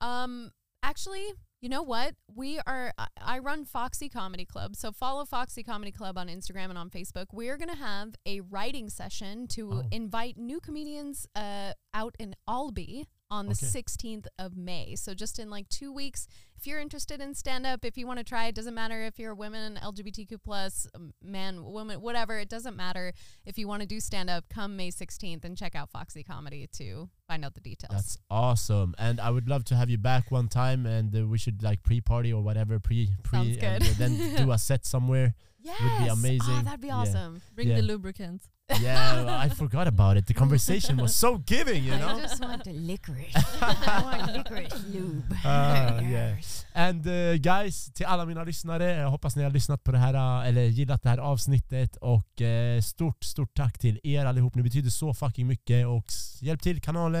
Um, 0.00 0.50
actually, 0.82 1.26
you 1.60 1.68
know 1.68 1.82
what? 1.82 2.14
We 2.34 2.60
are. 2.66 2.92
I, 3.20 3.38
run 3.38 3.64
Foxy 3.64 4.08
Comedy 4.08 4.44
Club, 4.44 4.76
so 4.76 4.92
follow 4.92 5.24
Foxy 5.24 5.62
Comedy 5.62 5.90
Club 5.90 6.16
on 6.18 6.28
Instagram 6.28 6.68
and 6.70 6.78
on 6.78 6.90
Facebook. 6.90 7.26
We're 7.32 7.56
gonna 7.56 7.74
have 7.76 8.14
a 8.26 8.40
writing 8.40 8.88
session 8.90 9.46
to 9.48 9.72
Oh. 9.72 9.82
invite 9.90 10.36
new 10.36 10.60
comedians 10.60 11.26
uh, 11.34 11.72
out 11.94 12.14
in 12.18 12.34
Alby 12.46 13.06
on 13.30 13.46
the 13.46 13.52
Okay. 13.52 13.66
16th 13.66 14.26
of 14.38 14.56
May. 14.56 14.94
So 14.96 15.12
just 15.14 15.38
in 15.38 15.50
like 15.50 15.68
two 15.68 15.92
weeks. 15.92 16.28
If 16.58 16.66
you're 16.66 16.78
interested 16.80 17.20
in 17.20 17.34
stand 17.34 17.66
up, 17.66 17.84
if 17.84 17.98
you 17.98 18.06
want 18.06 18.18
to 18.18 18.24
try, 18.24 18.46
it 18.46 18.54
doesn't 18.54 18.74
matter 18.74 19.02
if 19.02 19.18
you're 19.18 19.32
a 19.32 19.36
woman, 19.36 19.78
LGBTQ 19.82 20.38
plus, 20.42 20.86
man, 21.22 21.64
woman, 21.64 22.00
whatever. 22.00 22.38
It 22.38 22.48
doesn't 22.48 22.76
matter. 22.76 23.12
If 23.44 23.58
you 23.58 23.66
want 23.68 23.82
to 23.82 23.86
do 23.88 23.98
stand 24.00 24.30
up, 24.30 24.48
come 24.48 24.76
May 24.76 24.90
16th 24.90 25.44
and 25.44 25.56
check 25.56 25.74
out 25.74 25.90
Foxy 25.90 26.22
Comedy 26.22 26.66
to 26.74 27.10
find 27.26 27.44
out 27.44 27.54
the 27.54 27.60
details. 27.60 27.90
That's 27.92 28.18
awesome. 28.30 28.94
And 28.98 29.20
I 29.20 29.30
would 29.30 29.48
love 29.48 29.64
to 29.66 29.74
have 29.76 29.90
you 29.90 29.98
back 29.98 30.30
one 30.30 30.48
time 30.48 30.86
and 30.86 31.14
uh, 31.14 31.26
we 31.26 31.38
should 31.38 31.62
like 31.62 31.82
pre-party 31.82 32.32
or 32.32 32.42
whatever, 32.42 32.78
pre 32.78 33.08
pre 33.22 33.38
Sounds 33.38 33.58
and 33.62 33.82
good. 33.82 33.90
uh, 33.90 33.94
then 33.98 34.36
do 34.46 34.52
a 34.52 34.58
set 34.58 34.86
somewhere. 34.86 35.34
yes. 35.62 35.76
be 36.04 36.10
Oh, 36.10 36.12
amazing. 36.12 36.64
that'd 36.64 36.80
be 36.80 36.86
Yeah. 36.88 36.96
awesome. 37.02 37.42
Bring 37.54 37.68
Yeah. 37.68 37.76
the 37.76 37.82
lubricant. 37.82 38.42
Yeah, 38.82 39.24
well, 39.24 39.46
I 39.46 39.48
forgot 39.48 39.86
about 39.86 40.16
it. 40.16 40.26
The 40.26 40.34
conversation 40.34 40.96
was 41.00 41.14
so 41.14 41.38
giving, 41.38 41.84
you 41.84 41.92
know. 41.98 42.16
I 42.16 42.20
just 42.20 42.40
want 42.42 42.64
the 42.64 42.72
licorice. 42.72 43.32
I 43.60 44.02
want 44.02 44.32
licorice 44.36 44.82
lube. 44.94 45.22
Ah, 45.44 46.00
yeah. 46.00 46.34
And 46.74 47.06
uh, 47.06 47.36
guys, 47.38 47.90
till 47.94 48.06
alla 48.06 48.26
mina 48.26 48.44
lyssnare, 48.44 48.84
jag 48.96 49.10
hoppas 49.10 49.36
ni 49.36 49.42
har 49.42 49.50
lyssnat 49.50 49.84
på 49.84 49.92
det 49.92 49.98
här, 49.98 50.14
uh, 50.14 50.48
eller 50.48 50.62
gillat 50.62 51.02
det 51.02 51.08
här 51.08 51.18
avsnittet 51.18 51.96
och 51.96 52.40
uh, 52.40 52.80
stort, 52.82 53.24
stort 53.24 53.54
tack 53.56 53.78
till 53.78 54.00
er 54.04 54.24
allihop. 54.26 54.54
Ni 54.54 54.62
betyder 54.62 54.90
så 54.90 55.14
fucking 55.14 55.46
mycket 55.46 55.86
och 55.86 56.04
s- 56.08 56.38
hjälp 56.42 56.62
till 56.62 56.80
kanalen 56.80 57.15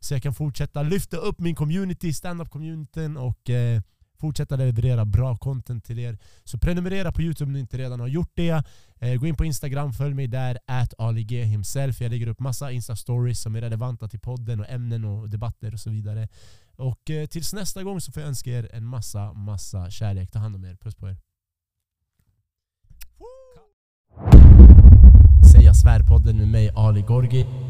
så 0.00 0.14
jag 0.14 0.22
kan 0.22 0.34
fortsätta 0.34 0.82
lyfta 0.82 1.16
upp 1.16 1.40
min 1.40 1.54
community, 1.54 2.12
standup 2.12 2.50
communityn 2.50 3.16
och 3.16 3.50
eh, 3.50 3.80
fortsätta 4.20 4.56
leverera 4.56 5.04
bra 5.04 5.36
content 5.36 5.84
till 5.84 5.98
er. 5.98 6.18
Så 6.44 6.58
prenumerera 6.58 7.12
på 7.12 7.22
Youtube 7.22 7.48
om 7.48 7.52
ni 7.52 7.60
inte 7.60 7.78
redan 7.78 8.00
har 8.00 8.08
gjort 8.08 8.30
det. 8.34 8.64
Eh, 9.00 9.14
gå 9.14 9.26
in 9.26 9.36
på 9.36 9.44
Instagram, 9.44 9.92
följ 9.92 10.14
mig 10.14 10.26
där, 10.26 10.58
at 10.66 10.94
AliG 10.98 11.44
himself. 11.44 12.00
Jag 12.00 12.10
lägger 12.10 12.26
upp 12.26 12.40
massa 12.40 12.70
Insta-stories 12.70 13.34
som 13.34 13.56
är 13.56 13.60
relevanta 13.60 14.08
till 14.08 14.20
podden 14.20 14.60
och 14.60 14.68
ämnen 14.68 15.04
och 15.04 15.30
debatter 15.30 15.72
och 15.74 15.80
så 15.80 15.90
vidare. 15.90 16.28
Och 16.76 17.10
eh, 17.10 17.26
tills 17.26 17.52
nästa 17.52 17.82
gång 17.82 18.00
så 18.00 18.12
får 18.12 18.22
jag 18.22 18.28
önska 18.28 18.50
er 18.50 18.68
en 18.72 18.84
massa, 18.84 19.32
massa 19.32 19.90
kärlek. 19.90 20.30
Ta 20.30 20.38
hand 20.38 20.56
om 20.56 20.64
er. 20.64 20.76
Puss 20.76 20.94
på 20.94 21.08
er. 21.08 21.16
Säga 25.52 25.74
svärpodden 25.74 26.36
med 26.36 26.48
mig 26.48 26.70
Ali 26.74 27.02
Gorgi. 27.02 27.67